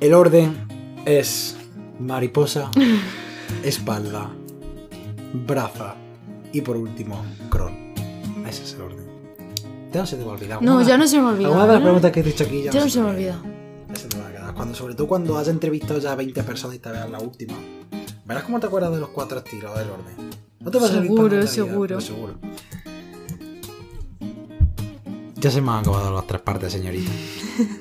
El 0.00 0.14
orden 0.14 0.56
es 1.04 1.56
mariposa, 1.98 2.70
espalda, 3.64 4.30
braza 5.46 5.96
y 6.52 6.60
por 6.60 6.76
último 6.76 7.24
crawl. 7.50 7.72
Ese 8.46 8.62
es 8.62 8.74
el 8.74 8.82
orden. 8.82 9.06
Ya 9.92 10.00
no 10.00 10.06
se 10.06 10.16
te 10.16 10.24
va 10.24 10.32
a 10.32 10.34
olvidar. 10.34 10.62
No, 10.62 10.82
ya 10.82 10.96
no 10.96 11.06
se 11.08 11.18
me 11.20 11.26
ha 11.26 11.30
olvidado. 11.30 11.54
Alguna 11.54 11.66
de 11.66 11.72
las 11.74 11.82
preguntas 11.82 12.12
que 12.12 12.20
he 12.20 12.22
dicho 12.22 12.44
aquí 12.44 12.62
ya, 12.62 12.70
Ya 12.70 12.80
no 12.84 12.88
se 12.88 13.00
me 13.00 13.10
ha 13.10 13.14
te 13.16 13.26
va 13.26 13.32
a 13.34 13.38
olvidado. 13.40 13.42
Ese 13.92 14.08
te 14.08 14.18
va 14.18 14.28
a 14.28 14.32
quedar. 14.32 14.54
Cuando, 14.54 14.74
sobre 14.74 14.94
todo 14.94 15.08
cuando 15.08 15.36
has 15.36 15.48
entrevistado 15.48 15.98
ya 15.98 16.12
a 16.12 16.14
20 16.14 16.42
personas 16.44 16.76
y 16.76 16.78
te 16.78 16.90
veas 16.90 17.10
la 17.10 17.18
última. 17.18 17.54
Verás 18.24 18.44
cómo 18.44 18.60
te 18.60 18.66
acuerdas 18.66 18.92
de 18.92 19.00
los 19.00 19.08
cuatro 19.08 19.38
estilos 19.38 19.76
del 19.76 19.90
orden. 19.90 20.30
No 20.60 20.70
te 20.70 20.78
va 20.78 20.86
a 20.86 20.88
servir 20.88 21.08
Seguro, 21.10 21.36
vida, 21.36 21.46
seguro. 21.46 22.00
seguro. 22.00 22.34
Ya 25.36 25.50
se 25.50 25.60
me 25.60 25.70
han 25.70 25.78
acabado 25.78 26.14
las 26.14 26.26
tres 26.26 26.42
partes, 26.42 26.72
señorita. 26.72 27.10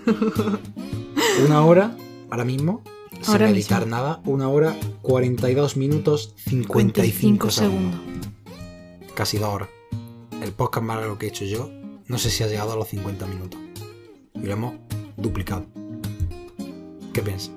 una 1.46 1.66
hora, 1.66 1.96
ahora 2.30 2.46
mismo, 2.46 2.82
sin 3.22 3.32
Ahora 3.34 3.50
editar 3.50 3.82
mismo. 3.82 3.96
nada, 3.96 4.22
una 4.26 4.50
hora 4.50 4.76
42 5.02 5.78
minutos 5.78 6.34
55 6.38 7.50
segundos. 7.52 8.00
Casi 9.16 9.38
dos 9.38 9.50
horas. 9.54 9.70
El 10.42 10.52
podcast 10.52 10.86
más 10.86 10.98
largo 10.98 11.18
que 11.18 11.26
he 11.28 11.30
hecho 11.30 11.46
yo, 11.46 11.70
no 12.08 12.18
sé 12.18 12.30
si 12.30 12.44
ha 12.44 12.48
llegado 12.48 12.74
a 12.74 12.76
los 12.76 12.88
50 12.90 13.26
minutos. 13.26 13.60
Y 14.36 14.42
lo 14.42 14.54
hemos 14.54 14.76
duplicado. 15.16 15.66
¿Qué 17.14 17.22
piensas? 17.22 17.52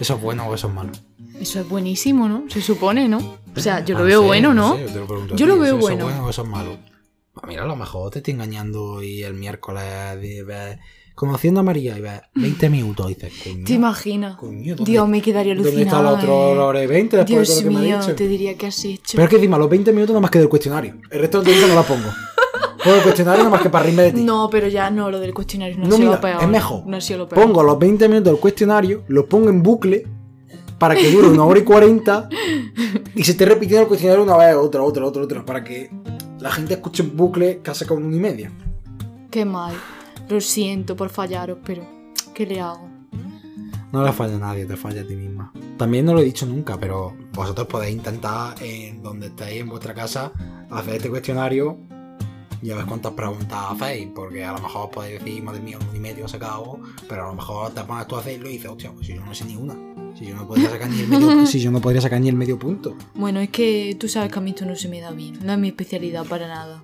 ¿Eso 0.00 0.14
es 0.16 0.22
bueno 0.22 0.46
o 0.46 0.54
eso 0.54 0.68
es 0.68 0.74
malo? 0.74 0.92
Eso 1.38 1.60
es 1.60 1.68
buenísimo, 1.68 2.28
¿no? 2.28 2.44
Se 2.48 2.62
supone, 2.62 3.08
¿no? 3.08 3.18
O 3.54 3.60
sea, 3.60 3.84
yo 3.84 3.94
lo 3.96 4.00
Ah, 4.04 4.06
veo 4.06 4.20
sí, 4.22 4.26
bueno, 4.26 4.54
¿no? 4.54 4.78
yo 4.78 4.86
lo 5.06 5.36
Yo 5.36 5.46
veo 5.58 5.64
¿eso- 5.64 5.64
eso 5.66 5.76
bueno. 5.80 5.98
es 6.08 6.14
bueno 6.14 6.26
o 6.26 6.30
eso 6.30 6.42
es 6.42 6.48
malo? 6.48 6.78
Pues 7.34 7.44
mira, 7.46 7.64
a 7.64 7.66
lo 7.66 7.76
mejor 7.76 8.10
te 8.10 8.18
estoy 8.20 8.34
engañando 8.34 9.02
y 9.02 9.22
el 9.22 9.34
miércoles 9.34 9.82
de- 10.20 10.78
conociendo 11.14 11.60
a 11.60 11.62
María 11.62 11.96
y 11.96 12.00
ves 12.00 12.20
20 12.34 12.70
minutos 12.70 13.08
dices, 13.08 13.32
coño, 13.44 13.64
¿Te 13.64 13.72
imaginas? 13.74 14.36
coño, 14.36 14.76
¿dónde- 14.76 14.90
Dios, 14.90 15.08
me 15.08 15.20
quedaría 15.22 15.54
¿Dónde 15.54 15.68
está 15.68 15.98
alucinada. 15.98 16.10
el 16.10 16.16
otro 16.18 16.32
eh. 16.54 16.58
hora 16.58 16.82
y 16.82 16.86
20 16.86 17.16
después 17.18 17.28
Dios 17.36 17.48
de 17.48 17.54
todo 17.54 17.62
lo 17.64 17.68
que 17.68 17.74
me 17.82 17.86
mío, 17.88 17.96
ha 17.98 18.00
dicho? 18.02 18.14
te 18.14 18.28
diría 18.28 18.54
que 18.56 18.66
has 18.66 18.84
hecho. 18.84 19.12
Pero 19.12 19.24
es 19.24 19.28
que 19.30 19.36
encima 19.36 19.58
los 19.58 19.68
20 19.70 19.92
minutos 19.92 20.10
nada 20.14 20.20
más 20.20 20.30
que 20.30 20.38
del 20.38 20.48
cuestionario. 20.48 20.96
El 21.10 21.20
resto 21.20 21.40
del 21.40 21.48
tiempo 21.52 21.68
no 21.68 21.74
la 21.74 21.82
pongo. 21.82 22.08
Pongo 22.84 22.96
el 22.96 23.02
cuestionario 23.02 23.38
nada 23.44 23.50
más 23.50 23.62
que 23.62 23.70
para 23.70 23.84
reírme 23.84 24.02
de 24.02 24.12
ti. 24.12 24.24
No, 24.24 24.48
pero 24.50 24.66
ya 24.66 24.90
no, 24.90 25.08
lo 25.08 25.20
del 25.20 25.32
cuestionario 25.32 25.76
no, 25.78 25.84
No, 25.84 25.94
ha 25.94 25.96
sido 25.96 26.08
mira, 26.08 26.16
lo 26.16 26.20
peor. 26.20 26.42
es 26.42 26.48
mejor. 26.48 26.86
No 26.86 26.96
ha 26.96 27.00
sido 27.00 27.18
lo 27.20 27.28
peor. 27.28 27.40
Pongo 27.46 27.62
los 27.62 27.78
20 27.78 28.08
minutos 28.08 28.32
del 28.32 28.40
cuestionario, 28.40 29.04
los 29.06 29.26
pongo 29.26 29.50
en 29.50 29.62
bucle 29.62 30.04
para 30.78 30.96
que 30.96 31.08
dure 31.12 31.28
una 31.28 31.44
hora 31.44 31.60
y 31.60 31.62
40 31.62 32.28
y 33.14 33.22
se 33.22 33.30
esté 33.32 33.44
repitiendo 33.44 33.82
el 33.82 33.86
cuestionario 33.88 34.24
una 34.24 34.36
vez, 34.36 34.56
otra, 34.56 34.82
otra, 34.82 35.04
otra, 35.06 35.22
otra, 35.22 35.44
para 35.46 35.62
que 35.62 35.90
la 36.40 36.50
gente 36.50 36.74
escuche 36.74 37.04
en 37.04 37.16
bucle 37.16 37.60
casi 37.62 37.84
con 37.84 38.02
una 38.02 38.16
y 38.16 38.18
media. 38.18 38.50
Qué 39.30 39.44
mal. 39.44 39.74
Lo 40.28 40.40
siento 40.40 40.96
por 40.96 41.10
fallaros, 41.10 41.58
pero 41.64 41.86
¿qué 42.34 42.46
le 42.46 42.60
hago? 42.60 42.88
No 43.92 44.02
le 44.02 44.12
falla 44.12 44.36
a 44.36 44.38
nadie, 44.38 44.64
te 44.64 44.76
falla 44.76 45.02
a 45.02 45.06
ti 45.06 45.14
misma. 45.14 45.52
También 45.76 46.06
no 46.06 46.14
lo 46.14 46.20
he 46.20 46.24
dicho 46.24 46.46
nunca, 46.46 46.78
pero 46.78 47.14
vosotros 47.34 47.66
podéis 47.66 47.96
intentar 47.96 48.54
en 48.62 49.02
donde 49.02 49.26
estéis 49.26 49.60
en 49.60 49.68
vuestra 49.68 49.92
casa 49.92 50.32
hacer 50.70 50.94
este 50.94 51.10
cuestionario 51.10 51.78
y 52.62 52.70
a 52.70 52.76
ver 52.76 52.86
cuántas 52.86 53.12
preguntas 53.12 53.58
hacéis, 53.70 54.08
porque 54.14 54.44
a 54.44 54.52
lo 54.52 54.60
mejor 54.60 54.90
podéis 54.90 55.18
decir, 55.18 55.42
madre 55.42 55.60
mía, 55.60 55.78
un 55.78 55.96
y 55.96 55.98
medio 55.98 56.26
sacado, 56.28 56.78
pero 57.08 57.24
a 57.24 57.28
lo 57.28 57.34
mejor 57.34 57.74
te 57.74 57.82
pones 57.82 58.06
tú 58.06 58.16
a 58.16 58.20
hacerlo 58.20 58.48
y 58.48 58.52
dices, 58.52 58.70
hostia, 58.70 58.92
pues 58.92 59.06
si 59.06 59.14
yo 59.14 59.24
no 59.24 59.34
sé 59.34 59.44
ni 59.44 59.56
una, 59.56 59.74
si 60.16 60.26
yo 60.26 60.36
no 60.36 60.46
podría 60.46 60.70
sacar 60.70 60.88
ni 60.88 61.00
el 61.00 61.08
medio, 61.08 61.46
si 61.46 61.60
yo 61.60 61.70
no 61.70 61.80
podría 61.80 62.00
sacar 62.00 62.20
ni 62.20 62.28
el 62.28 62.36
medio 62.36 62.58
punto. 62.58 62.96
Bueno, 63.14 63.40
es 63.40 63.50
que 63.50 63.96
tú 63.98 64.08
sabes 64.08 64.32
que 64.32 64.38
a 64.38 64.42
mí 64.42 64.50
esto 64.50 64.64
no 64.64 64.76
se 64.76 64.88
me 64.88 65.00
da 65.00 65.10
bien. 65.10 65.38
No 65.44 65.52
es 65.52 65.58
mi 65.58 65.68
especialidad 65.68 66.24
para 66.24 66.48
nada. 66.48 66.82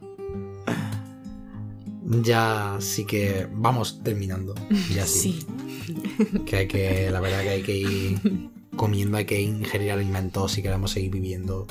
Ya 2.10 2.76
sí 2.80 3.04
que 3.04 3.46
vamos 3.52 4.02
terminando. 4.02 4.54
Ya 4.94 5.06
sí. 5.06 5.40
Sí. 5.86 5.96
Que 6.44 6.56
hay 6.56 6.68
que, 6.68 7.10
la 7.10 7.20
verdad 7.20 7.42
que 7.42 7.48
hay 7.50 7.62
que 7.62 7.76
ir 7.76 8.50
comiendo, 8.76 9.16
hay 9.18 9.24
que 9.24 9.40
ingerir 9.40 9.92
alimentos 9.92 10.52
si 10.52 10.62
queremos 10.62 10.92
seguir 10.92 11.10
viviendo. 11.10 11.66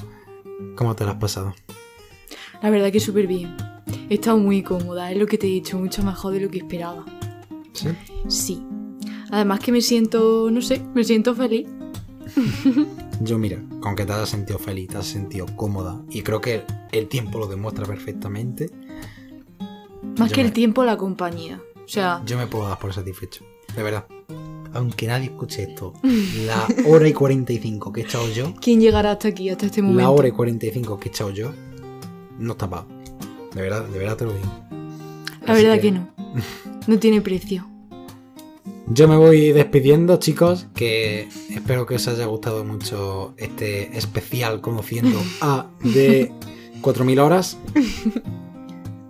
¿Cómo 0.75 0.95
te 0.95 1.05
lo 1.05 1.11
has 1.11 1.17
pasado? 1.17 1.55
La 2.61 2.69
verdad 2.69 2.91
que 2.91 2.99
súper 2.99 3.27
bien. 3.27 3.55
He 4.09 4.15
estado 4.15 4.37
muy 4.37 4.63
cómoda, 4.63 5.11
es 5.11 5.17
lo 5.17 5.25
que 5.25 5.37
te 5.37 5.47
he 5.47 5.49
dicho, 5.49 5.77
mucho 5.77 6.03
mejor 6.03 6.33
de 6.33 6.41
lo 6.41 6.49
que 6.49 6.59
esperaba. 6.59 7.05
¿Sí? 7.73 7.89
Sí. 8.27 8.63
Además 9.31 9.59
que 9.59 9.71
me 9.71 9.81
siento, 9.81 10.49
no 10.51 10.61
sé, 10.61 10.81
me 10.93 11.03
siento 11.03 11.35
feliz. 11.35 11.67
Yo 13.21 13.37
mira, 13.37 13.63
con 13.81 13.95
que 13.95 14.05
te 14.05 14.13
hayas 14.13 14.29
sentido 14.29 14.59
feliz, 14.59 14.89
te 14.89 14.97
has 14.97 15.07
sentido 15.07 15.45
cómoda 15.55 16.03
y 16.09 16.21
creo 16.21 16.39
que 16.39 16.63
el 16.91 17.07
tiempo 17.07 17.39
lo 17.39 17.47
demuestra 17.47 17.85
perfectamente, 17.85 18.69
Más 20.17 20.29
Yo 20.29 20.35
que 20.35 20.41
me- 20.41 20.47
el 20.47 20.53
tiempo, 20.53 20.83
la 20.83 20.97
compañía. 20.97 21.61
O 21.83 21.87
sea, 21.87 22.21
yo 22.25 22.37
me 22.37 22.47
puedo 22.47 22.67
dar 22.67 22.79
por 22.79 22.93
satisfecho. 22.93 23.43
De 23.75 23.83
verdad. 23.83 24.05
Aunque 24.73 25.07
nadie 25.07 25.25
escuche 25.27 25.63
esto, 25.63 25.93
la 26.45 26.67
hora 26.87 27.07
y 27.07 27.13
45 27.13 27.91
que 27.93 28.01
he 28.01 28.03
echado 28.03 28.29
yo, 28.29 28.53
¿quién 28.61 28.79
llegará 28.81 29.11
hasta 29.13 29.29
aquí, 29.29 29.49
hasta 29.49 29.65
este 29.65 29.81
momento? 29.81 30.01
la 30.03 30.09
hora 30.11 30.27
y 30.27 30.31
45 30.31 30.99
que 30.99 31.07
he 31.07 31.11
echado 31.11 31.31
yo, 31.31 31.51
no 32.37 32.51
está 32.51 32.69
pago. 32.69 32.85
De 33.55 33.61
verdad, 33.61 33.85
de 33.85 33.97
verdad 33.97 34.17
te 34.17 34.25
lo 34.25 34.33
digo. 34.33 34.45
La 35.45 35.53
Así 35.53 35.63
verdad 35.63 35.81
que... 35.81 35.91
no. 35.91 36.09
No 36.87 36.99
tiene 36.99 37.19
precio. 37.21 37.67
Yo 38.87 39.07
me 39.09 39.17
voy 39.17 39.51
despidiendo, 39.51 40.17
chicos, 40.17 40.67
que 40.73 41.27
espero 41.49 41.85
que 41.85 41.95
os 41.95 42.07
haya 42.07 42.25
gustado 42.27 42.63
mucho 42.63 43.33
este 43.37 43.97
especial 43.97 44.61
conociendo 44.61 45.19
a 45.41 45.67
de 45.81 46.31
4000 46.81 47.19
horas. 47.19 47.57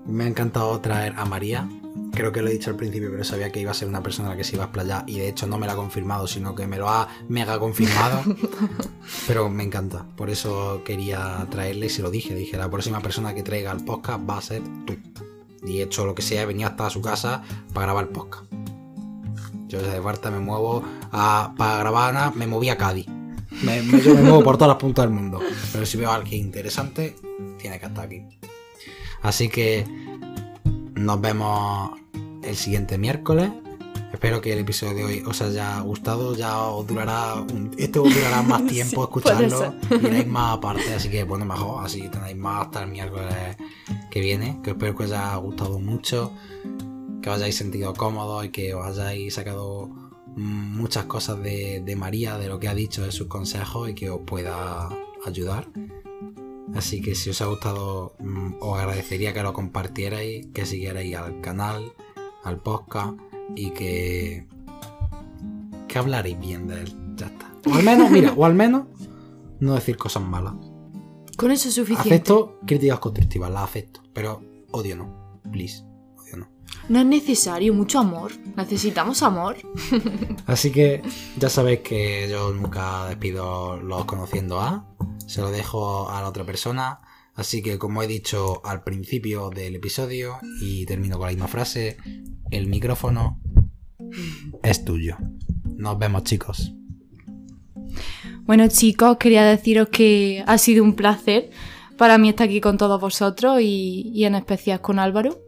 Me 0.07 0.23
ha 0.23 0.27
encantado 0.27 0.79
traer 0.79 1.13
a 1.17 1.25
María. 1.25 1.67
Creo 2.13 2.31
que 2.31 2.41
lo 2.41 2.49
he 2.49 2.53
dicho 2.53 2.69
al 2.71 2.75
principio, 2.75 3.09
pero 3.11 3.23
sabía 3.23 3.51
que 3.51 3.59
iba 3.59 3.71
a 3.71 3.73
ser 3.75 3.87
una 3.87 4.01
persona 4.01 4.29
a 4.29 4.31
la 4.31 4.37
que 4.37 4.43
se 4.43 4.55
iba 4.55 4.63
a 4.63 4.67
explayar 4.67 5.03
y 5.07 5.19
de 5.19 5.27
hecho 5.29 5.45
no 5.45 5.57
me 5.59 5.67
lo 5.67 5.73
ha 5.73 5.75
confirmado, 5.75 6.25
sino 6.27 6.55
que 6.55 6.65
me 6.65 6.77
lo 6.77 6.89
ha 6.89 7.07
mega 7.27 7.59
confirmado. 7.59 8.21
pero 9.27 9.49
me 9.49 9.63
encanta, 9.63 10.05
por 10.15 10.29
eso 10.29 10.81
quería 10.85 11.45
traerle 11.51 11.87
y 11.87 11.89
se 11.89 12.01
lo 12.01 12.09
dije. 12.09 12.33
Dije, 12.33 12.57
la 12.57 12.69
próxima 12.69 13.01
persona 13.01 13.33
que 13.35 13.43
traiga 13.43 13.71
el 13.71 13.83
podcast 13.83 14.27
va 14.27 14.37
a 14.37 14.41
ser 14.41 14.61
tú. 14.85 14.95
Y 15.65 15.79
he 15.79 15.83
hecho 15.83 16.05
lo 16.05 16.15
que 16.15 16.21
sea, 16.21 16.43
he 16.43 16.45
venido 16.45 16.69
hasta 16.69 16.89
su 16.89 17.01
casa 17.01 17.43
para 17.73 17.87
grabar 17.87 18.05
el 18.05 18.09
podcast. 18.11 18.45
Yo 19.67 19.81
desde 19.81 19.99
Barta 19.99 20.31
me 20.31 20.39
muevo 20.39 20.83
a, 21.11 21.53
para 21.57 21.79
grabar 21.79 22.35
me 22.35 22.47
moví 22.47 22.69
a 22.69 22.77
Cádiz. 22.77 23.07
Me, 23.63 23.81
me- 23.81 24.01
yo 24.01 24.15
me 24.15 24.21
muevo 24.21 24.43
por 24.43 24.55
todas 24.57 24.69
las 24.69 24.77
puntas 24.77 25.05
del 25.05 25.13
mundo. 25.13 25.39
Pero 25.73 25.85
si 25.85 25.97
veo 25.97 26.09
a 26.09 26.15
alguien 26.15 26.41
interesante, 26.45 27.15
tiene 27.59 27.79
que 27.79 27.85
estar 27.85 28.05
aquí. 28.05 28.23
Así 29.21 29.49
que 29.49 29.85
nos 30.95 31.21
vemos 31.21 31.91
el 32.43 32.55
siguiente 32.55 32.97
miércoles. 32.97 33.51
Espero 34.13 34.41
que 34.41 34.53
el 34.53 34.59
episodio 34.59 34.95
de 34.95 35.03
hoy 35.05 35.23
os 35.27 35.41
haya 35.41 35.79
gustado. 35.81 36.33
Ya 36.35 36.59
os 36.63 36.87
durará 36.87 37.35
un- 37.35 37.71
esto 37.77 38.03
os 38.03 38.13
durará 38.13 38.41
más 38.41 38.65
tiempo 38.67 38.95
Sí, 38.95 39.01
escucharlo. 39.03 39.73
Iréis 40.01 40.27
más 40.27 40.57
aparte. 40.57 40.93
Así 40.93 41.09
que 41.09 41.23
bueno, 41.23 41.45
mejor. 41.45 41.85
Así 41.85 42.07
tenéis 42.09 42.37
más 42.37 42.65
hasta 42.65 42.83
el 42.83 42.89
miércoles 42.91 43.57
que 44.09 44.21
viene. 44.21 44.59
Que 44.63 44.71
espero 44.71 44.95
que 44.95 45.03
os 45.03 45.11
haya 45.11 45.35
gustado 45.35 45.79
mucho 45.79 46.31
que 47.21 47.29
os 47.29 47.35
hayáis 47.37 47.57
sentido 47.57 47.93
cómodos 47.93 48.45
y 48.45 48.49
que 48.49 48.73
os 48.73 48.85
hayáis 48.97 49.33
sacado 49.33 49.89
muchas 50.35 51.05
cosas 51.05 51.41
de, 51.43 51.81
de 51.83 51.95
María, 51.95 52.37
de 52.37 52.47
lo 52.47 52.59
que 52.59 52.67
ha 52.69 52.73
dicho, 52.75 53.03
de 53.03 53.11
sus 53.11 53.27
consejos 53.27 53.89
y 53.89 53.93
que 53.93 54.09
os 54.09 54.21
pueda 54.25 54.87
ayudar. 55.25 55.67
Así 56.75 57.01
que 57.01 57.15
si 57.15 57.29
os 57.29 57.41
ha 57.41 57.45
gustado, 57.45 58.15
mm, 58.19 58.55
os 58.59 58.79
agradecería 58.79 59.33
que 59.33 59.41
lo 59.41 59.53
compartierais, 59.53 60.47
que 60.53 60.65
siguierais 60.65 61.15
al 61.15 61.41
canal, 61.41 61.93
al 62.43 62.61
podcast 62.61 63.17
y 63.55 63.71
que, 63.71 64.47
que 65.87 65.97
hablarais 65.97 66.39
bien 66.39 66.67
de 66.67 66.81
él. 66.81 66.93
Ya 67.15 67.27
está. 67.27 67.51
O 67.69 67.73
al 67.73 67.83
menos, 67.83 68.11
mira, 68.11 68.33
o 68.35 68.45
al 68.45 68.53
menos 68.53 68.87
no 69.59 69.75
decir 69.75 69.97
cosas 69.97 70.23
malas. 70.23 70.53
Con 71.37 71.51
eso 71.51 71.69
es 71.69 71.75
suficiente. 71.75 72.09
Acepto 72.09 72.59
críticas 72.65 72.99
constructivas, 72.99 73.51
las 73.51 73.63
acepto, 73.63 74.01
pero 74.13 74.41
odio 74.71 74.95
no. 74.95 75.41
Please. 75.51 75.86
No 76.89 76.99
es 76.99 77.05
necesario 77.05 77.73
mucho 77.73 77.99
amor. 77.99 78.31
Necesitamos 78.55 79.21
amor. 79.23 79.57
Así 80.45 80.71
que 80.71 81.01
ya 81.37 81.49
sabéis 81.49 81.81
que 81.81 82.27
yo 82.29 82.53
nunca 82.53 83.07
despido 83.07 83.77
los 83.77 84.05
conociendo 84.05 84.59
a. 84.59 84.87
Se 85.25 85.41
lo 85.41 85.51
dejo 85.51 86.09
a 86.09 86.21
la 86.21 86.29
otra 86.29 86.45
persona. 86.45 87.01
Así 87.35 87.61
que 87.61 87.77
como 87.77 88.01
he 88.01 88.07
dicho 88.07 88.65
al 88.65 88.83
principio 88.83 89.49
del 89.49 89.75
episodio 89.75 90.39
y 90.61 90.85
termino 90.85 91.17
con 91.17 91.27
la 91.27 91.33
misma 91.33 91.47
frase, 91.47 91.97
el 92.49 92.67
micrófono 92.67 93.39
es 94.63 94.83
tuyo. 94.83 95.17
Nos 95.63 95.99
vemos 95.99 96.23
chicos. 96.23 96.73
Bueno 98.41 98.67
chicos, 98.69 99.17
quería 99.17 99.43
deciros 99.43 99.89
que 99.89 100.43
ha 100.47 100.57
sido 100.57 100.83
un 100.83 100.95
placer 100.95 101.51
para 101.97 102.17
mí 102.17 102.29
estar 102.29 102.47
aquí 102.47 102.61
con 102.61 102.77
todos 102.77 102.99
vosotros 102.99 103.59
y, 103.61 104.09
y 104.13 104.25
en 104.25 104.35
especial 104.35 104.81
con 104.81 104.97
Álvaro. 104.97 105.41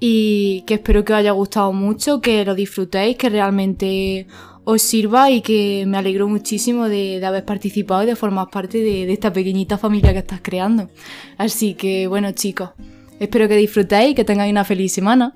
Y 0.00 0.62
que 0.66 0.74
espero 0.74 1.04
que 1.04 1.12
os 1.12 1.18
haya 1.18 1.32
gustado 1.32 1.72
mucho, 1.72 2.20
que 2.20 2.44
lo 2.44 2.54
disfrutéis, 2.54 3.16
que 3.16 3.28
realmente 3.28 4.26
os 4.64 4.82
sirva 4.82 5.30
y 5.30 5.40
que 5.40 5.84
me 5.86 5.96
alegro 5.96 6.28
muchísimo 6.28 6.88
de, 6.88 7.20
de 7.20 7.26
haber 7.26 7.44
participado 7.44 8.02
y 8.02 8.06
de 8.06 8.16
formar 8.16 8.50
parte 8.50 8.78
de, 8.78 9.06
de 9.06 9.12
esta 9.14 9.32
pequeñita 9.32 9.78
familia 9.78 10.12
que 10.12 10.18
estás 10.18 10.40
creando. 10.42 10.90
Así 11.38 11.72
que 11.72 12.06
bueno 12.06 12.32
chicos, 12.32 12.70
espero 13.18 13.48
que 13.48 13.56
disfrutéis 13.56 14.10
y 14.10 14.14
que 14.14 14.24
tengáis 14.24 14.52
una 14.52 14.64
feliz 14.64 14.92
semana. 14.92 15.34